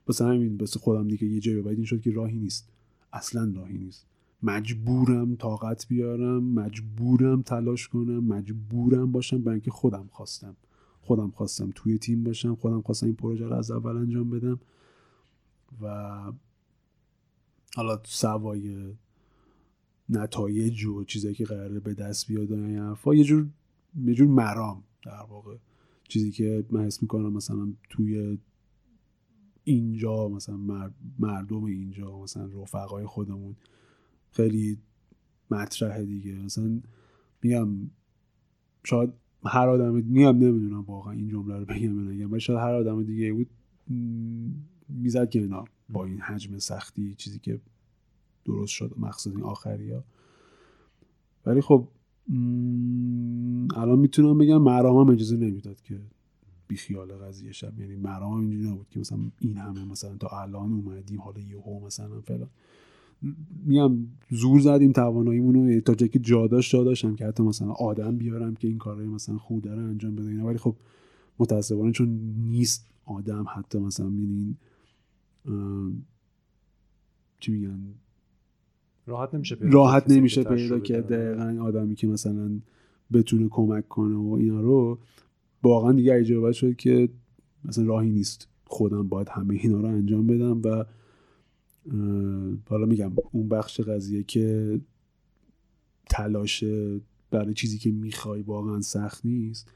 واسه 0.06 0.24
همین 0.24 0.56
واسه 0.56 0.78
خودم 0.78 1.08
دیگه 1.08 1.26
یه 1.26 1.40
جایی 1.40 1.62
باید 1.62 1.78
این 1.78 1.84
شد 1.84 2.00
که 2.00 2.10
راهی 2.10 2.38
نیست. 2.38 2.72
اصلا 3.12 3.52
راهی 3.56 3.78
نیست. 3.78 4.06
مجبورم 4.42 5.36
طاقت 5.36 5.88
بیارم 5.88 6.44
مجبورم 6.44 7.42
تلاش 7.42 7.88
کنم 7.88 8.24
مجبورم 8.24 9.12
باشم 9.12 9.38
برای 9.38 9.54
اینکه 9.54 9.70
خودم 9.70 10.08
خواستم. 10.12 10.56
خودم 11.00 11.30
خواستم 11.30 11.70
توی 11.74 11.98
تیم 11.98 12.24
باشم 12.24 12.54
خودم 12.54 12.80
خواستم 12.80 13.06
این 13.06 13.16
پروژه 13.16 13.46
رو 13.46 13.54
از 13.54 13.70
اول 13.70 13.96
انجام 13.96 14.30
بدم. 14.30 14.60
و 15.82 16.22
حالا 17.76 18.00
سوای 18.04 18.94
نتایج 20.08 20.86
و 20.86 21.04
چیزایی 21.04 21.34
که 21.34 21.44
قراره 21.44 21.80
به 21.80 21.94
دست 21.94 22.26
بیاد 22.26 22.52
این 22.52 22.78
حرفا 22.78 23.14
یه 23.14 23.24
جور 23.24 23.46
یه 24.04 24.14
جور 24.14 24.28
مرام 24.28 24.82
در 25.04 25.26
واقع. 25.28 25.56
چیزی 26.08 26.30
که 26.30 26.64
من 26.70 26.84
حس 26.84 27.02
می‌کنم 27.02 27.32
مثلا 27.32 27.72
توی 27.90 28.38
اینجا 29.64 30.28
مثلا 30.28 30.56
مردم 31.18 31.64
اینجا 31.64 32.18
مثلا 32.18 32.46
رفقای 32.62 33.06
خودمون 33.06 33.56
خیلی 34.32 34.78
مطرحه 35.50 36.04
دیگه. 36.04 36.32
مثلا 36.32 36.80
میگم 37.42 37.68
شاید 38.84 39.12
هر 39.44 39.68
آدم 39.68 39.94
میگم 39.94 40.38
نمی‌دونم 40.38 40.80
واقعا 40.80 41.12
این 41.12 41.28
جمله 41.28 41.58
رو 41.58 41.64
بگم 41.64 42.32
ولی 42.32 42.40
شاید 42.40 42.58
هر 42.58 42.74
آدم 42.74 43.02
دیگه 43.02 43.32
بود 43.32 43.50
می‌زد 44.88 45.30
که 45.30 45.38
اینا 45.38 45.64
با 45.88 46.04
این 46.04 46.20
حجم 46.20 46.58
سختی 46.58 47.14
چیزی 47.14 47.38
که 47.38 47.60
درست 48.44 48.72
شد 48.72 48.94
مقصد 48.96 49.30
این 49.30 49.42
آخری 49.42 49.90
ها 49.90 50.04
ولی 51.46 51.60
خب 51.60 51.88
الان 53.76 53.98
می‌تونم 53.98 54.38
بگم 54.38 54.62
مرام 54.62 54.96
هم 54.96 55.14
اجازه 55.14 55.36
نمی‌داد 55.36 55.80
که 55.80 56.00
بیخیال 56.68 57.12
قضیه 57.12 57.52
شب 57.52 57.80
یعنی 57.80 57.96
مرام 57.96 58.40
اینجوری 58.40 58.70
نبود 58.70 58.88
که 58.90 59.00
مثلا 59.00 59.18
این 59.38 59.56
همه 59.56 59.84
مثلا 59.84 60.16
تا 60.16 60.28
الان 60.28 60.72
اومدیم 60.72 61.20
حالا 61.20 61.40
یهو 61.40 61.86
مثلا 61.86 62.20
فلان. 62.20 62.50
میگم 63.66 63.96
زور 64.30 64.60
زدیم 64.60 64.92
تواناییمون 64.92 65.54
رو 65.54 65.80
تا 65.80 65.94
جایی 65.94 66.10
که 66.10 66.18
جا 66.18 66.46
داشت 66.46 66.72
جا 66.72 66.84
داشتم 66.84 67.16
که 67.16 67.26
حتی 67.26 67.42
مثلا 67.42 67.70
آدم 67.70 68.16
بیارم 68.16 68.54
که 68.54 68.68
این 68.68 68.78
کارهای 68.78 69.06
مثلا 69.06 69.38
خوده 69.38 69.74
رو 69.74 69.84
انجام 69.84 70.16
بده 70.16 70.28
اینا. 70.28 70.46
ولی 70.46 70.58
خب 70.58 70.76
متاسفانه 71.38 71.92
چون 71.92 72.08
نیست 72.50 72.90
آدم 73.04 73.46
حتی 73.54 73.78
مثلا 73.78 74.08
می‌بینین 74.08 74.56
چی 77.40 77.52
میگن؟ 77.52 77.78
راحت 79.06 79.34
نمیشه 79.34 79.56
پیدا 79.56 79.70
راحت 79.70 80.10
نمیشه 80.10 80.44
پیدا 80.44 80.80
که 80.80 81.00
دقیقا 81.00 81.58
آدمی 81.62 81.94
که 81.94 82.06
مثلا 82.06 82.60
بتونه 83.12 83.48
کمک 83.48 83.88
کنه 83.88 84.16
و 84.16 84.32
اینا 84.32 84.60
رو 84.60 84.98
واقعا 85.62 85.92
دیگه 85.92 86.14
اجابت 86.14 86.52
شد 86.52 86.76
که 86.76 87.08
مثلا 87.64 87.84
راهی 87.84 88.10
نیست. 88.10 88.48
خودم 88.64 89.08
باید 89.08 89.28
همه 89.28 89.54
اینا 89.54 89.80
رو 89.80 89.86
انجام 89.86 90.26
بدم 90.26 90.62
و 90.64 90.84
حالا 92.68 92.86
میگم 92.86 93.12
اون 93.32 93.48
بخش 93.48 93.80
قضیه 93.80 94.22
که 94.22 94.80
تلاش 96.06 96.64
برای 97.30 97.54
چیزی 97.54 97.78
که 97.78 97.90
می‌خوای 97.90 98.42
واقعا 98.42 98.80
سخت 98.80 99.26
نیست 99.26 99.72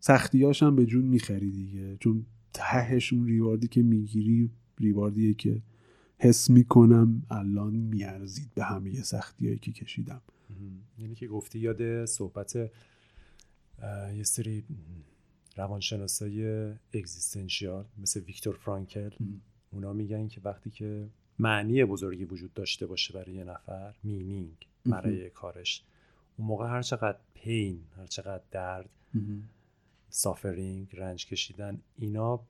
سختیاش 0.00 0.62
هم 0.62 0.76
به 0.76 0.86
جون 0.86 1.04
می‌خری 1.04 1.50
دیگه. 1.50 1.96
چون 1.96 2.26
تهش 2.52 3.12
اون 3.12 3.26
ریواردی 3.26 3.68
که 3.68 3.82
می‌گیری 3.82 4.50
ریواردیه 4.80 5.34
که 5.34 5.62
حس 6.18 6.50
می‌کنم 6.50 7.22
الان 7.30 7.74
میارزید 7.74 8.50
به 8.54 8.64
همه 8.64 9.02
سختیایی 9.02 9.58
که 9.58 9.72
کشیدم. 9.72 10.20
یعنی 10.98 11.14
که 11.14 11.28
گفتی 11.28 11.58
یاد 11.58 12.04
صحبت 12.04 12.56
یه 14.16 14.22
سری 14.22 14.64
روانشناسای 15.56 16.70
اگزیستنشیال 16.94 17.84
مثل 17.98 18.20
ویکتور 18.20 18.54
فرانکل. 18.54 19.10
اونا 19.70 19.92
میگن 19.92 20.28
که 20.28 20.40
وقتی 20.44 20.70
که 20.70 21.08
معنی 21.38 21.84
بزرگی 21.84 22.24
وجود 22.24 22.54
داشته 22.54 22.86
باشه 22.86 23.14
برای 23.14 23.34
یه 23.34 23.44
نفر 23.44 23.94
مینینگ 24.04 24.66
برای 24.86 25.30
کارش. 25.30 25.82
اون 26.36 26.48
موقع 26.48 26.66
هر 26.66 26.82
چقدر 26.82 27.18
پین 27.34 27.80
هر 27.96 28.06
چقدر 28.06 28.42
درد 28.50 28.88
سافرینگ 30.10 30.88
رنج 30.96 31.26
کشیدن 31.26 31.80
اینا 31.98 32.40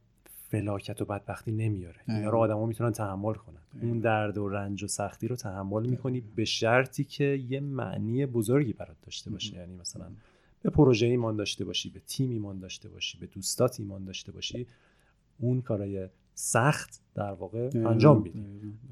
فلاکت 0.51 1.03
و 1.03 1.05
بدبختی 1.05 1.53
نمیاره. 1.53 2.01
اینا 2.09 2.31
رو 2.31 2.39
آدما 2.39 2.67
می‌تونن 2.67 2.93
تحمل 2.93 3.35
کنن. 3.35 3.59
اون 3.83 3.99
درد 3.99 4.39
و 4.39 4.49
رنج 4.49 4.83
و 4.85 4.87
سختی 4.87 5.29
رو 5.29 5.37
تحمل 5.37 5.87
می‌کنی 5.87 6.21
به 6.21 6.45
شرطی 6.45 7.05
که 7.05 7.25
یه 7.25 7.61
معنی 7.61 8.27
بزرگی 8.27 8.73
برات 8.73 8.97
داشته 9.03 9.31
باشه. 9.31 9.55
یعنی 9.57 9.77
مثلا 9.77 10.11
به 10.63 10.71
پروژه 10.71 11.07
ایمان 11.07 11.37
داشته 11.37 11.65
باشی 11.65 11.91
به 11.91 12.01
تیم 12.07 12.31
ایمان 12.31 12.59
داشته 12.59 12.89
باشی 12.89 13.19
به 13.19 13.27
دوستات 13.27 13.81
ایمان 13.81 14.05
داشته 14.05 14.33
باشی 14.33 14.67
اون 15.39 15.63
کارای 15.63 16.09
سخت 16.41 17.03
در 17.15 17.33
واقع 17.33 17.71
انجام 17.75 18.23
میدی 18.23 18.45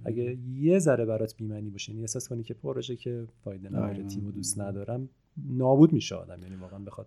اگه 0.05 0.39
یه 0.55 0.78
ذره 0.78 1.05
برات 1.05 1.36
بیمنی 1.36 1.70
باشه 1.70 1.90
یعنی 1.90 2.02
احساس 2.02 2.28
کنی 2.28 2.43
که 2.43 2.55
پروژه 2.55 2.97
که 2.97 3.27
فایده 3.44 3.68
نداره 3.68 4.05
تیم 4.05 4.27
و 4.27 4.31
دوست 4.31 4.60
ندارم 4.60 5.09
نابود 5.48 5.93
میشه 5.93 6.14
آدم 6.14 6.43
یعنی 6.43 6.56
واقعا 6.56 6.78
بخواد 6.78 7.06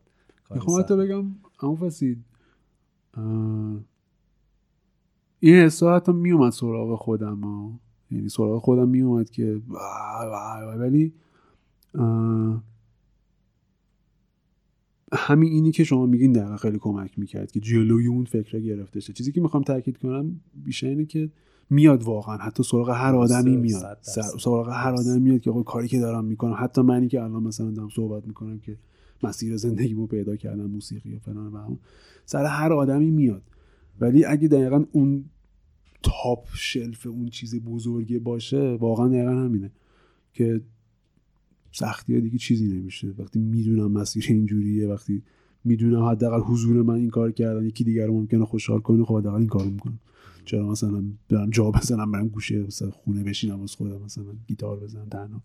می‌خوام 0.52 0.82
تو 0.82 0.98
بگم 0.98 1.26
اما 1.61 1.76
فسید 1.76 2.26
این 5.40 5.56
حسا 5.56 5.95
حتی 5.95 6.11
میومد 6.11 6.52
سراغ 6.52 6.99
خودم 6.99 7.40
ها. 7.40 7.80
یعنی 8.11 8.30
سراغ 8.30 8.61
خودم 8.61 8.90
میومد 8.90 9.30
که 9.30 9.61
ولی 10.78 11.14
همین 15.14 15.52
اینی 15.52 15.72
که 15.72 15.84
شما 15.84 16.06
میگین 16.06 16.31
دقیقا 16.31 16.57
خیلی 16.57 16.77
کمک 16.77 17.19
می‌کرد 17.19 17.52
که 17.52 17.60
جلوی 17.60 18.07
اون 18.07 18.26
فکر 18.26 18.60
گرفته 18.60 18.99
شه. 18.99 19.14
چیزی 19.14 19.31
که 19.31 19.41
می‌خوام 19.41 19.64
تاکید 19.64 19.98
کنم 19.98 20.41
بیشتر 20.53 20.88
اینه 20.88 21.06
که 21.06 21.31
میاد 21.69 22.03
واقعا. 22.03 22.38
حتی 22.38 22.64
سراغ 22.64 22.90
هر 22.90 23.15
آدمی 23.15 23.57
میاد. 23.57 23.98
سراغ 24.40 24.69
هر 24.69 24.94
آدمی 24.94 25.19
میاد 25.19 25.40
که 25.40 25.52
کاری 25.65 25.88
که 25.88 25.99
دارم 25.99 26.26
می‌کنم. 26.26 26.56
حتی 26.60 26.81
منی 26.81 27.07
که 27.07 27.23
الان 27.23 27.44
مثلا 27.44 27.72
دارم 27.72 27.90
صحبت 27.90 28.27
می‌کنم 28.27 28.60
که 28.60 28.77
مسیر 29.23 29.57
زندگیمو 29.57 30.07
پیدا 30.07 30.36
کردم 30.36 30.65
موسیقی 30.65 31.15
و 31.15 31.19
فلان 31.19 31.53
و 31.53 31.57
هم 31.57 31.80
سر 32.26 32.45
هر 32.45 32.73
آدمی 32.73 33.11
میاد. 33.11 33.44
ولی 34.02 34.26
اگه 34.26 34.48
دقیقا 34.48 34.86
اون 34.91 35.26
تاپ 36.03 36.48
شلف 36.53 37.07
اون 37.07 37.30
چیز 37.30 37.56
بزرگی 37.56 38.19
باشه 38.19 38.76
واقعا 38.76 39.07
دقیقا 39.07 39.31
همینه 39.31 39.72
که 40.34 40.61
سختی 41.72 42.14
ها 42.14 42.20
دیگه 42.20 42.38
چیزی 42.38 42.68
نمیشه. 42.68 43.08
وقتی 43.08 43.40
می‌دونم 43.40 43.91
مسیر 43.91 44.26
اینجوریه 44.30 44.88
وقتی 44.88 45.24
می‌دونم 45.64 46.04
حداقل 46.04 46.40
حضور 46.40 46.84
من 46.84 46.96
این 46.96 47.10
کار 47.10 47.32
کردن 47.32 47.66
یکی 47.66 47.84
دیگر 47.84 48.08
رو 48.08 48.14
ممکنه 48.14 48.46
خوشحال 48.46 48.80
کنه 48.80 49.06
خب 49.06 49.18
حداقل 49.18 49.38
این 49.38 49.48
کارو 49.48 49.70
می‌کنم. 49.70 50.00
چرا 50.46 50.68
مثلا 50.68 51.04
برم 51.30 51.50
جا 51.50 51.72
بزنم 51.72 52.12
برم 52.12 52.28
گوشه 52.28 52.60
مثلا 52.60 52.91
خونه 52.91 53.24
بشینم 53.24 53.62
از 53.62 53.76
خودم 53.76 54.02
مثلا 54.02 54.36
گیتار 54.48 54.80
بزنم 54.80 55.10
تنها. 55.10 55.41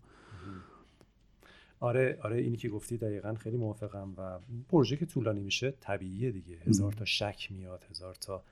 آره 1.79 2.19
آره 2.21 2.41
اینی 2.41 2.57
که 2.57 2.69
گفتی 2.69 2.97
دقیقا 2.97 3.33
خیلی 3.33 3.57
موافقم 3.57 4.13
و 4.17 4.39
پروژه 4.69 4.95
که 4.95 5.05
طولانی 5.05 5.41
میشه 5.41 5.73
طبیعیه 5.79 6.31
دیگه. 6.31 6.57
هزار 6.65 6.93
تا 6.93 7.05
شک 7.05 7.47
میاد 7.51 7.85
هزار 7.89 8.15
تا 8.15 8.43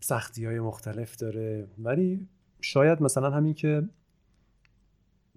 سختی 0.00 0.44
های 0.44 0.60
مختلف 0.60 1.16
داره. 1.16 1.68
ولی 1.78 2.26
شاید 2.60 3.02
مثلا 3.02 3.30
همین 3.30 3.54
که 3.54 3.88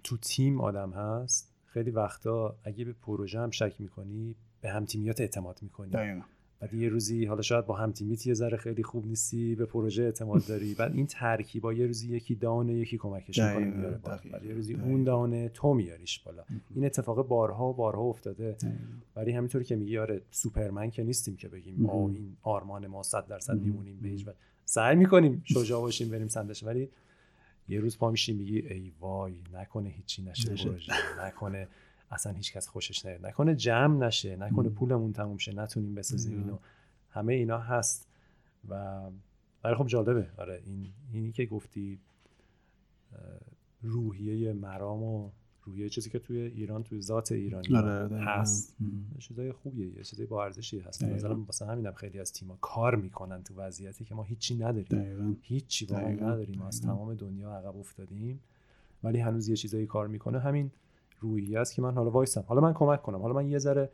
تو 0.04 0.16
تیم 0.16 0.60
آدم 0.60 0.90
هست 0.90 1.52
خیلی 1.66 1.90
وقتا 1.90 2.56
اگه 2.64 2.84
به 2.84 2.92
پروژه 2.92 3.40
هم 3.40 3.50
شک 3.50 3.74
می‌کنی 3.78 4.34
به 4.60 4.70
هم 4.70 4.84
تیمیات 4.84 5.20
اعتماد 5.20 5.58
می‌کنی. 5.62 5.90
دقیقا. 5.90 6.20
بعد 6.60 6.74
یه 6.74 6.88
روزی 6.88 7.24
حالا 7.24 7.42
شاید 7.42 7.66
با 7.66 7.76
هم 7.76 7.92
تیمیت 7.92 8.26
یه 8.26 8.34
ذره 8.34 8.56
خیلی 8.56 8.82
خوب 8.82 9.06
نیستی 9.06 9.54
به 9.54 9.66
پروژه 9.66 10.02
اعتماد 10.02 10.46
داری. 10.46 10.74
بعد 10.74 10.94
این 10.94 11.06
ترکیبا 11.06 11.72
یه 11.72 11.86
روزی 11.86 12.08
یکی 12.08 12.34
دانه 12.34 12.74
یکی 12.74 12.98
کمکش 12.98 13.38
می‌کنه 13.38 13.64
میاره 13.64 13.98
بعد 13.98 14.44
یه 14.44 14.54
روزی 14.54 14.74
اون 14.74 15.04
دانه 15.04 15.48
تو 15.48 15.74
میاریش 15.74 16.18
بالا. 16.18 16.44
این 16.74 16.84
اتفاق 16.84 17.28
بارها 17.28 17.68
و 17.68 17.72
بارها 17.72 18.02
افتاده. 18.02 18.56
ولی 19.16 19.32
همینطوری 19.32 19.64
که 19.64 19.76
میگی 19.76 19.98
آره 19.98 20.22
سوپرمن 20.30 20.90
که 20.90 21.02
نیستیم 21.02 21.36
که 21.36 21.48
بگیم 21.48 21.74
ما 21.78 22.08
این 22.08 22.36
آرمان 22.42 22.86
ما 22.86 23.02
100 23.02 23.26
درصد 23.26 23.60
میمونیم 23.60 23.98
بهش 24.02 24.24
سعی 24.64 24.96
می‌کنیم 24.96 25.42
شجاع 25.44 25.80
باشیم 25.80 26.08
بریم 26.08 26.28
سندش 26.28 26.64
ولی 26.64 26.88
یه 27.68 27.80
روز 27.80 27.98
پا 27.98 28.10
میشی 28.10 28.32
میگی 28.32 28.58
ای 28.58 28.92
وای 29.00 29.42
نکنه 29.52 29.88
هیچی 29.88 30.22
نشه 30.22 30.54
پروژه 30.54 30.92
نکنه 31.26 31.68
اصلا 32.10 32.32
هیچکس 32.32 32.68
خوشش 32.68 33.06
نیاد. 33.06 33.26
نکنه 33.26 33.54
جمع 33.54 34.06
نشه 34.06 34.36
نکنه 34.36 34.68
پولمون 34.68 35.12
تموم 35.12 35.38
شه 35.38 35.54
نتونیم 35.54 35.94
بسازیم 35.94 36.38
اینو. 36.38 36.58
همه 37.10 37.34
اینا 37.34 37.58
هست 37.58 38.08
و 38.68 39.00
برای 39.62 39.76
خب 39.76 39.86
جالبه. 39.86 40.30
آره 40.38 40.62
این 40.66 40.92
اینی 41.12 41.32
که 41.32 41.46
گفتی 41.46 41.98
روحیه 43.82 44.52
مرام 44.52 45.02
و 45.02 45.30
روحیه 45.68 45.88
چیزی 45.88 46.10
که 46.10 46.18
توی 46.18 46.40
ایران 46.40 46.82
توی 46.82 47.00
ذات 47.00 47.32
ایرانی 47.32 47.76
آره 47.76 48.16
هست. 48.16 48.76
چیزای 49.18 49.52
خوبیه 49.52 49.86
یه 49.96 50.02
چیزای 50.02 50.26
با 50.26 50.44
ارزشی 50.44 50.80
هست. 50.80 51.04
مثلا 51.04 51.34
واسه 51.34 51.66
همینم 51.66 51.92
خیلی 51.92 52.20
از 52.20 52.32
تیم‌ها 52.32 52.58
کار 52.60 52.94
می‌کنن 52.96 53.42
تو 53.42 53.54
وضعیتی 53.54 54.04
که 54.04 54.14
ما 54.14 54.22
هیچی 54.22 54.54
نداریم. 54.54 55.36
هیچی 55.42 55.86
واقعا 55.86 56.10
نداریم. 56.10 56.62
از 56.62 56.82
تمام 56.82 57.14
دنیا 57.14 57.50
عقب 57.50 57.76
افتادیم. 57.76 58.40
ولی 59.04 59.18
هنوز 59.18 59.48
یه 59.48 59.56
چیزایی 59.56 59.86
کار 59.86 60.06
می‌کنه. 60.06 60.38
همین 60.38 60.70
روحیه 61.20 61.58
است 61.58 61.74
که 61.74 61.82
من 61.82 61.94
حالا 61.94 62.10
وایسم. 62.10 62.44
حالا 62.46 62.60
من 62.60 62.72
کمک 62.72 63.02
کنم. 63.02 63.18
حالا 63.18 63.34
من 63.34 63.48
یه 63.48 63.58
ذره 63.58 63.90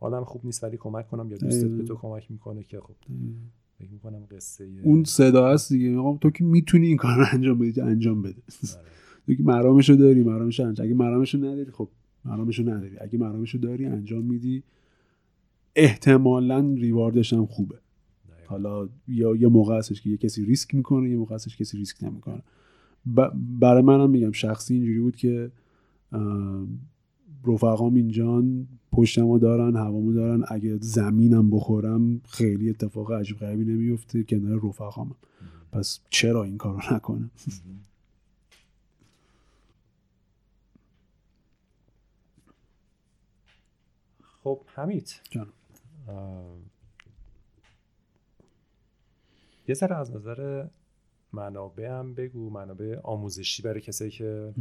حالم 0.00 0.24
خوب 0.24 0.40
نیست 0.44 0.64
ولی 0.64 0.76
کمک 0.76 1.08
کنم. 1.08 1.30
یا 1.30 1.36
دوستت 1.36 1.70
به 1.70 1.82
تو 1.82 1.94
کمک 1.94 2.30
می‌کنه 2.30 2.62
که 2.62 2.80
خب 2.80 2.94
فکر 3.78 3.90
می‌کنم 3.90 4.26
قصه 4.30 4.64
اون 4.82 5.04
صدا 5.04 5.52
هست 5.52 5.72
دیگه. 5.72 6.18
تو 6.20 6.30
که 6.30 6.44
می‌تونی 6.44 6.86
این 6.86 6.96
کار 6.96 7.16
رو 7.16 7.24
انجام 7.32 7.58
بدی 7.58 7.80
انجام 7.80 8.22
بده. 8.22 8.42
آره. 8.78 8.90
تو 9.26 9.34
که 9.34 9.42
مرامشو 9.42 9.94
داری 9.94 10.22
مرامشو 10.22 10.62
انجام 10.62 10.86
اگه 10.86 10.94
مرامشو 10.94 11.38
نداری 11.38 11.70
خب 11.70 11.88
مرامشو 12.24 12.62
نداری. 12.62 12.98
اگه 13.00 13.18
مرامشو 13.18 13.58
داری 13.58 13.86
انجام 13.86 14.24
میدی. 14.24 14.62
احتمالا 15.76 16.74
ریواردش 16.74 17.32
هم 17.32 17.46
خوبه. 17.46 17.76
حالا 18.46 18.88
یا 19.08 19.36
یه 19.36 19.48
موقع 19.48 19.78
هستش 19.78 20.02
که 20.02 20.10
یه 20.10 20.16
کسی 20.16 20.44
ریسک 20.44 20.74
می‌کنه 20.74 21.10
یه 21.10 21.16
موقع 21.16 21.34
هستش 21.34 21.56
کسی 21.56 21.78
ریسک 21.78 22.04
نمی‌کنه. 22.04 22.42
برای 23.60 23.82
منم 23.82 24.10
میگم 24.10 24.32
شخصی 24.32 24.74
اینجوری 24.74 25.00
بود 25.00 25.16
که 25.16 25.50
رفقام 27.46 27.94
اینجان 27.94 28.66
پشتمو 28.92 29.38
دارن 29.38 29.76
هوامو 29.76 30.12
دارن. 30.12 30.44
اگه 30.48 30.78
زمینم 30.80 31.50
بخورم 31.50 32.20
خیلی 32.28 32.70
اتفاق 32.70 33.12
عجیب 33.12 33.36
غریبی 33.36 33.64
نمیفته 33.64 34.22
کنار 34.22 34.60
رفقامم. 34.68 35.14
پس 35.72 36.00
چرا 36.10 36.44
این 36.44 36.56
کارو 36.56 36.80
نکنم؟ 36.94 37.30
خب 44.46 44.60
حمید. 44.66 45.20
جان 45.30 45.48
یه 49.68 49.74
ذره 49.74 49.96
از 49.96 50.16
نظر 50.16 50.66
منابع 51.32 51.86
هم 51.86 52.14
بگو 52.14 52.50
منابع 52.50 53.00
آموزشی 53.02 53.62
برای 53.62 53.80
کسایی 53.80 54.10
که 54.10 54.54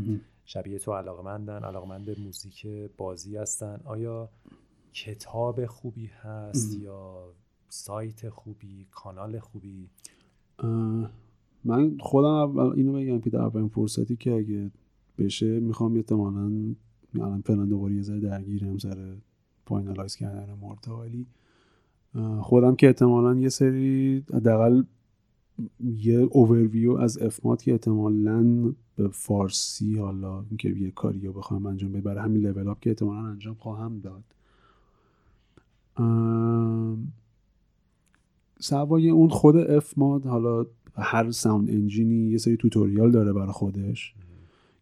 شبیه 0.46 0.80
تو 0.80 0.94
علاقه 0.94 1.24
مندن 1.24 1.64
علاقه 1.64 1.88
مند 1.88 2.20
موزیک 2.20 2.68
بازی 2.98 3.38
هستن. 3.38 3.82
آیا 3.84 4.30
کتاب 4.94 5.66
خوبی 5.66 6.06
هست 6.06 6.80
یا 6.80 7.34
سایت 7.70 8.30
خوبی 8.30 8.88
کانال 8.92 9.40
خوبی؟ 9.40 9.90
من 11.64 11.98
خودم 12.00 12.58
اینو 12.58 12.94
بگم 12.94 13.22
که 13.22 13.30
در 13.30 13.42
اولین 13.42 13.68
فرصتی 13.68 14.16
که 14.16 14.34
اگه 14.34 14.72
بشه 15.18 15.60
می‌خوام 15.60 15.96
احتمالا 15.96 16.76
الان 17.16 17.42
فعلا 17.42 17.66
دوباره 17.66 17.96
یه 17.96 18.02
ذره 18.02 18.20
درگیرم 18.20 18.78
سر 18.78 19.16
finalize 19.66 20.16
کردن 20.16 20.54
مورد 20.62 20.88
ولی 20.88 21.26
خودم 22.42 22.76
که 22.76 22.88
احتمالا 22.88 23.40
یه 23.40 23.50
سری 23.50 24.24
حداقل 24.34 24.84
یه 25.80 26.20
اوورویو 26.20 26.92
از 26.92 27.22
FMOD 27.22 27.64
که 27.64 27.72
احتمالا 27.72 28.74
به 28.96 29.08
فارسی 29.08 29.98
حالا 29.98 30.46
اینکه 30.50 30.70
یه 30.70 30.92
کاری 30.92 31.20
رو 31.20 31.34
بخوام 31.34 31.66
انجام 31.66 31.92
بدم 31.92 32.02
برای 32.02 32.24
همین 32.24 32.42
Level 32.42 32.68
Up 32.68 32.80
که 32.80 32.90
احتمالا 32.90 33.20
انجام 33.20 33.56
خواهم 33.56 34.00
داد. 34.00 34.24
سوای 38.60 39.10
اون 39.10 39.30
خود 39.30 39.58
FMOD 39.58 40.26
حالا 40.26 40.66
هر 40.96 41.32
sound 41.32 41.70
engine 41.70 42.23
ی 42.23 42.32
یه 42.32 42.38
سری 42.38 42.58
tutorial 42.58 43.12
داره 43.12 43.34
برای 43.34 43.52
خودش. 43.52 44.16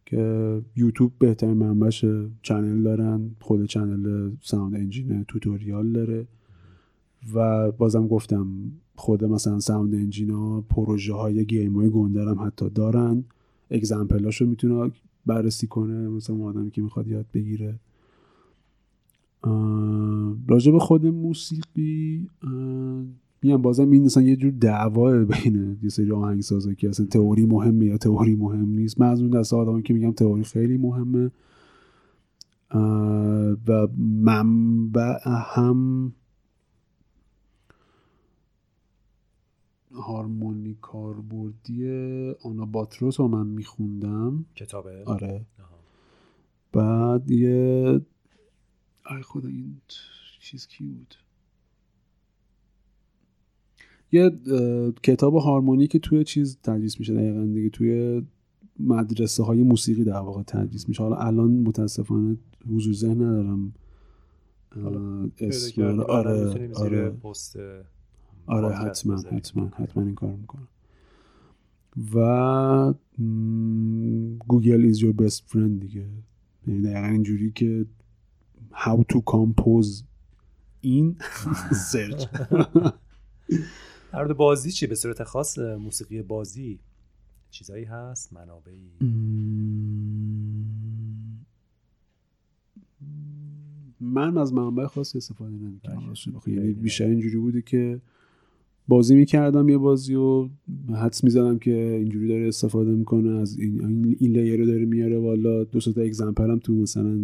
که 0.05 0.61
یوتیوب 0.75 1.11
بهترین 1.19 1.53
منبعش 1.53 2.05
channel 2.41 2.84
دارن. 2.84 3.31
خود 3.39 3.65
channel 3.65 4.31
sound 4.41 4.76
engine 4.76 5.23
tutorial 5.23 5.91
داره. 5.91 6.27
و 7.34 7.71
بازم 7.71 8.07
گفتم 8.07 8.47
خود 8.95 9.23
مثلا 9.25 9.59
sound 9.60 9.95
engine 9.95 10.30
ها 10.30 10.61
پروژه 10.61 11.13
های 11.13 11.45
game 11.45 11.73
های 11.73 11.89
گنده 11.89 12.21
هم 12.25 12.39
حتی 12.39 12.69
دارن. 12.69 13.23
example 13.72 14.31
رو 14.39 14.47
می‌تونه 14.47 14.91
بررسی 15.25 15.67
کنه 15.67 16.09
مثلا 16.09 16.35
آدمی 16.35 16.71
که 16.71 16.81
می‌خواد 16.81 17.07
یاد 17.07 17.25
بگیره. 17.34 17.80
راجع 20.47 20.71
به 20.71 20.80
خود 20.80 21.05
موسیقی 21.05 22.27
میگم 23.44 23.61
بازم 23.61 23.90
این 23.90 24.03
مثلا 24.03 24.24
یه 24.24 24.36
جور 24.36 24.52
دعوا 24.52 25.11
بین 25.24 25.78
یه 25.84 25.90
سری 25.90 26.11
آهنگسازا 26.11 26.74
که 26.74 26.90
اصلا 26.90 27.06
تئوری 27.06 27.45
مهمه 27.45 27.86
یا 27.86 27.98
تئوری 27.98 28.36
مهم 28.36 28.70
نیست. 28.70 29.02
من 29.02 29.07
از 29.07 29.22
اون 29.22 29.30
دسته 29.30 29.82
که 29.82 29.94
میگم 29.94 30.11
تئوری 30.11 30.44
خیلی 30.44 30.78
مهمه. 30.78 31.32
و 33.68 33.88
منبع 33.98 35.18
هم 35.26 36.14
هارمونی 39.94 40.78
کاربردی 40.82 41.88
آنا 42.44 42.65
باتروس 42.65 43.20
رو 43.20 43.28
من 43.28 43.48
میخوندم. 43.48 44.45
کتابه 44.56 45.03
آره. 45.06 45.45
بعد 46.72 47.32
یه 47.32 48.02
ای 49.10 49.22
خدا 49.22 49.48
این 49.48 49.82
چیز 50.40 50.68
کی 50.68 50.84
بود؟ 50.84 51.15
یه 54.14 54.31
کتاب 55.03 55.35
هارمونی 55.35 55.88
که 55.88 55.99
توی 55.99 56.23
چیز 56.23 56.57
تدریس 56.64 56.99
میشه 56.99 57.14
دقیقا 57.14 57.45
دیگه 57.45 57.69
توی 57.69 58.22
مدرسه 58.80 59.44
های 59.44 59.64
موسیقی 59.64 60.03
در 60.03 60.19
واقع 60.19 60.44
تدریس 60.44 60.90
میشه. 60.90 61.03
حالا 61.03 61.15
الان 61.15 61.52
متاسفانه 61.52 62.38
حضور 62.73 62.94
ذهن 62.94 63.23
ندارم. 63.23 63.73
اسم 65.40 65.81
آره 65.81 66.03
آره. 66.76 67.14
آره. 68.45 68.76
حتما 68.76 69.22
حتما 69.31 69.72
حتما 69.76 70.03
این 70.03 70.15
کار 70.15 70.35
می‌کنم. 70.35 70.68
و 72.14 72.94
گوگل 74.48 74.94
is 74.94 74.98
your 74.98 75.14
best 75.23 75.41
friend 75.52 75.81
دیگه. 75.81 76.06
یعنی 76.68 76.81
دقیقا 76.81 77.07
اینجوری 77.07 77.52
که 77.52 77.85
how 78.73 78.98
to 79.14 79.18
compose 79.31 80.03
این 80.81 81.15
سرچ 81.91 82.26
در 84.14 84.34
بازی 84.34 84.72
چی؟ 84.72 84.88
به 84.88 84.95
صورت 84.95 85.23
خاص 85.23 85.60
موسیقی 85.60 86.22
بازی 86.22 86.80
چیزایی 87.49 87.85
هست؟ 87.85 88.34
منابعی؟ 88.34 88.91
من 93.99 94.38
از 94.38 94.53
منبع 94.53 94.85
خاصی 94.85 95.18
استفاده 95.18 95.56
نمی‌کنم 95.56 96.15
یعنی 96.48 96.73
بیشتر 96.73 97.06
اینجوری 97.06 97.38
بوده 97.38 97.61
که 97.61 98.02
بازی 98.88 99.15
می‌کردم 99.15 99.69
یه 99.69 99.77
بازی 99.77 100.15
و 100.15 100.49
حدس 100.95 101.23
می‌زدم 101.23 101.60
که 101.60 101.76
اینجوری 101.76 102.27
داره 102.27 102.48
استفاده 102.48 102.91
می‌کنه 102.91 103.30
از 103.30 103.60
این 103.60 104.15
این 104.19 104.31
لیر 104.31 104.60
رو 104.60 104.65
داره 104.65 104.85
میاره. 104.85 105.19
والا 105.19 105.64
دو 105.64 105.80
تا 105.80 106.02
اگزمپل 106.02 106.52
هم 106.52 106.60
تو 106.60 106.73
مثلا 106.73 107.19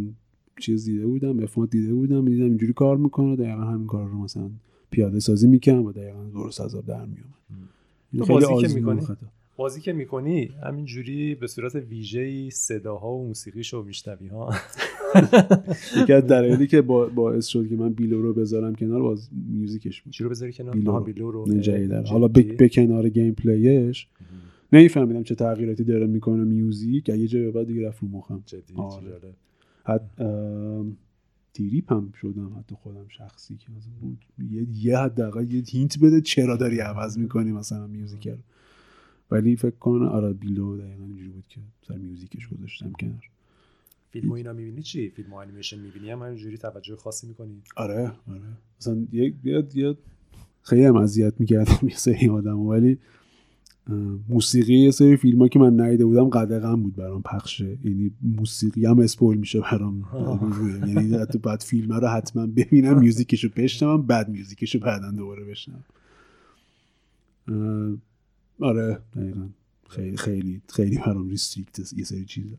چیز 0.59 0.85
دیده 0.85 1.05
بودم 1.05 1.39
افمات 1.39 1.69
دیده 1.69 1.93
بودم 1.93 2.25
دیدم 2.25 2.43
اینجوری 2.43 2.73
کار 2.73 2.97
می‌کنه 2.97 3.35
دقیقا 3.35 3.61
همین 3.61 3.87
کار 3.87 4.09
رو 4.09 4.17
مثلا 4.17 4.49
پیاده 4.91 5.19
سازی 5.19 5.47
می‌کنم 5.47 5.85
و 5.85 5.91
دقیقا 5.91 6.23
درست 6.33 6.61
از 6.61 6.75
در 6.75 7.05
میومد 7.05 8.27
بازی 8.27 8.67
که 8.67 8.73
می‌کنی؟ 8.73 9.01
بازی 9.57 9.81
که 9.81 9.93
می‌کنی 9.93 10.49
همینجوری 10.63 11.35
به 11.35 11.47
صورت 11.47 11.75
ویژه 11.75 12.49
صداها 12.49 13.11
و 13.11 13.27
موسیقیشو 13.27 13.83
میشنوی 13.83 14.27
ها؟ 14.27 14.53
یکی 16.01 16.13
از 16.13 16.23
دلایلی 16.23 16.67
که 16.67 16.81
باعث 16.81 17.47
شد 17.47 17.69
که 17.69 17.75
من 17.75 17.89
بیلو 17.89 18.21
رو 18.21 18.33
بذارم 18.33 18.75
کنار 18.75 19.01
باز 19.01 19.29
میوزیکش 19.49 20.01
بود. 20.01 20.13
چی 20.13 20.23
رو 20.23 20.29
بذاری 20.29 20.53
کنار؟ 20.53 20.75
بیلو, 20.75 20.99
بیلو 20.99 21.31
رو. 21.31 21.45
حالا 22.05 22.27
به 22.27 22.69
کنار 22.69 23.09
گیم 23.09 23.33
پلیش. 23.33 24.07
نمیفهمیدم 24.73 25.23
چه 25.23 25.35
تغییراتی 25.35 25.83
داره 25.83 26.07
می‌کنه 26.07 26.43
میوزیک. 26.43 27.09
یه 27.09 27.27
جای 27.27 27.51
بعد 27.51 27.67
دیگه 27.67 27.87
رفت 27.87 28.01
رو 28.01 28.07
مخم. 28.07 28.43
جدی 28.45 28.73
آره. 28.77 29.33
دیریپ 31.59 31.91
هم 31.93 32.11
شدم 32.21 32.55
حتی 32.59 32.75
خودم 32.75 33.07
شخصی 33.07 33.57
که 33.57 33.67
بود. 34.01 34.25
یه 34.51 34.67
یه 34.73 34.97
حداقل 34.97 35.51
یه 35.51 35.63
hint 35.69 35.99
بده 35.99 36.21
چرا 36.21 36.55
داری 36.55 36.79
عوض 36.79 37.17
می‌کنی 37.17 37.51
مثلا 37.51 37.87
music 37.87 38.27
رو 38.27 38.37
ولی 39.31 39.55
فکر 39.55 39.75
کنم 39.75 40.07
آره 40.07 40.33
Below 40.33 40.77
دقیقا 40.77 41.03
اینجوری 41.03 41.29
بود 41.29 41.43
که 41.49 41.59
سر 41.87 41.97
music 41.97 42.33
ش 42.33 42.47
گذاشتم 42.47 42.91
کنار. 42.99 43.29
فیلم 44.11 44.31
اینا 44.31 44.53
می‌بینی 44.53 44.81
چی؟ 44.81 45.09
فیلم 45.09 45.33
انیمیشن 45.33 45.79
می‌بینی؟ 45.79 46.11
هم 46.11 46.23
همینجوری 46.23 46.57
توجه 46.57 46.95
خاصی 46.95 47.27
می‌کنی؟ 47.27 47.61
آره 47.75 48.11
آره. 48.27 48.41
مثلا 48.79 49.07
یه 49.11 49.33
یه 49.73 49.97
خیلی 50.61 50.83
هم 50.83 50.95
اذیت 50.95 51.33
می‌کردم 51.39 51.87
یه 51.87 51.95
سری 51.95 52.29
آدم 52.29 52.59
ولی 52.59 52.99
موسیقی 54.29 54.73
یه 54.73 54.91
سری 54.91 55.17
فیلم 55.17 55.41
ها 55.41 55.47
که 55.47 55.59
من 55.59 55.81
ندیده 55.81 56.05
بودم 56.05 56.29
قدغن 56.29 56.75
بود 56.75 56.95
برام 56.95 57.21
پخشه 57.21 57.77
یعنی 57.83 58.11
موسیقی 58.21 58.85
هم 58.85 58.99
spoil 58.99 59.37
میشه 59.37 59.59
برام. 59.59 60.03
یعنی 60.87 61.15
حتی 61.17 61.37
بعد 61.37 61.61
فیلم 61.61 61.93
رو 61.93 62.07
حتما 62.07 62.47
ببینم 62.47 62.99
میوزیکشو 62.99 63.49
بشنوم 63.55 64.01
بعد 64.01 64.29
میوزیکشو 64.29 64.79
بعدا 64.79 65.11
دوباره 65.11 65.43
بشنم 65.43 65.83
آره 68.59 68.99
دقیقا. 69.15 69.49
خیلی 69.89 70.17
خیلی 70.17 70.61
خیلی 70.69 70.97
برام 70.97 71.29
ریستریکت 71.29 71.93
یه 71.97 72.03
سری 72.03 72.25
چیزا. 72.25 72.55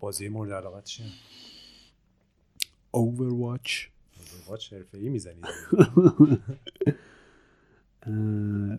بازی 0.00 0.28
مورد 0.28 0.52
علاقت 0.52 0.84
چیه؟ 0.84 1.06
Overwatch. 2.96 3.70
Overwatch 4.16 4.72
حرفه‌ای 4.72 5.08
می‌زنی. 5.08 5.40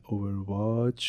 Overwatch. 0.06 1.06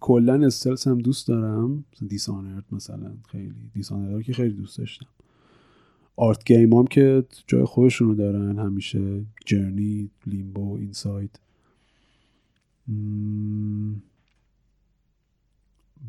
کلا 0.00 0.46
استلس 0.46 0.88
هم 0.88 0.98
دوست 0.98 1.28
دارم. 1.28 1.84
دیسانرد 2.08 2.64
مثلا 2.72 3.12
خیلی. 3.28 3.70
دیسانرد 3.74 4.22
که 4.22 4.32
خیلی 4.32 4.54
دوست 4.54 4.78
داشتم. 4.78 5.06
art 6.16 6.44
game 6.44 6.72
هم 6.72 6.86
که 6.86 7.24
جای 7.46 7.64
خودشونو 7.64 8.14
دارن. 8.14 8.58
همیشه 8.58 9.24
Journey 9.46 10.10
Limbo 10.26 10.74
Inside 10.76 11.40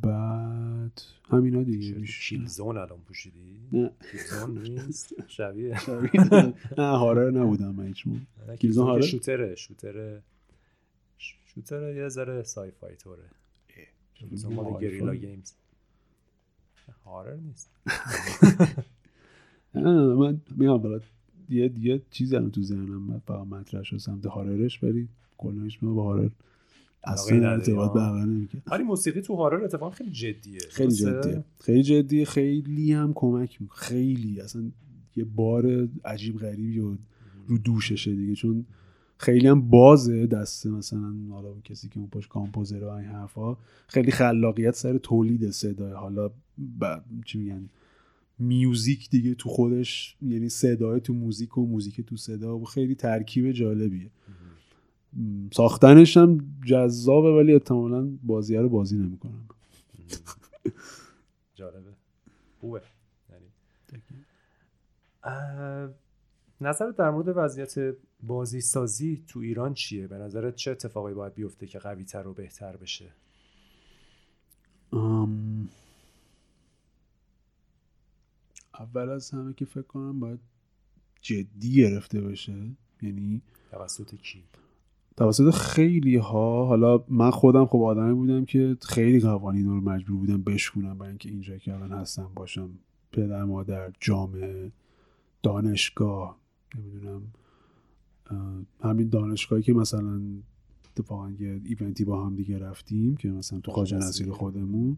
بعد 0.02 1.02
همینا 1.30 1.64
دیگه. 1.64 2.02
Killzone 2.02 2.78
الان 2.78 3.00
پوشیدی؟ 3.08 3.60
نه. 3.74 3.92
Killzone 4.12 4.58
نیست؟ 4.58 5.14
شبیه؟ 5.28 5.78
نه. 6.78 6.98
horror 6.98 7.32
نبودم. 7.32 7.76
من 7.76 7.88
هیچ 7.88 8.06
shooter 9.02 9.56
ه. 9.56 9.71
shooter 9.71 10.24
ه 11.56 11.60
shooter 11.60 11.91
ه 11.91 11.96
یه 11.96 12.08
ذره 12.08 12.44
sci-fi 12.44 12.96
طوره 12.96 13.30
مال 14.50 14.82
Guerrilla 14.82 15.16
Games. 15.16 15.54
هارر 17.06 17.36
نیست. 17.36 17.70
من 20.20 20.42
میام 20.58 20.82
بالا 20.82 21.00
یه 21.50 21.72
یه 21.80 22.02
چیزی 22.12 22.36
الان 22.36 22.52
تو 22.52 22.62
ذهنم 22.62 23.02
من 23.02 23.20
فقط 23.20 23.48
مطرح 23.48 23.84
شد 23.84 23.98
سمت 23.98 24.26
هاررش 24.26 24.84
ولی 24.84 25.08
کلنش 25.38 25.84
ما 25.84 25.94
با 25.94 26.04
هارر 26.04 26.30
اصلا 27.04 27.52
ارتباط 27.52 27.92
برقرار 27.92 28.26
نمی‌کنه 28.26 28.62
ولی 28.68 28.84
موسیقی 28.84 29.22
تو 29.22 29.36
هارر 29.36 29.64
اتفاقا 29.64 29.90
خیلی 29.90 30.12
جدیه. 30.12 30.60
خیلی 30.70 30.92
جدیه. 30.92 31.44
خیلی 31.60 31.84
جدیه. 31.84 32.26
خیلی 32.26 32.94
هم 32.94 33.12
کمک 33.16 33.62
می‌کنه 33.62 33.78
خیلی. 33.78 34.42
اصلا 34.42 34.72
یه 35.16 35.24
بار 35.24 35.90
عجیب 36.06 36.38
غریبی 36.38 36.80
و 36.80 36.98
رو 37.48 37.58
دوششه 37.58 38.16
دیگه. 38.16 38.36
چون 38.36 38.66
خیلی 39.22 39.48
هم 39.48 39.70
بازه 39.70 40.28
دسته 40.28 40.70
مثلا 40.70 41.14
حالا 41.30 41.54
کسی 41.64 41.90
که 41.90 42.00
اون 42.00 42.10
پاش 42.10 42.28
کامپوزر 42.28 42.84
و 42.84 42.88
این 42.88 43.10
حرفا 43.10 43.58
خیلی 43.88 44.12
خلاقیت 44.12 44.76
سر 44.76 44.98
تولید 44.98 45.52
صدای 45.52 45.94
حالا 45.94 46.28
ب... 46.80 46.98
چی 47.26 47.38
میگن؟ 47.40 47.70
میوزیک 48.40 49.10
دیگه 49.10 49.36
تو 49.36 49.50
خودش 49.50 50.18
یعنی 50.22 50.50
صدای 50.50 51.00
تو 51.00 51.14
موزیک 51.14 51.58
و 51.58 51.66
موزیک 51.66 52.02
تو 52.02 52.18
صدا 52.18 52.58
و 52.58 52.66
خیلی 52.66 52.96
ترکیب 52.96 53.52
جالبیه. 53.52 54.10
ساختنش 55.54 56.18
هم 56.18 56.46
جذابه 56.66 57.32
ولی 57.32 57.54
احتمالا 57.54 58.10
بازیه 58.24 58.62
رو 58.62 58.70
بازی 58.70 58.98
نمی‌کنم. 58.98 59.46
جالبه. 61.56 61.94
خوبه. 62.62 62.82
یعنی. 63.30 63.46
نظرت 66.62 66.96
در 66.96 67.10
مورد 67.10 67.34
وضعیت 67.36 67.96
بازی 68.24 68.62
سازی 68.62 69.24
تو 69.28 69.40
ایران 69.40 69.74
چیه؟ 69.74 70.08
به 70.08 70.18
نظرت 70.18 70.56
چه 70.56 70.72
اتفاقی 70.72 71.14
باید 71.14 71.34
بیفته 71.34 71.68
که 71.68 71.80
قوی 71.80 72.04
تر 72.04 72.28
و 72.28 72.34
بهتر 72.34 72.78
بشه؟ 72.78 73.14
اول 78.80 79.10
از 79.10 79.32
همه 79.32 79.54
که 79.54 79.66
فکر 79.66 79.82
کنم 79.82 80.20
باید 80.20 80.40
جدی 81.22 81.74
گرفته 81.76 82.22
بشه. 82.22 82.72
یعنی 83.02 83.42
توسط 83.72 84.16
کی؟ 84.16 84.44
توسط 85.18 85.50
خیلی 85.50 86.18
ها 86.18 86.66
حالا 86.66 87.04
من 87.08 87.32
خودم 87.32 87.66
خب 87.66 87.82
آدمی 87.82 88.14
بودم 88.14 88.46
که 88.46 88.78
خیلی 88.82 89.20
قوانین 89.20 89.66
رو 89.66 89.82
مجبور 89.82 90.18
بودم 90.18 90.44
بشکنم 90.44 90.98
برای 90.98 91.10
اینکه 91.10 91.30
اینجا 91.30 91.58
که 91.58 91.74
الان 91.74 91.92
هستم 91.92 92.32
باشم. 92.36 92.70
پدر 93.12 93.44
مادر 93.44 93.94
جامعه 94.00 94.72
دانشگاه 95.44 96.38
نمی‌دونم. 96.76 97.22
همین 98.84 99.10
دانشگاهی 99.10 99.62
که 99.62 99.74
مثلا 99.74 100.22
اتفاقا 100.92 101.32
یه 101.40 101.62
ایونتی 101.66 102.06
با 102.06 102.26
هم 102.26 102.36
دیگه 102.36 102.60
رفتیم 102.60 103.16
که 103.16 103.30
مثلا 103.30 103.60
تو 103.60 103.72
خواجه 103.72 103.98
نصیر 103.98 104.32
خودمون 104.32 104.98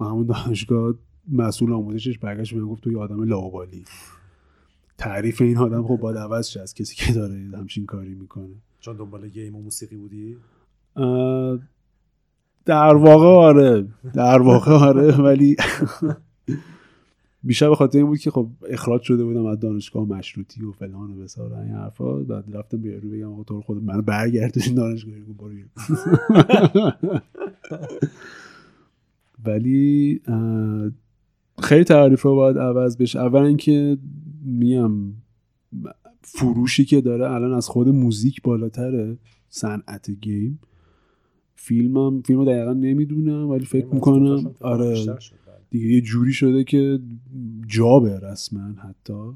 و 0.00 0.04
همون 0.04 0.26
دانشگاه 0.26 0.94
مسئول 1.28 1.72
آموزشش 1.72 2.18
برگشت 2.18 2.54
بهم 2.54 2.68
گفت 2.68 2.82
تو 2.82 2.92
یه 2.92 2.98
آدم 2.98 3.22
لاوبالی 3.22 3.84
تعریف 4.98 5.40
این 5.40 5.58
آدم 5.58 5.82
خب 5.82 5.96
باید 5.96 6.16
عوض 6.16 6.48
شه 6.48 6.60
از 6.60 6.74
کسی 6.74 6.94
که 6.94 7.12
داره 7.12 7.50
همچین 7.54 7.86
کاری 7.86 8.14
می‌کنه. 8.14 8.54
چون 8.80 8.96
دنبال 8.96 9.28
گیم 9.28 9.56
و 9.56 9.62
موسیقی 9.62 9.96
بودی؟ 9.96 10.36
در 12.64 12.94
واقع 12.94 13.26
آره. 13.26 13.88
در 14.14 14.42
واقع 14.42 14.72
آره 14.72 15.22
ولی 15.22 15.56
بیشتر 17.44 17.68
به 17.68 17.74
خاطر 17.74 17.98
این 17.98 18.06
بود 18.06 18.18
که 18.18 18.30
خب 18.30 18.50
اخراج 18.68 19.02
شده 19.02 19.24
بودم 19.24 19.46
از 19.46 19.60
دانشگاه 19.60 20.08
مشروطی 20.08 20.64
و 20.64 20.72
فلان 20.72 21.10
و 21.10 21.14
بسار 21.14 21.52
این 21.54 21.72
حرفا. 21.74 22.16
بعد 22.16 22.44
رفتم 22.56 22.82
به 22.82 22.88
یارو 22.88 23.10
بگم 23.10 23.32
آقا 23.32 23.42
تو 23.42 23.60
خود 23.60 23.84
منو 23.84 24.02
برگردون 24.02 24.74
دانشگاه 24.74 25.14
برو 25.38 25.52
ولی 29.44 30.20
خیلی 31.62 31.84
تعریف 31.84 32.22
ها 32.22 32.34
باید 32.34 32.58
عوض 32.58 32.96
بشه. 32.96 33.20
اول 33.20 33.42
اینکه 33.42 33.98
میم 34.44 35.22
فروشی 36.22 36.84
که 36.84 37.00
داره 37.00 37.30
الان 37.30 37.52
از 37.52 37.68
خود 37.68 37.88
موزیک 37.88 38.42
بالاتره 38.42 39.18
صنعت 39.48 40.10
گیم. 40.10 40.60
فیلمم 41.54 42.22
فیلم 42.22 42.38
رو 42.38 42.44
دقیقا 42.44 42.72
نمی‌دونم 42.72 43.48
ولی 43.48 43.64
فکر 43.64 43.86
می‌کنم 43.86 44.54
آره. 44.60 45.04
دیگه 45.72 45.86
یه 45.86 46.00
جوری 46.00 46.32
شده 46.32 46.64
که 46.64 47.00
جابه 47.66 48.18
رسما 48.18 48.72
حتی. 48.72 49.32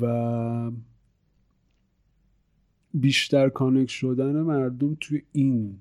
و 0.00 0.70
بیشتر 2.94 3.48
کانکت 3.48 3.88
شدن 3.88 4.40
مردم 4.42 4.96
توی 5.00 5.22
این 5.32 5.76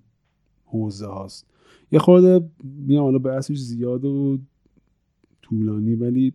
حوزه 0.65 1.07
هاست. 1.07 1.48
یه 1.91 1.99
خورده 1.99 2.49
میام 2.64 3.03
حالا 3.03 3.19
بحثش 3.19 3.57
زیاد 3.57 4.06
و 4.06 4.40
طولانی 5.41 5.95
ولی 5.95 6.34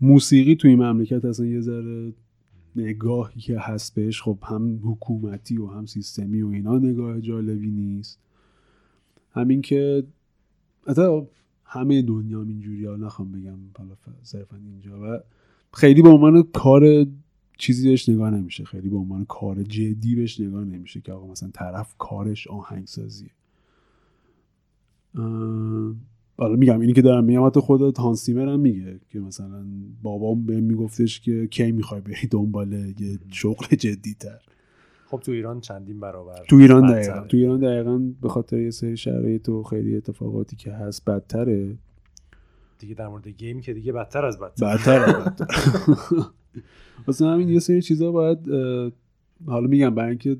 موسیقی 0.00 0.56
توی 0.56 0.76
مملکت 0.76 1.24
اصلا 1.24 1.46
یه 1.46 1.60
ذره 1.60 2.12
نگاهی 2.76 3.40
که 3.40 3.58
هست 3.58 3.94
بهش 3.94 4.22
خب 4.22 4.38
هم 4.42 4.80
حکومتی 4.84 5.58
و 5.58 5.66
هم 5.66 5.86
سیستمی 5.86 6.42
و 6.42 6.48
اینا 6.48 6.78
نگاه 6.78 7.20
جالبی 7.20 7.70
نیست. 7.70 8.20
همین 9.32 9.62
که 9.62 10.04
حتی 10.86 11.22
همه 11.64 12.02
دنیا 12.02 12.42
اینجوری 12.42 12.84
ها 12.84 12.96
نخوام 12.96 13.32
بگم 13.32 13.58
حالا 13.78 13.96
صرفا 14.22 14.56
اینجا 14.56 15.00
و 15.00 15.20
خیلی 15.72 16.02
به 16.02 16.08
عنوان 16.08 16.42
کار 16.42 17.06
چیزی 17.58 17.88
بهش 17.88 18.08
نگاه 18.08 18.30
نمیشه. 18.30 18.64
خیلی 18.64 18.88
به 18.88 18.96
عنوان 18.96 19.24
کار 19.24 19.62
جدی 19.62 20.14
بهش 20.14 20.40
نگاه 20.40 20.64
نمیشه 20.64 21.00
که 21.00 21.12
آقا 21.12 21.26
مثلا 21.26 21.50
طرف 21.54 21.94
کارش 21.98 22.46
آهنگسازیه. 22.46 23.30
حالا 26.36 26.56
میگم 26.56 26.80
اینی 26.80 26.92
که 26.92 27.02
دارم 27.02 27.24
میگم 27.24 27.46
حتی 27.46 27.60
خود 27.60 27.98
هانسیمر 27.98 28.48
هم 28.48 28.60
میگه 28.60 29.00
که 29.08 29.20
مثلا 29.20 29.64
بابام 30.02 30.46
بهم 30.46 30.62
میگفتش 30.62 31.20
که 31.20 31.46
کی 31.46 31.72
می‌خوای 31.72 32.00
بری 32.00 32.26
دنبال 32.30 32.72
یه 32.72 33.18
شغل 33.30 33.76
جدی 33.76 34.14
تر 34.14 34.40
خب 35.10 35.20
تو 35.20 35.32
ایران 35.32 35.60
چندین 35.60 36.00
برابر 36.00 36.44
تو 36.48 36.56
ایران 36.56 36.92
دقیقا. 36.92 37.20
تو 37.20 37.36
ایران 37.36 37.60
دقیقا 37.60 37.98
به 38.22 38.28
خاطر 38.28 38.58
یه 38.58 38.70
سری 38.70 38.96
شرایط 38.96 39.48
و 39.48 39.62
خیلی 39.62 39.96
اتفاقاتی 39.96 40.56
که 40.56 40.72
هست 40.72 41.04
بدتره. 41.04 41.76
دیگه 42.78 42.94
در 42.94 43.08
مورد 43.08 43.28
گیم 43.28 43.60
که 43.60 43.74
دیگه 43.74 43.92
بدتر 43.92 44.24
از 44.24 44.38
بدتر. 44.38 44.66
بدتر 44.66 45.30
مثلا 47.08 47.30
همین 47.34 47.48
یه 47.48 47.58
سری 47.58 47.82
چیزا 47.82 48.12
باید 48.12 48.38
حالا 49.46 49.66
میگم 49.66 49.94
برای 49.94 50.08
اینکه 50.08 50.36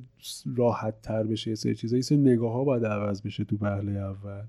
راحت 0.57 1.03
تر 1.03 1.23
بشه 1.23 1.51
یه 1.51 1.55
سری 1.55 1.75
چیزا 1.75 1.97
یه 1.97 2.03
سری 2.03 2.19
نگاه 2.19 2.53
ها 2.53 2.65
باید 2.65 2.85
عوض 2.85 3.23
بشه 3.23 3.45
تو 3.45 3.57
پهله 3.57 3.93
اول. 3.93 4.43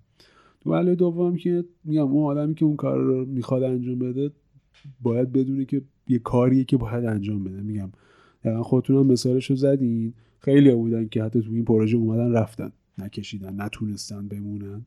تو 0.62 0.70
پهله 0.70 0.96
دوم 0.96 1.36
که 1.36 1.66
میگم 1.84 2.12
اون 2.12 2.38
آدمی 2.38 2.56
که 2.56 2.66
اون 2.66 2.76
کار 2.76 2.98
رو 2.98 3.26
می‌خواد 3.26 3.64
انجام 3.64 4.00
بده 4.00 4.32
باید 5.02 5.32
بدونه 5.32 5.66
که 5.66 5.82
یه 6.08 6.20
کاریه 6.20 6.64
که 6.64 6.78
باید 6.78 7.06
انجام 7.06 7.44
بده. 7.44 7.62
میگم 7.62 7.92
دقیقا 8.44 8.64
خودتون 8.64 8.96
هم 8.96 9.06
مثالش 9.06 9.50
رو 9.50 9.56
زدین. 9.56 10.14
خیلی 10.40 10.76
بودن 10.76 11.08
که 11.08 11.24
حتی 11.24 11.42
تو 11.42 11.52
این 11.52 11.66
پروژه 11.66 11.98
اومدن 11.98 12.32
رفتن. 12.32 12.72
نکشیدن 12.98 13.62
نتونستن 13.62 14.28
بمونن. 14.28 14.86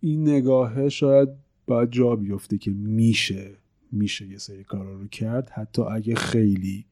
این 0.00 0.28
نگاهه 0.28 0.88
شاید 0.88 1.28
باید 1.66 1.90
جا 1.90 2.16
بیفته 2.16 2.58
که 2.58 2.70
میشه 2.70 3.50
میشه 3.92 4.28
یه 4.28 4.38
سری 4.38 4.64
کارا 4.64 4.94
رو 4.94 5.06
کرد. 5.06 5.50
حتی 5.50 5.82
اگه 5.82 6.14
خیلی 6.14 6.84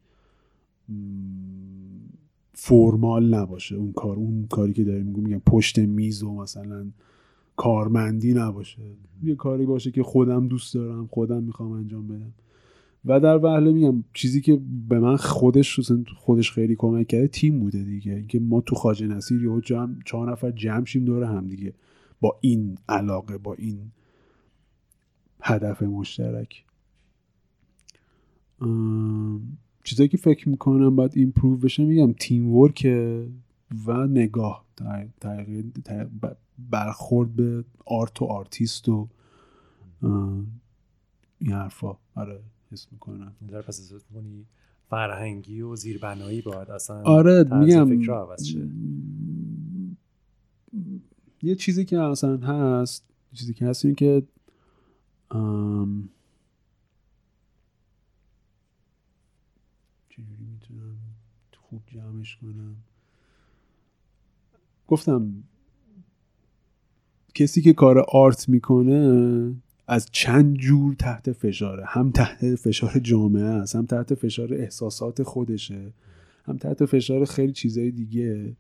فرمال 2.52 3.34
نباشه 3.34 3.76
اون 3.76 3.92
کار 3.92 4.16
اون 4.16 4.46
کاری 4.46 4.72
که 4.72 4.84
داریم 4.84 5.06
میگم 5.06 5.22
میگم 5.22 5.42
پشت 5.46 5.78
میز 5.78 6.22
و 6.22 6.32
مثلا 6.32 6.86
کارمندی 7.56 8.34
نباشه. 8.34 8.82
یه 9.22 9.34
کاری 9.34 9.66
باشه 9.66 9.90
که 9.90 10.02
خودم 10.02 10.48
دوست 10.48 10.74
دارم 10.74 11.06
خودم 11.06 11.42
می‌خوام 11.42 11.72
انجام 11.72 12.08
بدم. 12.08 12.32
و 13.04 13.20
در 13.20 13.38
وهله 13.44 13.72
میگم 13.72 14.04
چیزی 14.12 14.40
که 14.40 14.60
به 14.88 15.00
من 15.00 15.16
خودش 15.16 15.80
خودش 16.16 16.52
خیلی 16.52 16.76
کمک 16.76 17.06
کرده 17.06 17.28
تیم 17.28 17.60
بوده 17.60 17.82
دیگه. 17.82 18.12
اینکه 18.12 18.40
ما 18.40 18.60
تو 18.60 18.74
خواجه 18.74 19.06
نصیر 19.06 19.42
یهو 19.42 19.60
جمع 19.60 19.94
چهار 20.04 20.32
نفر 20.32 20.50
جمع 20.50 20.84
شیم 20.84 21.04
دور 21.04 21.24
هم 21.24 21.48
دیگه. 21.48 21.74
با 22.20 22.38
این 22.40 22.78
علاقه 22.88 23.38
با 23.38 23.54
این 23.54 23.90
هدف 25.42 25.82
مشترک. 25.82 26.64
چیزایی 29.84 30.08
که 30.08 30.16
فکر 30.16 30.48
می‌کنم 30.48 30.96
باید 30.96 31.12
improve 31.16 31.56
بشه 31.56 31.84
میگم 31.84 32.12
teamwork 32.12 32.86
و 33.86 34.06
نگاه. 34.06 34.64
برخورد 36.70 37.36
به 37.36 37.64
art 37.86 38.22
و 38.22 38.24
آرتیست 38.24 38.88
و 38.88 39.08
این 41.40 41.52
حرفا. 41.52 41.96
آره. 42.14 42.40
حس 42.74 42.92
می‌کنم 42.92 43.32
در 43.48 43.62
پس 43.62 43.92
می‌کنی 44.10 44.46
فرهنگی 44.90 45.60
و 45.60 45.76
زیربنایی 45.76 46.42
باید 46.42 46.70
اصلا 46.70 47.02
آره 47.02 47.44
میگم. 47.44 47.88
فکر 47.88 48.12
عوض 48.12 48.44
شه. 48.44 48.68
یه 51.42 51.54
چیزی 51.54 51.84
که 51.84 52.00
اصلا 52.00 52.36
هست 52.36 53.04
چیزی 53.32 53.54
که 53.54 53.66
هست 53.66 53.84
این 53.84 53.94
که 53.94 54.22
چجوری 60.08 60.44
می‌تونم 60.52 60.96
خوب 61.56 61.82
جمعش 61.86 62.36
کنم؟ 62.36 62.76
گفتم 64.86 65.44
کسی 67.34 67.62
که 67.62 67.72
کار 67.72 67.98
آرت 67.98 68.48
می‌کنه 68.48 69.54
از 69.86 70.08
چند 70.12 70.56
جور 70.56 70.94
تحت 70.94 71.32
فشاره. 71.32 71.84
هم 71.86 72.10
تحت 72.10 72.54
فشار 72.54 72.98
جامعه 72.98 73.44
است 73.44 73.76
هم 73.76 73.86
تحت 73.86 74.14
فشار 74.14 74.54
احساسات 74.54 75.22
خودشه 75.22 75.92
هم 76.44 76.56
تحت 76.56 76.84
فشار 76.84 77.24
خیلی 77.24 77.52
چیزهای 77.52 77.90
دیگه 77.90 78.56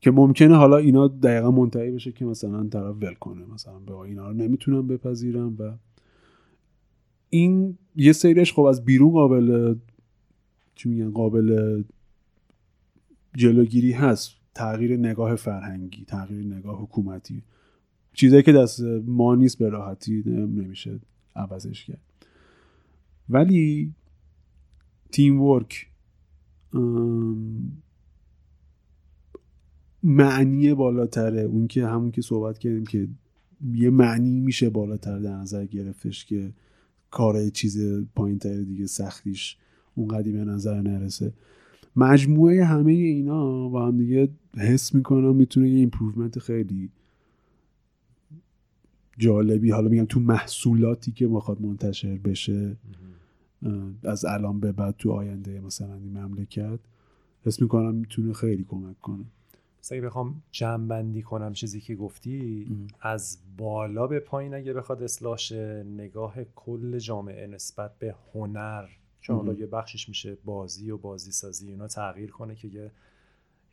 که 0.00 0.10
ممکنه 0.10 0.56
حالا 0.56 0.76
اینا 0.76 1.08
دقیقا 1.08 1.50
منتهی 1.50 1.90
بشه 1.90 2.12
که 2.12 2.24
مثلا 2.24 2.68
طرف 2.68 2.96
ول 3.00 3.14
کنه 3.14 3.44
مثلا 3.54 3.78
به 3.78 3.94
اینا 3.94 4.28
رو 4.28 4.34
نمی‌تونم 4.34 4.86
بپذیرم 4.86 5.56
و 5.58 5.72
این 7.28 7.78
یه 7.96 8.12
سریش 8.12 8.52
خب 8.52 8.62
از 8.62 8.84
بیرون 8.84 9.12
قابل 9.12 9.74
چی 10.74 10.88
میگن 10.88 11.10
قابل 11.10 11.82
جلوگیری 13.36 13.92
هست. 13.92 14.36
تغییر 14.54 14.96
نگاه 14.96 15.36
فرهنگی 15.36 16.04
تغییر 16.04 16.44
نگاه 16.44 16.82
حکومتی. 16.82 17.42
چیزایی 18.12 18.42
که 18.42 18.52
دست 18.52 18.80
ما 19.06 19.34
نیست 19.34 19.58
به 19.58 19.68
راحتی 19.68 20.22
نمیشه 20.26 21.00
عوضش 21.36 21.84
کرد. 21.84 22.00
ولی 23.28 23.94
تیم 25.12 25.42
ورک 25.42 25.86
معنی 30.02 30.74
بالاتره. 30.74 31.40
اون 31.40 31.66
که 31.66 31.86
همون 31.86 32.10
که 32.10 32.22
صحبت 32.22 32.58
کردیم 32.58 32.86
که 32.86 33.08
یه 33.74 33.90
معنی 33.90 34.40
میشه 34.40 34.70
بالاتر 34.70 35.18
در 35.18 35.36
نظر 35.36 35.66
گرفتش 35.66 36.24
که 36.24 36.52
کار 37.10 37.48
چیز 37.48 37.78
پایین 38.14 38.38
دیگه 38.38 38.86
سختیش 38.86 39.56
اونقدی 39.94 40.32
به 40.32 40.44
نظر 40.44 40.80
نرسه. 40.80 41.32
مجموعه 41.96 42.64
همه 42.64 42.92
اینا 42.92 43.68
با 43.68 43.86
هم 43.86 43.96
دیگه 43.96 44.28
حس 44.56 44.94
می‌کنم 44.94 45.36
می‌تونه 45.36 45.70
یه 45.70 45.78
improvement 45.78 46.38
خیلی 46.38 46.90
جالبی. 49.20 49.70
حالا 49.70 49.88
میگم 49.88 50.04
تو 50.04 50.20
محصولاتی 50.20 51.12
که 51.12 51.26
می‌خواد 51.26 51.60
منتشر 51.60 52.16
بشه. 52.16 52.76
از 54.02 54.24
الان 54.24 54.60
به 54.60 54.72
بعد 54.72 54.94
تو 54.98 55.12
آینده 55.12 55.60
مثلا 55.60 55.94
این 55.94 56.18
مملکت. 56.18 56.78
حس 57.44 57.62
می‌کنم 57.62 57.94
می‌تونه 57.94 58.32
خیلی 58.32 58.64
کمک 58.68 59.00
کنه. 59.00 59.24
اگه 59.90 60.00
بخوام 60.00 60.42
جمع 60.50 60.86
بندی 60.86 61.22
کنم 61.22 61.52
چیزی 61.52 61.80
که 61.80 61.94
گفتی 61.94 62.66
از 63.00 63.38
بالا 63.56 64.06
به 64.06 64.20
پایین 64.20 64.54
اگه 64.54 64.72
بخواد 64.72 65.02
اصلاح 65.02 65.38
نگاه 65.82 66.44
کل 66.44 66.98
جامعه 66.98 67.46
نسبت 67.46 67.98
به 67.98 68.14
هنر 68.34 68.84
که 69.22 69.32
حالا 69.32 69.52
یه 69.52 69.66
بخشش 69.66 70.08
میشه 70.08 70.38
بازی 70.44 70.90
و 70.90 70.98
بازی 70.98 71.32
سازی 71.32 71.68
اینا 71.68 71.86
تغییر 71.86 72.30
کنه 72.30 72.54
که 72.54 72.68
یه 72.68 72.90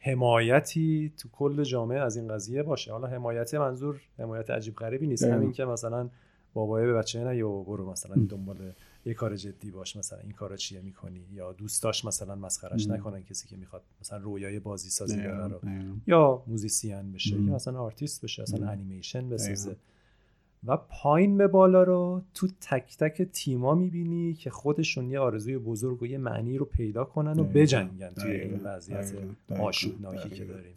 حمایتی 0.08 1.14
تو 1.18 1.30
کل 1.30 1.64
جامعه 1.64 2.00
از 2.00 2.18
این 2.18 2.28
قضیه 2.28 2.64
باشه. 2.64 2.92
حالا 2.92 3.08
حمایت 3.08 3.54
منظور 3.54 4.02
حمایت 4.18 4.50
عجیب 4.50 4.76
غریبی 4.76 5.08
نیست. 5.08 5.24
همین 5.24 5.52
که 5.52 5.66
مثلا 5.66 6.10
بابای 6.54 6.86
به 6.86 6.94
بچه 6.94 7.24
نه 7.24 7.38
یا 7.38 7.50
برو 7.50 7.92
مثلا 7.92 8.16
دنبال 8.30 8.72
یه 9.06 9.14
کار 9.14 9.36
جدی 9.36 9.72
باش 9.72 9.96
مثلا 9.96 10.20
این 10.20 10.32
کارا 10.32 10.56
چیه 10.56 10.82
می‌کنی؟ 10.82 11.26
یا 11.34 11.54
دوستاش 11.54 12.06
مثلا 12.06 12.36
مسخرش 12.36 12.88
نکنن 12.88 13.24
کسی 13.24 13.48
که 13.48 13.58
می‌خواد 13.58 13.82
مثلا 14.02 14.18
رویای 14.18 14.60
بازی 14.60 14.90
سازی 14.90 15.18
داره 15.18 15.48
رو. 15.48 15.60
یا 16.08 16.44
musician 16.48 17.11
بشه 17.12 17.36
یا 17.36 17.56
مثلا 17.56 17.80
آرتیست 17.80 18.22
بشه 18.22 18.42
مثلا 18.42 18.68
انیمیشن 18.68 19.30
بسازه. 19.30 19.76
و 20.68 20.77
پایین 20.77 21.38
به 21.38 21.48
بالا 21.48 21.84
رو 21.84 22.22
تو 22.34 22.48
تک 22.61 22.98
تک 22.98 23.22
تیما 23.22 23.76
می‌بینی 23.76 24.34
که 24.34 24.49
خودشون 24.49 25.10
یه 25.10 25.19
آرزوی 25.19 25.57
بزرگ 25.57 26.02
و 26.02 26.06
یه 26.06 26.18
معنی 26.18 26.57
رو 26.57 26.65
پیدا 26.65 27.03
کنن 27.03 27.39
و 27.39 27.44
بجنگن 27.44 28.10
توی 28.10 28.31
این 28.31 28.60
وضعیت 28.64 29.14
آشوبناکی 29.60 30.30
که 30.30 30.45
داریم. 30.45 30.73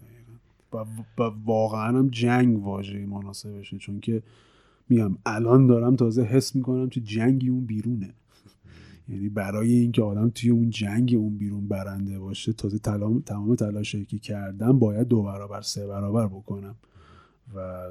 و, 1.18 1.22
واقعا 1.44 1.98
هم 1.98 2.08
جنگ 2.08 2.64
واژه 2.64 3.06
مناسبشه 3.06 3.78
چون 3.78 4.00
که 4.00 4.22
میگم 4.88 5.16
الان 5.26 5.66
دارم 5.66 5.96
تازه 5.96 6.22
حس 6.22 6.56
می‌کنم 6.56 6.88
که 6.88 7.00
جنگی 7.00 7.48
اون 7.48 7.64
بیرونه. 7.64 8.14
یعنی 9.08 9.28
برای 9.28 9.72
اینکه 9.72 10.02
آدم 10.02 10.30
توی 10.30 10.50
اون 10.50 10.70
جنگ 10.70 11.14
اون 11.18 11.38
بیرون 11.38 11.68
برنده 11.68 12.18
باشه 12.18 12.52
تازه 12.52 12.78
تمام 13.26 13.54
تلاشی 13.54 14.04
که 14.04 14.18
کردم 14.18 14.78
باید 14.78 15.08
دو 15.08 15.22
برابر 15.22 15.60
سه 15.60 15.86
برابر 15.86 16.26
بکنم. 16.26 16.74
و 17.54 17.88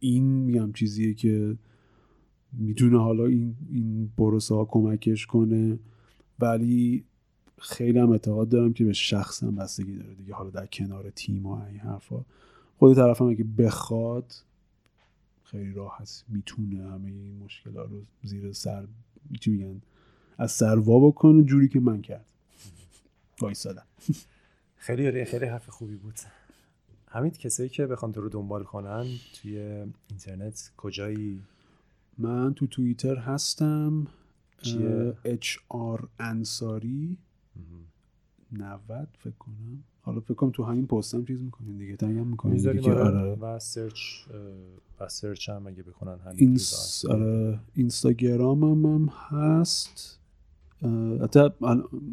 این 0.00 0.24
میگم 0.24 0.72
چیزیه 0.72 1.14
که 1.14 1.56
می‌تونه 2.52 2.98
حالا 2.98 3.26
این 3.26 3.56
این 3.70 4.12
پروسه 4.16 4.54
ها 4.54 4.64
کمکش 4.64 5.26
کنه. 5.26 5.78
ولی 6.38 7.04
خیلی 7.58 7.98
هم 7.98 8.10
اعتقاد 8.10 8.48
دارم 8.48 8.72
که 8.72 8.84
به 8.84 8.92
شخص 8.92 9.42
هم 9.42 9.56
بستگی 9.56 9.96
داره 9.96 10.14
دیگه. 10.14 10.34
حالا 10.34 10.50
در 10.50 10.66
کنار 10.66 11.10
تیم 11.10 11.46
و 11.46 11.52
این 11.52 11.78
حرفا. 11.78 12.24
خود 12.78 12.96
طرف 12.96 13.20
هم 13.22 13.28
اگه 13.28 13.44
بخواد 13.44 14.34
خیلی 15.44 15.72
راحت 15.72 16.24
می‌تونه 16.28 16.90
همه 16.90 17.08
این 17.08 17.38
مشکلات 17.44 17.90
رو 17.90 18.02
زیر 18.22 18.52
سر 18.52 18.86
چی 19.40 19.50
میگن 19.50 19.80
از 20.38 20.52
سروا 20.52 21.08
بکنه. 21.08 21.42
جوری 21.42 21.68
که 21.68 21.80
من 21.80 22.02
کرد. 22.02 22.26
وایسادم. 23.42 23.86
خیلی 24.76 25.24
خیلی 25.24 25.46
حرف 25.46 25.68
خوبی 25.68 25.96
بود. 25.96 26.14
همین 27.18 27.30
کسایی 27.30 27.68
که 27.68 27.86
بخوان 27.86 28.12
تو 28.12 28.20
رو 28.20 28.28
دنبال 28.28 28.64
کنن 28.64 29.06
توی 29.34 29.58
اینترنت 30.10 30.72
کجایی؟ 30.76 31.40
من 32.18 32.54
تو 32.54 32.66
توییتر 32.66 33.16
هستم 33.16 34.06
HR 35.24 36.08
انصاری. 36.18 37.18
90 38.52 39.08
فکر 39.18 39.34
کنم. 39.38 39.84
حالا 40.02 40.20
فکر 40.20 40.34
کنم 40.34 40.50
تو 40.50 40.64
همین 40.64 40.86
پستم 40.86 41.24
چیز 41.24 41.42
می‌کنین 41.42 41.78
دیگه. 41.78 41.96
tag 41.96 42.19
م 42.19 42.26
می‌کنین. 42.26 42.56
دیگه 42.56 42.94
آره. 42.94 43.34
و 43.34 43.58
search 43.58 44.00
و 45.00 45.08
search 45.08 45.48
هم 45.48 45.66
اگه 45.66 45.82
بکنن 45.82 46.18
همین 46.18 46.36
اینس... 46.38 47.04
آره. 47.04 47.58
اینستاگرام 47.74 48.64
هم, 48.64 48.86
هم 48.86 49.08
هست 49.28 50.18
حتی 51.22 51.48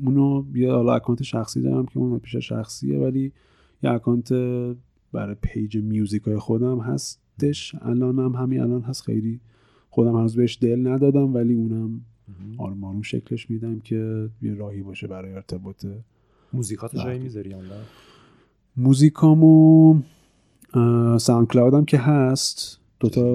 اونو 0.05 0.45
یه 0.53 0.71
حالا 0.71 0.93
اکانت 0.95 1.23
شخصی 1.23 1.61
دارم 1.61 1.85
که 1.85 1.97
اون 1.97 2.19
پیج 2.19 2.35
شخصیه 2.35 2.99
ولی 2.99 3.31
یه 3.83 3.91
اکانت 3.91 4.33
برای 5.15 5.35
پیج 5.41 5.77
میوزیک 5.77 6.23
های 6.23 6.37
خودم 6.37 6.79
هستش. 6.79 7.75
الان 7.81 8.19
هم 8.19 8.35
همین 8.35 8.61
الان 8.61 8.81
هست. 8.81 9.03
خیلی 9.03 9.39
خودم 9.89 10.15
هنوز 10.15 10.35
بهش 10.35 10.57
دل 10.61 10.87
ندادم 10.87 11.33
ولی 11.33 11.53
اونم 11.53 12.01
آروم 12.57 12.83
آروم 12.83 13.01
شکلش 13.01 13.49
میدم 13.49 13.79
که 13.79 14.29
یه 14.41 14.53
راهی 14.53 14.81
باشه 14.81 15.07
برای 15.07 15.33
ارتباط 15.33 15.85
موزیکاتو 16.53 16.97
جایی 16.97 17.19
می‌ذاری 17.19 17.55
موزیکامو 18.77 20.01
SoundCloud 21.17 21.47
م 21.47 21.85
که 21.85 21.97
هست. 21.97 22.79
دوتا 22.99 23.25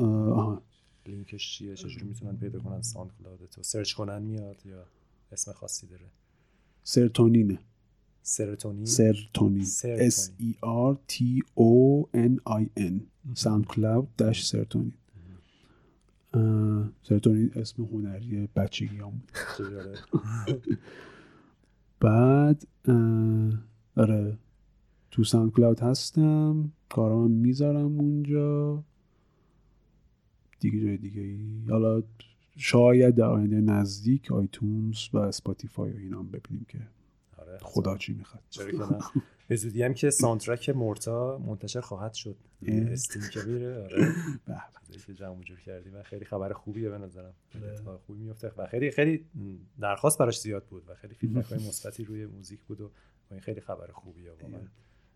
آها. 0.00 0.62
لینکش 1.06 1.58
چیه؟ 1.58 1.74
چجوری 1.74 2.06
می‌تونن 2.06 2.36
پیدا 2.36 2.58
کنن؟ 2.58 2.82
SoundCloud 2.82 3.10
تو 3.18 3.62
سرچ 3.62 3.92
کنن 3.92 4.22
میاد 4.22 4.56
یا 4.66 4.84
اسم 5.32 5.52
خاصی 5.52 5.86
داره؟ 5.86 6.06
سرتونینه. 6.82 7.58
سرتونین 8.22 8.84
سرتونین 8.84 9.64
S 10.10 10.30
E 10.40 10.54
R 10.64 10.96
T 11.12 11.42
O 11.56 12.06
N 12.14 12.36
I 12.62 12.80
N. 12.80 12.92
SoundCloud 13.34 14.16
dash 14.16 14.46
سرتونین 14.46 14.92
سرتونین 17.02 17.50
اسم 17.56 17.84
هنری 17.84 18.48
بچگیم. 18.56 19.22
بعد 22.00 22.66
آره. 23.96 24.38
تو 25.10 25.24
SoundCloud 25.24 25.80
هستم 25.80 26.72
کارام 26.88 27.30
می‌ذارم 27.30 28.00
اونجا. 28.00 28.84
دیگه 30.60 30.80
جای 30.80 30.96
دیگه 30.96 31.20
ای. 31.20 31.64
حالا 31.70 32.02
شاید 32.56 33.14
در 33.14 33.24
آینده 33.24 33.60
نزدیک 33.60 34.32
iTunes 34.32 35.08
و 35.12 35.18
Spotify 35.18 35.92
و 35.92 35.96
اینا 35.96 36.18
هم 36.18 36.28
ببینیم 36.30 36.66
که 36.68 36.78
آره 37.42 37.58
خدا 37.62 37.96
چی 37.96 38.12
می‌خواد. 38.12 38.42
به 39.48 39.56
زودی 39.56 39.82
هم 39.82 39.94
که 39.94 40.10
soundtrack 40.10 40.68
مورتا 40.68 41.38
منتشر 41.38 41.80
خواهد 41.80 42.14
شد. 42.14 42.36
Steam 42.66 43.22
که 43.32 43.42
میره 43.42 43.82
آره. 43.82 44.14
که 45.06 45.14
جمع 45.14 45.42
جور 45.42 45.60
کردی 45.60 45.90
و 45.90 46.02
خیلی 46.02 46.24
خبر 46.24 46.52
خوبیه 46.52 46.88
به 46.88 46.98
نظرم. 46.98 47.34
خوبی 48.06 48.20
میفته 48.20 48.52
و 48.56 48.66
خیلی 48.66 48.90
خیلی 48.90 49.24
درخواست 49.80 50.18
براش 50.18 50.40
زیاد 50.40 50.64
بود 50.64 50.82
و 50.88 50.94
خیلی 50.94 51.14
feedback 51.14 51.44
های 51.44 51.58
مثبتی 51.68 52.04
روی 52.04 52.26
موزیک 52.26 52.60
بود 52.60 52.80
و 52.80 52.90
این 53.30 53.40
خیلی 53.40 53.60
خبر 53.60 53.86
خوبیه 53.92 54.30
واقعا. 54.30 54.60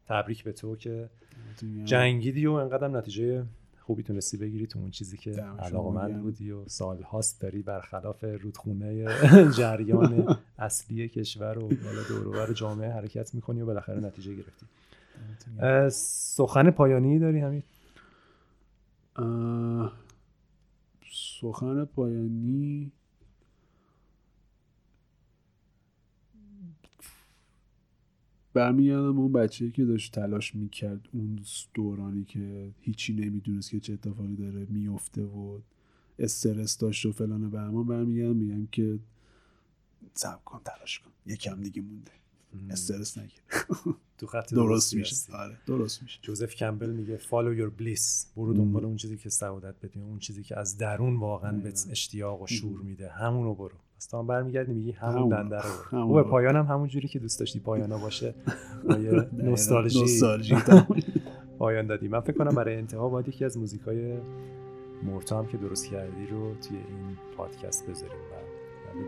تبریک 0.06 0.44
به 0.44 0.52
تو 0.52 0.76
که 0.76 1.10
جنگیدی 1.84 2.46
و 2.46 2.52
انقدر 2.52 2.88
نتیجه 2.88 3.44
خوبی 3.86 4.02
تونستی 4.02 4.36
بگیری 4.36 4.66
تو 4.66 4.78
اون 4.78 4.90
چیزی 4.90 5.16
که 5.16 5.30
علاقمند 5.58 6.22
بودی 6.22 6.50
و 6.50 6.68
سال 6.68 7.02
هاست 7.02 7.40
داری 7.40 7.62
برخلاف 7.62 8.24
رودخونه 8.24 9.06
جریان 9.58 10.36
اصلی 10.58 11.08
کشور 11.08 11.58
و 11.58 11.68
دور 12.08 12.52
جامعه 12.52 12.92
حرکت 12.92 13.34
می‌کنی 13.34 13.60
و 13.60 13.66
بالاخره 13.66 14.00
نتیجه 14.00 14.34
گرفتی. 14.34 14.66
سخن 15.90 16.70
پایانی 16.70 17.18
داری 17.18 17.40
همین؟ 17.40 17.62
سخن 21.12 21.84
پایانی 21.84 22.92
برمیگردم 28.56 29.18
اون 29.18 29.32
بچه 29.32 29.70
که 29.70 29.84
داشت 29.84 30.14
تلاش 30.14 30.54
می‌کرد 30.54 31.08
اون 31.12 31.40
دورانی 31.74 32.24
که 32.24 32.70
هیچی 32.80 33.14
نمی‌دونست 33.14 33.70
که 33.70 33.80
چه 33.80 33.92
اتفاقی 33.92 34.36
داره 34.36 34.66
میفته 34.70 35.22
و 35.22 35.58
استرس 36.18 36.78
داشت 36.78 37.06
و 37.06 37.12
فلان 37.12 37.50
برمان 37.50 37.86
برمیگردم 37.86 38.36
میگم 38.36 38.66
که 38.66 38.98
صبر 40.14 40.40
کن 40.44 40.60
تلاش 40.64 40.98
کن. 40.98 41.10
یکم 41.26 41.60
دیگه 41.60 41.82
مونده. 41.82 42.10
استرس 42.70 43.18
نگیر. 43.18 43.40
تو 44.18 44.26
خط 44.26 44.54
درست 44.54 44.94
میشه. 44.94 45.16
آره 45.32 45.56
درست 45.66 46.02
میشه. 46.02 46.18
جوزف 46.22 46.54
کمبل 46.54 46.90
میگه 46.90 47.18
follow 47.18 47.58
your 47.58 47.82
bliss. 47.82 48.26
برو 48.36 48.54
دنبال 48.54 48.84
اون 48.84 48.96
چیزی 48.96 49.16
که 49.16 49.30
سعادت 49.30 49.74
بده 49.82 50.00
اون 50.00 50.18
چیزی 50.18 50.42
که 50.42 50.58
از 50.58 50.78
درون 50.78 51.16
واقعا 51.16 51.52
به 51.52 51.72
اشتیاق 51.90 52.42
و 52.42 52.46
شور 52.46 52.80
میده. 52.80 53.08
همونو 53.08 53.54
برو. 53.54 53.76
پس 53.96 54.06
تا 54.06 54.22
برمیگردی 54.22 54.72
میگی 54.72 54.92
همون 54.92 55.28
دنده 55.28 55.56
رو 55.92 56.08
برو. 56.08 56.24
پایان 56.24 56.56
هم 56.56 56.64
همون 56.66 56.88
جوری 56.88 57.08
که 57.08 57.18
دوست 57.18 57.40
داشتی 57.40 57.60
پایانا 57.60 57.98
باشه 57.98 58.34
نوستالژی. 59.44 60.56
پایان 61.58 61.86
دادی. 61.86 62.08
من 62.08 62.20
فکر 62.20 62.36
کنم 62.36 62.54
برای 62.54 62.76
انتها 62.76 63.08
باید 63.08 63.28
یکی 63.28 63.44
از 63.44 63.58
موزیکای 63.58 64.18
مورتا 65.02 65.38
هم 65.38 65.46
که 65.46 65.56
درست 65.56 65.90
کردی 65.90 66.26
رو 66.30 66.54
توی 66.54 66.76
این 66.76 67.16
پادکست 67.36 67.90
بذاریم. 67.90 68.16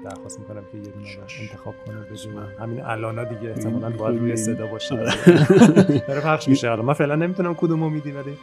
درخواست 0.05 0.39
می‌کنم 0.41 0.63
که 0.73 0.79
یه 0.79 0.85
دونه 0.85 1.07
انتخاب 1.41 1.75
کنه 1.87 1.97
بجو 2.01 2.31
همین 2.61 2.81
الانا 2.81 3.25
دیگه 3.25 3.51
احتمالاً 3.51 3.91
باید 3.91 4.19
روی 4.21 4.37
صدا 4.37 4.67
باشه. 4.67 4.95
آره. 4.95 5.13
داره 6.09 6.21
پخش 6.21 6.49
میشه. 6.49 6.69
حالا 6.69 6.83
من 6.83 6.93
فعلا 6.93 7.15
نمی‌تونم 7.15 7.55
کدومو 7.55 7.91
میدی 7.91 8.11
ولی 8.13 8.37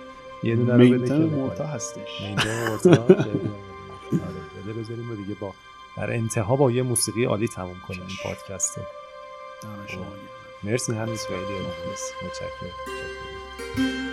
یه 0.44 0.56
دونه 0.56 0.74
رو 0.74 0.98
بده 1.00 1.08
که 1.08 1.14
مورتا 1.14 1.66
هستش. 1.66 2.22
مورتا. 2.70 3.04
آره 3.04 4.74
بذاریم 4.80 5.12
و 5.12 5.16
دیگه 5.16 5.36
با 5.42 5.54
در 5.98 6.14
انتها 6.14 6.56
با 6.56 6.72
یه 6.72 6.84
موسیقی 6.84 7.24
عالی 7.26 7.48
تموم 7.48 7.80
کنیم 7.88 8.04
این 8.08 8.18
پادکست 8.24 8.78
رو. 8.78 8.84
خب. 9.88 10.00
مرسی 10.64 10.94
هنوز 10.94 11.26
خیلی 11.26 11.60
متشکرم. 12.24 14.05